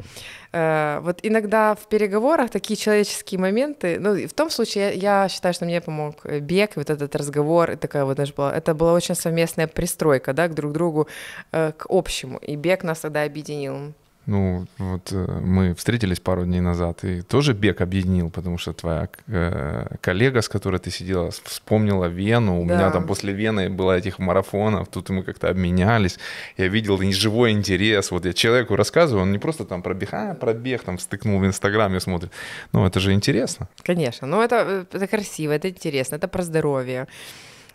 э, 0.52 1.00
вот 1.02 1.20
иногда 1.24 1.76
в 1.76 1.88
переговорах 1.88 2.50
такие 2.50 2.76
человеческие 2.76 3.40
моменты, 3.40 4.00
ну, 4.00 4.28
в 4.28 4.34
том 4.34 4.50
случае 4.50 4.96
я, 4.96 5.24
я 5.24 5.30
считаю, 5.30 5.54
что 5.54 5.66
мне 5.66 5.80
помог 5.80 6.26
бег, 6.26 6.72
вот 6.76 6.90
этот 6.90 7.16
разговор, 7.16 7.72
и 7.72 7.76
такая 7.78 8.04
вот 8.04 8.18
даже 8.18 8.34
была, 8.34 8.54
это 8.54 8.74
была 8.74 8.92
очень 8.94 9.16
совместная 9.16 9.68
пристройка, 9.68 10.34
да, 10.34 10.50
к 10.50 10.54
друг 10.54 10.74
другу, 10.74 11.08
э, 11.54 11.72
к 11.72 11.86
общему, 11.90 12.38
и 12.40 12.58
бег 12.58 12.84
нас 12.84 13.00
тогда 13.00 13.24
объединил. 13.24 13.94
Ну, 14.30 14.68
вот 14.78 15.12
э, 15.12 15.40
мы 15.42 15.74
встретились 15.74 16.20
пару 16.20 16.46
дней 16.46 16.62
назад, 16.62 17.04
и 17.04 17.22
тоже 17.22 17.54
бег 17.54 17.82
объединил, 17.82 18.30
потому 18.30 18.60
что 18.60 18.74
твоя 18.74 19.10
э, 19.28 19.96
коллега, 20.02 20.42
с 20.42 20.48
которой 20.48 20.78
ты 20.78 20.92
сидела, 20.92 21.32
вспомнила 21.32 22.06
Вену. 22.06 22.62
У 22.62 22.68
да. 22.68 22.76
меня 22.76 22.92
там 22.92 23.08
после 23.08 23.34
Вены 23.34 23.72
было 23.72 23.98
этих 23.98 24.20
марафонов, 24.20 24.88
тут 24.88 25.10
мы 25.10 25.24
как-то 25.24 25.50
обменялись. 25.50 26.20
Я 26.58 26.68
видел 26.68 27.00
живой 27.12 27.52
интерес. 27.52 28.12
Вот 28.12 28.26
я 28.26 28.34
человеку 28.34 28.76
рассказываю, 28.76 29.24
он 29.24 29.32
не 29.32 29.40
просто 29.40 29.66
там 29.66 29.82
пробег, 29.82 30.10
а, 30.14 30.36
пробег, 30.36 30.84
там 30.84 30.98
встыкнул 30.98 31.40
в 31.40 31.46
Инстаграме, 31.46 32.00
смотрит. 32.00 32.32
Ну, 32.72 32.86
это 32.86 33.00
же 33.00 33.14
интересно. 33.14 33.68
Конечно. 33.82 34.28
Ну, 34.28 34.44
это, 34.44 34.86
это 34.94 35.08
красиво, 35.08 35.54
это 35.54 35.70
интересно, 35.70 36.18
это 36.18 36.28
про 36.28 36.44
здоровье. 36.44 37.08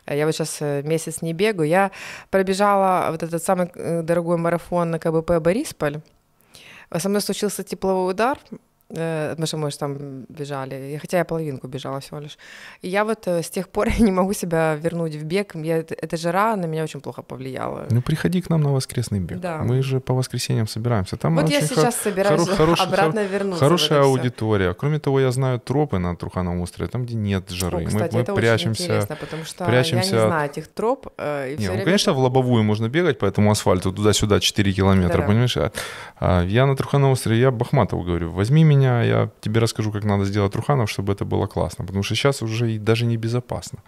Я 0.06 0.26
вот 0.26 0.34
сейчас 0.36 0.58
э, 0.60 0.82
месяц 0.84 1.20
не 1.22 1.32
бегаю. 1.32 1.68
Я 1.68 1.90
пробежала 2.30 3.10
вот 3.10 3.24
этот 3.24 3.42
самый 3.42 3.72
э, 3.74 4.02
дорогой 4.02 4.36
марафон 4.36 4.90
на 4.90 4.98
КБП 5.00 5.40
Борисполь. 5.40 6.00
Со 6.96 7.08
мной 7.08 7.20
случился 7.20 7.64
тепловой 7.64 8.12
удар, 8.12 8.38
Э, 8.90 9.34
мы 9.38 9.46
же, 9.46 9.56
мы 9.56 9.70
же 9.70 9.78
там 9.78 10.24
бежали, 10.28 10.98
хотя 11.00 11.18
я 11.18 11.24
половинку 11.24 11.68
бежала 11.68 12.00
всего 12.00 12.20
лишь. 12.20 12.38
И 12.82 12.88
я 12.88 13.04
вот 13.04 13.26
э, 13.26 13.42
с 13.42 13.48
тех 13.48 13.68
пор 13.68 13.88
не 14.00 14.12
могу 14.12 14.34
себя 14.34 14.74
вернуть 14.74 15.14
в 15.14 15.24
бег. 15.24 15.54
Я, 15.54 15.78
эта 15.78 16.16
жара 16.16 16.56
на 16.56 16.66
меня 16.66 16.84
очень 16.84 17.00
плохо 17.00 17.22
повлияла. 17.22 17.86
Ну, 17.90 18.02
приходи 18.02 18.42
к 18.42 18.50
нам 18.50 18.62
на 18.62 18.72
воскресный 18.72 19.20
бег. 19.20 19.40
Да. 19.40 19.58
Мы 19.58 19.82
же 19.82 20.00
по 20.00 20.14
воскресеньям 20.14 20.66
собираемся. 20.66 21.16
Там 21.16 21.36
вот 21.36 21.50
я 21.50 21.60
сейчас 21.62 21.94
хор- 21.94 22.04
собираюсь 22.04 22.42
хоро- 22.42 22.56
хороший, 22.56 22.86
обратно 22.86 23.22
хор- 23.22 23.30
вернуться. 23.32 23.64
Хорошая 23.64 24.02
аудитория. 24.02 24.74
Кроме 24.74 24.98
того, 24.98 25.20
я 25.20 25.30
знаю 25.30 25.60
тропы 25.60 25.98
на 25.98 26.14
Трухановом 26.16 26.60
острове, 26.60 26.90
там, 26.90 27.04
где 27.04 27.14
нет 27.14 27.50
жары. 27.50 27.84
О, 27.84 27.86
кстати, 27.86 28.12
мы, 28.12 28.18
мы 28.18 28.22
это 28.22 28.34
прячемся, 28.34 28.82
очень 28.82 28.84
интересно, 28.84 29.16
потому 29.16 29.44
что 29.44 29.64
прячемся 29.64 30.16
я 30.16 30.22
не 30.22 30.28
знаю 30.28 30.50
этих 30.50 30.68
троп. 30.68 31.08
Э, 31.16 31.54
и 31.54 31.56
не, 31.56 31.66
ну, 31.66 31.72
время... 31.72 31.84
конечно, 31.84 32.12
в 32.12 32.18
лобовую 32.18 32.62
можно 32.64 32.88
бегать 32.88 33.18
по 33.18 33.24
этому 33.24 33.50
асфальту 33.50 33.92
туда-сюда 33.92 34.40
4 34.40 34.72
километра, 34.72 35.22
да. 35.22 35.26
понимаешь? 35.26 35.56
А, 35.56 35.72
а 36.20 36.44
я 36.44 36.66
на 36.66 36.76
Трухановом 36.76 37.12
острове, 37.12 37.40
я 37.40 37.50
Бахматову 37.50 38.02
говорю, 38.02 38.30
возьми 38.30 38.62
меня, 38.62 38.73
я 38.82 39.30
тебе 39.40 39.60
расскажу, 39.60 39.92
как 39.92 40.04
надо 40.04 40.24
сделать 40.24 40.54
Руханов, 40.56 40.90
чтобы 40.90 41.12
это 41.12 41.24
было 41.24 41.46
классно. 41.46 41.84
Потому 41.84 42.02
что 42.02 42.14
сейчас 42.14 42.42
уже 42.42 42.72
и 42.72 42.78
даже 42.78 43.06
небезопасно. 43.06 43.78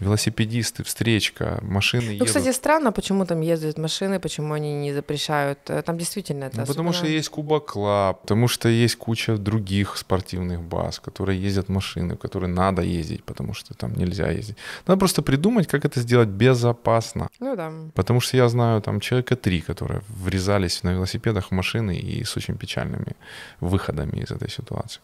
Велосипедисты, 0.00 0.82
встречка, 0.82 1.58
машины 1.62 2.04
ну, 2.06 2.12
едут. 2.12 2.28
кстати, 2.28 2.52
странно, 2.52 2.92
почему 2.92 3.26
там 3.26 3.40
ездят 3.40 3.78
машины, 3.78 4.20
почему 4.20 4.54
они 4.54 4.74
не 4.74 4.92
запрещают. 4.92 5.58
Э, 5.68 5.82
там 5.82 5.98
действительно 5.98 6.44
это 6.44 6.60
ну, 6.60 6.66
Потому 6.66 6.92
что 6.92 7.06
есть 7.06 7.28
Кубок 7.28 7.72
Клаб, 7.72 8.20
потому 8.22 8.48
что 8.48 8.68
есть 8.68 8.96
куча 8.96 9.36
других 9.36 9.96
спортивных 9.96 10.60
баз, 10.60 11.00
которые 11.00 11.42
ездят 11.42 11.68
машины, 11.68 12.14
в 12.14 12.18
которые 12.18 12.50
надо 12.50 12.82
ездить, 12.82 13.24
потому 13.24 13.54
что 13.54 13.74
там 13.74 13.94
нельзя 13.94 14.30
ездить. 14.30 14.56
Надо 14.86 14.98
просто 14.98 15.22
придумать, 15.22 15.66
как 15.66 15.84
это 15.84 16.00
сделать 16.00 16.28
безопасно. 16.28 17.28
Ну 17.40 17.56
да. 17.56 17.72
Потому 17.94 18.20
что 18.20 18.36
я 18.36 18.48
знаю 18.48 18.80
там 18.80 19.00
человека 19.00 19.36
три, 19.36 19.60
которые 19.60 20.00
врезались 20.08 20.82
на 20.82 20.92
велосипедах 20.92 21.50
в 21.50 21.54
машины 21.54 21.96
и 21.96 22.24
с 22.24 22.36
очень 22.36 22.56
печальными 22.56 23.16
выходами 23.60 24.22
из 24.22 24.30
этой 24.34 24.50
ситуации. 24.50 25.00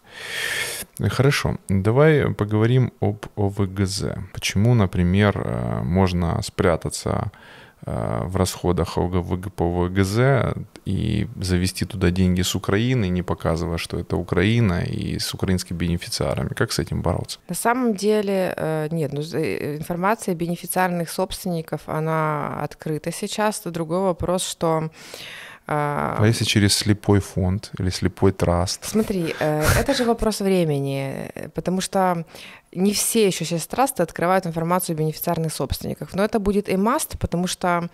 Хорошо, 1.09 1.57
давай 1.68 2.33
поговорим 2.35 2.93
об 3.01 3.26
ОВГЗ. 3.37 4.05
Почему, 4.33 4.74
например, 4.74 5.41
э, 5.45 5.83
можно 5.83 6.41
спрятаться 6.43 7.31
э, 7.87 8.22
в 8.24 8.37
расходах 8.37 8.95
по 9.57 9.64
ОВГЗ 9.64 10.55
и 10.85 11.28
завести 11.41 11.85
туда 11.85 12.11
деньги 12.11 12.43
с 12.43 12.55
Украины, 12.55 13.09
не 13.09 13.22
показывая, 13.22 13.78
что 13.78 13.99
это 13.99 14.16
Украина 14.16 14.83
и 14.83 15.18
с 15.18 15.35
украинскими 15.35 15.78
бенефициарами. 15.78 16.49
Как 16.49 16.72
с 16.72 16.78
этим 16.78 17.03
бороться? 17.03 17.39
На 17.49 17.55
самом 17.55 17.95
деле 17.95 18.55
э, 18.57 18.89
нет. 18.91 19.12
Ну, 19.12 19.20
информация 19.20 20.35
бенефициарных 20.35 21.11
собственников, 21.11 21.83
она 21.87 22.61
открыта 22.62 23.12
сейчас. 23.12 23.62
Другой 23.64 24.01
вопрос, 24.01 24.45
что 24.47 24.91
а, 25.73 26.16
а 26.18 26.27
если 26.27 26.45
через 26.45 26.75
слепой 26.75 27.21
фонд 27.21 27.71
или 27.79 27.91
слепой 27.91 28.33
траст? 28.33 28.85
Смотри, 28.85 29.35
э, 29.39 29.64
это 29.79 29.95
же 29.95 30.05
вопрос 30.05 30.41
времени, 30.41 31.31
потому 31.55 31.81
что 31.81 32.25
не 32.73 32.93
все 32.93 33.27
еще 33.27 33.45
сейчас 33.45 33.66
трасты 33.66 34.03
открывают 34.03 34.47
информацию 34.47 34.95
о 34.95 34.99
бенефициарных 34.99 35.53
собственниках, 35.53 36.14
но 36.14 36.25
это 36.25 36.39
будет 36.39 36.68
и 36.68 36.75
must, 36.75 37.18
потому 37.18 37.47
что 37.49 37.89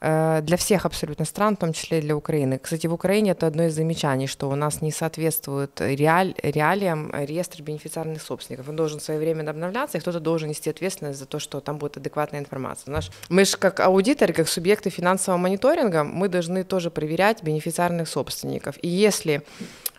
э, 0.00 0.40
для 0.42 0.56
всех 0.56 0.86
абсолютно 0.86 1.24
стран, 1.24 1.56
в 1.56 1.60
том 1.60 1.72
числе 1.72 1.98
и 1.98 2.02
для 2.02 2.16
Украины. 2.16 2.58
Кстати, 2.58 2.86
в 2.86 2.94
Украине 2.94 3.32
это 3.32 3.48
одно 3.48 3.64
из 3.64 3.74
замечаний, 3.74 4.28
что 4.28 4.48
у 4.48 4.54
нас 4.54 4.80
не 4.80 4.92
соответствует 4.92 5.80
реаль, 5.80 6.34
реалиям 6.42 7.10
реестр 7.12 7.62
бенефициарных 7.62 8.22
собственников. 8.22 8.68
Он 8.68 8.76
должен 8.76 9.00
своевременно 9.00 9.50
обновляться, 9.50 9.98
и 9.98 10.00
кто-то 10.00 10.20
должен 10.20 10.48
нести 10.48 10.70
ответственность 10.70 11.18
за 11.18 11.26
то, 11.26 11.40
что 11.40 11.60
там 11.60 11.78
будет 11.78 11.96
адекватная 11.96 12.40
информация. 12.40 12.92
Наш, 12.92 13.10
мы 13.28 13.44
же 13.44 13.56
как 13.56 13.80
аудиторы, 13.80 14.32
как 14.32 14.48
субъекты 14.48 14.90
финансового 14.90 15.40
мониторинга, 15.40 16.04
мы 16.04 16.28
должны 16.28 16.62
тоже 16.62 16.90
проверять 16.90 17.42
бенефициарных 17.42 18.08
собственников. 18.08 18.76
И 18.82 18.88
если 18.88 19.42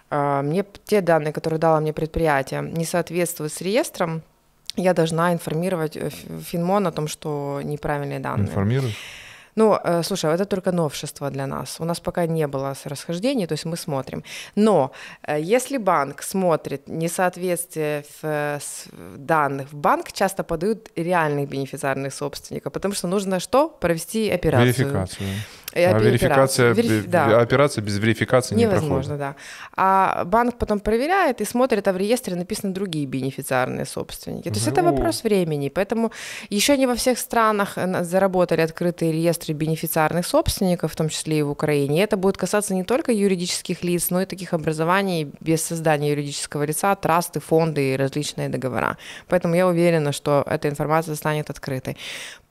мне 0.09 0.65
те 0.85 1.01
данные, 1.01 1.33
которые 1.33 1.59
дало 1.59 1.79
мне 1.79 1.91
предприятие, 1.93 2.61
не 2.61 2.85
соответствуют 2.85 3.51
с 3.51 3.61
реестром, 3.61 4.21
я 4.75 4.93
должна 4.93 5.33
информировать 5.33 5.97
э, 5.97 6.09
Финмон 6.09 6.87
о 6.87 6.91
том, 6.91 7.07
что 7.07 7.61
неправильные 7.63 8.19
данные. 8.19 8.47
Информируешь? 8.47 8.97
Ну, 9.55 9.77
э, 9.83 10.01
слушай, 10.03 10.33
это 10.33 10.45
только 10.45 10.71
новшество 10.71 11.29
для 11.29 11.45
нас. 11.45 11.79
У 11.79 11.85
нас 11.85 11.99
пока 11.99 12.25
не 12.25 12.47
было 12.47 12.73
расхождений, 12.85 13.45
то 13.45 13.53
есть 13.53 13.65
мы 13.65 13.77
смотрим. 13.77 14.23
Но 14.55 14.91
э, 15.27 15.39
если 15.39 15.77
банк 15.77 16.23
смотрит 16.23 16.87
несоответствие 16.87 18.03
в 18.21 18.59
данных, 19.17 19.71
в 19.71 19.75
банк 19.75 20.11
часто 20.11 20.43
подают 20.43 20.89
реальных 20.95 21.49
бенефициарных 21.49 22.13
собственников, 22.13 22.73
потому 22.73 22.95
что 22.95 23.07
нужно 23.07 23.39
что? 23.39 23.69
Провести 23.69 24.31
операцию. 24.31 24.73
Верификацию. 24.73 25.29
А 25.75 25.99
верификация, 25.99 26.73
бе- 26.73 27.01
да. 27.07 27.39
операция 27.41 27.81
без 27.81 27.97
верификации 27.97 28.55
не 28.55 28.63
Невозможно, 28.63 29.17
проходит. 29.17 29.17
да. 29.19 29.35
А 29.75 30.23
банк 30.25 30.57
потом 30.57 30.79
проверяет 30.79 31.41
и 31.41 31.45
смотрит, 31.45 31.87
а 31.87 31.93
в 31.93 31.97
реестре 31.97 32.35
написаны 32.35 32.73
другие 32.73 33.05
бенефициарные 33.05 33.85
собственники. 33.85 34.49
То 34.49 34.55
есть 34.55 34.67
это 34.67 34.81
Ну. 34.81 34.91
вопрос 34.91 35.23
времени. 35.23 35.69
Поэтому 35.69 36.11
еще 36.49 36.77
не 36.77 36.87
во 36.87 36.93
всех 36.95 37.17
странах 37.19 37.73
э, 37.77 38.03
заработали 38.03 38.61
открытые 38.61 39.11
реестры 39.11 39.53
бенефициарных 39.53 40.25
собственников, 40.25 40.91
в 40.91 40.95
том 40.95 41.09
числе 41.09 41.39
и 41.39 41.41
в 41.41 41.49
Украине. 41.49 41.99
И 41.99 42.03
это 42.03 42.17
будет 42.17 42.37
касаться 42.37 42.73
не 42.73 42.83
только 42.83 43.11
юридических 43.11 43.83
лиц, 43.83 44.09
но 44.11 44.21
и 44.21 44.25
таких 44.25 44.53
образований 44.53 45.31
без 45.39 45.63
создания 45.63 46.09
юридического 46.11 46.63
лица, 46.63 46.95
трасты, 46.95 47.39
фонды 47.39 47.93
и 47.93 47.97
различные 47.97 48.49
договора. 48.49 48.97
Поэтому 49.27 49.55
я 49.55 49.67
уверена, 49.67 50.11
что 50.11 50.43
эта 50.45 50.69
информация 50.69 51.15
станет 51.15 51.49
открытой. 51.49 51.97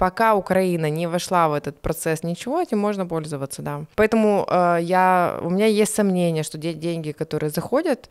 Пока 0.02 0.34
Украина 0.34 0.90
не 0.90 1.06
вошла 1.06 1.46
в 1.48 1.52
этот 1.52 1.80
процесс 1.80 2.24
ничего, 2.24 2.60
этим 2.60 2.78
можно 2.80 3.06
пользоваться, 3.06 3.62
да. 3.62 3.84
Поэтому 3.94 4.44
э, 4.50 4.78
я, 4.80 5.38
у 5.42 5.48
меня 5.48 5.66
есть 5.66 5.94
сомнение, 5.94 6.42
что 6.42 6.58
де- 6.58 6.74
деньги, 6.74 7.12
которые 7.12 7.50
заходят 7.50 8.08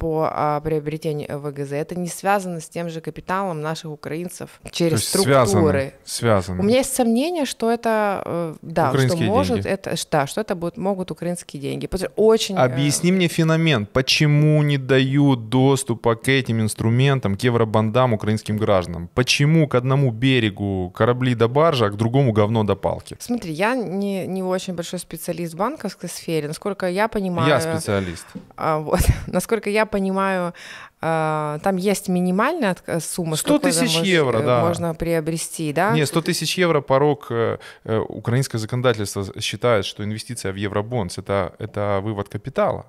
по 0.00 0.30
а, 0.32 0.60
приобретению 0.62 1.38
ВГЗ, 1.38 1.72
это 1.72 1.94
не 1.94 2.08
связано 2.08 2.60
с 2.60 2.68
тем 2.70 2.88
же 2.88 3.02
капиталом 3.02 3.60
наших 3.60 3.90
украинцев 3.90 4.48
через 4.70 5.06
структуры. 5.06 5.42
связаны. 5.44 5.92
связаны. 6.04 6.60
У 6.60 6.62
меня 6.62 6.78
есть 6.78 6.94
сомнение, 6.94 7.44
что 7.44 7.70
это, 7.70 8.22
э, 8.24 8.54
да, 8.62 8.88
что 8.88 8.92
Украинские 8.92 9.28
может, 9.28 9.54
деньги. 9.56 9.68
это, 9.68 9.94
да, 10.10 10.26
что 10.26 10.40
это 10.40 10.54
будут, 10.54 10.78
могут 10.78 11.10
украинские 11.10 11.60
деньги. 11.60 11.86
Что 11.94 12.10
Очень... 12.16 12.56
э, 12.56 12.60
Объясни 12.60 13.12
мне 13.12 13.28
феномен, 13.28 13.84
почему 13.84 14.62
не 14.62 14.78
дают 14.78 15.50
доступа 15.50 16.14
к 16.14 16.28
этим 16.28 16.62
инструментам, 16.62 17.36
к 17.36 17.42
евробандам 17.42 18.14
украинским 18.14 18.56
гражданам? 18.56 19.10
Почему 19.14 19.68
к 19.68 19.74
одному 19.74 20.12
берегу 20.12 20.90
корабли 20.96 21.34
до 21.34 21.48
баржи, 21.48 21.84
а 21.84 21.90
к 21.90 21.96
другому 21.96 22.32
говно 22.32 22.64
до 22.64 22.74
палки? 22.74 23.16
Смотри, 23.20 23.52
я 23.52 23.74
не, 23.74 24.26
не 24.26 24.42
очень 24.42 24.72
большой 24.74 24.98
специалист 24.98 25.52
в 25.52 25.58
банковской 25.58 26.08
сфере. 26.08 26.48
Насколько 26.48 26.88
я 26.88 27.06
понимаю... 27.08 27.48
Я 27.50 27.60
специалист. 27.60 28.26
А, 28.56 28.78
вот. 28.78 29.00
Насколько 29.26 29.68
я 29.68 29.89
понимаю, 29.90 30.54
а, 31.02 31.58
там 31.62 31.76
есть 31.76 32.08
минимальная 32.08 32.76
сумма, 33.00 33.36
100 33.36 33.48
сколько 33.48 33.68
тысяч 33.68 33.96
евро, 34.00 34.38
э, 34.38 34.44
да. 34.44 34.60
можно 34.60 34.94
приобрести, 34.94 35.72
да? 35.72 35.92
Нет, 35.92 36.08
100 36.08 36.22
тысяч 36.22 36.58
евро 36.58 36.80
порог. 36.82 37.26
э, 37.30 37.58
э, 37.84 37.98
Украинское 37.98 38.58
законодательство 38.58 39.24
считает, 39.40 39.86
что 39.86 40.04
инвестиция 40.04 40.52
в 40.52 40.56
евробондс 40.56 41.18
это, 41.18 41.54
это 41.58 42.00
вывод 42.02 42.28
капитала. 42.28 42.86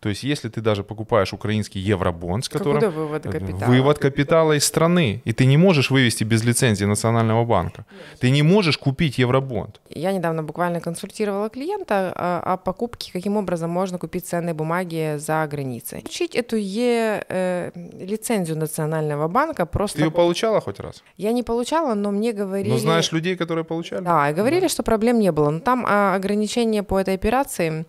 То 0.00 0.08
есть, 0.08 0.22
если 0.22 0.48
ты 0.48 0.60
даже 0.60 0.82
покупаешь 0.82 1.32
украинский 1.32 1.80
евробонд, 1.80 2.44
с 2.44 2.48
которым 2.48 2.80
Какой 2.80 2.94
вывод 2.94 3.22
капитала? 3.22 3.70
вывод 3.70 3.98
капитала 3.98 4.52
из 4.52 4.64
страны, 4.64 5.22
и 5.24 5.32
ты 5.32 5.46
не 5.46 5.56
можешь 5.56 5.90
вывести 5.90 6.24
без 6.24 6.44
лицензии 6.44 6.84
Национального 6.84 7.44
банка. 7.44 7.84
Ты 8.20 8.30
не 8.30 8.42
можешь 8.42 8.78
купить 8.78 9.18
евробонд. 9.18 9.80
Я 9.90 10.12
недавно 10.12 10.42
буквально 10.42 10.80
консультировала 10.80 11.48
клиента 11.48 12.12
а, 12.14 12.54
о 12.54 12.56
покупке, 12.56 13.12
каким 13.12 13.36
образом 13.36 13.70
можно 13.70 13.98
купить 13.98 14.26
ценные 14.26 14.54
бумаги 14.54 15.16
за 15.18 15.46
границей. 15.50 16.00
Получить 16.00 16.34
эту 16.34 16.56
Е 16.56 17.24
э, 17.28 17.70
лицензию 18.00 18.58
Национального 18.58 19.28
банка 19.28 19.66
Ты 19.66 19.72
просто... 19.72 20.00
ее 20.00 20.10
получала 20.10 20.60
хоть 20.60 20.80
раз? 20.80 21.02
Я 21.16 21.32
не 21.32 21.42
получала, 21.42 21.94
но 21.94 22.10
мне 22.10 22.32
говорили... 22.32 22.70
Ну, 22.70 22.78
знаешь 22.78 23.12
людей, 23.12 23.36
которые 23.36 23.64
получали? 23.64 24.04
Да, 24.04 24.30
и 24.30 24.34
говорили, 24.34 24.68
что 24.68 24.82
проблем 24.82 25.18
не 25.18 25.32
было. 25.32 25.50
Но 25.50 25.60
там 25.60 25.84
а, 25.88 26.14
ограничение 26.14 26.82
по 26.82 26.98
этой 26.98 27.14
операции, 27.14 27.86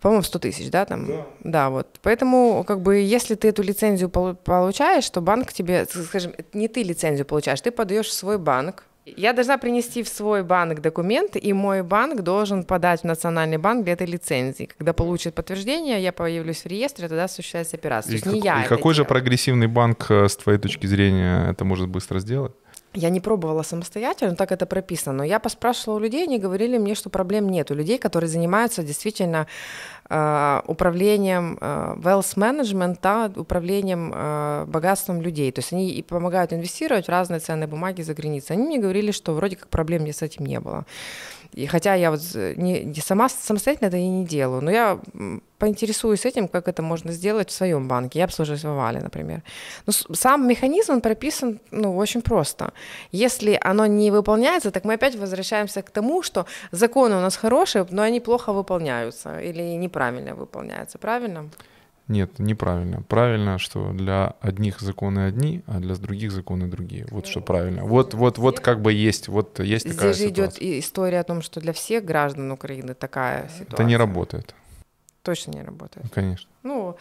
по-моему, 0.00 0.22
100 0.22 0.38
тысяч, 0.38 0.70
да, 0.70 0.84
там? 0.84 1.08
Да. 1.42 1.70
вот. 1.70 1.86
Поэтому, 2.02 2.64
как 2.64 2.80
бы, 2.80 2.96
если 2.96 3.34
ты 3.34 3.48
эту 3.48 3.62
лицензию 3.62 4.08
полу- 4.08 4.34
получаешь, 4.34 5.08
то 5.10 5.20
банк 5.20 5.52
тебе, 5.52 5.86
скажем, 5.86 6.32
не 6.52 6.68
ты 6.68 6.82
лицензию 6.82 7.26
получаешь, 7.26 7.60
ты 7.60 7.70
подаешь 7.70 8.06
в 8.08 8.12
свой 8.12 8.38
банк. 8.38 8.84
Я 9.16 9.32
должна 9.32 9.56
принести 9.56 10.02
в 10.02 10.08
свой 10.08 10.42
банк 10.42 10.80
документы, 10.80 11.38
и 11.38 11.52
мой 11.52 11.82
банк 11.84 12.22
должен 12.22 12.64
подать 12.64 13.02
в 13.02 13.04
национальный 13.04 13.56
банк 13.56 13.84
для 13.84 13.92
этой 13.92 14.06
лицензии. 14.08 14.68
Когда 14.76 14.92
получит 14.92 15.32
подтверждение, 15.34 16.02
я 16.02 16.12
появлюсь 16.12 16.62
в 16.64 16.66
реестре, 16.66 17.06
тогда 17.08 17.24
осуществляется 17.24 17.76
операция. 17.76 18.16
И, 18.16 18.20
как- 18.20 18.34
я 18.34 18.64
и 18.64 18.68
какой 18.68 18.94
же 18.94 19.02
делаю. 19.02 19.08
прогрессивный 19.08 19.68
банк, 19.68 20.06
э, 20.10 20.26
с 20.28 20.36
твоей 20.36 20.58
точки 20.58 20.86
зрения, 20.86 21.50
это 21.52 21.64
может 21.64 21.88
быстро 21.88 22.18
сделать? 22.18 22.52
Я 22.96 23.10
не 23.10 23.20
пробовала 23.20 23.62
самостоятельно, 23.62 24.36
так 24.36 24.52
это 24.52 24.64
прописано. 24.64 25.18
Но 25.18 25.24
я 25.24 25.38
поспрашивала 25.38 25.98
у 25.98 26.00
людей, 26.00 26.24
они 26.24 26.38
говорили 26.38 26.78
мне, 26.78 26.94
что 26.94 27.10
проблем 27.10 27.50
нет. 27.50 27.70
У 27.70 27.74
людей, 27.74 27.98
которые 27.98 28.28
занимаются 28.28 28.82
действительно 28.82 29.46
э, 30.08 30.62
управлением, 30.66 31.58
э, 31.60 31.94
wealth 31.98 32.36
management, 32.36 32.98
да, 33.02 33.30
управлением 33.36 34.12
э, 34.14 34.64
богатством 34.66 35.20
людей. 35.20 35.52
То 35.52 35.58
есть 35.58 35.74
они 35.74 35.90
и 35.90 36.02
помогают 36.02 36.54
инвестировать 36.54 37.06
в 37.06 37.10
разные 37.10 37.40
ценные 37.40 37.66
бумаги 37.66 38.00
за 38.00 38.14
границей. 38.14 38.56
Они 38.56 38.66
мне 38.66 38.78
говорили, 38.78 39.10
что 39.10 39.34
вроде 39.34 39.56
как 39.56 39.68
проблем 39.68 40.02
мне 40.02 40.14
с 40.14 40.22
этим 40.22 40.46
не 40.46 40.58
было. 40.58 40.86
И 41.56 41.66
хотя 41.66 41.94
я 41.94 42.10
вот 42.10 42.20
з- 42.20 42.54
не, 42.56 42.84
не 42.84 43.00
сама 43.00 43.28
самостоятельно 43.28 43.88
это 43.88 43.96
и 43.96 44.08
не 44.08 44.26
делаю, 44.26 44.62
но 44.62 44.70
я 44.70 44.98
поинтересуюсь 45.58 46.26
этим, 46.26 46.48
как 46.48 46.68
это 46.68 46.82
можно 46.82 47.12
сделать 47.12 47.48
в 47.48 47.52
своем 47.52 47.88
банке. 47.88 48.18
Я 48.18 48.24
обслуживаюсь 48.24 48.64
в 48.64 48.68
Овале, 48.68 49.00
например. 49.00 49.42
Но 49.86 49.92
сам 50.14 50.46
механизм 50.46 50.92
он 50.92 51.00
прописан 51.00 51.58
ну, 51.70 51.96
очень 51.96 52.20
просто. 52.20 52.72
Если 53.12 53.58
оно 53.62 53.86
не 53.86 54.10
выполняется, 54.10 54.70
так 54.70 54.84
мы 54.84 54.94
опять 54.94 55.16
возвращаемся 55.16 55.82
к 55.82 55.90
тому, 55.90 56.22
что 56.22 56.44
законы 56.72 57.16
у 57.16 57.20
нас 57.20 57.36
хорошие, 57.36 57.86
но 57.90 58.02
они 58.02 58.20
плохо 58.20 58.52
выполняются 58.52 59.40
или 59.40 59.76
неправильно 59.78 60.34
выполняются. 60.34 60.98
Правильно? 60.98 61.48
Нет, 62.08 62.38
неправильно. 62.38 63.02
Правильно, 63.02 63.58
что 63.58 63.92
для 63.92 64.34
одних 64.40 64.80
законы 64.80 65.26
одни, 65.26 65.62
а 65.66 65.80
для 65.80 65.96
других 65.96 66.30
законы 66.30 66.68
другие. 66.68 67.06
Вот 67.10 67.26
что 67.26 67.40
правильно. 67.40 67.84
Вот, 67.84 68.14
вот, 68.14 68.38
вот 68.38 68.60
как 68.60 68.80
бы 68.80 68.92
есть, 68.92 69.26
вот 69.28 69.58
есть 69.58 69.88
такая 69.88 70.12
Здесь 70.12 70.24
же 70.24 70.28
идет 70.30 70.52
ситуация. 70.54 70.68
и 70.68 70.78
история 70.80 71.20
о 71.20 71.24
том, 71.24 71.42
что 71.42 71.60
для 71.60 71.72
всех 71.72 72.04
граждан 72.04 72.52
Украины 72.52 72.94
такая 72.94 73.48
ситуация. 73.48 73.74
Это 73.74 73.84
не 73.84 73.96
работает, 73.96 74.54
Точно 75.22 75.50
не 75.50 75.62
работает. 75.62 76.06
конечно. 76.12 76.48
Ну, 76.62 76.96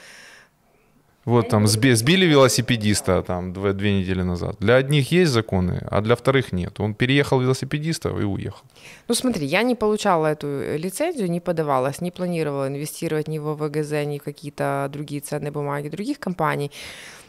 Вот 1.25 1.49
там 1.49 1.65
сби- 1.65 1.95
сбили 1.95 2.25
велосипедиста 2.27 3.23
там 3.23 3.51
две, 3.51 3.73
две 3.73 3.99
недели 3.99 4.23
назад. 4.23 4.55
Для 4.59 4.75
одних 4.75 5.11
есть 5.11 5.31
законы, 5.31 5.81
а 5.91 6.01
для 6.01 6.15
вторых 6.15 6.53
нет. 6.53 6.79
Он 6.79 6.93
переехал 6.93 7.41
велосипедиста 7.41 8.09
и 8.09 8.23
уехал. 8.23 8.61
Ну 9.07 9.15
смотри, 9.15 9.47
я 9.47 9.63
не 9.63 9.75
получала 9.75 10.27
эту 10.27 10.47
э, 10.47 10.77
лицензию, 10.77 11.31
не 11.31 11.39
подавалась, 11.39 12.01
не 12.01 12.11
планировала 12.11 12.67
инвестировать 12.67 13.27
ни 13.27 13.39
в 13.39 13.55
ВГЗ, 13.55 14.05
ни 14.05 14.19
в 14.19 14.23
какие-то 14.23 14.87
другие 14.93 15.19
ценные 15.21 15.51
бумаги 15.51 15.89
других 15.89 16.19
компаний. 16.19 16.71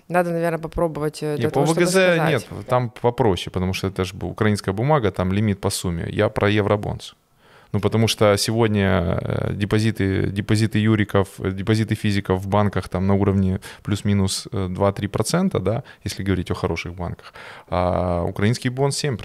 Надо, 0.09 0.31
наверное, 0.31 0.59
попробовать 0.59 1.23
э, 1.23 1.36
для 1.36 1.44
Не, 1.44 1.48
по 1.51 1.55
того, 1.55 1.66
чтобы 1.66 1.86
ВГЗ 1.86 1.97
нет, 2.28 2.47
там 2.68 2.90
попроще, 2.90 3.51
потому 3.51 3.73
что 3.73 3.89
это 3.89 4.05
же 4.05 4.14
украинская 4.23 4.74
бумага, 4.74 5.10
там 5.10 5.32
лимит 5.32 5.60
по 5.60 5.70
сумме. 5.70 6.06
Я 6.10 6.28
про 6.28 6.51
евробонс. 6.51 7.14
Ну, 7.72 7.80
потому 7.80 8.09
что 8.09 8.36
сегодня 8.36 9.18
э, 9.20 9.55
депозиты, 9.55 10.30
депозиты 10.30 10.78
юриков, 10.78 11.28
э, 11.40 11.51
депозиты 11.51 11.94
физиков 11.94 12.40
в 12.40 12.48
банках 12.48 12.88
там 12.88 13.06
на 13.06 13.14
уровне 13.14 13.60
плюс-минус 13.82 14.48
э, 14.52 14.68
2-3%, 14.68 15.59
да, 15.60 15.82
если 16.05 16.22
говорить 16.22 16.51
о 16.51 16.55
хороших 16.55 16.94
банках, 16.94 17.34
а 17.68 18.24
украинский 18.24 18.70
бонус 18.70 19.02
7%, 19.02 19.18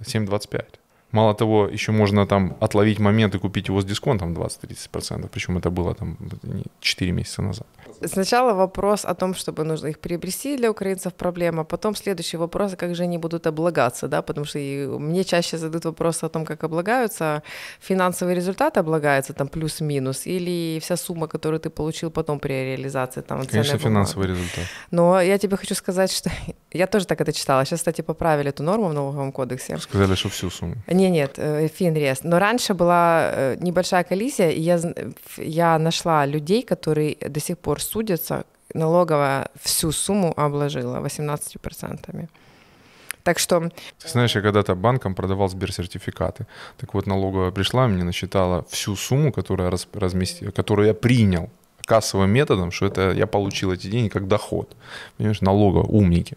7,25%. 0.00 0.81
Мало 1.12 1.34
того, 1.34 1.68
еще 1.68 1.92
можно 1.92 2.26
там 2.26 2.56
отловить 2.60 2.98
момент 2.98 3.34
и 3.34 3.38
купить 3.38 3.68
его 3.68 3.80
с 3.80 3.84
дисконтом 3.84 4.34
20-30%, 4.34 5.28
причем 5.28 5.58
это 5.58 5.70
было 5.70 5.94
там 5.94 6.16
не 6.42 6.64
4 6.80 7.12
месяца 7.12 7.42
назад. 7.42 7.66
Сначала 8.06 8.54
вопрос 8.54 9.04
о 9.04 9.14
том, 9.14 9.34
чтобы 9.34 9.64
нужно 9.64 9.88
их 9.88 9.98
приобрести 9.98 10.56
для 10.56 10.70
украинцев 10.70 11.12
проблема, 11.12 11.64
потом 11.64 11.94
следующий 11.94 12.38
вопрос, 12.38 12.74
как 12.76 12.94
же 12.94 13.02
они 13.02 13.18
будут 13.18 13.46
облагаться, 13.46 14.08
да, 14.08 14.22
потому 14.22 14.46
что 14.46 14.58
и 14.58 14.86
мне 14.86 15.24
чаще 15.24 15.58
задают 15.58 15.84
вопрос 15.84 16.24
о 16.24 16.28
том, 16.28 16.44
как 16.44 16.64
облагаются, 16.64 17.42
финансовый 17.80 18.34
результат 18.34 18.78
облагается 18.78 19.32
там 19.32 19.48
плюс-минус, 19.48 20.26
или 20.26 20.78
вся 20.80 20.96
сумма, 20.96 21.28
которую 21.28 21.60
ты 21.60 21.70
получил 21.70 22.10
потом 22.10 22.38
при 22.38 22.52
реализации 22.52 23.22
там 23.22 23.46
Конечно, 23.46 23.78
финансовый 23.78 24.28
результат. 24.28 24.64
Но 24.90 25.20
я 25.20 25.38
тебе 25.38 25.56
хочу 25.56 25.74
сказать, 25.74 26.10
что 26.12 26.30
я 26.72 26.86
тоже 26.86 27.06
так 27.06 27.20
это 27.20 27.32
читала. 27.32 27.64
Сейчас, 27.64 27.80
кстати, 27.80 28.02
поправили 28.02 28.48
эту 28.48 28.62
норму 28.62 28.88
в 28.88 28.94
налоговом 28.94 29.32
кодексе. 29.32 29.78
Сказали, 29.78 30.14
что 30.14 30.28
всю 30.28 30.50
сумму. 30.50 30.76
Не, 31.02 31.10
нет, 31.10 31.32
э, 31.36 31.68
финрест. 31.68 32.24
Но 32.24 32.38
раньше 32.38 32.74
была 32.74 33.30
э, 33.32 33.56
небольшая 33.60 34.04
коллизия, 34.04 34.50
и 34.50 34.60
я, 34.60 34.78
я 35.36 35.78
нашла 35.78 36.26
людей, 36.26 36.62
которые 36.62 37.16
до 37.16 37.40
сих 37.40 37.58
пор 37.58 37.82
судятся. 37.82 38.44
Налоговая 38.74 39.48
всю 39.60 39.90
сумму 39.92 40.32
обложила 40.36 41.00
18%. 41.00 42.28
Так 43.24 43.38
что 43.38 43.60
Ты 43.98 44.08
знаешь, 44.08 44.36
я 44.36 44.42
когда-то 44.42 44.74
банком 44.76 45.14
продавал 45.14 45.48
сберсертификаты. 45.48 46.46
Так 46.78 46.94
вот, 46.94 47.06
налоговая 47.06 47.50
пришла, 47.50 47.88
мне 47.88 48.04
насчитала 48.04 48.64
всю 48.70 48.96
сумму, 48.96 49.32
которую 49.32 49.64
я, 49.66 49.70
раз- 49.70 49.88
разместил, 49.94 50.52
которую 50.52 50.86
я 50.86 50.94
принял 50.94 51.48
кассовым 51.84 52.30
методом, 52.30 52.70
что 52.70 52.86
это 52.86 53.10
я 53.10 53.26
получил 53.26 53.72
эти 53.72 53.88
деньги 53.88 54.08
как 54.08 54.28
доход. 54.28 54.76
Понимаешь, 55.16 55.40
налоговая, 55.40 55.86
умники. 55.88 56.36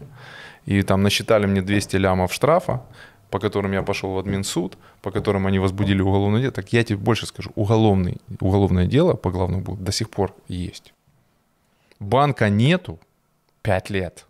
И 0.66 0.82
там 0.82 1.02
насчитали 1.02 1.46
мне 1.46 1.62
200 1.62 1.96
лямов 1.96 2.32
штрафа, 2.32 2.80
по 3.30 3.38
которым 3.38 3.72
я 3.72 3.82
пошел 3.82 4.12
в 4.12 4.18
админсуд, 4.18 4.78
по 5.02 5.10
которым 5.10 5.46
они 5.46 5.58
возбудили 5.58 6.00
уголовное 6.00 6.40
дело. 6.40 6.52
Так 6.52 6.72
я 6.72 6.84
тебе 6.84 6.98
больше 6.98 7.26
скажу, 7.26 7.50
уголовный, 7.54 8.18
уголовное 8.40 8.86
дело 8.86 9.14
по 9.14 9.30
главному 9.30 9.62
было 9.62 9.76
до 9.76 9.92
сих 9.92 10.10
пор 10.10 10.34
есть. 10.48 10.92
Банка 11.98 12.48
нету 12.48 12.98
5 13.62 13.90
лет. 13.90 14.26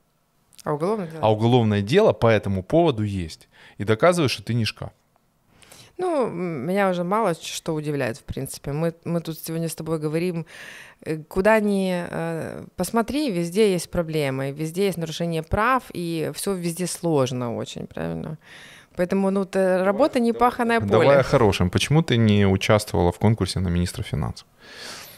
а 0.65 0.73
уголовное 0.75 1.07
дело? 1.07 1.21
А 1.23 1.33
уголовное 1.33 1.83
дело 1.83 2.13
по 2.13 2.27
этому 2.27 2.63
поводу 2.63 3.03
есть. 3.03 3.49
И 3.79 3.85
доказывает, 3.85 4.31
что 4.31 4.43
ты 4.43 4.55
не 4.55 4.65
шкаф. 4.65 4.91
Ну, 5.99 6.29
меня 6.29 6.91
уже 6.91 7.05
мало 7.05 7.35
что 7.35 7.73
удивляет, 7.75 8.19
в 8.19 8.25
принципе. 8.25 8.73
Мы, 8.73 8.93
мы 9.05 9.21
тут 9.21 9.39
сегодня 9.39 9.69
с 9.69 9.75
тобой 9.75 9.99
говорим, 9.99 10.45
э, 11.01 11.17
куда 11.17 11.59
ни 11.61 12.07
э, 12.09 12.65
посмотри, 12.77 13.31
везде 13.31 13.73
есть 13.73 13.91
проблемы, 13.91 14.53
везде 14.53 14.87
есть 14.87 14.99
нарушение 14.99 15.43
прав, 15.43 15.85
и 15.95 16.31
все 16.35 16.55
везде 16.55 16.87
сложно 16.87 17.57
очень, 17.57 17.87
правильно? 17.87 18.37
Поэтому 18.97 19.31
ну, 19.31 19.47
работа 19.53 20.21
не 20.21 20.33
паханое 20.33 20.81
поле. 20.81 20.91
Давай 20.91 21.21
о 21.21 21.23
хорошем. 21.23 21.71
Почему 21.71 22.03
ты 22.03 22.17
не 22.17 22.47
участвовала 22.47 23.13
в 23.13 23.19
конкурсе 23.19 23.61
на 23.61 23.69
министра 23.69 24.03
финансов? 24.03 24.47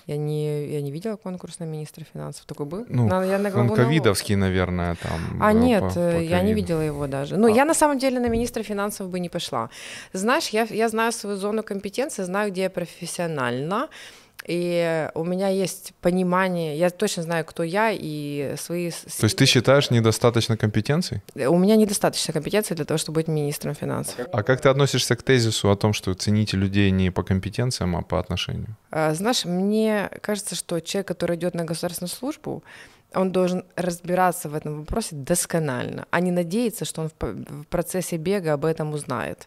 Я 0.08 0.16
не, 0.16 0.66
я 0.66 0.80
не 0.80 0.90
видела 0.90 1.16
конкурс 1.16 1.58
на 1.58 1.64
министра 1.64 2.02
финансов. 2.12 2.46
Такой 2.46 2.64
был? 2.64 2.86
Ну, 2.88 3.06
на, 3.06 3.24
я 3.24 3.38
на 3.38 3.50
он 3.60 3.68
ковидовский, 3.68 4.36
наверное, 4.36 4.94
там. 4.94 5.38
А, 5.38 5.52
нет, 5.52 5.82
по, 5.82 5.90
по 5.90 6.18
я 6.18 6.40
не 6.40 6.54
видела 6.54 6.80
его 6.80 7.06
даже. 7.06 7.36
Ну, 7.36 7.46
а. 7.46 7.50
я 7.50 7.66
на 7.66 7.74
самом 7.74 7.98
деле 7.98 8.18
на 8.18 8.28
министра 8.28 8.62
финансов 8.62 9.10
бы 9.10 9.20
не 9.20 9.28
пошла. 9.28 9.68
Знаешь, 10.14 10.48
я, 10.48 10.66
я 10.70 10.88
знаю 10.88 11.12
свою 11.12 11.36
зону 11.36 11.62
компетенции, 11.62 12.24
знаю, 12.24 12.50
где 12.50 12.62
я 12.62 12.70
профессиональна. 12.70 13.88
И 14.48 15.10
у 15.14 15.24
меня 15.24 15.48
есть 15.48 15.92
понимание, 16.00 16.78
я 16.78 16.88
точно 16.88 17.22
знаю, 17.22 17.44
кто 17.44 17.62
я 17.62 17.90
и 17.92 18.54
свои... 18.56 18.90
То 18.90 19.24
есть 19.24 19.36
ты 19.36 19.44
считаешь 19.44 19.90
недостаточно 19.90 20.56
компетенций? 20.56 21.20
У 21.34 21.58
меня 21.58 21.76
недостаточно 21.76 22.32
компетенций 22.32 22.74
для 22.74 22.86
того, 22.86 22.96
чтобы 22.96 23.16
быть 23.16 23.28
министром 23.28 23.74
финансов. 23.74 24.26
А 24.32 24.42
как 24.42 24.62
ты 24.62 24.70
относишься 24.70 25.16
к 25.16 25.22
тезису 25.22 25.70
о 25.70 25.76
том, 25.76 25.92
что 25.92 26.14
цените 26.14 26.56
людей 26.56 26.90
не 26.90 27.10
по 27.10 27.22
компетенциям, 27.22 27.94
а 27.94 28.00
по 28.00 28.18
отношению? 28.18 28.74
А, 28.90 29.12
знаешь, 29.12 29.44
мне 29.44 30.10
кажется, 30.22 30.54
что 30.54 30.80
человек, 30.80 31.08
который 31.08 31.36
идет 31.36 31.54
на 31.54 31.64
государственную 31.64 32.10
службу, 32.10 32.64
он 33.14 33.32
должен 33.32 33.64
разбираться 33.76 34.48
в 34.48 34.54
этом 34.54 34.80
вопросе 34.80 35.14
досконально, 35.14 36.06
а 36.10 36.20
не 36.20 36.30
надеяться, 36.30 36.86
что 36.86 37.02
он 37.02 37.10
в 37.20 37.64
процессе 37.64 38.16
бега 38.16 38.54
об 38.54 38.64
этом 38.64 38.94
узнает. 38.94 39.46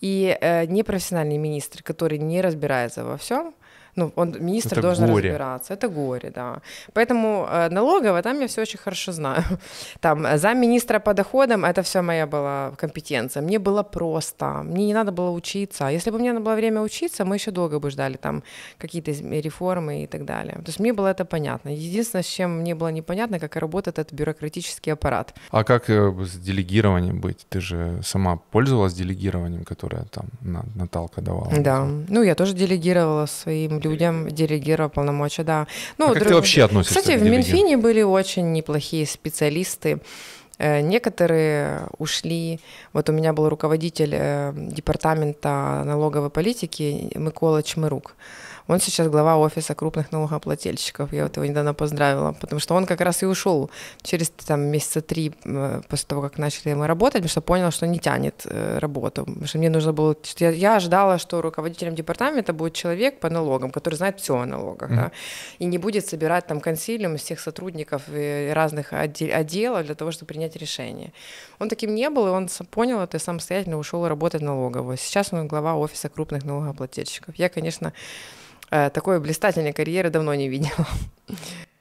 И 0.00 0.36
э, 0.40 0.66
непрофессиональный 0.66 1.36
министр, 1.36 1.82
который 1.82 2.18
не 2.18 2.40
разбирается 2.40 3.04
во 3.04 3.16
всем, 3.16 3.54
ну, 3.96 4.12
он, 4.16 4.36
министр 4.40 4.78
это 4.78 4.82
должен 4.82 5.06
горе. 5.06 5.30
разбираться. 5.30 5.74
Это 5.74 5.88
горе, 5.88 6.30
да. 6.30 6.60
Поэтому 6.92 7.46
э, 7.50 7.68
налоговая, 7.70 8.22
там 8.22 8.40
я 8.40 8.46
все 8.46 8.62
очень 8.62 8.78
хорошо 8.78 9.12
знаю. 9.12 9.44
Там 10.00 10.26
э, 10.26 10.38
замминистра 10.38 11.00
по 11.00 11.14
доходам, 11.14 11.64
это 11.64 11.82
все 11.82 12.02
моя 12.02 12.26
была 12.26 12.72
компетенция. 12.76 13.42
Мне 13.42 13.58
было 13.58 13.82
просто, 13.82 14.62
мне 14.64 14.86
не 14.86 14.94
надо 14.94 15.12
было 15.12 15.30
учиться. 15.30 15.88
А 15.88 15.90
если 15.90 16.10
бы 16.10 16.18
мне 16.18 16.32
надо 16.32 16.44
было 16.44 16.54
время 16.54 16.80
учиться, 16.80 17.24
мы 17.24 17.36
еще 17.36 17.50
долго 17.50 17.78
бы 17.78 17.90
ждали 17.90 18.16
там 18.16 18.42
какие-то 18.78 19.10
реформы 19.10 20.04
и 20.04 20.06
так 20.06 20.24
далее. 20.24 20.54
То 20.54 20.68
есть 20.68 20.80
мне 20.80 20.92
было 20.92 21.08
это 21.08 21.24
понятно. 21.24 21.70
Единственное, 21.70 22.22
с 22.22 22.26
чем 22.26 22.60
мне 22.60 22.74
было 22.74 22.92
непонятно, 22.92 23.38
как 23.38 23.56
работает 23.56 23.98
этот 23.98 24.12
бюрократический 24.12 24.92
аппарат. 24.92 25.34
А 25.50 25.64
как 25.64 25.90
э, 25.90 26.12
с 26.24 26.38
делегированием 26.38 27.20
быть? 27.20 27.46
Ты 27.48 27.60
же 27.60 28.00
сама 28.02 28.36
пользовалась 28.36 28.94
делегированием, 28.94 29.64
которое 29.64 30.04
там 30.10 30.26
Наталка 30.74 31.20
давала? 31.20 31.50
Да, 31.58 31.84
ну 32.08 32.22
я 32.22 32.34
тоже 32.34 32.54
делегировала 32.54 33.26
своим 33.26 33.79
людям 33.80 34.28
делегировал 34.28 34.90
полномочия, 34.90 35.42
да. 35.42 35.66
Ну, 35.98 36.06
а 36.06 36.08
как 36.08 36.18
друг... 36.18 36.28
ты 36.28 36.34
вообще 36.34 36.64
относишься 36.64 37.00
Кстати, 37.00 37.16
в 37.18 37.22
Минфине 37.24 37.76
были 37.76 38.02
очень 38.02 38.52
неплохие 38.52 39.06
специалисты. 39.06 40.00
Э, 40.60 40.80
некоторые 40.80 41.86
ушли. 41.98 42.60
Вот 42.92 43.08
у 43.08 43.12
меня 43.12 43.32
был 43.32 43.48
руководитель 43.48 44.12
э, 44.12 44.52
департамента 44.54 45.82
налоговой 45.86 46.28
политики 46.28 47.10
Микола 47.14 47.62
Чмырук. 47.62 48.14
Он 48.70 48.78
сейчас 48.78 49.08
глава 49.08 49.36
офиса 49.36 49.74
крупных 49.74 50.12
налогоплательщиков. 50.12 51.12
Я 51.12 51.24
вот 51.24 51.36
его 51.36 51.44
недавно 51.44 51.74
поздравила, 51.74 52.36
потому 52.40 52.60
что 52.60 52.76
он 52.76 52.86
как 52.86 53.00
раз 53.00 53.20
и 53.24 53.26
ушел 53.26 53.68
через 54.02 54.30
там, 54.30 54.60
месяца 54.60 55.00
три 55.00 55.32
э, 55.44 55.80
после 55.88 56.06
того, 56.06 56.22
как 56.22 56.38
начали 56.38 56.74
мы 56.74 56.86
работать, 56.86 57.14
потому 57.14 57.30
что 57.30 57.40
понял, 57.40 57.72
что 57.72 57.88
не 57.88 57.98
тянет 57.98 58.42
э, 58.44 58.78
работу. 58.78 59.24
Потому 59.24 59.46
что 59.46 59.58
мне 59.58 59.70
нужно 59.70 59.92
было... 59.92 60.16
Я, 60.38 60.50
я 60.50 60.76
ожидала, 60.76 61.18
что 61.18 61.42
руководителем 61.42 61.96
департамента 61.96 62.52
будет 62.52 62.74
человек 62.74 63.18
по 63.18 63.28
налогам, 63.28 63.72
который 63.72 63.96
знает 63.96 64.20
все 64.20 64.36
о 64.36 64.46
налогах, 64.46 64.92
mm-hmm. 64.92 64.96
да, 64.96 65.10
и 65.58 65.64
не 65.64 65.78
будет 65.78 66.06
собирать 66.06 66.46
там 66.46 66.60
консилиум 66.60 67.16
всех 67.16 67.40
сотрудников 67.40 68.02
разных 68.52 68.92
отделов 68.92 69.84
для 69.84 69.96
того, 69.96 70.12
чтобы 70.12 70.28
принять 70.28 70.54
решение. 70.54 71.12
Он 71.58 71.68
таким 71.68 71.92
не 71.92 72.08
был, 72.08 72.28
и 72.28 72.30
он 72.30 72.48
понял 72.70 73.00
это 73.00 73.16
и 73.16 73.20
самостоятельно 73.20 73.78
ушел 73.78 74.06
работать 74.06 74.42
в 74.42 74.44
налоговую. 74.44 74.96
Сейчас 74.96 75.32
он 75.32 75.48
глава 75.48 75.74
офиса 75.74 76.08
крупных 76.08 76.44
налогоплательщиков. 76.44 77.34
Я, 77.34 77.48
конечно, 77.48 77.92
Э, 77.92 78.39
такой 78.70 79.20
блистательной 79.20 79.72
карьеры 79.72 80.10
давно 80.10 80.34
не 80.34 80.48
видела. 80.48 80.86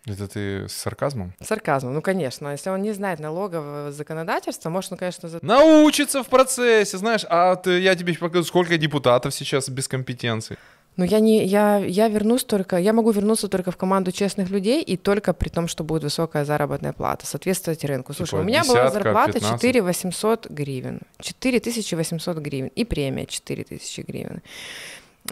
Это 0.06 0.28
ты 0.28 0.68
с 0.68 0.74
сарказмом? 0.74 1.34
Сарказмом, 1.42 1.94
ну 1.94 2.02
конечно. 2.02 2.50
Если 2.50 2.70
он 2.70 2.82
не 2.82 2.94
знает 2.94 3.20
налогового 3.20 3.92
законодательства, 3.92 4.70
может, 4.70 4.92
он, 4.92 4.98
конечно... 4.98 5.30
За... 5.30 5.40
Научится 5.42 6.24
в 6.24 6.28
процессе, 6.28 6.98
знаешь. 6.98 7.26
А 7.30 7.56
ты, 7.56 7.80
я 7.80 7.96
тебе 7.96 8.14
покажу, 8.14 8.44
сколько 8.44 8.78
депутатов 8.78 9.34
сейчас 9.34 9.70
без 9.70 9.88
компетенции. 9.88 10.58
Ну, 10.98 11.06
я 11.06 11.20
не, 11.20 11.46
я, 11.46 11.78
я 11.78 12.10
вернусь 12.10 12.44
только, 12.44 12.78
я 12.78 12.92
могу 12.92 13.12
вернуться 13.12 13.48
только 13.48 13.72
в 13.72 13.78
команду 13.78 14.12
честных 14.12 14.50
людей 14.50 14.82
и 14.82 14.98
только 14.98 15.34
при 15.34 15.48
том, 15.48 15.70
что 15.70 15.86
будет 15.86 16.04
высокая 16.04 16.44
заработная 16.44 16.92
плата, 16.92 17.26
соответствовать 17.26 17.86
рынку. 17.86 18.14
Слушай, 18.14 18.32
типа 18.32 18.42
у 18.42 18.44
меня 18.44 18.62
десятка, 18.64 18.82
была 18.82 18.92
зарплата 18.92 19.34
15. 19.34 19.62
4 19.62 19.82
800 19.82 20.48
гривен, 20.50 21.00
4 21.22 21.62
800 21.96 22.38
гривен 22.40 22.72
и 22.76 22.84
премия 22.84 23.26
4 23.28 23.64
тысячи 23.64 24.02
гривен 24.02 24.42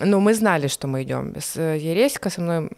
ну, 0.02 0.20
мы 0.20 0.34
знали, 0.34 0.68
что 0.68 0.88
мы 0.88 1.04
идем. 1.04 1.34
Э, 1.56 1.78
Ереська 1.78 2.30
со 2.30 2.42
мной 2.42 2.70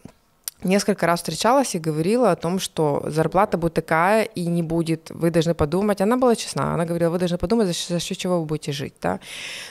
несколько 0.64 1.06
раз 1.06 1.20
встречалась 1.20 1.76
и 1.76 1.80
говорила 1.80 2.32
о 2.32 2.36
том, 2.36 2.60
что 2.60 3.04
зарплата 3.06 3.58
будет 3.58 3.74
такая 3.74 4.24
и 4.24 4.46
не 4.46 4.64
будет, 4.64 5.10
вы 5.12 5.32
должны 5.32 5.54
подумать. 5.54 6.02
Она 6.02 6.18
была 6.18 6.36
честна, 6.36 6.74
она 6.74 6.86
говорила, 6.86 7.10
вы 7.10 7.20
должны 7.20 7.38
подумать, 7.38 7.68
за, 7.68 7.94
за 7.94 8.00
счет 8.00 8.18
чего 8.18 8.40
вы 8.40 8.46
будете 8.46 8.72
жить. 8.72 8.94
Да? 9.02 9.20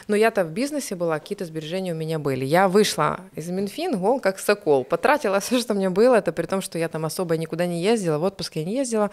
Но 0.06 0.16
я-то 0.16 0.44
в 0.44 0.50
бизнесе 0.50 0.94
была, 0.96 1.18
какие-то 1.18 1.44
сбережения 1.44 1.92
у 1.92 1.96
меня 1.96 2.18
были. 2.18 2.44
Я 2.44 2.68
вышла 2.68 3.20
из 3.34 3.48
Минфин, 3.48 3.98
гол, 3.98 4.20
как 4.20 4.38
сокол, 4.38 4.84
потратила 4.84 5.40
все, 5.40 5.60
что 5.60 5.74
у 5.74 5.76
меня 5.76 5.90
было, 5.90 6.16
это 6.16 6.32
при 6.32 6.46
том, 6.46 6.62
что 6.62 6.78
я 6.78 6.88
там 6.88 7.04
особо 7.04 7.36
никуда 7.36 7.66
не 7.66 7.82
ездила, 7.82 8.18
в 8.18 8.22
отпуск 8.22 8.56
я 8.56 8.64
не 8.64 8.76
ездила, 8.76 9.10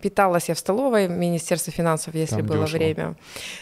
питалась 0.00 0.48
я 0.48 0.54
в 0.54 0.58
столовой 0.58 1.08
Министерства 1.08 1.72
финансов, 1.72 2.14
если 2.14 2.36
там 2.36 2.46
было 2.46 2.64
дешево. 2.64 2.78
время. 2.78 3.16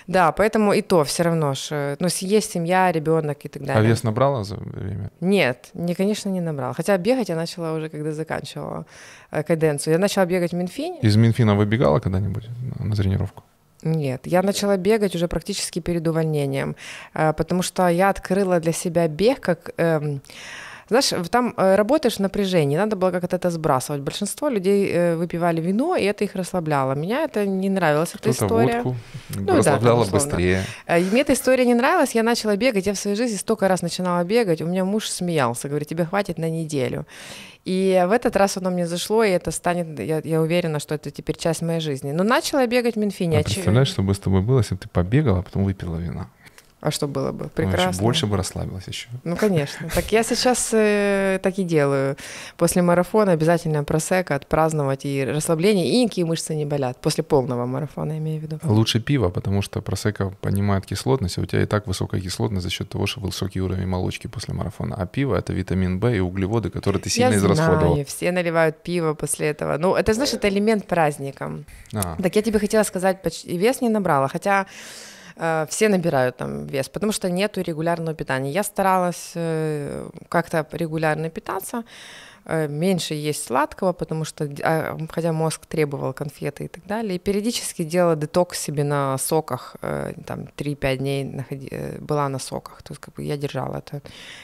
Да, 0.06 0.30
поэтому 0.32 0.72
и 0.72 0.82
то 0.82 1.02
все 1.04 1.24
равно, 1.24 1.54
что, 1.54 1.96
ну, 1.98 2.08
есть 2.20 2.52
семья, 2.52 2.92
ребенок 2.92 3.44
и 3.44 3.48
так 3.48 3.64
далее. 3.64 3.82
А 3.82 3.88
вес 3.88 4.02
набрала 4.02 4.44
за 4.44 4.56
время? 4.56 5.10
Нет, 5.20 5.70
не, 5.74 5.94
конечно, 5.94 6.28
не 6.28 6.40
набрала. 6.40 6.72
Хотя 6.72 6.96
бегать 6.96 7.30
она 7.30 7.46
начала 7.48 7.72
уже, 7.72 7.88
когда 7.88 8.12
заканчивала 8.12 8.84
э, 9.30 9.42
каденцию. 9.42 9.92
Я 9.92 9.98
начала 9.98 10.26
бегать 10.26 10.52
в 10.52 10.56
Минфине. 10.56 10.98
Из 11.02 11.16
Минфина 11.16 11.54
выбегала 11.54 12.00
когда-нибудь 12.00 12.48
на 12.80 12.94
тренировку? 12.94 13.42
Нет, 13.84 14.26
я 14.26 14.42
начала 14.42 14.76
бегать 14.76 15.14
уже 15.14 15.28
практически 15.28 15.80
перед 15.80 16.06
увольнением, 16.06 16.74
э, 17.14 17.32
потому 17.32 17.62
что 17.62 17.88
я 17.88 18.10
открыла 18.10 18.60
для 18.60 18.72
себя 18.72 19.08
бег 19.08 19.40
как 19.40 19.70
эм, 19.76 20.20
знаешь, 20.88 21.12
там 21.30 21.54
э, 21.56 21.74
работаешь 21.76 22.16
в 22.16 22.20
напряжении, 22.20 22.76
надо 22.76 22.96
было 22.96 23.10
как-то 23.10 23.36
это 23.36 23.50
сбрасывать. 23.50 24.00
Большинство 24.00 24.48
людей 24.48 24.90
э, 24.90 25.16
выпивали 25.16 25.60
вино, 25.60 25.96
и 25.96 26.04
это 26.04 26.24
их 26.24 26.34
расслабляло. 26.34 26.94
Меня 26.94 27.24
это 27.24 27.46
не 27.46 27.68
нравилась, 27.68 28.14
эта 28.14 28.30
история. 28.30 28.82
Водку 28.82 28.96
ну, 29.30 29.56
расслабляло 29.56 30.04
да, 30.04 30.10
быстрее. 30.10 30.64
Э, 30.86 31.00
мне 31.00 31.20
эта 31.20 31.34
история 31.34 31.66
не 31.66 31.74
нравилась, 31.74 32.14
я 32.14 32.22
начала 32.22 32.56
бегать, 32.56 32.86
я 32.86 32.94
в 32.94 32.98
своей 32.98 33.16
жизни 33.16 33.36
столько 33.36 33.68
раз 33.68 33.82
начинала 33.82 34.24
бегать, 34.24 34.62
у 34.62 34.66
меня 34.66 34.84
муж 34.84 35.08
смеялся, 35.08 35.68
говорит, 35.68 35.88
тебе 35.88 36.04
хватит 36.06 36.38
на 36.38 36.48
неделю. 36.48 37.06
И 37.64 38.02
в 38.08 38.12
этот 38.12 38.34
раз 38.36 38.56
оно 38.56 38.70
мне 38.70 38.86
зашло, 38.86 39.22
и 39.22 39.30
это 39.30 39.50
станет, 39.50 40.00
я, 40.00 40.22
я 40.24 40.40
уверена, 40.40 40.80
что 40.80 40.94
это 40.94 41.10
теперь 41.10 41.36
часть 41.36 41.60
моей 41.60 41.80
жизни. 41.80 42.12
Но 42.12 42.24
начала 42.24 42.66
бегать 42.66 42.94
в 42.94 42.98
Минфине. 42.98 43.40
А 43.40 43.44
представляешь, 43.44 43.88
что 43.88 44.02
бы 44.02 44.14
с 44.14 44.18
тобой 44.18 44.40
было, 44.40 44.60
если 44.60 44.74
бы 44.74 44.80
ты 44.80 44.88
побегала, 44.88 45.40
а 45.40 45.42
потом 45.42 45.64
выпила 45.64 45.96
вина? 45.96 46.30
А 46.80 46.92
что 46.92 47.08
было 47.08 47.32
бы? 47.32 47.48
Прекрасно. 47.48 47.92
Ну, 48.00 48.04
больше 48.04 48.26
бы 48.26 48.36
расслабилась 48.36 48.86
еще. 48.86 49.08
Ну, 49.24 49.36
конечно. 49.36 49.88
Так 49.92 50.12
я 50.12 50.22
сейчас 50.22 50.70
э, 50.72 51.40
так 51.42 51.58
и 51.58 51.64
делаю. 51.64 52.16
После 52.56 52.82
марафона 52.82 53.32
обязательно 53.32 53.82
просека, 53.82 54.36
отпраздновать 54.36 55.04
и 55.04 55.24
расслабление, 55.24 55.90
и 55.90 56.04
никакие 56.04 56.24
мышцы 56.24 56.54
не 56.54 56.64
болят. 56.64 56.96
После 57.00 57.24
полного 57.24 57.66
марафона, 57.66 58.12
я 58.12 58.18
имею 58.18 58.40
в 58.40 58.42
виду. 58.44 58.60
Лучше 58.62 59.00
пиво, 59.00 59.28
потому 59.28 59.60
что 59.60 59.80
просека 59.80 60.30
понимает 60.40 60.86
кислотность, 60.86 61.38
а 61.38 61.40
у 61.40 61.46
тебя 61.46 61.62
и 61.62 61.66
так 61.66 61.88
высокая 61.88 62.20
кислотность 62.20 62.62
за 62.62 62.70
счет 62.70 62.88
того, 62.88 63.06
что 63.06 63.20
высокий 63.20 63.60
уровень 63.60 63.86
молочки 63.88 64.28
после 64.28 64.54
марафона. 64.54 64.94
А 64.94 65.06
пиво— 65.06 65.34
это 65.36 65.52
витамин 65.52 65.98
В 65.98 66.14
и 66.14 66.20
углеводы, 66.20 66.70
которые 66.70 67.02
ты 67.02 67.10
сильно 67.10 67.30
я 67.30 67.38
израсходовал. 67.38 67.94
Знаю, 67.94 68.06
все 68.06 68.30
наливают 68.30 68.84
пиво 68.84 69.14
после 69.14 69.48
этого. 69.48 69.78
Ну, 69.78 69.96
это, 69.96 70.14
знаешь, 70.14 70.32
это 70.32 70.48
элемент 70.48 70.86
праздника. 70.86 71.50
А. 71.92 72.16
Так 72.22 72.36
я 72.36 72.42
тебе 72.42 72.60
хотела 72.60 72.84
сказать, 72.84 73.20
почти 73.20 73.58
вес 73.58 73.80
не 73.80 73.88
набрала, 73.88 74.28
хотя 74.28 74.66
Э, 75.38 75.66
все 75.68 75.88
набирают 75.88 76.36
там 76.36 76.66
вес, 76.66 76.88
потому 76.88 77.12
что 77.12 77.30
нету 77.30 77.62
регулярного 77.62 78.14
питания. 78.14 78.50
Я 78.50 78.62
старалась 78.62 79.32
э, 79.34 80.10
как-то 80.28 80.66
регулярно 80.72 81.30
питаться, 81.30 81.84
э, 82.44 82.66
меньше 82.68 83.14
есть 83.14 83.44
сладкого, 83.44 83.92
потому 83.92 84.24
что, 84.24 84.48
а, 84.64 84.98
хотя 85.10 85.32
мозг 85.32 85.66
требовал 85.66 86.12
конфеты 86.12 86.64
и 86.64 86.68
так 86.68 86.86
далее, 86.86 87.14
и 87.14 87.18
периодически 87.18 87.84
делала 87.84 88.16
детокс 88.16 88.58
себе 88.58 88.84
на 88.84 89.16
соках, 89.18 89.76
там 90.26 90.48
3-5 90.56 90.96
дней 90.96 91.24
находи, 91.24 91.70
была 92.00 92.28
на 92.28 92.38
соках, 92.38 92.82
то 92.82 92.92
есть 92.92 93.00
как 93.00 93.14
бы 93.14 93.22
я 93.22 93.36
держала 93.36 93.76
это, 93.76 94.02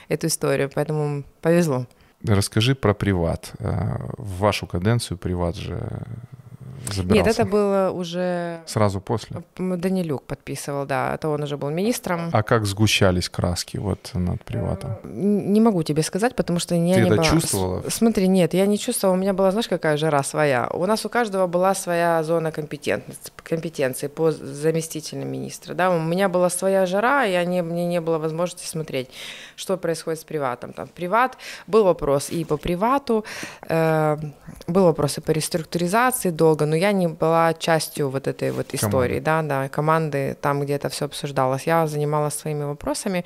эту 0.08 0.26
историю, 0.28 0.70
поэтому 0.72 1.24
повезло. 1.40 1.86
Расскажи 2.26 2.74
про 2.74 2.94
приват. 2.94 3.52
В 3.58 4.38
вашу 4.38 4.66
каденцию 4.66 5.18
приват 5.18 5.56
же 5.56 6.06
забирался? 6.92 7.14
Нет, 7.14 7.26
это 7.26 7.44
было 7.44 7.90
уже... 7.90 8.60
Сразу 8.66 9.00
после? 9.00 9.42
Данилюк 9.56 10.22
подписывал, 10.24 10.86
да, 10.86 11.14
это 11.14 11.28
он 11.28 11.42
уже 11.42 11.56
был 11.56 11.70
министром. 11.70 12.30
А 12.32 12.42
как 12.42 12.66
сгущались 12.66 13.28
краски 13.28 13.76
вот 13.78 14.10
над 14.14 14.42
приватом? 14.44 14.96
Не 15.04 15.60
могу 15.60 15.82
тебе 15.82 16.02
сказать, 16.02 16.34
потому 16.36 16.58
что 16.58 16.74
я 16.74 16.80
Ты 16.80 17.00
не 17.00 17.06
это 17.06 17.16
была... 17.16 17.24
чувствовала? 17.24 17.82
Смотри, 17.88 18.28
нет, 18.28 18.54
я 18.54 18.66
не 18.66 18.78
чувствовала, 18.78 19.16
у 19.16 19.18
меня 19.18 19.32
была, 19.32 19.50
знаешь, 19.50 19.68
какая 19.68 19.96
жара 19.96 20.22
своя. 20.22 20.68
У 20.72 20.86
нас 20.86 21.04
у 21.06 21.08
каждого 21.08 21.46
была 21.46 21.74
своя 21.74 22.22
зона 22.22 22.52
компетентности, 22.52 23.32
компетенции 23.42 24.08
по 24.08 24.30
заместителям 24.30 25.28
министра, 25.28 25.74
да, 25.74 25.90
у 25.90 26.00
меня 26.00 26.28
была 26.28 26.50
своя 26.50 26.86
жара, 26.86 27.26
и 27.26 27.32
я 27.32 27.44
не, 27.44 27.62
мне 27.62 27.86
не 27.86 28.00
было 28.00 28.18
возможности 28.18 28.66
смотреть, 28.66 29.08
что 29.56 29.76
происходит 29.76 30.20
с 30.20 30.24
приватом. 30.24 30.72
Там 30.72 30.88
приват, 30.88 31.36
был 31.66 31.84
вопрос 31.84 32.30
и 32.30 32.44
по 32.44 32.56
привату, 32.56 33.24
э, 33.68 34.16
был 34.66 34.84
вопрос 34.84 35.18
и 35.18 35.20
по 35.20 35.30
реструктуризации 35.30 36.30
долго, 36.30 36.66
но 36.66 36.73
я 36.74 36.92
не 36.92 37.08
была 37.08 37.54
частью 37.54 38.10
вот 38.10 38.26
этой 38.28 38.50
вот 38.50 38.74
истории, 38.74 39.20
команды. 39.20 39.48
да, 39.48 39.62
да, 39.62 39.68
команды, 39.68 40.36
там, 40.40 40.60
где 40.60 40.74
это 40.74 40.88
все 40.88 41.04
обсуждалось. 41.06 41.66
Я 41.66 41.86
занималась 41.86 42.34
своими 42.34 42.64
вопросами, 42.64 43.24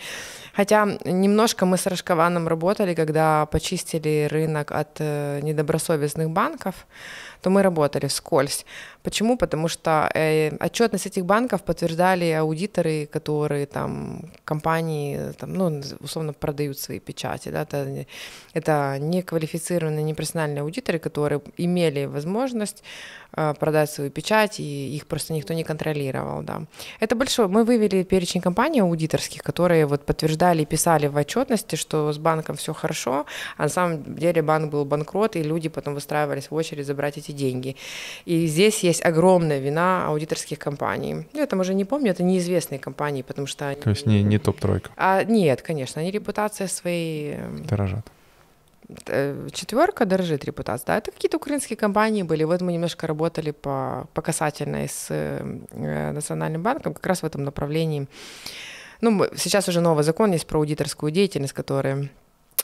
хотя 0.54 0.86
немножко 1.04 1.66
мы 1.66 1.76
с 1.76 1.86
Рожкованом 1.86 2.48
работали, 2.48 2.94
когда 2.94 3.46
почистили 3.46 4.28
рынок 4.30 4.72
от 4.72 4.96
э, 5.00 5.40
недобросовестных 5.42 6.30
банков, 6.30 6.86
то 7.42 7.50
мы 7.50 7.62
работали 7.62 8.06
вскользь. 8.06 8.66
Почему? 9.02 9.36
Потому 9.36 9.68
что 9.68 10.10
э, 10.14 10.50
отчетность 10.60 11.06
этих 11.06 11.24
банков 11.24 11.62
подтверждали 11.62 12.30
аудиторы, 12.32 13.06
которые 13.06 13.66
там 13.66 14.20
компании, 14.44 15.32
там, 15.38 15.54
ну, 15.54 15.82
условно 16.00 16.32
продают 16.32 16.78
свои 16.78 16.98
печати. 16.98 17.50
Да? 17.50 17.62
Это, 17.62 18.06
это 18.54 18.96
неквалифицированные, 18.98 20.02
непрофессиональные 20.02 20.62
аудиторы, 20.62 20.98
которые 20.98 21.40
имели 21.56 22.06
возможность 22.06 22.82
продать 23.32 23.90
свою 23.90 24.10
печать, 24.10 24.60
и 24.60 24.96
их 24.96 25.06
просто 25.06 25.32
никто 25.32 25.54
не 25.54 25.64
контролировал. 25.64 26.42
Да. 26.42 26.62
Это 27.00 27.14
большой. 27.14 27.48
Мы 27.48 27.64
вывели 27.64 28.02
перечень 28.02 28.40
компаний 28.40 28.80
аудиторских, 28.80 29.42
которые 29.42 29.86
вот 29.86 30.04
подтверждали 30.04 30.62
и 30.62 30.64
писали 30.64 31.06
в 31.06 31.16
отчетности, 31.16 31.76
что 31.76 32.12
с 32.12 32.18
банком 32.18 32.56
все 32.56 32.72
хорошо, 32.72 33.26
а 33.56 33.62
на 33.64 33.68
самом 33.68 34.16
деле 34.16 34.42
банк 34.42 34.72
был 34.72 34.84
банкрот, 34.84 35.36
и 35.36 35.42
люди 35.42 35.68
потом 35.68 35.94
выстраивались 35.94 36.50
в 36.50 36.54
очередь 36.54 36.86
забрать 36.86 37.18
эти 37.18 37.32
деньги. 37.32 37.76
И 38.24 38.46
здесь 38.46 38.82
есть 38.84 39.04
огромная 39.04 39.58
вина 39.58 40.06
аудиторских 40.06 40.58
компаний. 40.58 41.26
Я 41.32 41.46
там 41.46 41.60
уже 41.60 41.74
не 41.74 41.84
помню, 41.84 42.10
это 42.10 42.22
неизвестные 42.22 42.78
компании, 42.78 43.22
потому 43.22 43.46
что... 43.46 43.74
То 43.74 43.90
есть 43.90 44.06
не, 44.06 44.22
не 44.22 44.38
топ-тройка? 44.38 44.90
А, 44.96 45.24
нет, 45.24 45.62
конечно, 45.62 46.00
они 46.00 46.10
репутация 46.10 46.66
своей... 46.68 47.34
Эм, 47.34 47.64
Дорожат. 47.66 48.06
Э, 49.06 49.48
четверка 49.52 50.06
дорожит 50.06 50.44
репутация, 50.44 50.86
да, 50.86 50.96
это 50.98 51.10
какие-то 51.10 51.36
украинские 51.36 51.76
компании 51.76 52.22
были. 52.22 52.44
Вот 52.44 52.62
мы 52.62 52.72
немножко 52.72 53.06
работали 53.06 53.50
по, 53.50 54.08
по 54.14 54.22
касательной 54.22 54.88
с 54.88 55.08
э, 55.10 56.12
Национальным 56.12 56.62
банком 56.62 56.94
как 56.94 57.06
раз 57.06 57.22
в 57.22 57.26
этом 57.26 57.44
направлении. 57.44 58.06
Ну, 59.00 59.26
сейчас 59.36 59.68
уже 59.68 59.80
новый 59.80 60.04
закон 60.04 60.32
есть 60.32 60.46
про 60.46 60.58
аудиторскую 60.58 61.12
деятельность, 61.12 61.52
который 61.52 62.10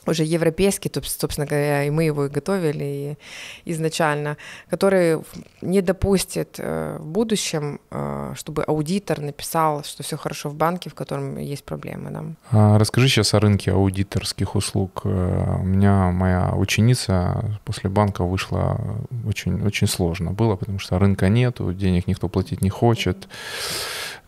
уже 0.07 0.23
европейский, 0.23 0.91
собственно 1.03 1.47
говоря, 1.47 1.83
и 1.83 1.89
мы 1.89 2.03
его 2.03 2.25
и 2.25 2.29
готовили 2.29 3.17
изначально, 3.65 4.37
который 4.69 5.19
не 5.61 5.81
допустит 5.81 6.55
э, 6.59 6.97
в 6.99 7.05
будущем, 7.05 7.79
э, 7.91 8.33
чтобы 8.35 8.63
аудитор 8.63 9.21
написал, 9.21 9.83
что 9.83 10.03
все 10.03 10.17
хорошо 10.17 10.49
в 10.49 10.55
банке, 10.55 10.89
в 10.89 10.93
котором 10.93 11.37
есть 11.37 11.63
проблемы. 11.63 12.11
Да. 12.11 12.23
А 12.51 12.77
расскажи 12.77 13.07
сейчас 13.07 13.33
о 13.33 13.39
рынке 13.39 13.71
аудиторских 13.71 14.55
услуг. 14.55 15.01
Э, 15.05 15.57
у 15.59 15.63
меня 15.63 16.11
моя 16.11 16.53
ученица 16.55 17.59
после 17.65 17.89
банка 17.89 18.23
вышла 18.23 18.79
очень, 19.27 19.65
очень 19.65 19.87
сложно 19.87 20.31
было, 20.31 20.55
потому 20.55 20.79
что 20.79 20.99
рынка 20.99 21.29
нету, 21.29 21.73
денег 21.73 22.07
никто 22.07 22.29
платить 22.29 22.61
не 22.61 22.69
хочет, 22.69 23.27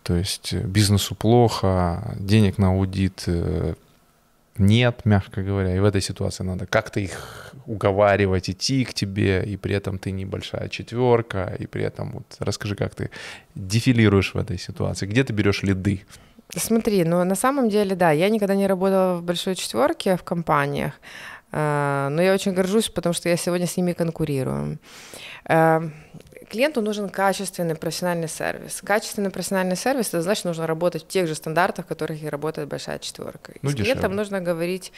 то 0.04 0.16
есть 0.16 0.54
бизнесу 0.54 1.16
плохо, 1.16 2.16
денег 2.20 2.58
на 2.58 2.70
аудит 2.70 3.28
нет, 4.60 5.02
мягко 5.06 5.42
говоря. 5.42 5.76
И 5.76 5.80
в 5.80 5.86
этой 5.86 6.02
ситуации 6.02 6.44
надо 6.44 6.66
как-то 6.66 7.00
их 7.00 7.54
уговаривать 7.66 8.50
идти 8.50 8.86
к 8.86 8.94
тебе, 8.94 9.44
и 9.44 9.58
при 9.58 9.76
этом 9.76 9.98
ты 9.98 10.12
небольшая 10.12 10.70
четверка, 10.70 11.56
и 11.60 11.68
при 11.68 11.84
этом 11.84 12.12
вот 12.12 12.36
расскажи, 12.40 12.76
как 12.76 12.96
ты 12.96 13.10
дефилируешь 13.56 14.34
в 14.34 14.38
этой 14.38 14.58
ситуации, 14.58 15.06
где 15.08 15.24
ты 15.24 15.34
берешь 15.34 15.64
лиды? 15.64 16.02
Смотри, 16.56 17.04
ну 17.04 17.24
на 17.24 17.36
самом 17.36 17.70
деле, 17.70 17.96
да, 17.96 18.12
я 18.12 18.30
никогда 18.30 18.56
не 18.56 18.68
работала 18.68 19.18
в 19.18 19.24
большой 19.24 19.56
четверке 19.56 20.16
в 20.16 20.24
компаниях, 20.24 20.94
э, 21.52 22.08
но 22.10 22.22
я 22.22 22.34
очень 22.34 22.54
горжусь, 22.54 22.90
потому 22.90 23.14
что 23.14 23.30
я 23.30 23.38
сегодня 23.38 23.68
с 23.68 23.76
ними 23.78 23.94
конкурирую. 23.94 24.80
Клиенту 26.50 26.82
нужен 26.82 27.10
качественный 27.10 27.76
профессиональный 27.76 28.30
сервис. 28.30 28.82
Качественный 28.82 29.30
профессиональный 29.30 29.76
сервис, 29.76 30.08
это 30.08 30.22
значит, 30.22 30.46
нужно 30.46 30.66
работать 30.66 31.04
в 31.04 31.08
тех 31.08 31.28
же 31.28 31.36
стандартах, 31.36 31.86
в 31.86 31.88
которых 31.90 32.24
и 32.24 32.30
работает 32.30 32.70
большая 32.70 33.00
четверка. 33.00 33.54
Ну, 33.62 33.70
с 33.70 33.76
клиентом 33.76 34.16
нужно 34.16 34.40
говорить 34.40 34.94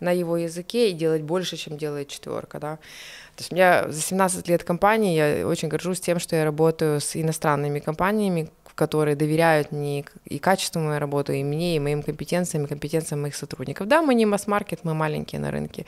на 0.00 0.10
его 0.10 0.36
языке 0.36 0.90
и 0.90 0.92
делать 0.92 1.22
больше, 1.22 1.56
чем 1.56 1.78
делает 1.78 2.08
четверка. 2.08 2.58
Да? 2.58 2.76
То 3.36 3.42
есть 3.42 3.52
у 3.52 3.54
меня 3.54 3.88
за 3.88 4.00
17 4.00 4.48
лет 4.48 4.64
компании 4.64 5.14
я 5.14 5.46
очень 5.46 5.68
горжусь 5.68 6.00
тем, 6.00 6.18
что 6.18 6.34
я 6.34 6.44
работаю 6.44 7.00
с 7.00 7.14
иностранными 7.14 7.78
компаниями, 7.78 8.50
которые 8.78 9.16
доверяют 9.16 9.72
мне 9.72 10.04
и 10.24 10.38
качеству 10.38 10.80
моей 10.80 10.98
работы, 10.98 11.40
и 11.40 11.44
мне, 11.44 11.76
и 11.76 11.80
моим 11.80 12.02
компетенциям, 12.02 12.64
и 12.64 12.68
компетенциям 12.68 13.22
моих 13.22 13.34
сотрудников. 13.34 13.88
Да, 13.88 14.02
мы 14.02 14.14
не 14.14 14.24
масс-маркет, 14.24 14.80
мы 14.84 14.94
маленькие 14.94 15.40
на 15.40 15.50
рынке, 15.50 15.84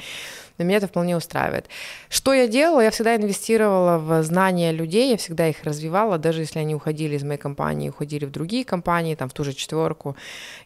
но 0.61 0.67
меня 0.67 0.77
это 0.77 0.89
вполне 0.89 1.17
устраивает. 1.17 1.67
Что 2.11 2.35
я 2.35 2.47
делала? 2.47 2.83
Я 2.83 2.91
всегда 2.91 3.17
инвестировала 3.17 3.97
в 3.97 4.23
знания 4.23 4.73
людей, 4.73 5.11
я 5.11 5.17
всегда 5.17 5.49
их 5.49 5.65
развивала, 5.65 6.19
даже 6.19 6.43
если 6.43 6.59
они 6.59 6.75
уходили 6.75 7.17
из 7.17 7.23
моей 7.23 7.39
компании, 7.39 7.89
уходили 7.89 8.27
в 8.27 8.31
другие 8.31 8.67
компании, 8.67 9.15
там, 9.15 9.31
в 9.31 9.33
ту 9.33 9.43
же 9.43 9.55
четверку. 9.55 10.17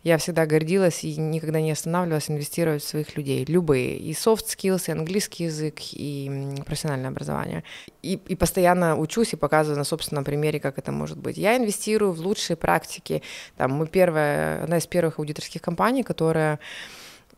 Я 0.03 0.19
всегда 0.19 0.47
гордилась 0.47 1.05
и 1.05 1.17
никогда 1.17 1.61
не 1.61 1.71
останавливалась 1.71 2.29
инвестировать 2.29 2.83
в 2.83 2.89
своих 2.89 3.17
людей, 3.17 3.45
любые, 3.45 3.97
и 3.97 4.11
soft 4.13 4.47
skills, 4.47 4.89
и 4.89 4.91
английский 4.93 5.45
язык, 5.45 5.79
и 5.93 6.61
профессиональное 6.67 7.11
образование. 7.11 7.63
И, 8.03 8.15
и 8.27 8.35
постоянно 8.35 8.99
учусь 8.99 9.33
и 9.33 9.37
показываю 9.37 9.79
на 9.79 9.85
собственном 9.85 10.25
примере, 10.25 10.59
как 10.59 10.77
это 10.77 10.91
может 10.91 11.19
быть. 11.19 11.37
Я 11.37 11.57
инвестирую 11.57 12.13
в 12.13 12.19
лучшие 12.19 12.57
практики. 12.57 13.23
Там, 13.57 13.75
мы 13.75 13.87
первая, 13.87 14.65
одна 14.65 14.79
из 14.79 14.89
первых 14.89 15.21
аудиторских 15.21 15.63
компаний, 15.63 16.03
которая 16.03 16.59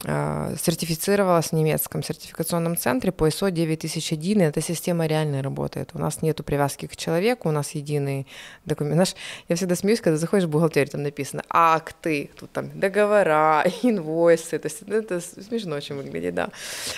сертифицировалась 0.03 1.47
в 1.47 1.53
немецком 1.53 2.03
сертификационном 2.03 2.77
центре 2.77 3.13
по 3.13 3.29
ISO 3.29 3.51
9001, 3.51 4.41
и 4.41 4.45
эта 4.45 4.61
система 4.61 5.07
реально 5.07 5.43
работает. 5.43 5.91
У 5.95 5.99
нас 5.99 6.23
нету 6.23 6.45
привязки 6.45 6.87
к 6.87 6.97
человеку, 6.97 7.49
у 7.49 7.53
нас 7.53 7.71
единый 7.71 8.27
документ. 8.65 8.95
Знаешь, 8.95 9.15
я 9.49 9.57
всегда 9.57 9.75
смеюсь, 9.75 10.01
когда 10.01 10.19
заходишь 10.19 10.47
в 10.47 10.51
бухгалтерию, 10.51 10.91
там 10.91 11.03
написано 11.03 11.43
акты, 11.49 12.31
тут 12.39 12.53
там 12.53 12.79
договора, 12.79 13.65
инвойсы, 13.83 14.59
то 14.59 14.67
есть 14.67 14.83
это 14.83 15.21
смешно 15.21 15.77
очень 15.77 15.95
выглядит, 15.97 16.35
да. 16.35 16.51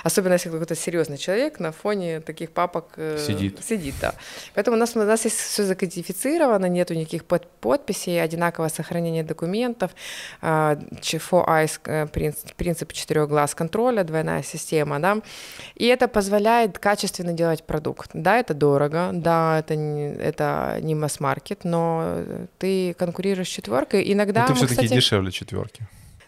Особенно, 0.02 0.32
если 0.32 0.50
какой-то 0.50 0.74
серьезный 0.74 1.18
человек 1.18 1.60
на 1.60 1.72
фоне 1.72 2.20
таких 2.20 2.50
папок 2.50 2.86
э, 2.96 3.18
сидит. 3.24 3.62
сидит 3.64 3.94
да. 4.00 4.14
Поэтому 4.54 4.76
у 4.76 4.80
нас, 4.80 4.96
у 4.96 4.98
нас 4.98 5.24
есть 5.24 5.38
все 5.38 5.62
закодифицировано, 5.62 6.66
нету 6.66 6.94
никаких 6.94 7.24
под, 7.24 7.46
подписей, 7.60 8.20
одинаковое 8.22 8.70
сохранение 8.70 9.22
документов, 9.22 9.92
four 10.40 11.46
eyes 11.46 11.78
э, 11.84 12.06
принцип, 12.56 12.87
принцип 12.88 12.98
принцип 12.98 13.08
четырех 13.08 13.28
глаз 13.28 13.54
контроля, 13.54 14.04
двойная 14.04 14.42
система, 14.42 14.98
да, 15.00 15.18
и 15.76 15.86
это 15.86 16.08
позволяет 16.08 16.78
качественно 16.78 17.32
делать 17.32 17.62
продукт. 17.64 18.10
Да, 18.14 18.38
это 18.38 18.54
дорого, 18.54 19.10
да, 19.12 19.58
это 19.58 19.76
не, 19.76 20.14
это 20.22 20.78
не 20.82 20.94
масс-маркет, 20.94 21.64
но 21.64 22.18
ты 22.58 22.94
конкурируешь 22.94 23.48
с 23.48 23.50
четверкой. 23.50 24.12
Иногда 24.12 24.40
но 24.40 24.48
ты 24.48 24.54
все-таки 24.54 24.88
дешевле 24.88 25.30
четверки. 25.30 25.82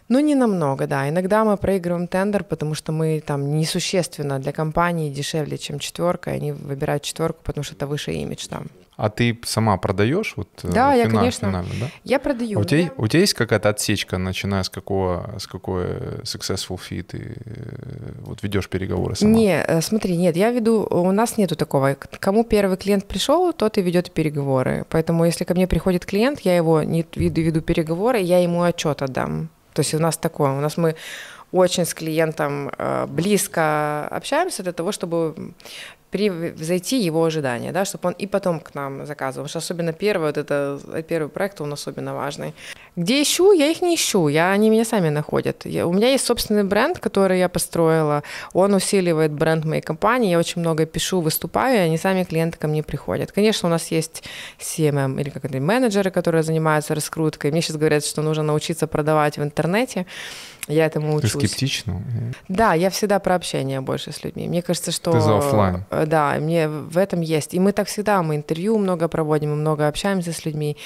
Ну, 0.09 0.19
не 0.19 0.35
намного, 0.35 0.87
да. 0.87 1.07
Иногда 1.07 1.45
мы 1.45 1.57
проигрываем 1.57 2.07
тендер, 2.07 2.43
потому 2.43 2.75
что 2.75 2.91
мы 2.91 3.21
там 3.25 3.57
несущественно 3.57 4.39
для 4.39 4.51
компании 4.51 5.09
дешевле, 5.09 5.57
чем 5.57 5.79
четверка, 5.79 6.31
и 6.31 6.35
они 6.35 6.51
выбирают 6.51 7.03
четверку, 7.03 7.39
потому 7.43 7.63
что 7.63 7.75
это 7.75 7.87
выше 7.87 8.11
имидж 8.11 8.47
там. 8.49 8.67
А 8.97 9.09
ты 9.09 9.39
сама 9.45 9.77
продаешь 9.77 10.33
вот 10.35 10.49
э, 10.63 10.67
Да, 10.67 10.93
я, 10.93 11.09
конечно. 11.09 11.47
Финально, 11.47 11.71
да? 11.79 11.87
Я 12.03 12.19
продаю. 12.19 12.59
А 12.59 12.61
у, 12.61 12.65
тебя, 12.65 12.91
у 12.97 13.07
тебя 13.07 13.21
есть 13.21 13.33
какая-то 13.33 13.69
отсечка, 13.69 14.17
начиная 14.17 14.63
с 14.63 14.69
какого, 14.69 15.35
с 15.39 15.47
какой 15.47 15.85
successful 16.23 16.77
fee 16.77 17.01
ты 17.01 17.37
э, 17.43 18.11
вот 18.19 18.43
ведешь 18.43 18.69
переговоры 18.69 19.15
сама? 19.15 19.31
Не, 19.31 19.63
э, 19.63 19.81
смотри, 19.81 20.17
нет, 20.17 20.35
я 20.35 20.51
веду, 20.51 20.85
у 20.89 21.11
нас 21.11 21.37
нету 21.37 21.55
такого. 21.55 21.95
Кому 22.19 22.43
первый 22.43 22.77
клиент 22.77 23.07
пришел, 23.07 23.53
тот 23.53 23.77
и 23.77 23.81
ведет 23.81 24.11
переговоры. 24.11 24.85
Поэтому 24.89 25.25
если 25.25 25.45
ко 25.45 25.55
мне 25.55 25.67
приходит 25.67 26.05
клиент, 26.05 26.41
я 26.41 26.55
его 26.55 26.83
не 26.83 27.05
веду, 27.15 27.41
веду 27.41 27.61
переговоры, 27.61 28.19
я 28.19 28.39
ему 28.39 28.61
отчет 28.61 29.01
отдам. 29.01 29.49
То 29.73 29.79
есть 29.79 29.93
у 29.93 29.99
нас 29.99 30.17
такое, 30.17 30.51
у 30.51 30.59
нас 30.59 30.77
мы 30.77 30.95
очень 31.53 31.85
с 31.85 31.93
клиентом 31.93 32.71
близко 33.07 34.07
общаемся 34.07 34.63
для 34.63 34.71
того, 34.73 34.91
чтобы 34.91 35.53
превзойти 36.11 36.99
его 36.99 37.23
ожидания, 37.23 37.71
да, 37.71 37.85
чтобы 37.85 38.09
он 38.09 38.13
и 38.13 38.27
потом 38.27 38.59
к 38.59 38.75
нам 38.75 39.05
заказывал. 39.05 39.47
Что 39.47 39.59
особенно 39.59 39.93
первый, 39.93 40.27
вот 40.27 40.37
это 40.37 40.79
первый 41.07 41.29
проект, 41.29 41.61
он 41.61 41.71
особенно 41.71 42.13
важный. 42.13 42.53
Где 42.97 43.21
ищу? 43.21 43.53
Я 43.53 43.67
их 43.71 43.81
не 43.81 43.95
ищу, 43.95 44.27
я, 44.27 44.51
они 44.51 44.69
меня 44.69 44.83
сами 44.83 45.09
находят. 45.09 45.65
Я, 45.65 45.87
у 45.87 45.93
меня 45.93 46.09
есть 46.09 46.25
собственный 46.25 46.65
бренд, 46.65 46.99
который 46.99 47.39
я 47.39 47.47
построила, 47.47 48.23
он 48.53 48.73
усиливает 48.73 49.31
бренд 49.31 49.63
моей 49.63 49.81
компании, 49.81 50.31
я 50.31 50.39
очень 50.39 50.61
много 50.61 50.85
пишу, 50.85 51.21
выступаю, 51.21 51.77
и 51.77 51.79
они 51.79 51.97
сами 51.97 52.25
клиенты 52.25 52.57
ко 52.57 52.67
мне 52.67 52.83
приходят. 52.83 53.31
Конечно, 53.31 53.69
у 53.69 53.71
нас 53.71 53.91
есть 53.91 54.23
CMM 54.59 55.19
или 55.21 55.29
как 55.29 55.45
это, 55.45 55.59
менеджеры, 55.59 56.11
которые 56.11 56.43
занимаются 56.43 56.93
раскруткой. 56.93 57.51
Мне 57.51 57.61
сейчас 57.61 57.77
говорят, 57.77 58.05
что 58.05 58.21
нужно 58.21 58.43
научиться 58.43 58.87
продавать 58.87 59.37
в 59.37 59.43
интернете. 59.43 60.05
Я 60.71 60.85
этому 60.85 61.15
учусь. 61.15 61.33
Ты 61.33 61.47
скептично? 61.47 62.01
Да, 62.47 62.73
я 62.73 62.89
всегда 62.89 63.19
про 63.19 63.35
общение 63.35 63.81
больше 63.81 64.11
с 64.11 64.23
людьми. 64.23 64.47
Мне 64.47 64.61
кажется, 64.61 64.91
что... 64.91 65.11
Ты 65.11 65.21
за 65.21 65.37
офлайн. 65.37 65.83
Э, 65.89 66.05
да, 66.05 66.35
мне 66.39 66.67
в 66.67 66.97
этом 66.97 67.21
есть. 67.21 67.53
И 67.53 67.59
мы 67.59 67.71
так 67.71 67.87
всегда, 67.87 68.23
мы 68.23 68.35
интервью 68.35 68.77
много 68.77 69.07
проводим, 69.07 69.51
мы 69.51 69.55
много 69.57 69.87
общаемся 69.87 70.33
с 70.33 70.45
людьми. 70.45 70.77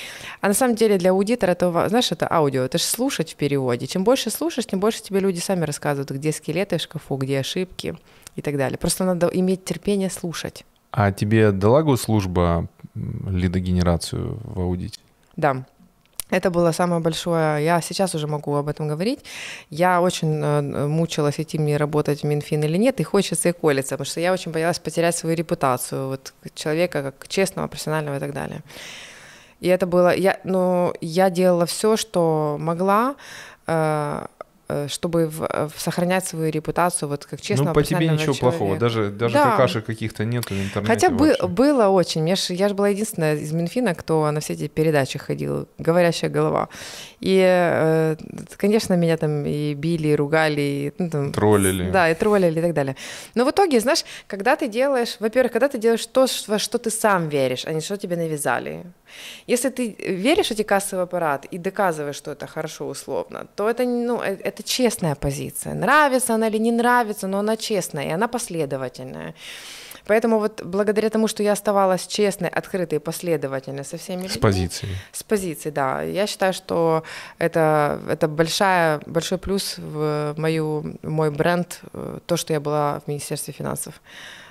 А 0.42 0.48
на 0.48 0.54
самом 0.54 0.76
деле 0.76 0.98
для 0.98 1.12
аудитора 1.12 1.52
это, 1.52 1.90
знаешь, 1.90 2.12
это 2.12 2.28
аудио, 2.32 2.64
это 2.64 2.78
же 2.78 2.84
слушать 2.84 3.34
в 3.34 3.36
переводе. 3.36 3.88
Чем 3.88 4.04
больше 4.04 4.30
слушаешь, 4.30 4.68
тем 4.68 4.80
больше 4.80 5.02
тебе 5.02 5.20
люди 5.20 5.40
сами 5.40 5.66
рассказывают, 5.66 6.12
где 6.12 6.32
скелеты 6.32 6.78
в 6.78 6.82
шкафу, 6.82 7.18
где 7.18 7.40
ошибки 7.40 7.96
и 8.36 8.42
так 8.42 8.58
далее. 8.58 8.78
Просто 8.78 9.04
надо 9.04 9.28
иметь 9.28 9.66
терпение 9.66 10.10
слушать. 10.10 10.66
А 10.92 11.12
тебе 11.12 11.52
дала 11.52 11.84
госслужба 11.84 12.68
лидогенерацию 12.96 14.40
в 14.44 14.62
аудите? 14.62 15.00
Да. 15.36 15.66
Это 16.36 16.50
было 16.50 16.74
самое 16.74 17.02
большое, 17.02 17.64
я 17.64 17.82
сейчас 17.82 18.14
уже 18.16 18.28
могу 18.28 18.56
об 18.56 18.68
этом 18.68 18.90
говорить. 18.90 19.20
Я 19.70 20.02
очень 20.02 20.44
э, 20.44 20.88
мучилась, 20.88 21.40
идти 21.40 21.58
мне 21.58 21.78
работать 21.78 22.22
в 22.22 22.26
Минфин 22.26 22.62
или 22.64 22.78
нет, 22.78 23.00
и 23.00 23.04
хочется 23.04 23.50
и 23.50 23.52
колется, 23.54 23.96
потому 23.96 24.06
что 24.06 24.20
я 24.20 24.34
очень 24.34 24.52
боялась 24.52 24.80
потерять 24.80 25.16
свою 25.16 25.38
репутацию 25.38 26.10
вот, 26.10 26.34
человека 26.54 27.04
как 27.04 27.28
честного, 27.30 27.68
профессионального 27.68 28.18
и 28.18 28.20
так 28.20 28.34
далее. 28.34 28.64
И 29.62 29.70
это 29.70 29.88
было, 29.88 30.14
я, 30.14 30.38
ну, 30.44 30.94
я 31.00 31.30
делала 31.30 31.66
все, 31.66 31.96
что 31.96 32.58
могла, 32.60 33.16
э, 33.68 34.26
чтобы 34.88 35.28
в, 35.28 35.44
э, 35.44 35.70
в 35.74 35.80
сохранять 35.80 36.26
свою 36.26 36.52
репутацию, 36.52 37.08
вот 37.08 37.26
как 37.26 37.42
честно. 37.42 37.66
Ну, 37.66 37.74
по 37.74 37.84
тебе 37.84 38.08
ничего 38.08 38.34
человека. 38.34 38.40
плохого, 38.40 38.78
даже, 38.78 39.12
даже 39.12 39.34
да. 39.34 39.52
какашек 39.52 39.86
каких-то 39.86 40.26
нет 40.26 40.46
в 40.46 40.52
интернете. 40.52 40.88
Хотя 40.88 41.10
бы, 41.10 41.36
было 41.48 41.88
очень. 41.88 42.28
Я 42.28 42.36
же, 42.36 42.54
я 42.54 42.70
же 42.70 42.76
была 42.76 42.90
единственная 42.90 43.36
из 43.36 43.52
Минфина, 43.52 43.94
кто 43.94 44.30
на 44.32 44.40
все 44.40 44.54
эти 44.54 44.68
передачи 44.68 45.20
ходил, 45.20 45.68
говорящая 45.78 46.32
голова. 46.32 46.70
И, 47.20 47.40
э, 47.44 48.16
конечно, 48.58 48.96
меня 48.96 49.18
там 49.18 49.46
и 49.46 49.74
били, 49.74 50.10
и 50.10 50.16
ругали, 50.16 50.62
и, 50.62 50.94
ну, 50.98 51.10
там, 51.10 51.32
троллили. 51.32 51.92
Да, 51.92 52.10
и 52.10 52.16
троллили 52.16 52.60
и 52.60 52.62
так 52.62 52.74
далее. 52.74 52.96
Но 53.36 53.46
в 53.46 53.52
итоге, 53.52 53.80
знаешь, 53.80 54.04
когда 54.28 54.56
ты 54.56 54.68
делаешь, 54.68 55.18
во-первых, 55.20 55.52
когда 55.52 55.68
ты 55.68 55.78
делаешь 55.78 56.06
то, 56.08 56.26
во 56.48 56.60
что 56.60 56.78
ты 56.78 56.90
сам 56.90 57.30
веришь, 57.30 57.66
а 57.66 57.74
не 57.74 57.82
что 57.82 57.98
тебе 57.98 58.16
навязали. 58.16 58.86
Если 59.48 59.70
ты 59.70 59.96
веришь 60.00 60.48
в 60.48 60.52
эти 60.52 60.64
кассовый 60.64 61.04
аппарат 61.04 61.46
и 61.46 61.58
доказываешь, 61.58 62.16
что 62.16 62.32
это 62.32 62.48
хорошо 62.48 62.88
условно, 62.88 63.48
то 63.56 63.70
это, 63.70 63.86
ну, 63.86 64.22
э, 64.22 64.38
это 64.56 64.64
честная 64.64 65.16
позиция. 65.16 65.74
Нравится 65.74 66.34
она 66.34 66.48
или 66.48 66.58
не 66.58 66.72
нравится, 66.72 67.28
но 67.28 67.40
она 67.40 67.58
честная, 67.58 68.06
и 68.06 68.12
она 68.12 68.28
последовательная. 68.28 69.34
Поэтому 70.08 70.40
вот 70.40 70.62
благодаря 70.64 71.10
тому, 71.10 71.28
что 71.28 71.44
я 71.44 71.54
оставалась 71.54 72.08
честной, 72.08 72.50
открытой, 72.50 73.00
последовательной 73.00 73.84
со 73.84 73.98
всеми 73.98 74.24
людьми. 74.24 74.36
С 74.36 74.38
позиции. 74.38 74.88
С 75.12 75.24
позиции, 75.24 75.72
да. 75.72 76.04
Я 76.04 76.28
считаю, 76.28 76.54
что 76.54 77.04
это, 77.40 78.00
это 78.08 78.28
большая, 78.28 79.02
большой 79.06 79.38
плюс 79.38 79.76
в 79.78 80.36
мою, 80.38 80.96
мой 81.02 81.32
бренд, 81.32 81.82
э, 81.94 82.20
то, 82.26 82.38
что 82.38 82.54
я 82.54 82.60
была 82.60 83.00
в 83.00 83.08
Министерстве 83.08 83.54
финансов 83.54 84.02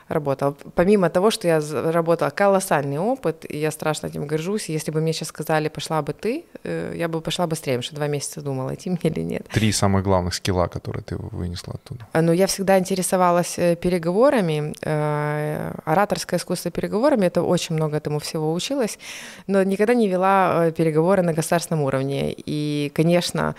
работала. 0.09 0.57
Помимо 0.75 1.11
того, 1.11 1.31
что 1.31 1.49
я 1.49 1.61
работала 1.93 2.31
колоссальный 2.31 2.99
опыт, 2.99 3.45
и 3.49 3.59
я 3.59 3.71
страшно 3.71 4.09
этим 4.09 4.27
горжусь. 4.27 4.69
Если 4.69 4.91
бы 4.91 5.01
мне 5.01 5.13
сейчас 5.13 5.29
сказали, 5.29 5.69
пошла 5.69 6.03
бы 6.03 6.13
ты, 6.13 6.45
э, 6.65 6.95
я 6.97 7.09
бы 7.09 7.21
пошла 7.21 7.47
быстрее, 7.47 7.73
потому 7.73 7.83
что 7.83 7.95
два 7.97 8.07
месяца 8.09 8.41
думала, 8.41 8.75
идти 8.75 8.91
мне 8.91 9.01
или 9.03 9.21
нет. 9.21 9.47
Три 9.49 9.73
самых 9.73 10.05
главных 10.05 10.35
скилла, 10.35 10.67
которые 10.67 11.03
ты 11.03 11.17
вынесла 11.17 11.75
оттуда. 11.75 12.07
Ну, 12.15 12.33
я 12.33 12.47
всегда 12.47 12.79
интересовалась 12.79 13.59
э, 13.59 13.77
переговорами, 13.77 14.75
э, 14.83 15.73
ораторское 15.85 16.39
искусство 16.39 16.71
переговорами, 16.71 17.27
это 17.27 17.43
очень 17.43 17.77
много 17.77 17.97
этому 17.97 18.19
всего 18.19 18.53
училась, 18.53 18.99
но 19.47 19.63
никогда 19.63 19.95
не 19.95 20.09
вела 20.09 20.71
переговоры 20.71 21.23
на 21.23 21.33
государственном 21.33 21.85
уровне. 21.85 22.35
И, 22.47 22.91
конечно, 22.95 23.55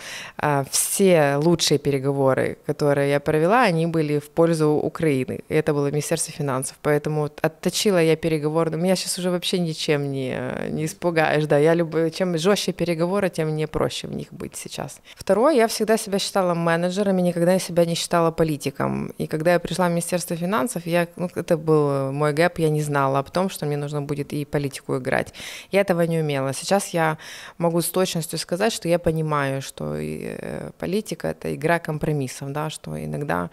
все 0.69 1.37
лучшие 1.37 1.77
переговоры, 1.77 2.57
которые 2.65 3.09
я 3.11 3.19
провела, 3.19 3.63
они 3.63 3.87
были 3.87 4.19
в 4.19 4.29
пользу 4.29 4.69
Украины. 4.69 5.39
Это 5.49 5.73
было 5.73 5.91
Министерство 5.91 6.34
финансов, 6.35 6.77
поэтому 6.81 7.29
отточила 7.41 8.01
я 8.01 8.15
переговоры. 8.15 8.75
Меня 8.77 8.95
сейчас 8.95 9.17
уже 9.17 9.29
вообще 9.29 9.59
ничем 9.59 10.11
не, 10.11 10.37
не 10.69 10.85
испугаешь, 10.85 11.45
да, 11.45 11.57
я 11.57 11.73
люблю, 11.73 12.09
чем 12.09 12.37
жестче 12.37 12.73
переговоры, 12.73 13.29
тем 13.29 13.49
мне 13.49 13.67
проще 13.67 14.07
в 14.07 14.15
них 14.15 14.27
быть 14.31 14.55
сейчас. 14.55 14.99
Второе, 15.15 15.55
я 15.55 15.67
всегда 15.67 15.97
себя 15.97 16.19
считала 16.19 16.53
менеджером 16.53 17.17
и 17.19 17.21
никогда 17.21 17.59
себя 17.59 17.85
не 17.85 17.95
считала 17.95 18.31
политиком. 18.31 19.13
И 19.17 19.27
когда 19.27 19.53
я 19.53 19.59
пришла 19.59 19.87
в 19.87 19.91
Министерство 19.91 20.35
финансов, 20.35 20.85
я, 20.85 21.07
ну, 21.15 21.29
это 21.35 21.57
был 21.57 22.11
мой 22.11 22.33
гэп, 22.33 22.59
я 22.59 22.69
не 22.69 22.81
знала 22.81 23.19
об 23.19 23.31
том, 23.31 23.49
что 23.49 23.65
мне 23.65 23.77
нужно 23.77 24.01
будет 24.01 24.33
и 24.33 24.45
политику 24.45 24.97
играть. 24.97 25.33
Я 25.71 25.81
этого 25.81 26.01
не 26.01 26.19
умела. 26.19 26.53
Сейчас 26.53 26.89
я 26.89 27.17
могу 27.57 27.81
с 27.81 27.89
точностью 27.89 28.39
сказать, 28.39 28.73
что 28.73 28.87
я 28.87 28.99
понимаю, 28.99 29.61
что 29.61 29.95
э, 29.95 30.71
политика— 30.79 31.27
это 31.29 31.55
игра 31.55 31.79
компромиссов, 31.79 32.51
да, 32.51 32.69
что 32.69 33.03
иногда 33.03 33.49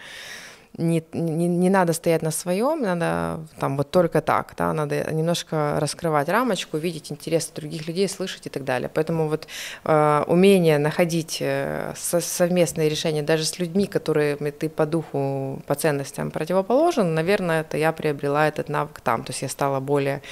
не, 0.78 1.04
не, 1.12 1.48
не 1.48 1.70
надо 1.70 1.92
стоять 1.92 2.22
на 2.22 2.30
своем, 2.30 2.82
надо 2.82 3.40
там 3.58 3.76
вот 3.76 3.90
только 3.90 4.20
так, 4.20 4.54
да, 4.56 4.72
надо 4.72 5.12
немножко 5.12 5.76
раскрывать 5.78 6.28
рамочку, 6.28 6.78
видеть 6.78 7.12
интересы 7.12 7.50
других 7.54 7.86
людей, 7.86 8.08
слышать 8.08 8.46
и 8.46 8.50
так 8.50 8.64
далее. 8.64 8.90
Поэтому 8.92 9.28
вот 9.28 9.46
э, 9.84 10.24
умение 10.26 10.78
находить 10.78 11.38
э, 11.40 11.92
со, 11.96 12.20
совместные 12.20 12.88
решения 12.88 13.22
даже 13.22 13.44
с 13.44 13.58
людьми, 13.58 13.86
которые 13.86 14.36
ты 14.36 14.68
по 14.68 14.86
духу, 14.86 15.62
по 15.66 15.74
ценностям 15.74 16.30
противоположен, 16.30 17.14
наверное, 17.14 17.60
это 17.60 17.76
я 17.76 17.92
приобрела 17.92 18.48
этот 18.48 18.68
навык 18.68 19.00
там, 19.00 19.24
то 19.24 19.30
есть 19.30 19.42
я 19.42 19.48
стала 19.48 19.80
более 19.80 20.22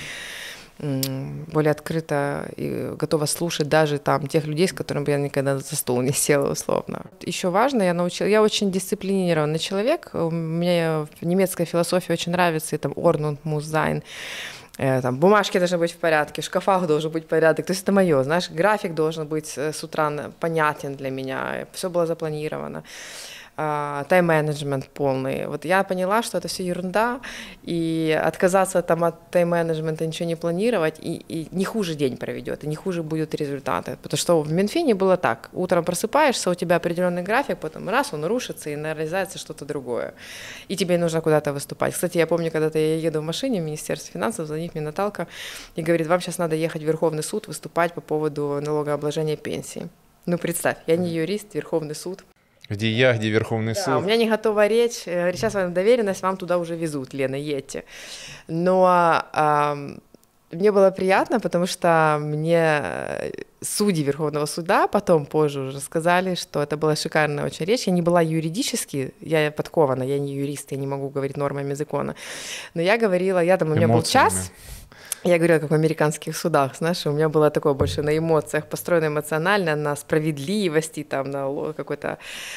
более 0.81 1.73
открыто 1.73 2.49
и 2.57 2.93
готова 2.99 3.27
слушать 3.27 3.69
даже 3.69 3.99
там 3.99 4.27
тех 4.27 4.47
людей, 4.47 4.67
с 4.67 4.73
которыми 4.73 5.11
я 5.11 5.19
никогда 5.19 5.59
за 5.59 5.77
стол 5.77 6.01
не 6.01 6.13
села 6.13 6.53
условно. 6.53 7.03
Еще 7.21 7.51
важно, 7.51 7.83
я 7.83 7.95
научила, 7.95 8.29
я 8.29 8.43
очень 8.43 8.71
дисциплинированный 8.71 9.59
человек, 9.59 10.11
мне 10.15 11.07
немецкая 11.21 11.67
философия 11.67 12.15
очень 12.15 12.33
нравится, 12.33 12.77
и 12.77 12.79
там 12.79 12.93
muss 12.93 13.65
sein, 13.65 14.03
э, 14.79 15.03
там, 15.03 15.19
бумажки 15.19 15.59
должны 15.59 15.79
быть 15.79 15.93
в 15.93 15.97
порядке, 15.97 16.43
в 16.43 16.45
шкафах 16.45 16.87
должен 16.87 17.11
быть 17.11 17.27
порядок. 17.27 17.67
То 17.67 17.73
есть 17.73 17.83
это 17.83 17.93
мое, 17.93 18.23
знаешь, 18.23 18.51
график 18.51 18.95
должен 18.95 19.27
быть 19.27 19.53
э, 19.57 19.73
с 19.73 19.85
утра 19.85 20.11
понятен 20.41 20.95
для 20.95 21.11
меня, 21.11 21.67
все 21.73 21.91
было 21.91 22.07
запланировано. 22.07 22.83
А, 23.63 24.05
тайм-менеджмент 24.05 24.89
полный. 24.89 25.47
Вот 25.47 25.67
я 25.67 25.85
поняла, 25.85 26.23
что 26.23 26.39
это 26.39 26.49
все 26.49 26.65
ерунда, 26.65 27.21
и 27.63 28.19
отказаться 28.25 28.81
там 28.81 29.05
от 29.05 29.31
тайм-менеджмента, 29.31 30.07
ничего 30.07 30.27
не 30.27 30.37
планировать, 30.37 30.99
и, 30.99 31.17
и 31.29 31.49
не 31.51 31.67
хуже 31.67 31.95
день 31.95 32.17
проведет, 32.17 32.65
и 32.65 32.67
не 32.67 32.75
хуже 32.75 33.03
будут 33.03 33.35
результаты. 33.35 33.99
Потому 34.03 34.17
что 34.17 34.41
в 34.41 34.51
Минфине 34.51 34.95
было 34.95 35.19
так. 35.19 35.51
Утром 35.53 35.85
просыпаешься, 35.85 36.49
у 36.49 36.55
тебя 36.55 36.77
определенный 36.77 37.23
график, 37.23 37.59
потом 37.59 37.89
раз, 37.91 38.15
он 38.15 38.25
рушится, 38.25 38.71
и 38.71 38.77
нарезается 38.77 39.39
что-то 39.39 39.67
другое. 39.67 40.15
И 40.69 40.77
тебе 40.77 40.97
нужно 40.97 41.21
куда-то 41.21 41.53
выступать. 41.53 41.93
Кстати, 41.93 42.17
я 42.17 42.27
помню, 42.27 42.51
когда-то 42.51 42.79
я 42.79 42.97
еду 42.97 43.21
в 43.21 43.25
машине 43.25 43.61
в 43.61 43.65
Министерство 43.65 44.11
финансов, 44.11 44.47
звонит 44.47 44.75
мне 44.75 44.83
Наталка 44.83 45.27
и 45.77 45.83
говорит, 45.83 46.07
вам 46.07 46.23
сейчас 46.23 46.39
надо 46.39 46.57
ехать 46.57 46.83
в 46.83 46.87
Верховный 46.87 47.23
суд 47.23 47.47
выступать 47.47 47.93
по 47.93 48.01
поводу 48.01 48.59
налогообложения 48.63 49.37
пенсии. 49.37 49.91
Ну, 50.25 50.39
представь, 50.39 50.79
я 50.87 50.97
не 50.97 51.11
юрист, 51.11 51.55
Верховный 51.55 51.95
суд. 51.95 52.25
Где 52.71 52.89
я, 52.89 53.13
где 53.15 53.29
Верховный 53.31 53.75
да, 53.75 53.85
суд. 53.85 53.95
у 53.97 54.01
меня 54.01 54.17
не 54.17 54.29
готова 54.29 54.69
речь. 54.69 55.03
Э, 55.07 55.33
сейчас 55.35 55.55
вам 55.55 55.75
доверенность, 55.75 56.23
вам 56.23 56.37
туда 56.37 56.57
уже 56.57 56.77
везут, 56.77 57.13
Лена, 57.13 57.35
едьте. 57.35 57.85
Но 58.47 58.85
а, 58.87 59.77
мне 60.53 60.73
было 60.73 60.91
приятно, 60.91 61.41
потому 61.41 61.67
что 61.67 62.19
мне 62.21 62.81
э, 62.83 63.31
судьи 63.61 64.05
Верховного 64.05 64.47
суда 64.47 64.87
потом 64.87 65.27
позже 65.27 65.61
уже 65.61 65.81
сказали, 65.81 66.35
что 66.35 66.63
это 66.63 66.77
была 66.77 66.97
шикарная 66.97 67.45
очень 67.45 67.67
речь. 67.67 67.87
Я 67.87 67.93
не 67.93 68.03
была 68.03 68.21
юридически, 68.21 69.15
я 69.21 69.51
подкована, 69.51 70.03
я 70.05 70.19
не 70.19 70.35
юрист, 70.35 70.73
я 70.73 70.79
не 70.79 70.87
могу 70.87 71.09
говорить 71.09 71.37
нормами 71.37 71.75
закона. 71.75 72.15
Но 72.75 72.83
я 72.83 72.99
говорила, 72.99 73.43
я 73.43 73.57
там, 73.59 73.71
у 73.71 73.75
меня 73.75 73.87
Эмоциями. 73.87 74.25
был 74.25 74.31
час, 74.31 74.53
Я 75.23 75.37
говорила, 75.37 75.59
как 75.59 75.71
в 75.71 75.75
американских 75.75 76.35
судах, 76.35 76.77
знаешь, 76.77 77.07
у 77.07 77.11
меня 77.11 77.29
было 77.29 77.51
такое 77.51 77.75
больше 77.75 78.03
на 78.03 78.17
эмоциях, 78.17 78.67
построено 78.67 79.09
эмоционально, 79.09 79.77
на 79.77 79.95
справедливости, 79.95 81.03
там, 81.03 81.31
на 81.31 81.75
какой-то 81.75 82.17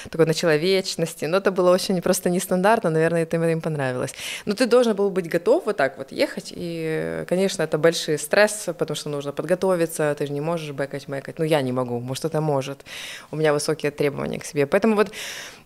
такой 0.10 0.26
на 0.26 0.34
человечности. 0.34 1.26
Но 1.26 1.38
это 1.38 1.52
было 1.52 1.72
очень 1.72 2.02
просто 2.02 2.30
нестандартно, 2.30 2.90
наверное, 2.90 3.24
это 3.24 3.36
им 3.36 3.60
понравилось. 3.60 4.14
Но 4.46 4.54
ты 4.54 4.66
должен 4.66 4.96
был 4.96 5.10
быть 5.10 5.28
готов 5.28 5.66
вот 5.66 5.76
так 5.76 5.98
вот 5.98 6.14
ехать, 6.14 6.54
и, 6.56 7.26
конечно, 7.28 7.64
это 7.64 7.78
большой 7.78 8.18
стресс, 8.18 8.70
потому 8.78 8.96
что 8.96 9.10
нужно 9.10 9.34
подготовиться, 9.34 10.16
ты 10.18 10.28
же 10.28 10.32
не 10.32 10.42
можешь 10.42 10.72
бэкать, 10.72 11.10
мэкать. 11.10 11.40
Ну, 11.40 11.46
я 11.46 11.62
не 11.62 11.74
могу, 11.74 12.00
может, 12.00 12.24
это 12.24 12.40
может. 12.40 12.86
У 13.32 13.36
меня 13.36 13.52
высокие 13.52 13.92
требования 13.92 14.40
к 14.40 14.46
себе. 14.46 14.66
Поэтому 14.68 14.96
вот 14.96 15.12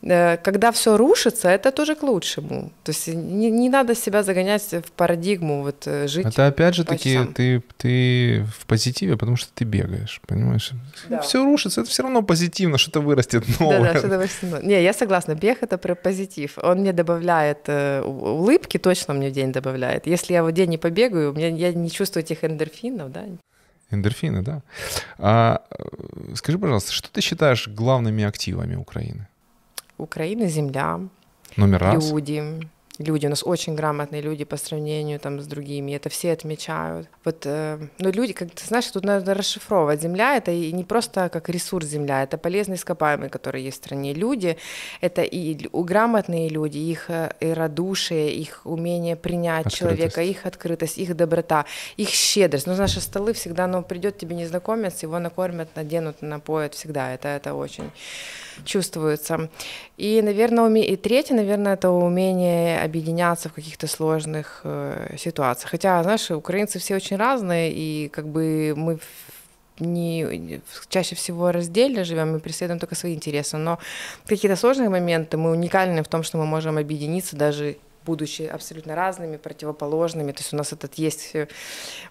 когда 0.02 0.72
все 0.72 0.98
рушится, 0.98 1.50
это 1.50 1.72
тоже 1.72 1.96
к 1.96 2.04
лучшему. 2.04 2.72
То 2.84 2.92
есть 2.92 3.08
не, 3.08 3.50
не 3.50 3.70
надо 3.70 3.96
себя 3.96 4.24
загонять 4.24 4.64
в 4.72 4.92
парадигму, 4.92 5.64
вот 5.64 5.88
э, 5.88 6.08
жить. 6.08 6.26
Это 6.26 6.48
опять 6.48 6.76
же 6.76 6.84
таки 6.84 7.20
ты, 7.36 7.64
ты 7.78 8.46
в 8.60 8.66
позитиве, 8.66 9.18
потому 9.18 9.38
что 9.38 9.52
ты 9.54 9.66
бегаешь, 9.66 10.22
понимаешь? 10.28 10.72
Да. 11.10 11.22
Все 11.22 11.44
рушится, 11.44 11.82
это 11.82 11.90
все 11.90 12.04
равно 12.04 12.22
позитивно, 12.22 12.78
что-то 12.78 13.02
вырастет 13.02 13.44
новое. 13.60 13.80
Да, 13.80 13.94
да, 13.94 14.00
что-то 14.00 14.18
вырастет 14.18 14.64
Не, 14.64 14.84
я 14.84 14.94
согласна, 14.94 15.36
бег 15.36 15.64
это 15.64 15.78
про 15.78 15.96
позитив. 15.96 16.58
Он 16.62 16.80
мне 16.80 16.94
добавляет 16.94 17.68
э, 17.68 18.02
улыбки, 18.02 18.78
точно 18.78 19.14
мне 19.14 19.30
в 19.30 19.34
день 19.34 19.52
добавляет. 19.52 20.08
Если 20.08 20.34
я 20.34 20.44
в 20.44 20.52
день 20.52 20.70
не 20.70 20.78
побегаю, 20.78 21.34
меня, 21.34 21.48
я 21.48 21.74
не 21.74 21.90
чувствую 21.90 22.24
этих 22.24 22.44
эндорфинов, 22.44 23.12
да. 23.12 23.26
Эндорфины, 23.90 24.42
да. 24.42 24.62
А, 25.18 25.62
скажи, 26.36 26.60
пожалуйста, 26.60 26.92
что 26.92 27.10
ты 27.10 27.22
считаешь 27.22 27.68
главными 27.68 28.24
активами 28.24 28.76
Украины? 28.76 29.28
Украины 29.98 30.48
земля, 30.48 31.00
Номер 31.56 31.80
раз. 31.80 32.12
люди, 32.12 32.44
люди, 33.00 33.28
у 33.28 33.30
нас 33.30 33.44
очень 33.46 33.76
грамотные 33.76 34.22
люди 34.22 34.46
по 34.46 34.58
сравнению 34.58 35.20
там 35.20 35.40
с 35.40 35.48
другими, 35.48 35.92
это 35.94 36.10
все 36.10 36.32
отмечают. 36.32 37.08
Вот, 37.24 37.46
э, 37.46 37.80
ну, 38.00 38.12
люди, 38.12 38.34
как 38.34 38.52
ты 38.52 38.66
знаешь, 38.66 38.88
тут 38.88 39.06
надо 39.06 39.34
расшифровывать. 39.34 40.02
Земля— 40.02 40.36
это 40.38 40.52
и 40.52 40.72
не 40.72 40.84
просто 40.84 41.30
как 41.30 41.50
ресурс 41.50 41.86
земля, 41.88 42.24
это 42.24 42.38
полезные 42.38 42.76
ископаемые, 42.78 43.30
которые 43.30 43.66
есть 43.66 43.78
в 43.78 43.86
стране. 43.86 44.14
Люди— 44.14 44.58
это 45.02 45.22
и 45.22 45.68
грамотные 45.74 46.50
люди, 46.50 46.78
их 46.78 47.10
э, 47.10 47.32
и 47.40 47.54
радушие, 47.54 48.34
их 48.34 48.62
умение 48.66 49.16
принять 49.16 49.68
открытость. 49.68 49.78
человека, 49.78 50.22
их 50.24 50.46
открытость, 50.46 50.98
их 50.98 51.16
доброта, 51.16 51.66
их 51.98 52.10
щедрость. 52.10 52.68
Ну, 52.68 52.76
наши 52.76 53.02
столы 53.02 53.34
всегда, 53.34 53.68
ну, 53.68 53.84
придет 53.84 54.18
тебе 54.18 54.36
незнакомец, 54.36 55.04
его 55.04 55.20
накормят, 55.20 55.70
наденут, 55.76 56.22
напоят 56.22 56.74
всегда. 56.74 57.14
Это, 57.14 57.28
это 57.28 57.54
очень 57.54 57.92
чувствуется. 58.66 59.50
И, 59.98 60.22
наверное, 60.22 60.66
уме... 60.66 60.86
и 60.86 60.96
третье, 60.96 61.36
наверное, 61.36 61.74
это 61.74 61.90
умение 61.90 62.82
объединяться 62.82 63.50
в 63.50 63.54
каких-то 63.54 63.88
сложных 63.88 64.62
э, 64.64 65.16
ситуациях. 65.18 65.72
Хотя, 65.72 66.04
знаешь, 66.04 66.32
украинцы 66.32 66.80
все 66.80 66.96
очень 66.96 67.18
разные, 67.18 67.72
и 67.72 68.10
как 68.10 68.28
бы 68.28 68.74
мы 68.76 69.00
не, 69.80 70.62
чаще 70.90 71.16
всего 71.16 71.52
раздельно 71.52 72.04
живем 72.04 72.36
и 72.36 72.40
преследуем 72.40 72.80
только 72.80 72.96
свои 72.96 73.14
интересы, 73.14 73.58
но 73.58 73.80
какие-то 74.26 74.56
сложные 74.56 74.90
моменты 74.90 75.38
мы 75.38 75.52
уникальны 75.52 76.04
в 76.04 76.08
том, 76.08 76.24
что 76.24 76.38
мы 76.38 76.46
можем 76.46 76.78
объединиться 76.78 77.36
даже 77.36 77.78
будучи 78.06 78.44
абсолютно 78.44 78.96
разными, 78.96 79.36
противоположными. 79.36 80.32
То 80.32 80.40
есть 80.40 80.54
у 80.54 80.58
нас 80.58 80.72
этот 80.72 80.94
есть 80.94 81.36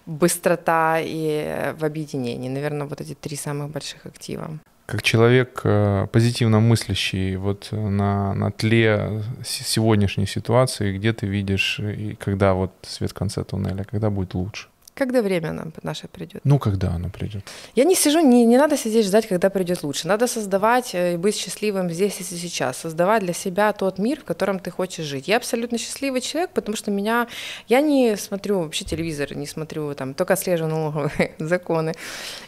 быстрота 0.05 0.99
и 1.01 1.73
в 1.75 1.83
объединении. 1.83 2.49
Наверное, 2.49 2.85
вот 2.85 3.01
эти 3.01 3.15
три 3.15 3.35
самых 3.35 3.71
больших 3.71 4.05
актива 4.05 4.59
как 4.87 5.03
человек 5.03 5.61
э, 5.65 6.07
позитивно 6.13 6.61
мыслящий, 6.61 7.35
вот 7.35 7.67
на, 7.71 8.33
на 8.33 8.51
тле 8.51 9.21
сегодняшней 9.43 10.25
ситуации, 10.25 10.97
где 10.97 11.11
ты 11.11 11.27
видишь, 11.27 11.79
и 11.79 12.15
когда 12.15 12.53
вот 12.53 12.71
свет 12.83 13.11
в 13.11 13.13
конце 13.13 13.43
туннеля, 13.43 13.83
когда 13.83 14.09
будет 14.09 14.33
лучше? 14.33 14.69
Когда 14.97 15.21
время 15.21 15.51
нам 15.51 15.73
наше 15.83 16.07
придет? 16.07 16.41
Ну, 16.43 16.57
когда 16.57 16.87
оно 16.95 17.09
придет? 17.09 17.43
Я 17.75 17.83
не 17.83 17.95
сижу, 17.95 18.21
не, 18.21 18.45
не 18.45 18.57
надо 18.57 18.77
сидеть 18.77 19.05
ждать, 19.05 19.27
когда 19.27 19.49
придет 19.49 19.83
лучше. 19.83 20.07
Надо 20.07 20.25
создавать 20.27 20.95
э, 20.95 21.13
и 21.13 21.17
быть 21.17 21.35
счастливым 21.35 21.91
здесь 21.91 22.19
и 22.19 22.23
сейчас. 22.23 22.77
Создавать 22.77 23.23
для 23.23 23.33
себя 23.33 23.73
тот 23.73 23.99
мир, 23.99 24.19
в 24.21 24.23
котором 24.23 24.59
ты 24.59 24.71
хочешь 24.71 25.05
жить. 25.05 25.27
Я 25.27 25.37
абсолютно 25.37 25.77
счастливый 25.77 26.21
человек, 26.21 26.49
потому 26.53 26.77
что 26.77 26.91
меня... 26.91 27.27
Я 27.67 27.81
не 27.81 28.17
смотрю 28.17 28.61
вообще 28.61 28.85
телевизор, 28.85 29.35
не 29.35 29.45
смотрю 29.45 29.93
там, 29.93 30.13
только 30.13 30.33
отслеживаю 30.33 30.73
налоговые 30.73 31.35
законы. 31.39 31.93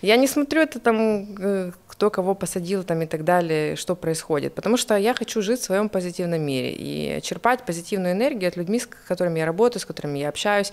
Я 0.02 0.18
не 0.18 0.28
смотрю 0.28 0.62
это 0.62 0.80
там 0.80 1.28
э, 1.38 1.72
кто 2.00 2.10
кого 2.10 2.34
посадил 2.34 2.86
там 2.86 3.02
и 3.02 3.06
так 3.06 3.26
далее, 3.26 3.76
что 3.76 3.94
происходит. 3.94 4.56
Потому 4.56 4.78
что 4.78 4.96
я 4.96 5.14
хочу 5.14 5.42
жить 5.42 5.60
в 5.60 5.64
своем 5.66 5.90
позитивном 5.90 6.40
мире 6.40 6.72
и 6.72 7.22
черпать 7.22 7.66
позитивную 7.66 8.14
энергию 8.14 8.48
от 8.48 8.56
людей, 8.56 8.80
с 8.80 8.86
которыми 8.86 9.40
я 9.40 9.46
работаю, 9.46 9.82
с 9.82 9.86
которыми 9.86 10.18
я 10.18 10.30
общаюсь 10.30 10.72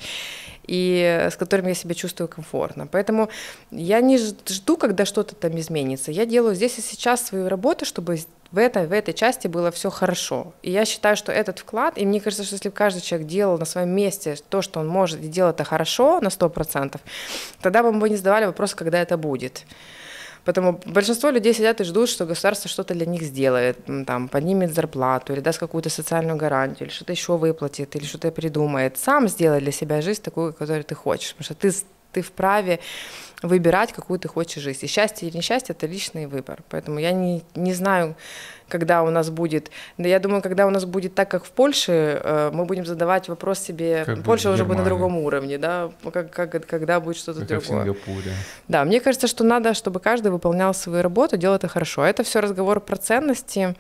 и 0.68 1.26
с 1.28 1.34
которыми 1.34 1.70
я 1.70 1.74
себя 1.74 1.96
чувствую 1.96 2.28
комфортно. 2.28 2.86
Поэтому 2.86 3.28
я 3.72 4.00
не 4.00 4.18
жду, 4.18 4.76
когда 4.76 5.04
что-то 5.04 5.34
там 5.34 5.58
изменится. 5.58 6.12
Я 6.12 6.26
делаю 6.26 6.54
здесь 6.54 6.78
и 6.78 6.80
сейчас 6.80 7.26
свою 7.26 7.48
работу, 7.48 7.84
чтобы 7.84 8.18
в 8.52 8.58
этой, 8.58 8.86
в 8.86 8.92
этой 8.92 9.12
части 9.12 9.48
было 9.48 9.72
все 9.72 9.90
хорошо. 9.90 10.52
И 10.62 10.70
я 10.70 10.84
считаю, 10.84 11.16
что 11.16 11.32
этот 11.32 11.58
вклад, 11.58 11.98
и 11.98 12.06
мне 12.06 12.20
кажется, 12.20 12.44
что 12.44 12.54
если 12.54 12.70
каждый 12.70 13.02
человек 13.02 13.26
делал 13.26 13.58
на 13.58 13.64
своем 13.64 13.88
месте 13.88 14.36
то, 14.48 14.62
что 14.62 14.78
он 14.78 14.86
может, 14.86 15.20
и 15.24 15.26
делал 15.26 15.50
это 15.50 15.64
хорошо 15.64 16.20
на 16.20 16.28
100%, 16.28 17.00
тогда 17.60 17.82
бы 17.82 17.90
мы 17.90 18.10
не 18.10 18.16
задавали 18.16 18.44
вопрос, 18.44 18.76
когда 18.76 19.02
это 19.02 19.16
будет. 19.16 19.64
Поэтому 20.46 20.80
большинство 20.86 21.30
людей 21.30 21.52
сидят 21.52 21.80
и 21.80 21.84
ждут, 21.84 22.08
что 22.08 22.24
государство 22.24 22.70
что-то 22.70 22.94
для 22.94 23.04
них 23.04 23.22
сделает, 23.22 23.78
там, 24.06 24.28
поднимет 24.28 24.72
зарплату 24.72 25.32
или 25.32 25.40
даст 25.40 25.58
какую-то 25.58 25.90
социальную 25.90 26.36
гарантию, 26.38 26.86
или 26.86 26.94
что-то 26.94 27.12
еще 27.12 27.36
выплатит, 27.36 27.96
или 27.96 28.04
что-то 28.04 28.30
придумает. 28.30 28.96
Сам 28.96 29.28
сделай 29.28 29.60
для 29.60 29.72
себя 29.72 30.00
жизнь 30.00 30.22
такую, 30.22 30.52
которую 30.52 30.84
ты 30.84 30.94
хочешь, 30.94 31.34
потому 31.34 31.44
что 31.44 31.54
ты, 31.54 31.72
ты 32.12 32.22
вправе 32.22 32.78
выбирать, 33.42 33.92
какую 33.92 34.20
ты 34.20 34.28
хочешь 34.28 34.62
жизнь. 34.62 34.84
И 34.84 34.88
счастье 34.88 35.28
или 35.28 35.36
несчастье– 35.36 35.74
это 35.76 35.88
личный 35.88 36.26
выбор. 36.26 36.62
Поэтому 36.70 37.00
я 37.00 37.10
не, 37.10 37.42
не 37.56 37.74
знаю, 37.74 38.14
когда 38.68 39.02
у 39.02 39.10
нас 39.10 39.30
будет. 39.30 39.70
Да 39.98 40.08
я 40.08 40.18
думаю, 40.18 40.42
когда 40.42 40.66
у 40.66 40.70
нас 40.70 40.84
будет 40.84 41.14
так, 41.14 41.30
как 41.30 41.44
в 41.44 41.50
Польше, 41.50 42.20
э, 42.22 42.50
мы 42.52 42.64
будем 42.64 42.86
задавать 42.86 43.28
вопрос 43.28 43.60
себе. 43.60 44.04
Как 44.04 44.22
Польша 44.22 44.50
уже 44.50 44.64
будет 44.64 44.78
на 44.78 44.84
другом 44.84 45.18
уровне, 45.18 45.58
да, 45.58 45.90
как, 46.12 46.30
как, 46.30 46.66
когда 46.66 47.00
будет 47.00 47.16
что-то 47.16 47.40
как 47.40 47.48
другое. 47.48 47.64
в 47.64 47.66
Сингапуре. 47.66 48.32
Да, 48.68 48.84
мне 48.84 49.00
кажется, 49.00 49.26
что 49.26 49.44
надо, 49.44 49.74
чтобы 49.74 50.00
каждый 50.00 50.30
выполнял 50.30 50.74
свою 50.74 51.02
работу, 51.02 51.36
делал 51.36 51.56
это 51.56 51.68
хорошо. 51.68 52.04
Это 52.04 52.22
все 52.22 52.40
разговор 52.40 52.80
про 52.80 52.96
ценности, 52.96 53.74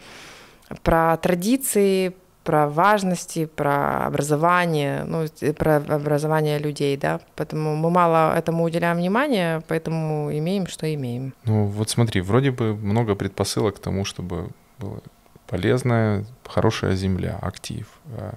про 0.82 1.16
традиции, 1.16 2.14
про 2.46 2.68
важности, 2.68 3.46
про 3.46 4.06
образование, 4.06 5.04
ну, 5.04 5.26
про 5.54 5.76
образование 5.76 6.60
людей, 6.60 6.96
да, 6.96 7.20
поэтому 7.34 7.74
мы 7.74 7.90
мало 7.90 8.38
этому 8.38 8.62
уделяем 8.62 8.98
внимания, 8.98 9.62
поэтому 9.66 10.30
имеем, 10.32 10.68
что 10.68 10.86
имеем. 10.94 11.34
Ну, 11.44 11.66
вот 11.66 11.90
смотри, 11.90 12.20
вроде 12.20 12.52
бы 12.52 12.74
много 12.76 13.16
предпосылок 13.16 13.76
к 13.76 13.78
тому, 13.80 14.04
чтобы 14.04 14.50
была 14.78 15.00
полезная, 15.46 16.24
хорошая 16.44 16.96
земля, 16.96 17.38
актив, 17.40 17.88
э, 18.08 18.32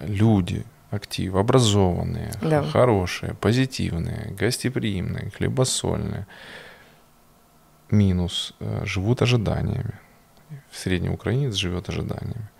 люди, 0.00 0.64
актив, 0.90 1.34
образованные, 1.34 2.32
да. 2.40 2.62
хорошие, 2.62 3.34
позитивные, 3.34 4.34
гостеприимные, 4.38 5.30
хлебосольные. 5.30 6.26
Минус 7.90 8.54
э, 8.60 8.84
живут 8.84 9.22
ожиданиями. 9.22 9.94
Средний 10.70 11.10
украинец 11.10 11.54
живет 11.54 11.88
ожиданиями. 11.88 12.50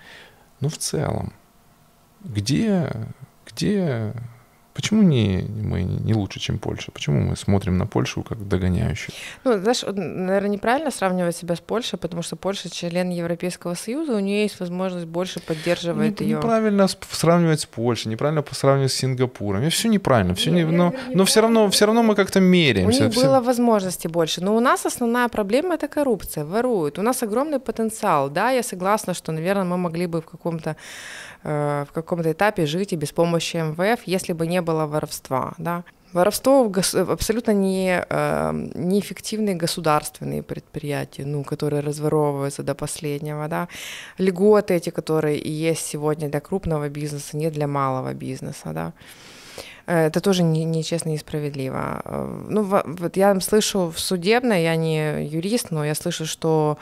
Но 0.60 0.68
в 0.68 0.78
целом, 0.78 1.32
где, 2.24 2.90
где 3.46 4.14
Почему 4.78 5.02
не, 5.02 5.44
мы 5.64 5.82
не 5.82 6.14
лучше, 6.14 6.38
чем 6.38 6.58
Польша? 6.58 6.92
Почему 6.92 7.20
мы 7.20 7.36
смотрим 7.36 7.78
на 7.78 7.86
Польшу 7.86 8.22
как 8.22 8.46
догоняющую? 8.46 9.12
Ну, 9.42 9.58
знаешь, 9.58 9.82
наверное, 9.82 10.50
неправильно 10.50 10.92
сравнивать 10.92 11.36
себя 11.36 11.56
с 11.56 11.60
Польшей, 11.60 11.98
потому 11.98 12.22
что 12.22 12.36
Польша 12.36 12.70
член 12.70 13.10
Европейского 13.10 13.74
Союза, 13.74 14.12
у 14.12 14.20
нее 14.20 14.42
есть 14.42 14.60
возможность 14.60 15.06
больше 15.06 15.40
поддерживать 15.40 16.20
не, 16.20 16.26
ее. 16.26 16.36
Неправильно 16.36 16.86
сравнивать 17.10 17.60
с 17.62 17.66
Польшей, 17.66 18.12
неправильно 18.12 18.44
сравнивать 18.52 18.92
с 18.92 18.94
Сингапуром. 18.94 19.64
И 19.64 19.68
все 19.68 19.88
неправильно, 19.88 20.36
все 20.36 20.52
не, 20.52 20.64
но, 20.64 20.94
но 21.12 21.24
все 21.24 21.40
равно, 21.40 21.68
все 21.70 21.86
равно 21.86 22.04
мы 22.04 22.14
как-то 22.14 22.38
меряемся. 22.38 23.00
У 23.00 23.04
них 23.06 23.12
все... 23.12 23.24
было 23.24 23.40
возможности 23.40 24.06
больше, 24.06 24.44
но 24.44 24.56
у 24.56 24.60
нас 24.60 24.86
основная 24.86 25.28
проблема 25.28 25.74
это 25.74 25.88
коррупция, 25.88 26.44
воруют. 26.44 27.00
У 27.00 27.02
нас 27.02 27.20
огромный 27.24 27.58
потенциал, 27.58 28.30
да, 28.30 28.50
я 28.50 28.62
согласна, 28.62 29.12
что, 29.12 29.32
наверное, 29.32 29.64
мы 29.64 29.76
могли 29.76 30.06
бы 30.06 30.20
в 30.20 30.26
каком-то 30.26 30.76
Э, 31.44 31.84
в 31.88 31.92
каком-то 31.92 32.32
этапе 32.32 32.66
жить 32.66 32.92
и 32.92 32.96
без 32.96 33.12
помощи 33.12 33.56
МВФ, 33.56 34.00
если 34.06 34.32
бы 34.32 34.46
не 34.46 34.60
было 34.68 34.86
воровства. 34.86 35.52
Да? 35.58 35.82
Воровство 36.14 36.72
абсолютно 37.10 37.52
не, 37.52 38.04
э, 38.10 38.52
неэффективные 38.74 39.54
государственные 39.54 40.42
предприятия, 40.42 41.26
ну, 41.26 41.44
которые 41.44 41.82
разворовываются 41.82 42.62
до 42.62 42.74
последнего. 42.74 43.48
Да? 43.48 43.68
Льготы 44.18 44.74
эти, 44.74 44.90
которые 44.90 45.38
есть 45.38 45.86
сегодня 45.86 46.28
для 46.28 46.40
крупного 46.40 46.88
бизнеса, 46.88 47.36
не 47.36 47.50
для 47.50 47.66
малого 47.66 48.14
бизнеса. 48.14 48.72
Да? 48.72 48.92
Это 49.88 50.20
тоже 50.20 50.42
нечестно 50.42 51.08
и 51.08 51.12
несправедливо. 51.12 52.02
Ну, 52.46 52.62
вот 52.62 53.16
я 53.16 53.40
слышу 53.40 53.90
в 53.90 53.98
судебной, 53.98 54.62
я 54.62 54.76
не 54.76 55.26
юрист, 55.26 55.70
но 55.70 55.82
я 55.82 55.94
слышу, 55.94 56.26
что 56.26 56.76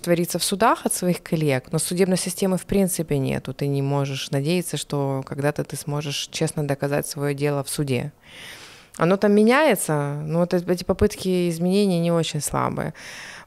творится 0.00 0.38
в 0.38 0.44
судах 0.44 0.86
от 0.86 0.94
своих 0.94 1.24
коллег, 1.24 1.72
но 1.72 1.80
судебной 1.80 2.16
системы 2.16 2.56
в 2.56 2.64
принципе 2.64 3.18
нету. 3.18 3.52
Ты 3.52 3.66
не 3.66 3.82
можешь 3.82 4.30
надеяться, 4.30 4.76
что 4.76 5.24
когда-то 5.26 5.64
ты 5.64 5.74
сможешь 5.74 6.28
честно 6.30 6.64
доказать 6.64 7.08
свое 7.08 7.34
дело 7.34 7.64
в 7.64 7.68
суде. 7.68 8.12
Оно 8.96 9.16
там 9.16 9.32
меняется, 9.32 10.22
но 10.24 10.38
вот 10.38 10.54
эти 10.54 10.84
попытки 10.84 11.50
изменений 11.50 11.98
не 11.98 12.12
очень 12.12 12.40
слабые. 12.40 12.94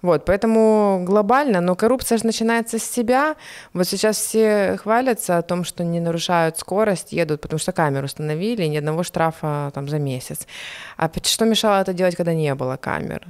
Вот, 0.01 0.23
поэтому 0.23 1.03
глобально, 1.05 1.59
но 1.59 1.75
коррупция 1.75 2.17
же 2.17 2.25
начинается 2.25 2.79
с 2.79 2.83
себя. 2.83 3.35
Вот 3.73 3.85
сейчас 3.85 4.17
все 4.17 4.77
хвалятся 4.81 5.37
о 5.37 5.41
том, 5.41 5.65
что 5.65 5.83
не 5.83 5.99
нарушают 5.99 6.57
скорость, 6.57 7.11
едут, 7.11 7.41
потому 7.41 7.59
что 7.59 7.73
камеру 7.73 8.05
установили, 8.05 8.63
ни 8.65 8.77
одного 8.77 9.03
штрафа 9.03 9.71
там 9.73 9.89
за 9.89 9.99
месяц. 9.99 10.47
А 10.95 11.11
что 11.21 11.45
мешало 11.45 11.81
это 11.81 11.93
делать, 11.93 12.15
когда 12.15 12.33
не 12.33 12.55
было 12.55 12.77
камер? 12.77 13.27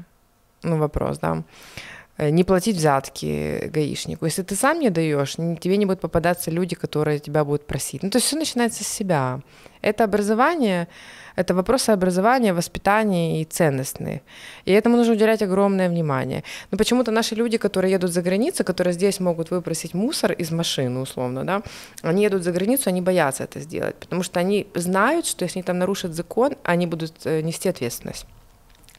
Ну, 0.62 0.78
вопрос, 0.78 1.18
да 1.18 1.44
э, 2.18 2.30
не 2.30 2.44
платить 2.44 2.76
взятки 2.76 3.72
гаишнику. 3.74 4.26
Если 4.26 4.44
ты 4.44 4.56
сам 4.56 4.80
не 4.80 4.92
даешь, 4.92 5.36
тебе 5.36 5.78
не 5.78 5.86
будут 5.86 6.02
попадаться 6.02 6.52
люди, 6.52 6.76
которые 6.76 7.20
тебя 7.20 7.44
будут 7.46 7.66
просить. 7.66 8.04
Ну, 8.04 8.10
то 8.10 8.18
есть 8.18 8.28
все 8.28 8.38
начинается 8.38 8.84
с 8.84 8.88
себя. 8.88 9.40
Это 9.82 10.04
образование, 10.04 10.88
это 11.40 11.54
вопросы 11.54 11.92
образования, 11.92 12.54
воспитания 12.54 13.42
и 13.42 13.46
ценностные. 13.46 14.22
И 14.66 14.72
этому 14.74 14.98
нужно 14.98 15.14
уделять 15.14 15.42
огромное 15.42 15.90
внимание. 15.90 16.44
Но 16.72 16.78
почему-то 16.78 17.12
наши 17.12 17.36
люди, 17.36 17.58
которые 17.58 17.94
едут 17.94 18.12
за 18.12 18.22
границу, 18.22 18.64
которые 18.64 18.94
здесь 18.94 19.20
могут 19.22 19.52
выбросить 19.52 19.94
мусор 19.94 20.34
из 20.34 20.52
машины, 20.52 21.00
условно, 21.00 21.46
да, 21.46 21.62
они 22.02 22.24
едут 22.24 22.44
за 22.44 22.52
границу, 22.52 22.90
они 22.90 23.02
боятся 23.02 23.44
это 23.44 23.62
сделать, 23.62 23.96
потому 23.96 24.24
что 24.24 24.40
они 24.40 24.68
знают, 24.76 25.26
что 25.26 25.46
если 25.46 25.60
они 25.60 25.64
там 25.64 25.80
нарушат 25.80 26.14
закон, 26.14 26.56
они 26.64 26.88
будут 26.88 27.14
э, 27.26 27.42
нести 27.42 27.70
ответственность. 27.70 28.26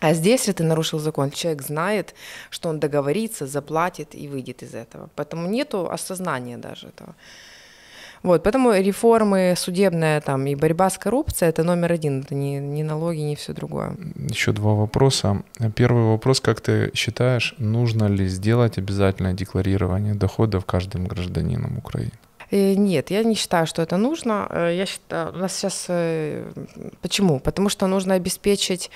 А 0.01 0.15
здесь, 0.15 0.41
если 0.41 0.53
ты 0.53 0.65
нарушил 0.65 0.99
закон, 0.99 1.31
человек 1.31 1.63
знает, 1.63 2.15
что 2.49 2.71
он 2.71 2.81
договорится, 2.81 3.47
заплатит 3.47 4.15
и 4.15 4.29
выйдет 4.29 4.63
из 4.63 4.75
этого. 4.75 5.11
Поэтому 5.15 5.47
нету 5.47 5.91
осознания 5.91 6.57
даже 6.57 6.87
этого. 6.87 7.15
Вот, 8.23 8.43
поэтому 8.43 8.73
реформы 8.73 9.55
судебная 9.57 10.21
там 10.21 10.47
и 10.47 10.55
борьба 10.55 10.91
с 10.91 10.99
коррупцией 10.99 11.49
это 11.49 11.65
номер 11.65 11.93
один, 11.93 12.21
это 12.21 12.35
не, 12.35 12.59
не 12.59 12.83
налоги, 12.83 13.21
не 13.21 13.35
все 13.35 13.53
другое. 13.53 13.97
Еще 14.29 14.53
два 14.53 14.75
вопроса. 14.75 15.43
Первый 15.75 16.05
вопрос, 16.05 16.41
как 16.41 16.61
ты 16.61 16.91
считаешь, 16.95 17.55
нужно 17.59 18.09
ли 18.09 18.29
сделать 18.29 18.79
обязательное 18.79 19.33
декларирование 19.33 20.15
доходов 20.15 20.65
каждым 20.67 21.07
гражданином 21.07 21.79
Украины? 21.79 22.13
Э, 22.51 22.75
нет, 22.75 23.11
я 23.11 23.23
не 23.25 23.35
считаю, 23.35 23.67
что 23.67 23.83
это 23.83 23.97
нужно. 23.97 24.47
Э, 24.51 24.77
я 24.77 24.87
считаю, 24.87 25.33
у 25.33 25.39
нас 25.39 25.57
сейчас... 25.57 25.87
Э, 25.89 26.45
почему? 27.01 27.41
Потому 27.41 27.69
что 27.69 27.87
нужно 27.87 28.15
обеспечить 28.15 28.91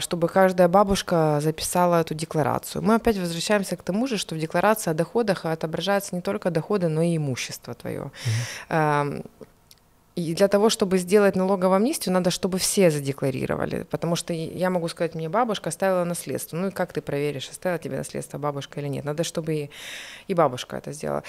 чтобы 0.00 0.28
каждая 0.28 0.68
бабушка 0.68 1.38
записала 1.40 2.00
эту 2.00 2.14
декларацию. 2.14 2.82
Мы 2.82 2.96
опять 2.96 3.18
возвращаемся 3.18 3.76
к 3.76 3.82
тому 3.82 4.08
же, 4.08 4.18
что 4.18 4.34
в 4.34 4.38
декларации 4.38 4.90
о 4.90 4.94
доходах 4.94 5.44
отображаются 5.44 6.14
не 6.16 6.22
только 6.22 6.50
доходы, 6.50 6.88
но 6.88 7.02
и 7.02 7.16
имущество 7.16 7.74
твое. 7.74 8.10
Mm-hmm. 8.68 9.24
И 10.16 10.34
для 10.34 10.46
того, 10.46 10.70
чтобы 10.70 10.98
сделать 10.98 11.34
налоговую 11.34 11.76
амнистию, 11.76 12.12
надо, 12.12 12.30
чтобы 12.30 12.58
все 12.58 12.90
задекларировали. 12.90 13.82
Потому 13.90 14.14
что 14.14 14.32
я 14.32 14.70
могу 14.70 14.86
сказать, 14.88 15.16
мне 15.16 15.28
бабушка 15.28 15.70
оставила 15.70 16.04
наследство. 16.04 16.56
Ну 16.56 16.68
и 16.68 16.70
как 16.70 16.92
ты 16.92 17.00
проверишь, 17.00 17.48
оставила 17.50 17.80
тебе 17.80 17.96
наследство 17.96 18.38
бабушка 18.38 18.80
или 18.80 18.86
нет? 18.86 19.04
Надо, 19.04 19.24
чтобы 19.24 19.54
и, 19.54 19.70
и 20.28 20.34
бабушка 20.34 20.76
это 20.76 20.92
сделала. 20.92 21.24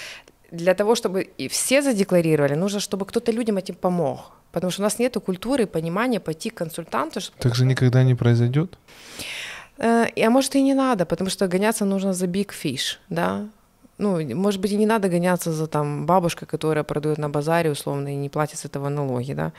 Для 0.50 0.74
того, 0.74 0.94
чтобы 0.94 1.22
и 1.22 1.48
все 1.48 1.82
задекларировали, 1.82 2.54
нужно, 2.54 2.80
чтобы 2.80 3.04
кто-то 3.04 3.32
людям 3.32 3.56
этим 3.56 3.74
помог. 3.74 4.32
Потому 4.52 4.70
что 4.70 4.82
у 4.82 4.84
нас 4.84 4.98
нет 4.98 5.16
культуры, 5.24 5.66
понимания 5.66 6.20
пойти 6.20 6.50
к 6.50 6.54
консультанту. 6.54 7.20
Чтобы... 7.20 7.38
Так 7.40 7.54
же 7.54 7.66
никогда 7.66 8.04
не 8.04 8.14
произойдет? 8.14 8.78
Э, 9.78 10.06
а 10.16 10.30
может 10.30 10.54
и 10.54 10.62
не 10.62 10.74
надо, 10.74 11.04
потому 11.04 11.30
что 11.30 11.48
гоняться 11.48 11.84
нужно 11.84 12.12
за 12.12 12.26
big 12.26 12.50
fish, 12.50 12.98
да. 13.08 13.46
Ну, 13.98 14.20
может 14.34 14.60
быть, 14.60 14.72
и 14.72 14.76
не 14.76 14.86
надо 14.86 15.08
гоняться 15.08 15.52
за 15.52 15.66
там 15.66 16.06
бабушкой, 16.06 16.46
которая 16.46 16.84
продает 16.84 17.18
на 17.18 17.28
базаре 17.28 17.70
условно 17.70 18.08
и 18.12 18.16
не 18.16 18.28
платит 18.28 18.58
с 18.58 18.64
этого 18.64 18.88
налоги, 18.88 19.32
да. 19.32 19.52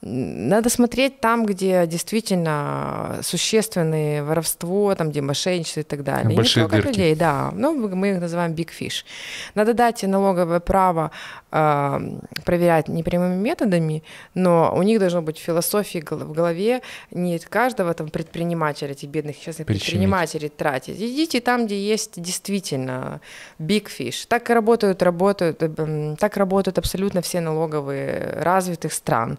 Надо 0.00 0.70
смотреть 0.70 1.20
там, 1.20 1.44
где 1.44 1.84
действительно 1.86 3.18
существенное 3.22 4.22
воровство, 4.22 4.94
там, 4.94 5.10
где 5.10 5.20
мошенничество 5.22 5.80
и 5.80 5.84
так 5.84 6.04
далее. 6.04 6.36
Большие 6.36 6.64
не 6.64 6.70
дырки. 6.70 6.86
людей, 6.86 7.14
да. 7.16 7.50
Ну, 7.52 7.74
мы 7.74 8.10
их 8.10 8.20
называем 8.20 8.52
big 8.52 8.68
fish. 8.78 9.04
Надо 9.54 9.74
дать 9.74 10.04
налоговое 10.04 10.60
право 10.60 11.10
проверять 11.50 12.88
непрямыми 12.88 13.36
методами, 13.36 14.02
но 14.34 14.72
у 14.76 14.82
них 14.82 14.98
должно 14.98 15.22
быть 15.22 15.38
философия 15.38 16.02
в 16.02 16.32
голове 16.32 16.82
не 17.10 17.38
каждого 17.38 17.94
там 17.94 18.08
предпринимателя, 18.08 18.90
этих 18.90 19.08
бедных 19.08 19.38
частных 19.40 19.66
Причинить. 19.66 19.84
предпринимателей 19.84 20.48
тратить. 20.48 20.96
Идите 21.00 21.40
там, 21.40 21.66
где 21.66 21.80
есть 21.80 22.20
действительно 22.20 23.20
big 23.58 23.86
fish. 23.86 24.26
Так 24.28 24.50
работают, 24.50 25.02
работают, 25.02 25.62
э, 25.62 26.16
так 26.18 26.36
работают 26.36 26.78
абсолютно 26.78 27.22
все 27.22 27.40
налоговые 27.40 28.34
развитых 28.42 28.92
стран. 28.92 29.38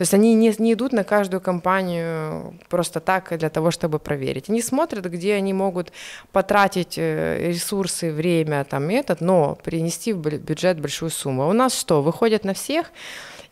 То 0.00 0.02
есть 0.02 0.14
они 0.14 0.34
не, 0.34 0.54
не 0.58 0.72
идут 0.72 0.92
на 0.92 1.04
каждую 1.04 1.42
компанию 1.42 2.54
просто 2.70 3.00
так 3.00 3.36
для 3.36 3.50
того, 3.50 3.70
чтобы 3.70 3.98
проверить. 3.98 4.48
Они 4.48 4.62
смотрят, 4.62 5.04
где 5.04 5.34
они 5.34 5.52
могут 5.52 5.92
потратить 6.32 6.94
э, 6.96 7.50
ресурсы, 7.50 8.10
время, 8.10 8.64
там, 8.64 8.88
этот, 8.88 9.20
но 9.20 9.58
принести 9.62 10.14
в 10.14 10.18
бюджет 10.18 10.80
большую 10.80 11.10
сумму. 11.10 11.39
А 11.42 11.46
у 11.46 11.52
нас 11.52 11.78
что, 11.78 12.02
выходят 12.02 12.44
на 12.44 12.54
всех, 12.54 12.92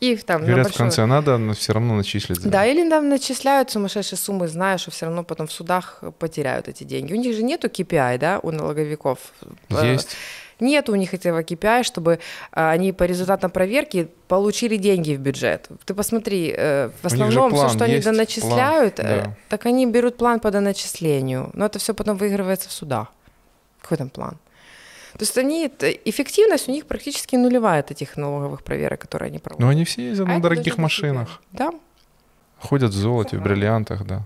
и 0.01 0.17
там 0.17 0.43
Говорят, 0.43 0.67
большой... 0.67 0.75
в 0.75 0.79
конце 0.79 1.07
надо, 1.07 1.39
но 1.39 1.55
все 1.55 1.73
равно 1.73 1.97
начислить. 1.97 2.41
Да, 2.43 2.65
или 2.65 2.89
там 2.89 3.09
начисляют 3.09 3.71
сумасшедшие 3.71 4.19
суммы, 4.19 4.47
зная, 4.47 4.79
что 4.79 4.91
все 4.91 5.07
равно 5.07 5.25
потом 5.25 5.49
в 5.49 5.53
судах 5.53 6.03
потеряют 6.19 6.69
эти 6.69 6.85
деньги. 6.85 7.13
У 7.13 7.17
них 7.17 7.35
же 7.35 7.43
нету 7.43 7.67
KPI, 7.67 8.19
да, 8.19 8.39
у 8.43 8.53
налоговиков. 8.53 9.19
Есть. 9.69 10.17
Нет 10.61 10.89
у 10.89 10.95
них 10.95 11.15
этого 11.15 11.43
KPI, 11.43 11.85
чтобы 11.85 12.19
а, 12.53 12.71
они 12.71 12.93
по 12.93 13.05
результатам 13.05 13.51
проверки 13.51 14.09
получили 14.27 14.77
деньги 14.77 15.15
в 15.15 15.21
бюджет. 15.21 15.69
Ты 15.85 15.95
посмотри, 15.95 16.53
э, 16.57 16.91
в 17.01 17.07
основном 17.07 17.55
все, 17.55 17.69
что 17.69 17.85
они 17.85 18.01
доначисляют, 18.01 18.97
план, 18.97 19.07
э, 19.07 19.23
да. 19.25 19.37
так 19.49 19.67
они 19.67 19.87
берут 19.87 20.17
план 20.17 20.41
по 20.41 20.51
доначислению, 20.51 21.51
но 21.55 21.67
это 21.67 21.79
все 21.79 21.95
потом 21.95 22.17
выигрывается 22.17 22.69
в 22.69 22.73
судах. 22.73 23.13
Какой 23.81 23.99
там 23.99 24.11
план? 24.11 24.37
То 25.19 25.25
есть 25.25 25.37
они, 25.37 25.67
эффективность 26.05 26.69
у 26.69 26.73
них 26.73 26.87
практически 26.87 27.35
нулевая 27.35 27.81
от 27.81 27.91
этих 27.91 28.17
налоговых 28.17 28.63
проверок, 28.63 29.01
которые 29.01 29.31
они 29.31 29.41
проводят. 29.41 29.61
Но 29.61 29.69
они 29.69 29.85
все 29.85 30.11
ездят 30.11 30.29
а 30.29 30.35
на 30.35 30.41
дорогих 30.41 30.79
машинах. 30.79 31.43
Да. 31.51 31.73
Ходят 32.61 32.93
в 32.93 32.97
золоте, 32.97 33.37
в 33.37 33.43
бриллиантах, 33.43 34.07
да. 34.07 34.23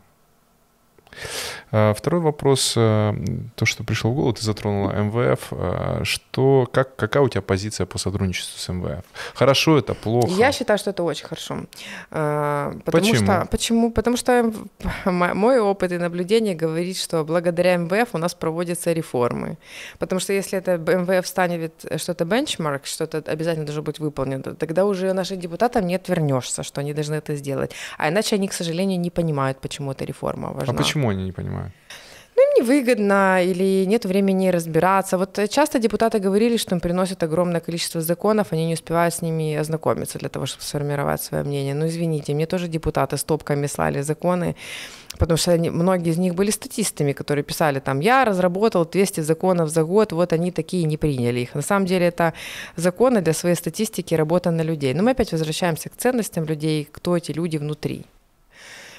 А, 1.75 1.95
второй 1.95 2.21
вопрос, 2.21 2.75
э, 2.77 3.15
то, 3.55 3.65
что 3.65 3.83
пришел 3.83 4.11
в 4.13 4.15
голову, 4.15 4.35
ты 4.35 4.43
затронула 4.43 4.93
МВФ. 4.93 5.49
А, 5.53 6.01
что, 6.05 6.69
как, 6.71 6.97
какая 6.97 7.23
у 7.23 7.29
тебя 7.31 7.41
позиция 7.41 7.87
по 7.87 7.97
сотрудничеству 7.99 8.59
с 8.59 8.69
МВФ? 8.69 9.05
Хорошо 9.35 9.79
это, 9.79 9.95
плохо? 9.95 10.29
Я 10.29 10.53
считаю, 10.53 10.79
что 10.79 10.91
это 10.91 11.03
очень 11.03 11.25
хорошо. 11.25 11.61
А, 12.11 12.75
потому 12.85 13.05
почему? 13.05 13.25
Что, 13.25 13.49
почему? 13.51 13.91
Потому 13.91 14.17
что 14.19 14.53
мой 15.07 15.61
опыт 15.61 15.93
и 15.93 15.99
наблюдение 15.99 16.55
говорит, 16.55 16.99
что 16.99 17.25
благодаря 17.25 17.79
МВФ 17.79 18.11
у 18.13 18.19
нас 18.19 18.35
проводятся 18.35 18.93
реформы. 18.93 19.57
Потому 19.99 20.21
что 20.21 20.35
если 20.35 20.59
это 20.59 20.77
МВФ 20.77 21.27
станет 21.27 21.73
что-то 21.97 22.27
бенчмарк, 22.27 22.85
что-то 22.85 23.25
обязательно 23.27 23.65
должно 23.65 23.83
быть 23.83 23.99
выполнено, 23.99 24.43
тогда 24.43 24.85
уже 24.85 25.11
нашим 25.15 25.41
депутатам 25.41 25.87
не 25.87 25.95
отвернешься, 25.95 26.63
что 26.63 26.83
они 26.83 26.93
должны 26.93 27.15
это 27.15 27.35
сделать. 27.35 27.73
А 27.97 28.11
иначе 28.11 28.37
они, 28.37 28.49
к 28.49 28.53
сожалению, 28.53 29.01
не 29.01 29.11
понимают, 29.11 29.59
почему 29.59 29.93
эта 29.93 30.05
реформа 30.05 30.53
важна. 30.53 30.75
А 30.75 30.77
почему 30.77 31.09
они 31.09 31.25
не 31.25 31.33
понимают? 31.33 31.62
Ну, 32.35 32.43
им 32.43 32.65
невыгодно 32.65 33.45
или 33.45 33.85
нет 33.85 34.07
времени 34.07 34.49
разбираться. 34.49 35.19
Вот 35.19 35.39
часто 35.51 35.79
депутаты 35.79 36.19
говорили, 36.19 36.57
что 36.57 36.75
им 36.75 36.81
приносят 36.81 37.23
огромное 37.23 37.61
количество 37.61 38.01
законов, 38.01 38.53
они 38.53 38.67
не 38.67 38.75
успевают 38.75 39.15
с 39.15 39.23
ними 39.23 39.55
ознакомиться 39.55 40.19
для 40.19 40.29
того, 40.29 40.47
чтобы 40.47 40.65
сформировать 40.65 41.23
свое 41.23 41.45
мнение. 41.45 41.75
Ну, 41.75 41.87
извините, 41.87 42.35
мне 42.35 42.47
тоже 42.47 42.69
депутаты 42.69 43.19
стопками 43.19 43.67
слали 43.67 44.01
законы, 44.01 44.57
потому 45.19 45.37
что 45.37 45.53
они, 45.53 45.69
многие 45.69 46.11
из 46.11 46.19
них 46.19 46.35
были 46.35 46.51
статистами, 46.51 47.13
которые 47.13 47.45
писали 47.45 47.81
там, 47.81 48.01
я 48.01 48.25
разработал 48.25 48.87
200 48.87 49.21
законов 49.21 49.69
за 49.69 49.85
год, 49.85 50.13
вот 50.13 50.33
они 50.33 50.51
такие 50.51 50.85
не 50.85 50.97
приняли 50.97 51.41
их. 51.41 51.55
На 51.55 51.63
самом 51.63 51.85
деле 51.85 52.07
это 52.07 52.33
законы 52.77 53.21
для 53.21 53.35
своей 53.35 53.57
статистики, 53.57 54.15
работа 54.15 54.51
на 54.51 54.63
людей. 54.63 54.95
Но 54.95 55.03
мы 55.03 55.11
опять 55.11 55.33
возвращаемся 55.33 55.91
к 55.91 55.97
ценностям 55.97 56.47
людей, 56.47 56.89
кто 56.91 57.15
эти 57.15 57.33
люди 57.33 57.59
внутри. 57.59 58.07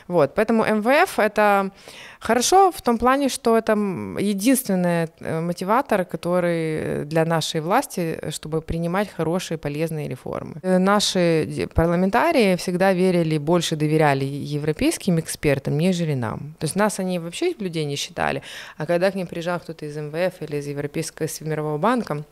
Вот, 0.08 0.36
поэтому 0.36 0.64
МВФ 0.64 1.20
это 1.20 1.72
хорошо 2.20 2.72
в 2.72 2.82
том 2.82 2.98
плане, 2.98 3.30
что 3.30 3.58
это 3.58 3.74
единственный 3.74 5.08
э, 5.20 5.42
мотиватор, 5.42 6.06
который 6.06 7.06
для 7.06 7.26
нашей 7.26 7.62
власти, 7.62 8.20
чтобы 8.30 8.62
принимать 8.62 9.10
хорошие, 9.10 9.58
полезные 9.58 10.08
реформы. 10.08 10.56
Э, 10.62 10.78
наши 10.78 11.68
парламентарии 11.74 12.56
всегда 12.56 12.94
верили, 12.94 13.38
больше 13.38 13.76
доверяли 13.76 14.26
европейским 14.26 15.20
экспертам, 15.20 15.78
нежели 15.78 16.16
нам. 16.16 16.56
То 16.60 16.66
есть 16.66 16.76
нас 16.76 17.00
они 17.00 17.20
вообще 17.20 17.54
людей 17.60 17.86
не 17.86 17.96
считали, 17.96 18.42
а 18.78 18.86
когда 18.86 19.12
к 19.12 19.16
ним 19.16 19.28
приезжал 19.28 19.60
кто-то 19.60 19.86
из 19.86 19.96
МВФ 19.98 20.42
или 20.42 20.58
из 20.58 20.68
Европейского 20.68 21.28
Мирового 21.42 21.78
банка, 21.78 22.24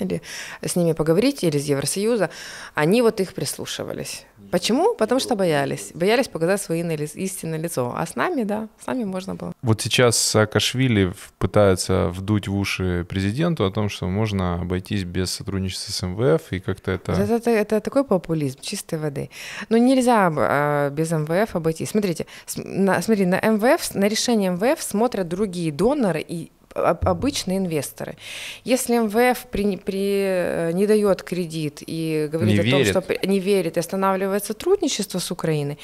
или 0.00 0.22
с 0.62 0.76
ними 0.76 0.92
поговорить, 0.92 1.44
или 1.44 1.58
из 1.58 1.64
Евросоюза, 1.66 2.30
они 2.74 3.02
вот 3.02 3.20
их 3.20 3.34
прислушивались. 3.34 4.24
Почему? 4.50 4.94
Потому 4.94 5.20
что 5.20 5.36
боялись. 5.36 5.92
Боялись 5.94 6.28
показать 6.28 6.60
свое 6.60 6.82
истинное 7.14 7.58
лицо. 7.58 7.94
А 7.96 8.04
с 8.04 8.16
нами, 8.16 8.42
да, 8.42 8.68
с 8.82 8.86
нами 8.86 9.04
можно 9.04 9.34
было. 9.34 9.52
Вот 9.62 9.80
сейчас 9.80 10.18
Саакашвили 10.18 11.12
пытается 11.38 12.08
вдуть 12.08 12.48
в 12.48 12.56
уши 12.56 13.06
президенту 13.08 13.64
о 13.64 13.70
том, 13.70 13.88
что 13.88 14.06
можно 14.06 14.54
обойтись 14.54 15.04
без 15.04 15.30
сотрудничества 15.30 15.92
с 15.92 16.02
МВФ, 16.02 16.52
и 16.52 16.60
как-то 16.60 16.90
это... 16.90 17.12
Это, 17.12 17.34
это, 17.34 17.50
это 17.50 17.80
такой 17.80 18.04
популизм 18.04 18.58
чистой 18.60 18.98
воды. 18.98 19.30
Но 19.68 19.76
ну, 19.76 19.84
нельзя 19.84 20.32
э, 20.36 20.90
без 20.90 21.10
МВФ 21.12 21.54
обойтись. 21.54 21.90
Смотрите, 21.90 22.26
на, 22.56 23.00
смотри, 23.02 23.26
на 23.26 23.40
МВФ, 23.40 23.94
на 23.94 24.08
решение 24.08 24.50
МВФ 24.50 24.82
смотрят 24.82 25.28
другие 25.28 25.70
доноры 25.70 26.24
и 26.26 26.50
обычные 26.74 27.58
инвесторы. 27.58 28.16
Если 28.64 28.98
МВФ 28.98 29.46
при, 29.50 29.76
при, 29.76 30.22
э, 30.22 30.70
не 30.72 30.86
дает 30.86 31.22
кредит 31.22 31.82
и 31.86 32.28
говорит 32.30 32.54
не 32.54 32.60
о 32.60 32.62
верит. 32.62 32.92
том, 32.92 33.02
что 33.02 33.26
не 33.26 33.40
верит 33.40 33.76
и 33.76 33.80
останавливает 33.80 34.44
сотрудничество 34.44 35.18
с 35.18 35.30
Украиной, 35.30 35.78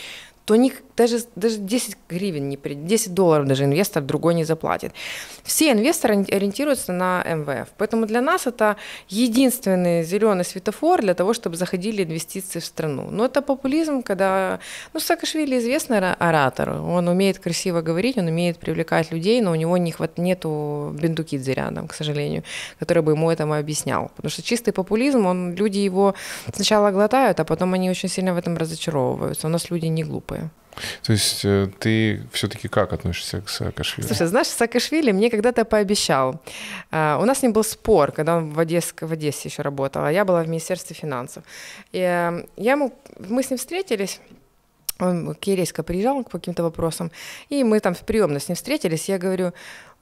то 0.47 0.55
них 0.55 0.83
даже, 0.97 1.19
даже 1.35 1.59
10 1.59 1.97
гривен, 2.09 2.49
не, 2.49 2.57
10 2.57 3.15
долларов 3.15 3.47
даже 3.47 3.65
инвестор 3.65 4.03
другой 4.03 4.35
не 4.35 4.45
заплатит. 4.45 4.93
Все 5.43 5.73
инвесторы 5.73 6.25
ориентируются 6.33 6.93
на 6.93 7.23
МВФ. 7.25 7.69
Поэтому 7.77 8.07
для 8.07 8.21
нас 8.21 8.47
это 8.47 8.77
единственный 9.09 10.05
зеленый 10.05 10.45
светофор 10.45 11.03
для 11.03 11.15
того, 11.15 11.35
чтобы 11.35 11.57
заходили 11.57 12.05
инвестиции 12.05 12.61
в 12.61 12.65
страну. 12.65 13.09
Но 13.11 13.27
это 13.27 13.43
популизм, 13.43 14.03
когда... 14.03 14.59
Ну, 14.95 15.01
Саакашвили 15.01 15.59
известный 15.59 15.99
оратор. 15.99 16.71
Он 16.71 17.09
умеет 17.09 17.39
красиво 17.39 17.83
говорить, 17.83 18.17
он 18.17 18.29
умеет 18.29 18.59
привлекать 18.59 19.13
людей, 19.13 19.41
но 19.41 19.51
у 19.51 19.57
него 19.57 19.77
не 19.77 19.93
хват... 19.93 20.19
нету 20.19 20.95
бендукидзе 21.01 21.55
рядом, 21.55 21.89
к 21.89 21.95
сожалению, 21.95 22.43
который 22.79 23.03
бы 23.03 23.13
ему 23.13 23.31
этому 23.31 23.55
объяснял. 23.55 24.11
Потому 24.17 24.31
что 24.31 24.43
чистый 24.43 24.73
популизм, 24.73 25.27
он, 25.27 25.55
люди 25.55 25.79
его 25.79 26.15
сначала 26.55 26.93
глотают, 26.93 27.41
а 27.41 27.45
потом 27.45 27.75
они 27.75 27.91
очень 27.91 28.09
сильно 28.09 28.33
в 28.33 28.39
этом 28.39 28.57
разочаровываются. 28.57 29.47
У 29.47 29.51
нас 29.51 29.71
люди 29.71 29.87
не 29.87 30.05
глупые. 30.05 30.36
То 31.03 31.13
есть 31.13 31.45
э, 31.45 31.69
ты 31.79 32.23
все-таки 32.33 32.69
как 32.69 32.93
относишься 32.93 33.41
к 33.41 33.49
Саакашвили? 33.49 34.07
Слушай, 34.07 34.27
знаешь, 34.27 34.49
Саакашвили 34.49 35.13
мне 35.13 35.31
когда-то 35.31 35.65
пообещал. 35.65 36.41
А, 36.91 37.19
у 37.21 37.25
нас 37.25 37.39
с 37.39 37.43
ним 37.43 37.53
был 37.53 37.65
спор, 37.65 38.13
когда 38.13 38.37
он 38.37 38.51
в 38.51 38.59
Одессе, 38.59 38.93
в 39.01 39.13
Одессе 39.13 39.49
еще 39.49 39.63
работал, 39.63 40.05
а 40.05 40.13
я 40.13 40.25
была 40.25 40.43
в 40.43 40.49
Министерстве 40.49 40.95
финансов. 40.95 41.45
И 41.93 41.99
э, 41.99 42.47
я 42.57 42.73
ему, 42.73 42.93
мы 43.19 43.43
с 43.43 43.51
ним 43.51 43.59
встретились, 43.59 44.21
он 44.99 45.35
к 45.35 45.45
Ерейско 45.45 45.83
приезжал 45.83 46.25
по 46.25 46.39
каким-то 46.39 46.63
вопросам, 46.63 47.11
и 47.51 47.65
мы 47.65 47.81
там 47.81 47.95
в 47.95 48.01
приемной 48.01 48.41
с 48.41 48.49
ним 48.49 48.57
встретились, 48.57 49.09
я 49.09 49.19
говорю, 49.19 49.53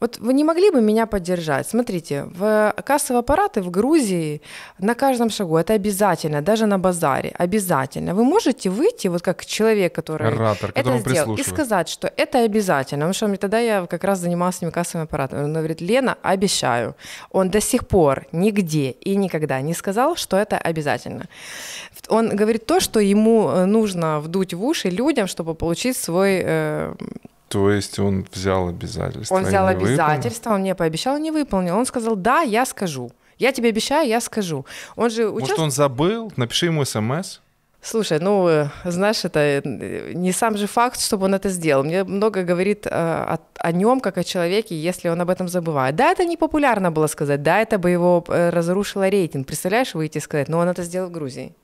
вот 0.01 0.19
вы 0.19 0.35
не 0.35 0.45
могли 0.45 0.71
бы 0.71 0.81
меня 0.81 1.07
поддержать? 1.07 1.69
Смотрите, 1.69 2.25
в 2.25 2.75
кассовые 2.85 3.21
аппараты 3.21 3.62
в 3.62 3.71
Грузии 3.71 4.43
на 4.79 4.95
каждом 4.95 5.31
шагу, 5.31 5.57
это 5.57 5.73
обязательно, 5.73 6.43
даже 6.43 6.66
на 6.66 6.79
базаре, 6.79 7.33
обязательно. 7.39 8.15
Вы 8.15 8.25
можете 8.25 8.71
выйти, 8.71 9.09
вот 9.09 9.23
как 9.23 9.47
человек, 9.47 9.95
который 9.95 10.29
Оратор, 10.29 10.73
это 10.75 10.99
сделал, 10.99 11.37
и 11.37 11.43
сказать, 11.43 11.89
что 11.89 12.12
это 12.16 12.41
обязательно. 12.41 13.07
Потому 13.07 13.33
что 13.33 13.37
тогда 13.39 13.59
я 13.61 13.87
как 13.87 14.05
раз 14.05 14.19
занималась 14.19 14.57
этими 14.59 14.71
кассовыми 14.71 15.05
аппаратами. 15.05 15.45
Он 15.45 15.53
говорит, 15.53 15.81
Лена, 15.81 16.19
обещаю. 16.23 16.95
Он 17.31 17.49
до 17.49 17.61
сих 17.61 17.87
пор 17.87 18.27
нигде 18.33 18.91
и 18.91 19.16
никогда 19.16 19.61
не 19.62 19.75
сказал, 19.75 20.16
что 20.16 20.37
это 20.37 20.59
обязательно. 20.59 21.29
Он 22.09 22.37
говорит 22.37 22.66
то, 22.66 22.81
что 22.81 23.01
ему 23.01 23.49
э, 23.49 23.65
нужно 23.65 24.21
вдуть 24.21 24.55
в 24.55 24.62
уши 24.65 24.91
людям, 24.91 25.27
чтобы 25.27 25.55
получить 25.55 25.97
свой 25.97 26.43
э, 26.45 26.95
то 27.55 27.70
есть 27.70 28.01
он 28.01 28.26
взял 28.32 28.66
обязательства. 28.66 29.36
Он 29.36 29.44
взял 29.44 29.68
обязательства, 29.68 30.51
выполнил? 30.51 30.55
он 30.55 30.60
мне 30.62 30.74
пообещал, 30.74 31.18
не 31.18 31.31
выполнил. 31.31 31.76
Он 31.78 31.86
сказал, 31.86 32.16
да, 32.16 32.40
я 32.40 32.66
скажу. 32.66 33.12
Я 33.39 33.52
тебе 33.52 33.68
обещаю, 33.68 34.09
я 34.09 34.20
скажу. 34.20 34.66
Он 34.97 35.09
же 35.09 35.28
участвует... 35.28 35.59
Может, 35.59 35.59
он 35.60 35.70
забыл? 35.70 36.32
Напиши 36.35 36.66
ему 36.66 36.85
смс. 36.85 37.39
Слушай, 37.81 38.18
ну, 38.18 38.48
э, 38.48 38.70
знаешь, 38.85 39.24
это 39.24 39.39
э, 39.39 40.12
не 40.14 40.32
сам 40.32 40.56
же 40.56 40.66
факт, 40.66 41.01
чтобы 41.01 41.26
он 41.26 41.35
это 41.35 41.48
сделал. 41.48 41.85
Мне 41.85 42.02
много 42.02 42.43
говорит 42.43 42.86
э, 42.86 42.90
о, 42.90 43.39
о 43.55 43.72
нем, 43.72 44.01
как 44.01 44.18
о 44.18 44.24
человеке, 44.24 44.74
если 44.74 45.09
он 45.09 45.20
об 45.20 45.31
этом 45.31 45.47
забывает. 45.47 45.94
Да, 45.94 46.10
это 46.10 46.24
не 46.24 46.36
популярно 46.36 46.90
было 46.90 47.06
сказать, 47.06 47.43
да, 47.43 47.60
это 47.60 47.78
бы 47.78 47.90
его 47.90 48.24
э, 48.26 48.51
разрушило 48.51 49.09
рейтинг. 49.09 49.47
Представляешь, 49.47 49.94
выйти 49.94 50.18
и 50.18 50.20
сказать, 50.20 50.48
но 50.48 50.59
он 50.59 50.68
это 50.68 50.82
сделал 50.82 51.09
в 51.09 51.12
Грузии. 51.12 51.55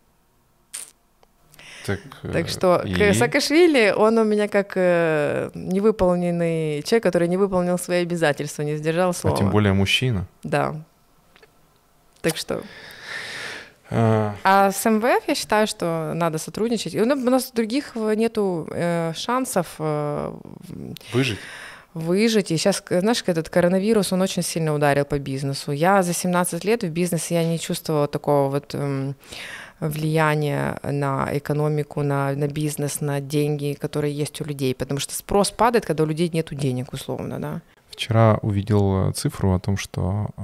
Так, 1.86 2.00
так 2.32 2.48
что 2.48 2.82
и... 2.84 3.12
Саакашвили, 3.12 3.94
он 3.96 4.18
у 4.18 4.24
меня 4.24 4.48
как 4.48 4.72
э, 4.76 5.50
невыполненный 5.54 6.82
человек, 6.82 7.02
который 7.02 7.28
не 7.28 7.36
выполнил 7.36 7.78
свои 7.78 8.02
обязательства, 8.02 8.62
не 8.62 8.76
сдержал 8.76 9.14
слова. 9.14 9.36
А 9.36 9.38
тем 9.38 9.50
более 9.50 9.72
мужчина. 9.72 10.26
Да. 10.42 10.74
Так 12.20 12.36
что... 12.36 12.62
А, 13.92 14.36
а 14.44 14.70
с 14.70 14.88
МВФ 14.88 15.24
я 15.26 15.34
считаю, 15.34 15.66
что 15.66 16.12
надо 16.14 16.38
сотрудничать. 16.38 16.94
И 16.94 17.00
у 17.00 17.04
нас 17.04 17.50
других 17.50 17.96
нету 17.96 18.68
э, 18.70 19.12
шансов 19.16 19.66
э, 19.78 20.32
выжить 21.12 21.38
выжить. 21.94 22.50
И 22.50 22.56
сейчас, 22.56 22.82
знаешь, 22.88 23.22
этот 23.26 23.48
коронавирус, 23.48 24.12
он 24.12 24.22
очень 24.22 24.42
сильно 24.42 24.74
ударил 24.74 25.04
по 25.04 25.18
бизнесу. 25.18 25.72
Я 25.72 26.02
за 26.02 26.12
17 26.12 26.64
лет 26.64 26.82
в 26.82 26.88
бизнесе 26.90 27.34
я 27.34 27.44
не 27.44 27.58
чувствовала 27.58 28.06
такого 28.06 28.50
вот 28.50 28.74
эм, 28.74 29.16
влияние 29.80 30.78
на 30.82 31.28
экономику, 31.32 32.02
на, 32.02 32.32
на 32.32 32.46
бизнес, 32.46 33.00
на 33.00 33.20
деньги, 33.20 33.76
которые 33.80 34.14
есть 34.14 34.40
у 34.40 34.44
людей, 34.44 34.74
потому 34.74 35.00
что 35.00 35.14
спрос 35.14 35.50
падает, 35.50 35.86
когда 35.86 36.04
у 36.04 36.06
людей 36.06 36.30
нет 36.32 36.48
денег, 36.50 36.92
условно, 36.92 37.38
да. 37.40 37.60
Вчера 37.90 38.38
увидел 38.42 39.08
э, 39.08 39.12
цифру 39.12 39.52
о 39.52 39.58
том, 39.58 39.76
что 39.76 40.28
э, 40.36 40.42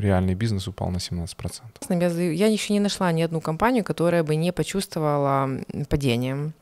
реальный 0.00 0.34
бизнес 0.34 0.68
упал 0.68 0.90
на 0.90 0.98
17%. 0.98 1.60
Я, 1.88 2.32
я 2.32 2.46
еще 2.46 2.72
не 2.72 2.80
нашла 2.80 3.12
ни 3.12 3.22
одну 3.22 3.40
компанию, 3.40 3.84
которая 3.84 4.22
бы 4.22 4.36
не 4.36 4.52
почувствовала 4.52 5.50
падением. 5.88 6.54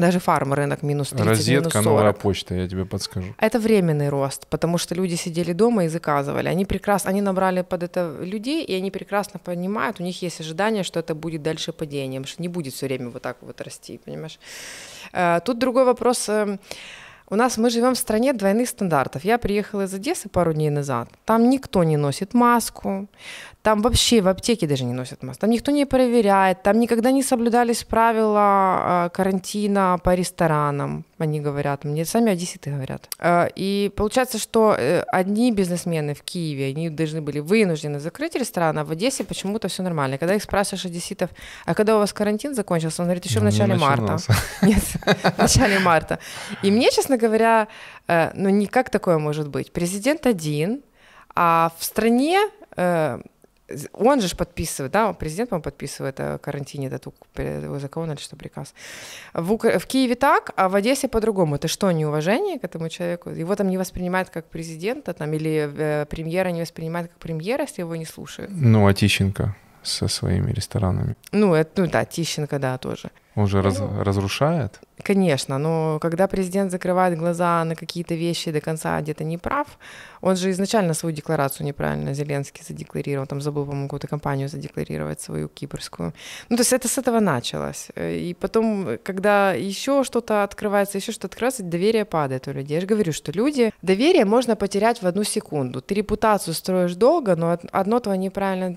Даже 0.00 0.18
фарм 0.18 0.54
рынок 0.54 0.82
минус 0.82 1.10
30, 1.10 1.26
Розетка, 1.26 1.60
минус 1.60 1.72
40. 1.72 1.84
новая 1.84 2.12
почта, 2.12 2.54
я 2.54 2.68
тебе 2.68 2.84
подскажу. 2.84 3.34
Это 3.38 3.58
временный 3.58 4.08
рост, 4.08 4.46
потому 4.46 4.78
что 4.78 4.94
люди 4.94 5.16
сидели 5.16 5.52
дома 5.52 5.84
и 5.84 5.88
заказывали. 5.88 6.48
Они 6.48 6.64
прекрасно, 6.64 7.10
они 7.10 7.20
набрали 7.20 7.62
под 7.62 7.82
это 7.82 8.16
людей, 8.20 8.64
и 8.64 8.74
они 8.74 8.90
прекрасно 8.90 9.38
понимают, 9.38 10.00
у 10.00 10.02
них 10.02 10.22
есть 10.22 10.40
ожидание, 10.40 10.84
что 10.84 11.00
это 11.00 11.14
будет 11.14 11.42
дальше 11.42 11.72
падением, 11.72 12.24
что 12.24 12.42
не 12.42 12.48
будет 12.48 12.74
все 12.74 12.86
время 12.86 13.10
вот 13.10 13.22
так 13.22 13.36
вот 13.40 13.60
расти, 13.60 14.00
понимаешь. 14.04 14.38
Э, 15.12 15.40
тут 15.44 15.58
другой 15.58 15.84
вопрос. 15.84 16.28
Э, 16.28 16.58
у 17.32 17.36
нас 17.36 17.58
мы 17.58 17.70
живем 17.70 17.94
в 17.94 17.98
стране 17.98 18.32
двойных 18.32 18.68
стандартов. 18.68 19.24
Я 19.24 19.38
приехала 19.38 19.84
из 19.84 19.94
Одессы 19.94 20.28
пару 20.28 20.52
дней 20.52 20.70
назад. 20.70 21.08
Там 21.24 21.48
никто 21.48 21.84
не 21.84 21.96
носит 21.96 22.34
маску. 22.34 23.06
Там 23.62 23.82
вообще 23.82 24.22
в 24.22 24.28
аптеке 24.28 24.66
даже 24.66 24.84
не 24.84 24.94
носят 24.94 25.22
маску. 25.22 25.42
Там 25.42 25.50
никто 25.50 25.70
не 25.70 25.84
проверяет. 25.84 26.62
Там 26.62 26.80
никогда 26.80 27.10
не 27.10 27.22
соблюдались 27.22 27.84
правила 27.84 28.40
а, 28.40 29.08
карантина 29.10 29.98
по 30.02 30.14
ресторанам. 30.14 31.04
Они 31.18 31.40
говорят. 31.40 31.84
Мне 31.84 32.06
сами 32.06 32.32
одесситы 32.32 32.70
говорят. 32.70 33.10
А, 33.18 33.48
и 33.54 33.92
получается, 33.94 34.38
что 34.38 34.74
э, 34.78 35.02
одни 35.08 35.52
бизнесмены 35.52 36.14
в 36.14 36.22
Киеве, 36.22 36.68
они 36.68 36.88
должны 36.88 37.20
были 37.20 37.40
вынуждены 37.40 38.00
закрыть 38.00 38.34
ресторан, 38.34 38.78
а 38.78 38.84
в 38.84 38.92
Одессе 38.92 39.24
почему-то 39.24 39.68
все 39.68 39.82
нормально. 39.82 40.16
Когда 40.16 40.34
их 40.34 40.42
спрашиваешь 40.42 40.86
одесситов, 40.86 41.28
а 41.66 41.74
когда 41.74 41.96
у 41.96 41.98
вас 41.98 42.14
карантин 42.14 42.54
закончился, 42.54 43.02
он 43.02 43.08
говорит, 43.08 43.26
еще 43.26 43.40
в 43.40 43.42
ну, 43.42 43.50
начале 43.50 43.74
марта. 43.74 44.16
Нет, 44.62 44.82
в 44.82 45.38
начале 45.38 45.78
марта. 45.80 46.18
И 46.62 46.70
мне, 46.70 46.90
честно 46.90 47.18
говоря, 47.18 47.68
э, 48.08 48.30
ну 48.34 48.48
никак 48.48 48.88
такое 48.88 49.18
может 49.18 49.48
быть. 49.48 49.70
Президент 49.70 50.26
один, 50.26 50.80
а 51.34 51.72
в 51.78 51.84
стране 51.84 52.40
э, 52.76 53.20
он 53.92 54.20
же 54.20 54.36
подписывает, 54.36 54.92
да, 54.92 55.12
президент, 55.12 55.50
по-моему, 55.50 55.64
подписывает 55.64 56.20
о 56.20 56.38
карантине 56.38 56.88
этот 56.88 57.14
закон 57.80 58.10
или 58.10 58.18
что 58.18 58.36
приказ. 58.36 58.74
В, 59.34 59.52
Ук... 59.52 59.64
в 59.64 59.86
Киеве 59.86 60.14
так, 60.14 60.50
а 60.56 60.68
в 60.68 60.74
Одессе 60.74 61.08
по-другому. 61.08 61.56
Это 61.56 61.68
что, 61.68 61.90
неуважение 61.90 62.58
к 62.58 62.64
этому 62.64 62.88
человеку? 62.88 63.30
Его 63.30 63.54
там 63.56 63.68
не 63.68 63.78
воспринимают 63.78 64.30
как 64.30 64.46
президента, 64.46 65.12
там, 65.12 65.32
или 65.32 65.70
э, 65.76 66.06
премьера 66.06 66.50
не 66.50 66.60
воспринимает 66.60 67.08
как 67.08 67.18
премьера, 67.18 67.62
если 67.62 67.82
его 67.82 67.96
не 67.96 68.06
слушают? 68.06 68.50
Ну, 68.52 68.86
а 68.86 68.94
Тищенко 68.94 69.54
со 69.82 70.08
своими 70.08 70.52
ресторанами? 70.52 71.16
Ну, 71.32 71.54
это, 71.54 71.82
ну 71.82 71.90
да, 71.90 72.04
Тищенко, 72.04 72.58
да, 72.58 72.78
тоже. 72.78 73.10
Он 73.36 73.46
же 73.46 73.62
раз, 73.62 73.78
ну, 73.78 74.02
разрушает? 74.02 74.80
Конечно, 75.02 75.58
но 75.58 75.98
когда 76.00 76.26
президент 76.26 76.70
закрывает 76.70 77.16
глаза 77.18 77.64
на 77.64 77.74
какие-то 77.74 78.14
вещи 78.14 78.50
до 78.50 78.60
конца 78.60 79.00
где-то 79.00 79.24
не 79.24 79.38
прав, 79.38 79.78
он 80.20 80.36
же 80.36 80.50
изначально 80.50 80.94
свою 80.94 81.14
декларацию 81.14 81.66
неправильно 81.66 82.12
Зеленский 82.12 82.62
задекларировал, 82.62 83.26
там 83.26 83.40
забыл, 83.40 83.64
по-моему, 83.64 83.86
какую-то 83.86 84.08
компанию 84.08 84.48
задекларировать 84.48 85.20
свою 85.20 85.48
кипрскую. 85.48 86.12
Ну, 86.48 86.56
то 86.56 86.60
есть 86.62 86.72
это 86.72 86.88
с 86.88 86.98
этого 86.98 87.20
началось. 87.20 87.88
И 87.96 88.36
потом, 88.38 88.98
когда 89.02 89.52
еще 89.52 90.04
что-то 90.04 90.42
открывается, 90.42 90.98
еще 90.98 91.12
что-то 91.12 91.28
открывается, 91.28 91.62
доверие 91.62 92.04
падает 92.04 92.48
у 92.48 92.52
людей. 92.52 92.74
Я 92.74 92.80
же 92.80 92.86
говорю, 92.86 93.12
что 93.12 93.32
люди, 93.32 93.72
доверие 93.82 94.24
можно 94.24 94.56
потерять 94.56 95.02
в 95.02 95.06
одну 95.06 95.24
секунду. 95.24 95.80
Ты 95.80 95.94
репутацию 95.94 96.52
строишь 96.52 96.94
долго, 96.94 97.36
но 97.36 97.58
одно 97.72 98.00
твое 98.00 98.18
неправильное 98.18 98.76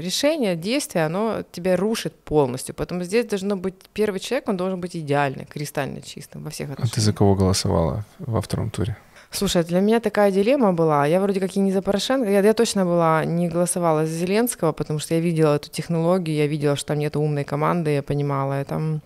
решение, 0.00 0.56
действие, 0.56 1.06
оно 1.06 1.42
тебя 1.52 1.76
рушит 1.76 2.14
полностью. 2.24 2.74
Поэтому 2.74 3.04
здесь 3.04 3.26
должно 3.26 3.56
быть 3.56 3.74
первый 3.88 4.20
человек, 4.20 4.48
он 4.48 4.56
должен 4.56 4.80
быть 4.80 4.96
идеальный, 4.96 5.44
кристально 5.44 6.00
чистым 6.02 6.42
во 6.42 6.50
всех 6.50 6.70
отношениях. 6.70 6.92
А 6.92 6.94
ты 6.94 7.00
за 7.00 7.12
кого 7.12 7.34
голосовала 7.34 8.04
во 8.18 8.40
втором 8.40 8.70
туре? 8.70 8.96
Слушай, 9.30 9.64
для 9.64 9.80
меня 9.80 9.98
такая 9.98 10.30
дилемма 10.30 10.74
была. 10.74 11.06
Я 11.06 11.20
вроде 11.20 11.40
как 11.40 11.56
и 11.56 11.60
не 11.60 11.72
за 11.72 11.80
Порошенко. 11.80 12.30
Я, 12.30 12.40
я 12.40 12.52
точно 12.52 12.84
была 12.84 13.24
не 13.24 13.48
голосовала 13.48 14.04
за 14.04 14.12
Зеленского, 14.12 14.72
потому 14.72 14.98
что 14.98 15.14
я 15.14 15.20
видела 15.20 15.56
эту 15.56 15.70
технологию, 15.70 16.36
я 16.36 16.46
видела, 16.46 16.76
что 16.76 16.88
там 16.88 16.98
нет 16.98 17.16
умной 17.16 17.44
команды, 17.44 17.92
я 17.92 18.02
понимала 18.02 18.52
это. 18.52 19.00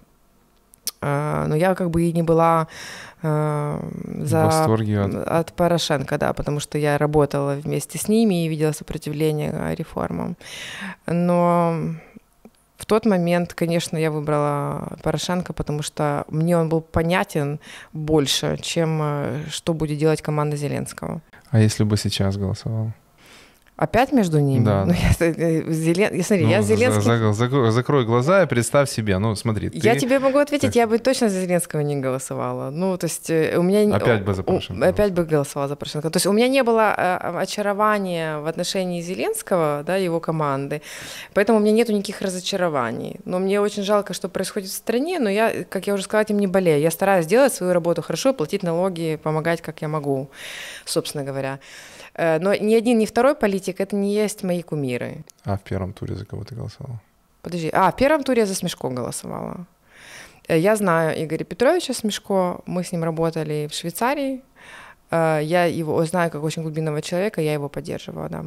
А, 1.00 1.46
но 1.46 1.54
я 1.54 1.74
как 1.74 1.90
бы 1.90 2.02
и 2.02 2.12
не 2.12 2.24
была 2.24 2.66
э, 3.22 3.80
за, 4.22 4.64
от... 4.64 5.28
от 5.28 5.52
Порошенко, 5.52 6.18
да, 6.18 6.32
потому 6.32 6.58
что 6.58 6.78
я 6.78 6.98
работала 6.98 7.54
вместе 7.54 7.98
с 7.98 8.08
ними 8.08 8.44
и 8.44 8.48
видела 8.48 8.72
сопротивление 8.72 9.74
реформам. 9.76 10.36
Но 11.06 11.94
в 12.76 12.84
тот 12.86 13.06
момент, 13.06 13.54
конечно, 13.54 13.96
я 13.96 14.10
выбрала 14.10 14.98
Порошенко, 15.02 15.52
потому 15.52 15.82
что 15.82 16.24
мне 16.28 16.56
он 16.56 16.68
был 16.68 16.80
понятен 16.80 17.58
больше, 17.92 18.58
чем 18.60 19.00
э, 19.02 19.42
что 19.50 19.74
будет 19.74 19.98
делать 19.98 20.22
команда 20.22 20.56
Зеленского. 20.56 21.22
А 21.50 21.60
если 21.60 21.84
бы 21.84 21.96
сейчас 21.96 22.36
голосовал? 22.36 22.92
Опять 23.76 24.12
между 24.12 24.38
ними? 24.38 24.64
Да. 24.64 24.86
Ну, 24.86 24.92
я, 24.94 25.10
э, 25.20 25.70
Зелен... 25.70 26.22
смотри, 26.24 26.44
Ну, 26.44 26.50
я 26.50 26.62
за- 26.62 26.76
Зеленский... 26.76 27.02
за- 27.02 27.32
закрой, 27.32 27.70
закрой 27.70 28.06
глаза 28.06 28.42
и 28.42 28.46
представь 28.46 28.88
себе, 28.88 29.18
ну 29.18 29.34
смотри, 29.36 29.68
ты 29.68 29.78
Я 29.78 29.96
тебе 29.96 30.18
могу 30.18 30.38
ответить, 30.38 30.76
я 30.76 30.86
бы 30.86 30.98
точно 30.98 31.28
за 31.28 31.40
Зеленского 31.42 31.80
не 31.80 31.96
голосовала. 31.96 32.70
Ну, 32.70 32.96
то 32.96 33.04
есть 33.04 33.28
э, 33.28 33.58
у 33.58 33.62
меня... 33.62 33.94
Опять 33.94 34.24
бы 34.24 34.32
за 34.32 34.42
Порошенко 34.42 34.88
Опять 34.88 35.12
бы 35.12 35.24
голосовала 35.24 35.68
за 35.68 35.76
Порошенко. 35.76 36.08
То 36.08 36.16
есть 36.16 36.26
у 36.26 36.32
меня 36.32 36.48
не 36.48 36.62
было 36.62 36.94
э, 36.96 37.38
очарования 37.42 38.38
в 38.38 38.46
отношении 38.46 39.02
Зеленского, 39.02 39.82
да, 39.86 39.96
его 39.96 40.20
команды, 40.20 40.80
поэтому 41.34 41.58
у 41.58 41.60
меня 41.60 41.72
нету 41.72 41.92
никаких 41.92 42.22
разочарований. 42.22 43.20
Но 43.26 43.38
мне 43.38 43.60
очень 43.60 43.82
жалко, 43.82 44.14
что 44.14 44.30
происходит 44.30 44.70
в 44.70 44.74
стране, 44.74 45.18
но 45.18 45.28
я, 45.28 45.64
как 45.68 45.86
я 45.86 45.92
уже 45.92 46.04
сказала, 46.04 46.22
этим 46.22 46.38
не 46.38 46.46
болею. 46.46 46.80
Я 46.80 46.90
стараюсь 46.90 47.26
делать 47.26 47.52
свою 47.52 47.74
работу 47.74 48.00
хорошо, 48.00 48.32
платить 48.32 48.62
налоги, 48.62 49.18
помогать, 49.22 49.60
как 49.60 49.82
я 49.82 49.88
могу, 49.88 50.28
собственно 50.86 51.24
говоря. 51.24 51.58
Э, 52.18 52.38
Но 52.40 52.54
ни 52.54 52.74
один, 52.74 52.98
ни 52.98 53.06
второй 53.06 53.34
политик 53.34 53.80
это 53.80 53.96
не 53.96 54.14
есть 54.14 54.42
мои 54.44 54.62
кумиры. 54.62 55.24
А 55.44 55.56
в 55.56 55.60
первом 55.62 55.92
туре 55.92 56.14
за 56.14 56.24
кого 56.24 56.44
ты 56.44 56.54
голосовал? 56.54 56.98
Подожди. 57.42 57.70
А, 57.72 57.90
в 57.90 57.96
первом 57.96 58.24
туре 58.24 58.40
я 58.40 58.46
за 58.46 58.54
Смешко 58.54 58.88
голосовала. 58.88 59.66
Э, 60.48 60.58
Я 60.58 60.76
знаю 60.76 61.22
Игоря 61.24 61.44
Петровича 61.44 61.94
Смешко, 61.94 62.60
мы 62.66 62.82
с 62.82 62.92
ним 62.92 63.04
работали 63.04 63.68
в 63.70 63.74
Швейцарии. 63.74 64.40
Э, 65.10 65.40
Я 65.42 65.64
его 65.66 66.04
знаю 66.06 66.30
как 66.30 66.42
очень 66.42 66.62
глубинного 66.62 67.02
человека, 67.02 67.40
я 67.40 67.52
его 67.52 67.68
поддерживала, 67.68 68.28
да. 68.28 68.44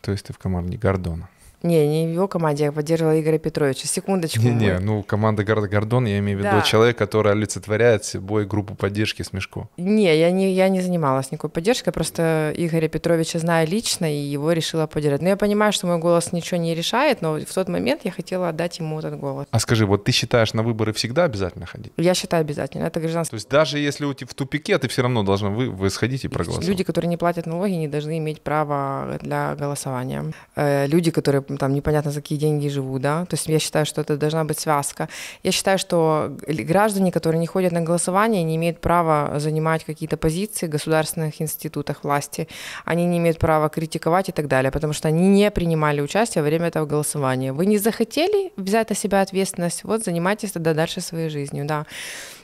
То 0.00 0.12
есть 0.12 0.26
ты 0.26 0.32
в 0.32 0.38
команде 0.38 0.76
Гордона? 0.76 1.28
Не, 1.62 1.86
не 1.88 2.06
в 2.06 2.14
его 2.14 2.28
команде, 2.28 2.64
я 2.64 2.72
поддерживала 2.72 3.20
Игоря 3.20 3.38
Петровича. 3.38 3.86
Секундочку. 3.88 4.40
Не-не, 4.42 4.74
мы- 4.74 4.80
ну 4.80 5.02
команда 5.02 5.42
Гор- 5.44 5.68
Гордон, 5.68 6.06
я 6.06 6.18
имею 6.18 6.38
в 6.38 6.40
виду 6.40 6.50
Да. 6.52 6.62
человек, 6.62 6.96
который 6.96 7.32
олицетворяет 7.32 8.04
собой 8.04 8.46
группу 8.46 8.74
поддержки 8.74 9.22
Смешко. 9.22 9.68
Не, 9.76 10.16
я 10.16 10.30
не, 10.30 10.52
я 10.52 10.68
не 10.68 10.80
занималась 10.80 11.32
никакой 11.32 11.50
поддержкой, 11.50 11.92
просто 11.92 12.52
Игоря 12.56 12.88
Петровича 12.88 13.38
знаю 13.40 13.66
лично 13.68 14.06
и 14.12 14.16
его 14.16 14.52
решила 14.52 14.86
поддержать. 14.86 15.22
Но 15.22 15.28
я 15.30 15.36
понимаю, 15.36 15.72
что 15.72 15.86
мой 15.86 15.98
голос 15.98 16.32
ничего 16.32 16.58
не 16.60 16.74
решает, 16.74 17.22
но 17.22 17.38
в 17.38 17.52
тот 17.54 17.68
момент 17.68 18.02
я 18.04 18.10
хотела 18.12 18.48
отдать 18.50 18.78
ему 18.78 18.98
этот 18.98 19.18
голос. 19.18 19.46
А 19.50 19.58
скажи, 19.58 19.84
вот 19.86 20.04
ты 20.04 20.12
считаешь 20.12 20.54
на 20.54 20.62
выборы 20.62 20.92
всегда 20.92 21.24
обязательно 21.24 21.66
ходить? 21.66 21.92
Я 21.96 22.14
считаю 22.14 22.42
обязательно. 22.42 22.84
Это 22.84 23.00
гражданство. 23.00 23.32
То 23.32 23.36
есть 23.40 23.48
даже 23.50 23.78
если 23.78 24.04
у 24.04 24.14
тебя 24.14 24.28
в 24.30 24.34
тупике, 24.34 24.78
ты 24.78 24.86
все 24.88 25.02
равно 25.02 25.22
должна 25.24 25.48
вы, 25.50 25.70
вы 25.70 25.90
сходить 25.90 26.24
и 26.24 26.28
проголосовать? 26.28 26.68
Люди, 26.68 26.84
которые 26.84 27.08
не 27.08 27.16
платят 27.16 27.46
налоги, 27.46 27.72
не 27.72 27.88
должны 27.88 28.18
иметь 28.18 28.42
права 28.42 29.18
для 29.20 29.56
голосования. 29.56 30.32
Э, 30.56 30.86
Люди, 30.86 31.10
которые 31.10 31.42
там 31.56 31.72
непонятно 31.72 32.10
за 32.10 32.20
какие 32.20 32.38
деньги 32.38 32.68
живут, 32.68 33.02
да, 33.02 33.24
то 33.24 33.34
есть 33.34 33.48
я 33.48 33.58
считаю, 33.58 33.86
что 33.86 34.00
это 34.00 34.16
должна 34.16 34.44
быть 34.44 34.58
связка. 34.58 35.08
Я 35.42 35.52
считаю, 35.52 35.78
что 35.78 36.36
граждане, 36.46 37.10
которые 37.12 37.40
не 37.40 37.46
ходят 37.46 37.72
на 37.72 37.80
голосование, 37.80 38.42
не 38.42 38.56
имеют 38.56 38.80
права 38.80 39.38
занимать 39.38 39.84
какие-то 39.84 40.16
позиции 40.16 40.66
в 40.66 40.70
государственных 40.70 41.40
институтах 41.40 42.04
власти, 42.04 42.48
они 42.84 43.06
не 43.06 43.18
имеют 43.18 43.38
права 43.38 43.68
критиковать 43.68 44.28
и 44.28 44.32
так 44.32 44.48
далее, 44.48 44.70
потому 44.70 44.92
что 44.92 45.08
они 45.08 45.28
не 45.28 45.50
принимали 45.50 46.00
участие 46.00 46.42
во 46.42 46.48
время 46.48 46.66
этого 46.66 46.86
голосования. 46.86 47.52
Вы 47.52 47.66
не 47.66 47.78
захотели 47.78 48.52
взять 48.56 48.90
на 48.90 48.96
себя 48.96 49.22
ответственность, 49.22 49.84
вот 49.84 50.04
занимайтесь 50.04 50.52
тогда 50.52 50.74
дальше 50.74 51.00
своей 51.00 51.28
жизнью, 51.28 51.64
да. 51.66 51.86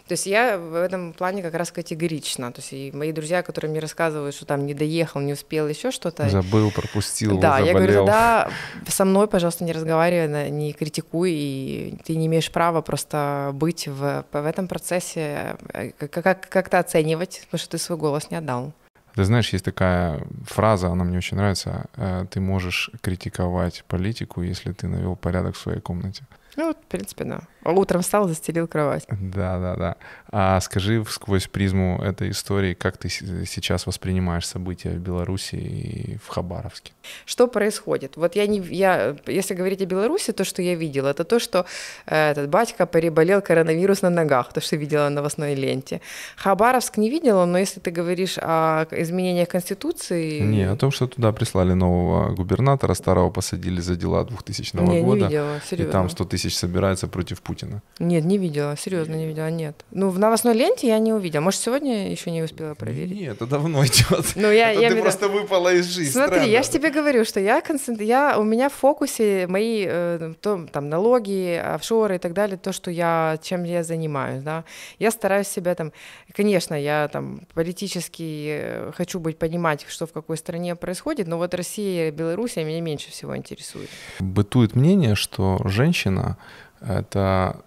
То 0.07 0.13
есть 0.13 0.27
я 0.27 0.59
в 0.59 0.75
этом 0.75 1.15
плане 1.15 1.43
как 1.43 1.55
раз 1.55 1.73
категорична. 1.73 2.53
То 2.53 2.61
есть 2.61 2.73
и 2.75 2.93
мои 2.95 3.11
друзья, 3.11 3.43
которые 3.43 3.71
мне 3.71 3.81
рассказывают, 3.81 4.35
что 4.35 4.45
там 4.45 4.67
не 4.67 4.75
доехал, 4.75 5.21
не 5.23 5.33
успел, 5.33 5.67
еще 5.67 5.91
что-то. 5.91 6.29
Забыл, 6.29 6.71
пропустил, 6.71 7.39
Да, 7.39 7.59
я 7.59 7.73
говорю, 7.73 7.93
заболел. 7.95 8.07
тогда 8.07 8.51
со 8.87 9.05
мной, 9.07 9.29
пожалуйста, 9.29 9.65
не 9.65 9.73
разговаривай, 9.73 10.51
не 10.51 10.75
критикуй, 10.75 11.31
и 11.33 11.99
ты 12.05 12.17
не 12.17 12.27
имеешь 12.27 12.51
права 12.51 12.83
просто 12.83 13.51
быть 13.55 13.89
в, 13.89 14.25
в 14.31 14.45
этом 14.47 14.69
процессе, 14.69 15.57
э, 15.73 15.91
как- 15.99 16.23
как- 16.23 16.49
как-то 16.51 16.79
оценивать, 16.81 17.41
потому 17.47 17.59
что 17.59 17.71
ты 17.71 17.79
свой 17.79 17.97
голос 17.97 18.31
не 18.31 18.37
отдал. 18.37 18.73
Ты 19.15 19.25
знаешь, 19.25 19.53
есть 19.53 19.65
такая 19.65 20.21
фраза, 20.45 20.89
она 20.89 21.05
мне 21.05 21.17
очень 21.19 21.37
нравится. 21.37 21.87
э, 21.97 22.27
Ты 22.31 22.41
можешь 22.41 22.91
критиковать 23.01 23.85
политику, 23.89 24.43
если 24.43 24.73
ты 24.73 24.87
навел 24.89 25.17
порядок 25.17 25.55
в 25.55 25.59
своей 25.61 25.81
комнате. 25.81 26.25
Ну, 26.57 26.69
вот, 26.69 26.79
в 26.79 26.87
принципе, 26.87 27.25
да. 27.25 27.41
Утром 27.65 28.03
встал, 28.03 28.29
застелил 28.29 28.69
кровать. 28.69 29.07
Да, 29.09 29.59
да, 29.59 29.77
да. 29.77 29.97
А 30.31 30.61
скажи 30.61 31.03
сквозь 31.09 31.47
призму 31.47 32.01
этой 32.03 32.31
истории, 32.31 32.75
как 32.75 32.99
ты 32.99 33.09
сейчас 33.09 33.87
воспринимаешь 33.87 34.47
события 34.47 34.91
в 34.91 34.99
Беларуси 34.99 35.55
и 35.57 36.19
в 36.23 36.29
Хабаровске? 36.29 36.93
Что 37.25 37.49
происходит? 37.49 38.17
Вот 38.17 38.37
я 38.37 38.47
не, 38.47 38.59
я, 38.59 39.17
если 39.27 39.55
говорить 39.55 39.81
о 39.83 39.87
Беларуси, 39.87 40.33
то, 40.33 40.45
что 40.45 40.61
я 40.61 40.75
видела, 40.75 41.09
это 41.09 41.25
то, 41.25 41.39
что 41.39 41.65
э, 42.07 42.31
этот 42.31 42.51
батька 42.51 42.87
переболел 42.87 43.41
коронавирус 43.41 44.03
на 44.03 44.11
ногах, 44.11 44.53
то, 44.53 44.61
что 44.61 44.77
видела 44.77 45.05
на 45.05 45.11
новостной 45.11 45.55
ленте. 45.55 46.01
Хабаровск 46.37 46.99
не 46.99 47.09
видела, 47.09 47.47
но 47.47 47.59
если 47.59 47.81
ты 47.81 47.91
говоришь 47.91 48.37
о 48.39 48.87
изменениях 48.91 49.49
Конституции... 49.49 50.41
Не, 50.41 50.65
о 50.71 50.77
том, 50.77 50.91
что 50.91 51.07
туда 51.07 51.33
прислали 51.33 51.73
нового 51.73 52.35
губернатора, 52.35 52.95
старого 52.95 53.31
посадили 53.31 53.81
за 53.81 53.97
дела 53.97 54.25
2000 54.25 54.77
не, 54.77 54.83
не 54.97 55.03
года. 55.03 55.27
видела, 55.27 55.57
И 55.57 55.67
серьезно. 55.71 55.93
там 55.93 56.11
100 56.11 56.25
тысяч 56.25 56.44
собирается 56.53 57.09
против 57.09 57.41
Путина. 57.43 57.83
Нет, 57.99 58.25
не 58.25 58.39
видела, 58.39 58.77
серьезно 58.77 59.15
не 59.15 59.27
видела, 59.27 59.51
нет. 59.51 59.85
Ну, 59.91 60.11
в 60.11 60.19
новостной 60.19 60.55
ленте 60.55 60.89
я 60.89 60.99
не 60.99 61.13
увидела. 61.13 61.41
Может, 61.43 61.61
сегодня 61.61 62.11
еще 62.11 62.31
не 62.31 62.43
успела 62.43 62.75
проверить. 62.75 63.19
Нет, 63.21 63.37
это 63.37 63.47
давно 63.47 63.85
идет. 63.87 64.33
Ну, 64.37 64.51
я, 64.51 64.73
Это 64.73 64.81
я 64.81 64.89
ты 64.89 64.95
имею 64.95 64.95
в 64.95 64.95
виду- 64.95 65.03
просто 65.03 65.29
выпала 65.29 65.73
из 65.75 65.87
жизни. 65.87 66.13
Смотри, 66.13 66.35
странно. 66.37 66.51
я 66.51 66.63
же 66.63 66.71
тебе 66.71 66.91
говорю, 66.91 67.25
что 67.25 67.41
я, 67.41 67.61
концентр... 67.61 68.03
я 68.03 68.39
у 68.39 68.43
меня 68.43 68.69
в 68.69 68.75
фокусе 68.75 69.47
мои 69.49 69.85
э, 69.87 70.35
то, 70.41 70.67
там 70.73 70.89
налоги, 70.89 71.61
офшоры 71.75 72.17
и 72.17 72.19
так 72.19 72.33
далее, 72.33 72.57
то, 72.57 72.73
что 72.73 72.91
я, 72.91 73.39
чем 73.43 73.65
я 73.65 73.83
занимаюсь, 73.83 74.43
да. 74.43 74.65
Я 74.99 75.11
стараюсь 75.11 75.49
себя 75.49 75.75
там, 75.75 75.93
конечно, 76.35 76.75
я 76.75 77.09
там 77.13 77.41
политически 77.55 78.47
э, 78.61 78.93
хочу 78.97 79.21
быть, 79.21 79.39
понимать, 79.39 79.85
что 79.89 80.07
в 80.07 80.13
какой 80.13 80.37
стране 80.37 80.75
происходит, 80.77 81.27
но 81.27 81.39
вот 81.39 81.55
Россия 81.55 82.09
и 82.09 82.11
Белоруссия 82.11 82.65
меня 82.65 82.81
меньше 82.81 83.11
всего 83.11 83.37
интересует. 83.37 83.89
Бытует 84.21 84.75
мнение, 84.75 85.15
что 85.15 85.61
женщина— 85.65 86.34
это 86.81 87.61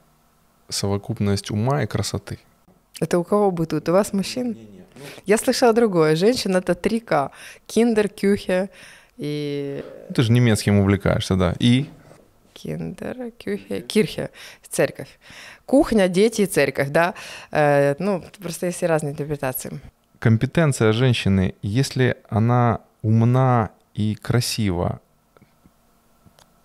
совокупность 0.69 1.51
ума 1.51 1.83
и 1.83 1.87
красоты. 1.87 2.39
Это 2.99 3.19
у 3.19 3.23
кого 3.23 3.51
бытует? 3.51 3.89
У 3.89 3.91
вас 3.91 4.13
мужчин? 4.13 4.57
Я 5.25 5.37
слышала 5.37 5.73
другое. 5.73 6.15
Женщина 6.15 6.57
это 6.57 6.73
3К. 6.73 7.29
Kinder, 7.67 8.09
Küche 8.09 8.69
и 9.17 9.83
Ну, 10.09 10.15
Ты 10.15 10.23
же 10.23 10.31
немецким 10.31 10.79
увлекаешься, 10.79 11.35
да. 11.35 11.53
И 11.59 11.85
Kinder, 12.53 13.31
Küche, 13.37 13.81
Kirche, 13.81 14.29
церковь. 14.67 15.19
Кухня, 15.65 16.07
дети 16.07 16.41
и 16.41 16.45
церковь, 16.47 16.89
да. 16.89 17.13
Э, 17.51 17.95
ну, 17.99 18.23
просто 18.41 18.65
есть 18.65 18.81
и 18.83 18.87
разные 18.87 19.11
интерпретации. 19.13 19.79
компетенция 20.19 20.91
женщины, 20.93 21.53
если 21.61 22.15
она 22.29 22.79
умна 23.03 23.69
и 23.93 24.15
красива, 24.15 24.99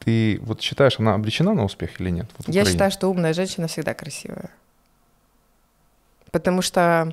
ты 0.05 0.39
вот 0.43 0.61
считаешь, 0.61 0.99
она 0.99 1.15
обречена 1.15 1.55
на 1.55 1.65
успех 1.65 2.01
или 2.01 2.11
нет? 2.11 2.27
Вот 2.39 2.49
Я 2.55 2.65
считаю, 2.65 2.91
что 2.91 3.09
умная 3.09 3.33
женщина 3.35 3.67
всегда 3.67 3.95
красивая. 3.95 4.51
Потому 6.31 6.63
что 6.63 7.13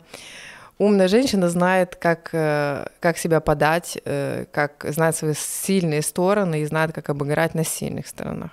умная 0.77 1.07
женщина 1.07 1.49
знает, 1.49 1.95
как, 1.95 2.29
э, 2.33 2.85
как 2.99 3.17
себя 3.17 3.39
подать, 3.41 3.97
э, 4.05 4.45
как 4.51 4.85
знает 4.89 5.15
свои 5.15 5.33
сильные 5.35 6.01
стороны 6.01 6.61
и 6.61 6.65
знает, 6.65 6.93
как 6.93 7.09
обыграть 7.09 7.55
на 7.55 7.63
сильных 7.65 8.07
сторонах. 8.07 8.51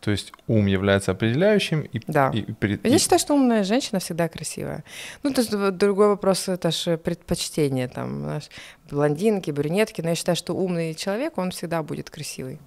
То 0.00 0.12
есть 0.12 0.32
ум 0.46 0.66
является 0.66 1.10
определяющим 1.10 1.80
и, 1.80 2.00
Да. 2.06 2.30
и- 2.32 2.38
и 2.38 2.88
Я 2.88 2.98
считаю, 2.98 3.18
что 3.18 3.34
умная 3.34 3.64
женщина 3.64 3.98
всегда 3.98 4.28
красивая. 4.28 4.82
Ну, 5.24 5.32
то 5.32 5.40
есть 5.42 5.50
другой 5.76 6.06
вопрос, 6.08 6.48
это 6.48 6.70
же 6.70 6.96
предпочтение, 6.96 7.88
там, 7.88 8.20
знаешь, 8.22 8.48
блондинки, 8.90 9.50
брюнетки, 9.50 10.00
но 10.02 10.10
я 10.10 10.14
считаю, 10.14 10.36
что 10.36 10.54
умный 10.54 10.94
человек, 10.94 11.36
он 11.36 11.50
всегда 11.50 11.82
будет 11.82 12.10
красивый. 12.10 12.58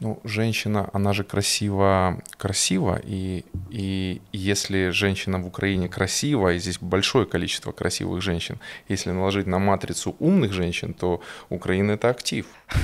Ну, 0.00 0.20
женщина, 0.24 0.88
она 0.92 1.12
же 1.12 1.24
красиво, 1.24 2.22
красива, 2.36 3.00
и, 3.04 3.44
и 3.70 4.20
если 4.32 4.90
женщина 4.90 5.38
в 5.38 5.46
Украине 5.46 5.88
красива, 5.88 6.52
и 6.52 6.58
здесь 6.58 6.78
большое 6.80 7.26
количество 7.26 7.72
красивых 7.72 8.22
женщин, 8.22 8.58
если 8.88 9.12
наложить 9.12 9.46
на 9.46 9.58
матрицу 9.58 10.16
умных 10.18 10.52
женщин, 10.52 10.94
то 10.94 11.20
Украина 11.50 11.92
это 11.92 12.10
актив. 12.10 12.46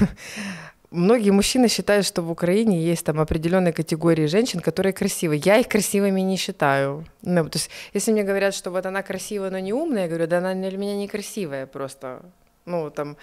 Многие 0.90 1.32
мужчины 1.32 1.68
считают, 1.68 2.06
что 2.06 2.22
в 2.22 2.30
Украине 2.30 2.80
есть 2.80 3.05
там 3.05 3.20
определенные 3.20 3.74
категории 3.74 4.26
женщин, 4.26 4.60
которые 4.60 4.94
красивые. 4.94 5.42
Я 5.44 5.59
их 5.59 5.68
красивыми 5.68 6.22
не 6.22 6.36
считаю. 6.36 7.05
Ну, 7.20 7.44
то 7.44 7.59
есть, 7.59 7.70
если 7.92 8.12
мне 8.12 8.22
говорят, 8.22 8.55
что 8.55 8.70
вот 8.70 8.86
она 8.86 9.02
красивая, 9.02 9.50
но 9.50 9.59
не 9.59 9.74
умная, 9.74 10.02
я 10.02 10.09
говорю, 10.09 10.26
да 10.26 10.38
она 10.38 10.55
для 10.55 10.78
меня 10.78 10.96
некрасивая 10.96 11.66
просто. 11.66 12.22
Ну, 12.64 12.90
там, 12.90 13.16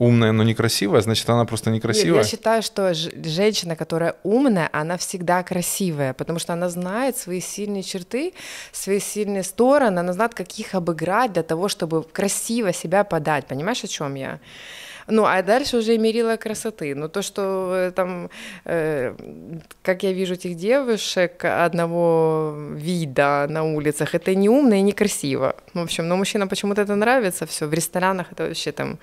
Умная, 0.00 0.32
но 0.32 0.42
некрасивая, 0.44 1.02
значит, 1.02 1.28
она 1.28 1.44
просто 1.44 1.70
некрасивая. 1.70 2.22
Нет, 2.22 2.24
я 2.24 2.30
считаю, 2.30 2.62
что 2.62 2.94
женщина, 2.94 3.76
которая 3.76 4.14
умная, 4.22 4.70
она 4.72 4.96
всегда 4.96 5.42
красивая, 5.42 6.14
потому 6.14 6.38
что 6.38 6.54
она 6.54 6.70
знает 6.70 7.18
свои 7.18 7.40
сильные 7.40 7.82
черты, 7.82 8.32
свои 8.72 8.98
сильные 8.98 9.42
стороны, 9.42 9.98
она 9.98 10.14
знает, 10.14 10.32
как 10.32 10.58
их 10.58 10.74
обыграть 10.74 11.34
для 11.34 11.42
того, 11.42 11.68
чтобы 11.68 12.02
красиво 12.02 12.72
себя 12.72 13.04
подать. 13.04 13.44
Понимаешь, 13.46 13.84
о 13.84 13.88
чем 13.88 14.14
я? 14.14 14.40
Ну, 15.06 15.26
а 15.26 15.42
дальше 15.42 15.76
уже 15.76 15.98
мерила 15.98 16.36
красоты. 16.36 16.94
Но 16.94 17.08
то, 17.08 17.20
что 17.20 17.74
э, 17.74 17.90
там, 17.90 18.30
э, 18.64 19.14
как 19.82 20.02
я 20.02 20.12
вижу 20.12 20.32
этих 20.34 20.56
девушек 20.56 21.44
одного 21.44 22.54
вида 22.74 23.46
на 23.50 23.64
улицах, 23.64 24.14
это 24.14 24.34
не 24.34 24.48
умно 24.48 24.76
и 24.76 24.80
не 24.80 24.92
красиво. 24.92 25.56
В 25.74 25.80
общем, 25.80 26.08
но 26.08 26.16
мужчинам 26.16 26.48
почему-то 26.48 26.80
это 26.80 26.94
нравится 26.94 27.44
все. 27.44 27.66
В 27.66 27.74
ресторанах 27.74 28.32
это 28.32 28.44
вообще 28.44 28.72
там... 28.72 28.98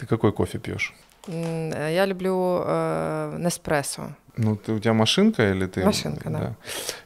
Ты 0.00 0.06
какой 0.06 0.32
кофе 0.32 0.58
пьешь? 0.58 0.94
Э, 1.26 1.92
Я 1.94 2.06
люблю 2.06 2.62
э, 2.64 3.36
Неспрессо. 3.38 4.12
Ну, 4.36 4.56
ты, 4.56 4.72
у 4.72 4.78
тебя 4.78 4.94
машинка 4.94 5.50
или 5.50 5.66
ты... 5.66 5.84
Машинка, 5.84 6.30
да. 6.30 6.54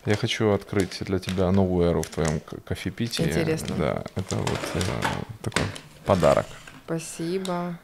Я 0.07 0.17
хочу 0.17 0.53
открыть 0.53 0.99
для 1.01 1.19
тебя 1.19 1.51
новую 1.51 1.89
эру 1.91 2.03
в 2.03 2.07
твоем 2.09 2.41
кофепитии. 2.65 3.25
Интересно. 3.25 3.75
Да, 3.77 4.05
это 4.15 4.37
вот 4.37 4.61
э, 4.75 4.81
такой 5.43 5.65
подарок. 6.07 6.47
Спасибо. 6.87 7.77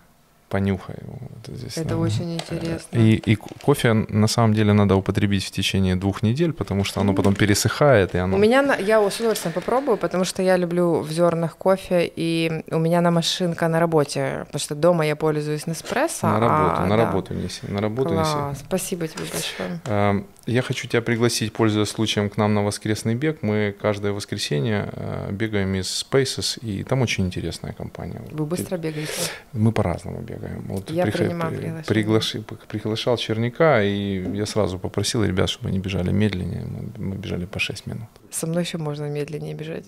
Понюхай 0.51 0.97
его. 1.01 1.19
Вот 1.21 1.57
здесь, 1.57 1.77
Это 1.79 1.95
наверное. 1.95 2.07
очень 2.07 2.35
интересно. 2.35 2.99
И, 2.99 3.15
и 3.15 3.37
ко- 3.37 3.55
кофе 3.63 3.93
на 3.93 4.27
самом 4.27 4.53
деле 4.53 4.73
надо 4.73 4.97
употребить 4.97 5.45
в 5.45 5.51
течение 5.53 5.95
двух 5.95 6.23
недель, 6.25 6.53
потому 6.53 6.85
что 6.85 7.01
оно 7.01 7.15
потом 7.15 7.35
пересыхает, 7.35 8.15
и 8.17 8.19
оно... 8.19 8.37
У 8.37 8.39
меня, 8.41 8.77
я 8.81 9.01
с 9.11 9.21
удовольствием 9.21 9.53
попробую, 9.55 9.97
потому 9.97 10.25
что 10.25 10.43
я 10.43 10.57
люблю 10.57 11.01
в 11.01 11.11
зернах 11.13 11.57
кофе, 11.57 12.11
и 12.17 12.65
у 12.71 12.79
меня 12.79 13.01
на 13.01 13.11
машинка 13.13 13.69
на 13.69 13.79
работе, 13.79 14.43
потому 14.47 14.61
что 14.61 14.75
дома 14.75 15.07
я 15.07 15.15
пользуюсь 15.15 15.69
Неспрессо. 15.69 16.27
На 16.27 16.41
работу, 16.41 16.75
а, 16.83 16.87
на 16.87 16.97
да. 16.97 17.05
работу 17.05 17.35
неси, 17.35 17.61
на 17.69 17.81
работу 17.81 18.11
Класс, 18.11 18.35
неси. 18.51 18.65
спасибо 18.67 19.07
тебе 19.07 19.25
большое. 19.33 20.25
Я 20.51 20.63
хочу 20.63 20.89
тебя 20.89 21.01
пригласить, 21.01 21.53
пользуясь 21.53 21.89
случаем, 21.91 22.29
к 22.29 22.37
нам 22.37 22.55
на 22.55 22.65
воскресный 22.65 23.15
бег. 23.15 23.39
Мы 23.43 23.73
каждое 23.81 24.11
воскресенье 24.13 24.89
э, 24.93 25.31
бегаем 25.31 25.73
из 25.77 25.87
Spaces, 26.05 26.59
и 26.61 26.83
там 26.83 27.03
очень 27.03 27.25
интересная 27.27 27.73
компания. 27.73 28.21
Вы 28.33 28.47
быстро 28.47 28.77
бегаете? 28.77 29.13
Мы 29.53 29.71
по-разному 29.71 30.23
бегаем. 30.23 30.63
Вот 30.67 30.91
Я 30.91 31.05
прихо- 31.05 31.19
принимаю 31.19 31.53
при- 31.53 31.59
приглашение. 31.61 31.85
приглаши- 31.87 32.43
п- 32.43 32.57
приглашал 32.69 33.17
Черняка, 33.17 33.81
и 33.85 34.37
я 34.37 34.45
сразу 34.45 34.79
попросил 34.81 35.23
ребят, 35.25 35.49
чтобы 35.51 35.69
они 35.69 35.79
бежали 35.79 36.11
медленнее. 36.11 36.65
Мы, 36.67 37.05
мы 37.11 37.17
бежали 37.17 37.45
по 37.47 37.61
6 37.61 37.87
минут. 37.87 38.09
Со 38.33 38.49
мной 38.49 38.65
еще 38.65 38.79
можно 38.79 39.09
медленнее 39.09 39.55
бежать. 39.55 39.87